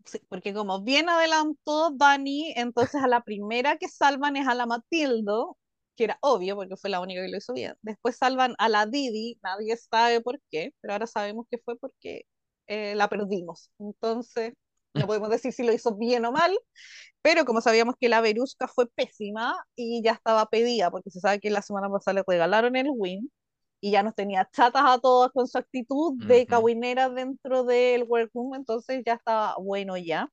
Sí, 0.05 0.19
porque 0.29 0.53
como 0.55 0.83
bien 0.83 1.09
adelantó 1.09 1.91
Dani, 1.93 2.53
entonces 2.57 3.03
a 3.03 3.07
la 3.07 3.23
primera 3.23 3.77
que 3.77 3.89
salvan 3.89 4.37
es 4.37 4.49
a 4.49 4.55
la 4.55 4.67
Matildo, 4.67 5.57
que 5.97 6.05
era 6.05 6.19
obvio 6.23 6.57
porque 6.57 6.77
fue 6.77 6.91
la 6.91 7.01
única 7.01 7.23
que 7.23 7.29
lo 7.29 7.37
hizo 7.39 7.53
bien. 7.53 7.75
Después 7.83 8.17
salvan 8.17 8.55
a 8.59 8.69
la 8.69 8.87
Didi, 8.87 9.39
nadie 9.43 9.77
sabe 9.77 10.21
por 10.21 10.41
qué, 10.51 10.75
pero 10.81 10.95
ahora 10.95 11.07
sabemos 11.07 11.47
que 11.51 11.59
fue 11.59 11.79
porque 11.79 12.23
eh, 12.67 12.95
la 12.97 13.09
perdimos. 13.09 13.71
Entonces, 13.79 14.55
no 14.95 15.07
podemos 15.07 15.31
decir 15.31 15.53
si 15.53 15.63
lo 15.65 15.73
hizo 15.73 15.95
bien 15.97 16.25
o 16.25 16.33
mal, 16.33 16.59
pero 17.23 17.45
como 17.45 17.61
sabíamos 17.61 17.97
que 18.01 18.09
la 18.09 18.21
Verusca 18.21 18.69
fue 18.69 18.89
pésima 18.89 19.57
y 19.77 20.03
ya 20.03 20.13
estaba 20.13 20.47
pedida, 20.47 20.91
porque 20.91 21.11
se 21.11 21.21
sabe 21.21 21.41
que 21.41 21.51
la 21.51 21.63
semana 21.63 21.89
pasada 21.91 22.15
le 22.17 22.25
regalaron 22.27 22.77
el 22.77 22.89
win 22.91 23.31
y 23.81 23.91
ya 23.93 24.03
nos 24.03 24.15
tenía 24.15 24.49
chatas 24.53 24.83
a 24.85 24.99
todas 24.99 25.31
con 25.33 25.47
su 25.49 25.59
actitud 25.59 26.15
de 26.25 26.47
cahuinera 26.47 27.09
dentro 27.09 27.65
del 27.65 28.05
workroom, 28.05 28.55
entonces 28.55 29.03
ya 29.05 29.15
estaba 29.15 29.57
bueno 29.59 29.97
ya. 29.97 30.31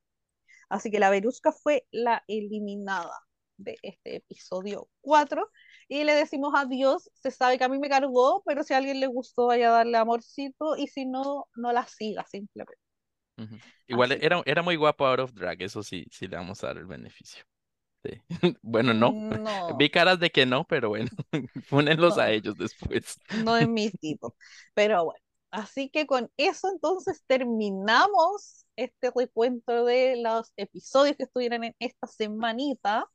Así 0.69 0.91
que 0.91 0.99
la 0.99 1.09
Verusca 1.09 1.51
fue 1.51 1.85
la 1.91 2.23
eliminada 2.27 3.13
de 3.57 3.77
este 3.81 4.17
episodio 4.17 4.89
4 5.01 5.49
y 5.87 6.03
le 6.03 6.13
decimos 6.13 6.53
adiós. 6.55 7.09
Se 7.13 7.31
sabe 7.31 7.57
que 7.57 7.63
a 7.63 7.69
mí 7.69 7.79
me 7.79 7.89
cargó, 7.89 8.43
pero 8.45 8.63
si 8.63 8.73
a 8.73 8.77
alguien 8.77 8.99
le 8.99 9.07
gustó, 9.07 9.47
vaya 9.47 9.69
a 9.69 9.71
darle 9.71 9.97
amorcito 9.97 10.75
y 10.77 10.87
si 10.87 11.05
no, 11.05 11.47
no 11.55 11.71
la 11.71 11.87
siga 11.87 12.25
simplemente. 12.25 12.81
Igual 13.87 14.11
Así 14.11 14.25
era, 14.25 14.41
era 14.45 14.61
muy 14.61 14.75
guapo 14.75 15.05
out 15.05 15.19
of 15.19 15.33
drag, 15.33 15.61
eso 15.61 15.83
sí, 15.83 16.05
sí 16.11 16.27
le 16.27 16.37
vamos 16.37 16.63
a 16.63 16.67
dar 16.67 16.77
el 16.77 16.85
beneficio. 16.85 17.45
Sí. 18.03 18.21
Bueno, 18.61 18.93
no. 18.93 19.11
no, 19.71 19.77
Vi 19.77 19.89
caras 19.89 20.19
de 20.19 20.29
que 20.29 20.45
no, 20.45 20.65
pero 20.65 20.89
bueno, 20.89 21.09
pónenlos 21.69 22.17
a 22.17 22.31
ellos 22.31 22.57
después. 22.57 23.19
no 23.43 23.57
es 23.57 23.67
mi 23.67 23.91
tipo. 23.91 24.35
Pero 24.73 25.05
bueno, 25.05 25.23
así 25.51 25.89
que 25.89 26.05
con 26.07 26.31
eso 26.37 26.69
entonces 26.69 27.23
terminamos 27.27 28.65
este 28.75 29.11
recuento 29.15 29.85
de 29.85 30.17
los 30.21 30.51
episodios 30.57 31.17
que 31.17 31.23
estuvieron 31.23 31.63
en 31.63 31.75
esta 31.79 32.07
semanita. 32.07 33.05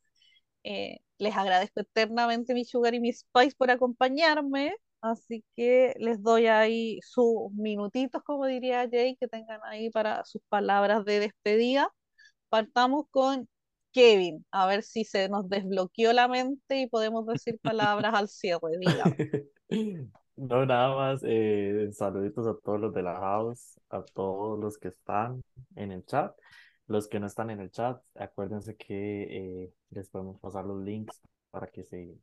Eh, 0.64 0.98
les 1.18 1.36
agradezco 1.36 1.80
eternamente 1.80 2.54
mi 2.54 2.64
Sugar 2.64 2.94
y 2.94 3.00
mi 3.00 3.12
Spice 3.12 3.54
por 3.56 3.70
acompañarme, 3.70 4.74
así 5.00 5.44
que 5.56 5.94
les 5.98 6.22
doy 6.22 6.46
ahí 6.46 7.00
sus 7.02 7.52
minutitos, 7.52 8.22
como 8.24 8.46
diría 8.46 8.88
Jay, 8.90 9.16
que 9.16 9.28
tengan 9.28 9.60
ahí 9.64 9.90
para 9.90 10.24
sus 10.24 10.42
palabras 10.48 11.04
de 11.04 11.20
despedida. 11.20 11.92
Partamos 12.48 13.06
con 13.10 13.48
Kevin, 13.92 14.44
a 14.50 14.66
ver 14.66 14.82
si 14.82 15.04
se 15.04 15.28
nos 15.28 15.48
desbloqueó 15.48 16.12
la 16.12 16.28
mente 16.28 16.80
y 16.80 16.86
podemos 16.88 17.26
decir 17.26 17.58
palabras 17.60 18.14
al 18.14 18.28
cierre. 18.28 18.78
No, 20.34 20.64
nada 20.64 20.96
más, 20.96 21.20
eh, 21.24 21.90
saluditos 21.92 22.46
a 22.46 22.56
todos 22.64 22.80
los 22.80 22.94
de 22.94 23.02
la 23.02 23.14
house, 23.16 23.78
a 23.90 24.02
todos 24.02 24.58
los 24.58 24.78
que 24.78 24.88
están 24.88 25.44
en 25.76 25.92
el 25.92 26.04
chat. 26.06 26.34
Los 26.86 27.06
que 27.06 27.20
no 27.20 27.26
están 27.26 27.50
en 27.50 27.60
el 27.60 27.70
chat, 27.70 28.02
acuérdense 28.16 28.74
que 28.76 29.22
eh, 29.64 29.72
les 29.90 30.08
podemos 30.08 30.40
pasar 30.40 30.64
los 30.64 30.82
links 30.82 31.20
para 31.50 31.66
que 31.68 31.84
se 31.84 32.16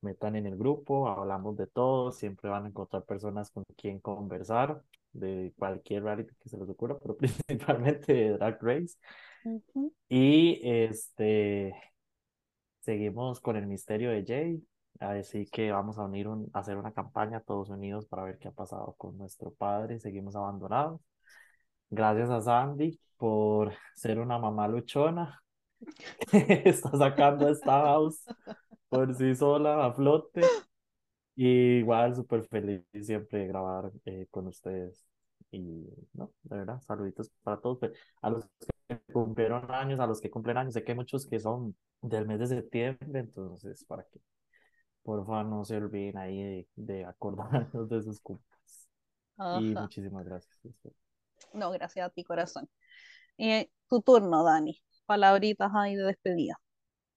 metan 0.00 0.36
en 0.36 0.46
el 0.46 0.56
grupo, 0.56 1.08
hablamos 1.08 1.56
de 1.56 1.66
todo, 1.66 2.12
siempre 2.12 2.50
van 2.50 2.66
a 2.66 2.68
encontrar 2.68 3.04
personas 3.04 3.50
con 3.50 3.64
quien 3.76 3.98
conversar, 3.98 4.82
de 5.12 5.52
cualquier 5.58 6.04
reality 6.04 6.34
que 6.40 6.48
se 6.48 6.58
les 6.58 6.68
ocurra, 6.68 6.98
pero 6.98 7.16
principalmente 7.18 8.12
de 8.12 8.30
Drag 8.32 8.58
Race. 8.62 8.96
Ujú. 9.44 9.92
Y 10.08 10.60
este, 10.62 11.74
seguimos 12.80 13.40
con 13.40 13.56
el 13.56 13.66
misterio 13.66 14.10
de 14.10 14.24
Jay, 14.26 14.62
así 15.00 15.46
que 15.46 15.72
vamos 15.72 15.98
a 15.98 16.04
unir 16.04 16.28
un, 16.28 16.50
hacer 16.52 16.76
una 16.76 16.92
campaña 16.92 17.40
todos 17.40 17.70
unidos 17.70 18.06
para 18.06 18.24
ver 18.24 18.38
qué 18.38 18.48
ha 18.48 18.52
pasado 18.52 18.94
con 18.98 19.16
nuestro 19.18 19.52
padre, 19.52 19.98
seguimos 20.00 20.36
abandonados. 20.36 21.00
Gracias 21.90 22.30
a 22.30 22.40
Sandy 22.42 23.00
por 23.16 23.72
ser 23.94 24.18
una 24.20 24.38
mamá 24.38 24.68
luchona 24.68 25.42
está 26.32 26.90
sacando 26.98 27.48
esta 27.48 27.82
house 27.82 28.24
por 28.88 29.14
sí 29.14 29.34
sola 29.34 29.86
a 29.86 29.92
flote. 29.94 30.42
Y 31.36 31.78
igual 31.78 32.14
súper 32.14 32.44
feliz 32.48 32.82
siempre 33.02 33.40
de 33.40 33.46
grabar 33.48 33.90
eh, 34.04 34.26
con 34.30 34.46
ustedes. 34.48 35.04
Y 35.50 35.86
no, 36.14 36.32
de 36.44 36.58
verdad, 36.58 36.80
saluditos 36.82 37.30
para 37.42 37.60
todos. 37.60 37.78
A 38.22 38.30
los 38.30 38.44
que 38.60 38.73
cumplieron 39.12 39.70
años, 39.70 40.00
a 40.00 40.06
los 40.06 40.20
que 40.20 40.30
cumplen 40.30 40.56
años, 40.56 40.74
sé 40.74 40.84
que 40.84 40.92
hay 40.92 40.96
muchos 40.96 41.26
que 41.26 41.38
son 41.40 41.76
del 42.00 42.26
mes 42.26 42.38
de 42.40 42.46
septiembre, 42.48 43.20
entonces 43.20 43.84
para 43.84 44.04
que 44.04 44.20
por 45.02 45.24
favor 45.26 45.46
no 45.46 45.64
se 45.64 45.76
olviden 45.76 46.18
ahí 46.18 46.42
de, 46.42 46.68
de 46.76 47.04
acordarnos 47.04 47.88
de 47.88 48.02
sus 48.02 48.20
cumples. 48.20 48.88
Y 49.60 49.74
muchísimas 49.74 50.24
gracias. 50.24 50.58
No, 51.52 51.70
gracias 51.70 52.06
a 52.06 52.10
ti, 52.10 52.24
corazón. 52.24 52.68
Y 53.36 53.68
tu 53.88 54.00
turno, 54.00 54.44
Dani. 54.44 54.80
Palabritas 55.06 55.70
ahí 55.74 55.96
de 55.96 56.04
despedida. 56.04 56.60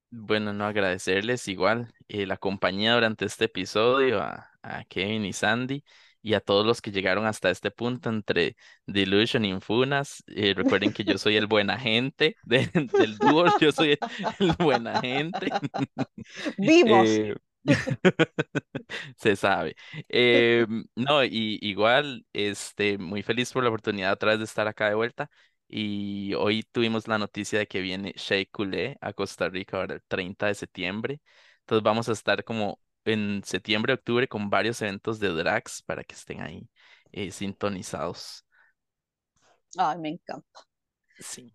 Bueno, 0.09 0.53
no 0.53 0.65
agradecerles 0.65 1.47
igual 1.47 1.93
eh, 2.07 2.25
la 2.25 2.37
compañía 2.37 2.93
durante 2.93 3.25
este 3.25 3.45
episodio 3.45 4.21
a, 4.21 4.49
a 4.61 4.83
Kevin 4.85 5.25
y 5.25 5.33
Sandy 5.33 5.83
y 6.27 6.33
a 6.35 6.41
todos 6.41 6.65
los 6.65 6.81
que 6.81 6.91
llegaron 6.91 7.25
hasta 7.25 7.49
este 7.49 7.71
punto 7.71 8.09
entre 8.09 8.55
Delusion 8.85 9.45
y 9.45 9.49
Infunas. 9.49 10.23
Eh, 10.27 10.53
recuerden 10.55 10.91
que 10.93 11.03
yo 11.05 11.17
soy 11.17 11.37
el 11.37 11.47
buen 11.47 11.69
agente 11.69 12.35
de- 12.43 12.69
del 12.93 13.17
dúo, 13.17 13.45
yo 13.59 13.71
soy 13.71 13.91
el, 13.91 13.99
el 14.39 14.53
buen 14.59 14.87
agente. 14.87 15.55
Vimos. 16.57 17.21
Eh, 17.23 17.35
se 19.17 19.35
sabe. 19.35 19.75
Eh, 20.09 20.65
no, 20.95 21.23
y 21.23 21.59
igual, 21.61 22.25
este, 22.33 22.97
muy 22.97 23.23
feliz 23.23 23.51
por 23.53 23.63
la 23.63 23.69
oportunidad 23.69 24.13
otra 24.13 24.31
vez 24.31 24.39
de 24.39 24.45
estar 24.45 24.67
acá 24.67 24.89
de 24.89 24.95
vuelta. 24.95 25.29
Y 25.67 26.33
hoy 26.35 26.63
tuvimos 26.71 27.07
la 27.07 27.17
noticia 27.17 27.59
de 27.59 27.67
que 27.67 27.81
viene 27.81 28.13
Shea 28.15 28.45
Coulee 28.51 28.95
a 29.01 29.13
Costa 29.13 29.49
Rica 29.49 29.77
ahora 29.77 29.95
el 29.95 30.03
30 30.07 30.47
de 30.47 30.55
septiembre. 30.55 31.21
Entonces 31.61 31.83
vamos 31.83 32.07
a 32.09 32.13
estar 32.13 32.43
como 32.43 32.79
en 33.13 33.43
septiembre, 33.43 33.93
octubre 33.93 34.27
con 34.27 34.49
varios 34.49 34.81
eventos 34.81 35.19
de 35.19 35.29
drags 35.29 35.81
para 35.83 36.03
que 36.03 36.15
estén 36.15 36.41
ahí 36.41 36.69
eh, 37.11 37.31
sintonizados. 37.31 38.45
Ay, 39.77 39.97
me 39.99 40.09
encanta. 40.09 40.59
Sí. 41.19 41.51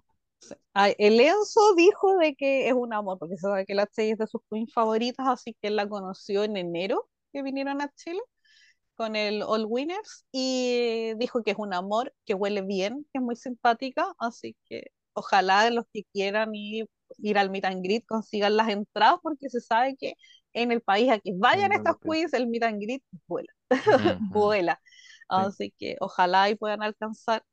Ay, 0.74 0.94
el 0.98 1.20
Enzo 1.20 1.74
dijo 1.76 2.16
de 2.18 2.34
que 2.34 2.68
es 2.68 2.74
un 2.74 2.92
amor, 2.92 3.18
porque 3.18 3.36
se 3.36 3.42
sabe 3.42 3.66
que 3.66 3.74
la 3.74 3.86
Chey 3.86 4.10
es 4.10 4.18
de 4.18 4.26
sus 4.26 4.40
queens 4.50 4.72
favoritas, 4.72 5.26
así 5.28 5.56
que 5.60 5.68
él 5.68 5.76
la 5.76 5.88
conoció 5.88 6.44
en 6.44 6.56
enero 6.56 7.08
que 7.32 7.42
vinieron 7.42 7.80
a 7.80 7.90
Chile 7.94 8.20
con 8.94 9.16
el 9.16 9.42
All 9.42 9.66
Winners 9.66 10.26
y 10.32 11.14
dijo 11.16 11.42
que 11.42 11.52
es 11.52 11.58
un 11.58 11.74
amor, 11.74 12.14
que 12.24 12.34
huele 12.34 12.62
bien, 12.62 13.06
que 13.12 13.18
es 13.18 13.22
muy 13.22 13.36
simpática, 13.36 14.12
así 14.18 14.56
que 14.66 14.92
ojalá 15.14 15.70
los 15.70 15.84
que 15.92 16.04
quieran 16.12 16.54
ir, 16.54 16.86
ir 17.18 17.38
al 17.38 17.50
meet 17.50 17.64
and 17.64 17.82
greet 17.84 18.04
consigan 18.06 18.56
las 18.56 18.68
entradas 18.68 19.18
porque 19.22 19.48
se 19.50 19.60
sabe 19.60 19.96
que 19.96 20.14
en 20.54 20.72
el 20.72 20.80
país 20.82 21.10
a 21.10 21.18
que 21.18 21.32
vayan 21.36 21.70
rápido. 21.84 21.94
queens 22.04 22.32
el 22.34 22.46
meet 22.48 22.62
and 22.64 22.80
greet 22.82 23.02
vuela, 23.26 23.52
vuela, 24.28 24.80
Sí. 25.34 25.42
así 25.46 25.74
que 25.78 25.96
ojalá 26.00 26.50
y 26.50 26.54
puedan 26.56 26.82
alcanzar 26.82 27.44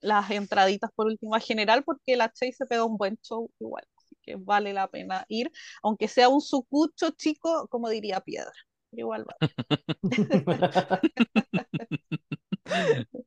las 0.00 0.30
entraditas 0.30 0.90
por 0.94 1.06
último 1.06 1.34
a 1.34 1.40
general 1.40 1.84
porque 1.84 2.16
la 2.16 2.28
Chase 2.30 2.52
se 2.52 2.66
pega 2.66 2.84
un 2.84 2.96
buen 2.98 3.18
show 3.22 3.50
igual, 3.60 3.84
así 3.98 4.16
que 4.22 4.36
vale 4.36 4.72
la 4.74 4.88
pena 4.88 5.24
ir, 5.28 5.50
aunque 5.82 6.08
sea 6.08 6.28
un 6.28 6.40
sucucho 6.42 7.10
chico, 7.12 7.68
como 7.68 7.88
diría 7.90 8.20
Piedra, 8.20 8.52
igual 8.92 9.24
vale. 9.26 9.40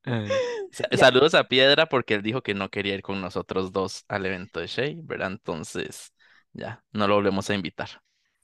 Ya, 0.92 0.96
Saludos 0.96 1.34
a 1.34 1.44
Piedra 1.48 1.86
porque 1.86 2.14
él 2.14 2.22
dijo 2.22 2.42
que 2.42 2.54
no 2.54 2.70
quería 2.70 2.94
ir 2.94 3.02
con 3.02 3.20
nosotros 3.20 3.72
dos 3.72 4.04
al 4.08 4.26
evento 4.26 4.60
de 4.60 4.66
Shea, 4.66 4.94
¿verdad? 5.04 5.32
Entonces, 5.32 6.12
ya, 6.52 6.84
no 6.92 7.06
lo 7.08 7.14
volvemos 7.16 7.48
a 7.50 7.54
invitar. 7.54 7.88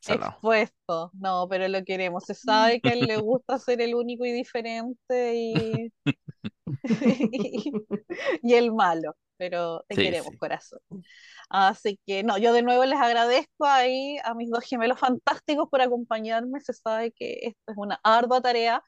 Salado. 0.06 0.44
expuesto, 0.44 1.10
no, 1.14 1.46
pero 1.48 1.68
lo 1.68 1.84
queremos, 1.84 2.24
se 2.26 2.34
sabe 2.34 2.80
que 2.80 2.90
a 2.90 2.92
él 2.94 3.06
le 3.06 3.18
gusta 3.18 3.58
ser 3.58 3.80
el 3.80 3.94
único 3.94 4.24
y 4.26 4.32
diferente 4.32 5.34
y, 5.36 5.92
y 8.42 8.54
el 8.54 8.72
malo, 8.72 9.16
pero 9.36 9.84
te 9.88 9.98
Sí, 9.98 10.00
queremos, 10.00 10.34
sí. 10.34 10.38
corazón. 10.38 10.80
Así 11.50 12.00
que 12.06 12.22
no, 12.24 12.38
yo 12.38 12.52
de 12.52 12.62
nuevo 12.62 12.84
les 12.84 13.00
agradezco 13.00 13.66
ahí 13.66 14.18
a 14.24 14.34
mis 14.34 14.50
dos 14.50 14.64
gemelos 14.64 14.98
fantásticos 15.00 15.68
por 15.70 15.80
acompañarme. 15.82 16.60
Se 16.60 16.72
sabe 16.74 17.12
que 17.12 17.34
esto 17.42 17.72
es 17.72 17.76
una 17.78 18.00
ardua 18.04 18.40
tarea, 18.42 18.82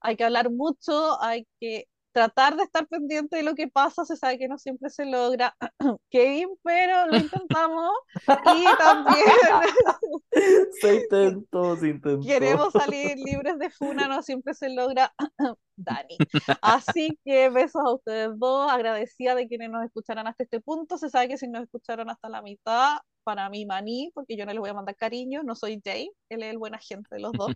hay 0.00 0.16
que 0.16 0.24
hablar 0.24 0.50
mucho, 0.50 1.22
hay 1.22 1.46
que 1.60 1.86
tratar 2.16 2.56
de 2.56 2.62
estar 2.62 2.86
pendiente 2.86 3.36
de 3.36 3.42
lo 3.42 3.54
que 3.54 3.68
pasa, 3.68 4.06
se 4.06 4.16
sabe 4.16 4.38
que 4.38 4.48
no 4.48 4.56
siempre 4.56 4.88
se 4.88 5.04
logra, 5.04 5.54
Kevin, 6.10 6.48
pero 6.62 7.06
lo 7.08 7.18
intentamos 7.18 7.90
y 8.26 8.64
también 8.78 9.26
Se 10.80 10.94
intentó, 11.02 11.76
se 11.76 11.88
intentó. 11.88 12.26
queremos 12.26 12.72
salir 12.72 13.18
libres 13.18 13.58
de 13.58 13.68
funa, 13.68 14.08
no 14.08 14.22
siempre 14.22 14.54
se 14.54 14.70
logra, 14.70 15.12
Dani. 15.76 16.16
Así 16.62 17.18
que 17.22 17.50
besos 17.50 17.82
a 17.84 17.92
ustedes 17.92 18.30
dos, 18.38 18.72
agradecida 18.72 19.34
de 19.34 19.46
quienes 19.46 19.68
nos 19.68 19.84
escucharan 19.84 20.26
hasta 20.26 20.44
este 20.44 20.62
punto, 20.62 20.96
se 20.96 21.10
sabe 21.10 21.28
que 21.28 21.36
si 21.36 21.48
nos 21.48 21.64
escucharon 21.64 22.08
hasta 22.08 22.30
la 22.30 22.40
mitad, 22.40 22.96
para 23.24 23.50
mí 23.50 23.66
maní, 23.66 24.10
porque 24.14 24.38
yo 24.38 24.46
no 24.46 24.52
les 24.52 24.60
voy 24.60 24.70
a 24.70 24.74
mandar 24.74 24.96
cariño, 24.96 25.42
no 25.42 25.54
soy 25.54 25.82
Jay, 25.84 26.08
él 26.30 26.42
es 26.42 26.50
el 26.50 26.56
buena 26.56 26.78
gente 26.78 27.14
de 27.14 27.20
los 27.20 27.32
dos. 27.32 27.52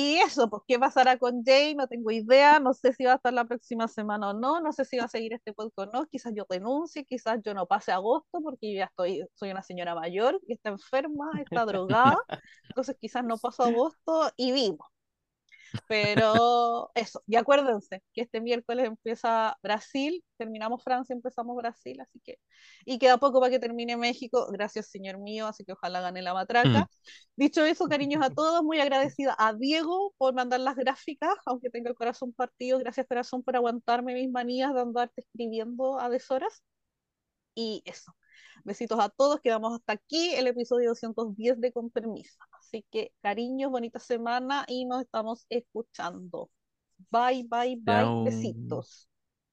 Y 0.00 0.18
eso, 0.18 0.48
pues, 0.48 0.62
¿qué 0.68 0.78
pasará 0.78 1.18
con 1.18 1.42
Jay? 1.44 1.74
No 1.74 1.88
tengo 1.88 2.12
idea, 2.12 2.60
no 2.60 2.72
sé 2.72 2.92
si 2.92 3.04
va 3.04 3.14
a 3.14 3.16
estar 3.16 3.32
la 3.32 3.44
próxima 3.46 3.88
semana 3.88 4.30
o 4.30 4.32
no, 4.32 4.60
no 4.60 4.72
sé 4.72 4.84
si 4.84 4.96
va 4.96 5.06
a 5.06 5.08
seguir 5.08 5.32
este 5.32 5.52
podcast 5.52 5.88
o 5.88 5.98
no, 5.98 6.06
quizás 6.06 6.32
yo 6.36 6.46
renuncie, 6.48 7.04
quizás 7.04 7.40
yo 7.44 7.52
no 7.52 7.66
pase 7.66 7.90
agosto 7.90 8.40
porque 8.40 8.72
yo 8.72 8.78
ya 8.78 8.84
estoy, 8.84 9.26
soy 9.34 9.50
una 9.50 9.62
señora 9.64 9.96
mayor 9.96 10.40
y 10.46 10.52
está 10.52 10.70
enferma, 10.70 11.32
está 11.40 11.64
drogada, 11.66 12.16
entonces 12.68 12.96
quizás 13.00 13.24
no 13.24 13.38
paso 13.38 13.64
agosto 13.64 14.30
y 14.36 14.52
vivo. 14.52 14.86
Pero 15.86 16.90
eso, 16.94 17.22
y 17.26 17.36
acuérdense 17.36 18.02
que 18.12 18.22
este 18.22 18.40
miércoles 18.40 18.86
empieza 18.86 19.56
Brasil, 19.62 20.24
terminamos 20.36 20.82
Francia, 20.82 21.14
empezamos 21.14 21.56
Brasil, 21.56 22.00
así 22.00 22.20
que, 22.24 22.38
y 22.84 22.98
queda 22.98 23.18
poco 23.18 23.40
para 23.40 23.50
que 23.50 23.58
termine 23.58 23.96
México, 23.96 24.48
gracias 24.50 24.90
señor 24.90 25.18
mío, 25.18 25.46
así 25.46 25.64
que 25.64 25.72
ojalá 25.72 26.00
gane 26.00 26.22
la 26.22 26.34
matraca. 26.34 26.88
Dicho 27.36 27.64
eso, 27.64 27.86
cariños 27.88 28.24
a 28.24 28.30
todos, 28.30 28.62
muy 28.62 28.80
agradecida 28.80 29.34
a 29.38 29.52
Diego 29.54 30.14
por 30.18 30.34
mandar 30.34 30.60
las 30.60 30.76
gráficas, 30.76 31.34
aunque 31.46 31.70
tenga 31.70 31.90
el 31.90 31.96
corazón 31.96 32.32
partido, 32.32 32.78
gracias 32.78 33.06
corazón 33.06 33.42
por 33.42 33.56
aguantarme 33.56 34.14
mis 34.14 34.30
manías 34.30 34.74
de 34.74 34.80
andarte 34.80 35.22
escribiendo 35.22 35.98
a 36.00 36.08
deshoras. 36.08 36.62
Y 37.54 37.82
eso, 37.84 38.14
besitos 38.64 38.98
a 39.00 39.08
todos, 39.08 39.40
quedamos 39.40 39.74
hasta 39.74 39.94
aquí 39.94 40.34
el 40.34 40.46
episodio 40.46 40.90
210 40.90 41.60
de 41.60 41.72
Con 41.72 41.90
Permiso. 41.90 42.38
Así 42.58 42.84
que 42.90 43.12
cariños, 43.20 43.70
bonita 43.70 43.98
semana 43.98 44.64
y 44.68 44.84
nos 44.84 45.02
estamos 45.02 45.46
escuchando. 45.48 46.50
Bye, 47.10 47.46
bye, 47.48 47.76
bye. 47.76 47.84
Chao. 47.84 48.24
Besitos. 48.24 49.08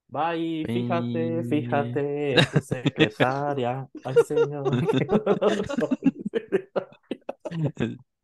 Bye, 0.07 0.63
fíjate, 0.65 1.43
fíjate, 1.43 2.35
secretaria, 2.61 3.87
al 4.03 4.15
señor. 4.25 4.65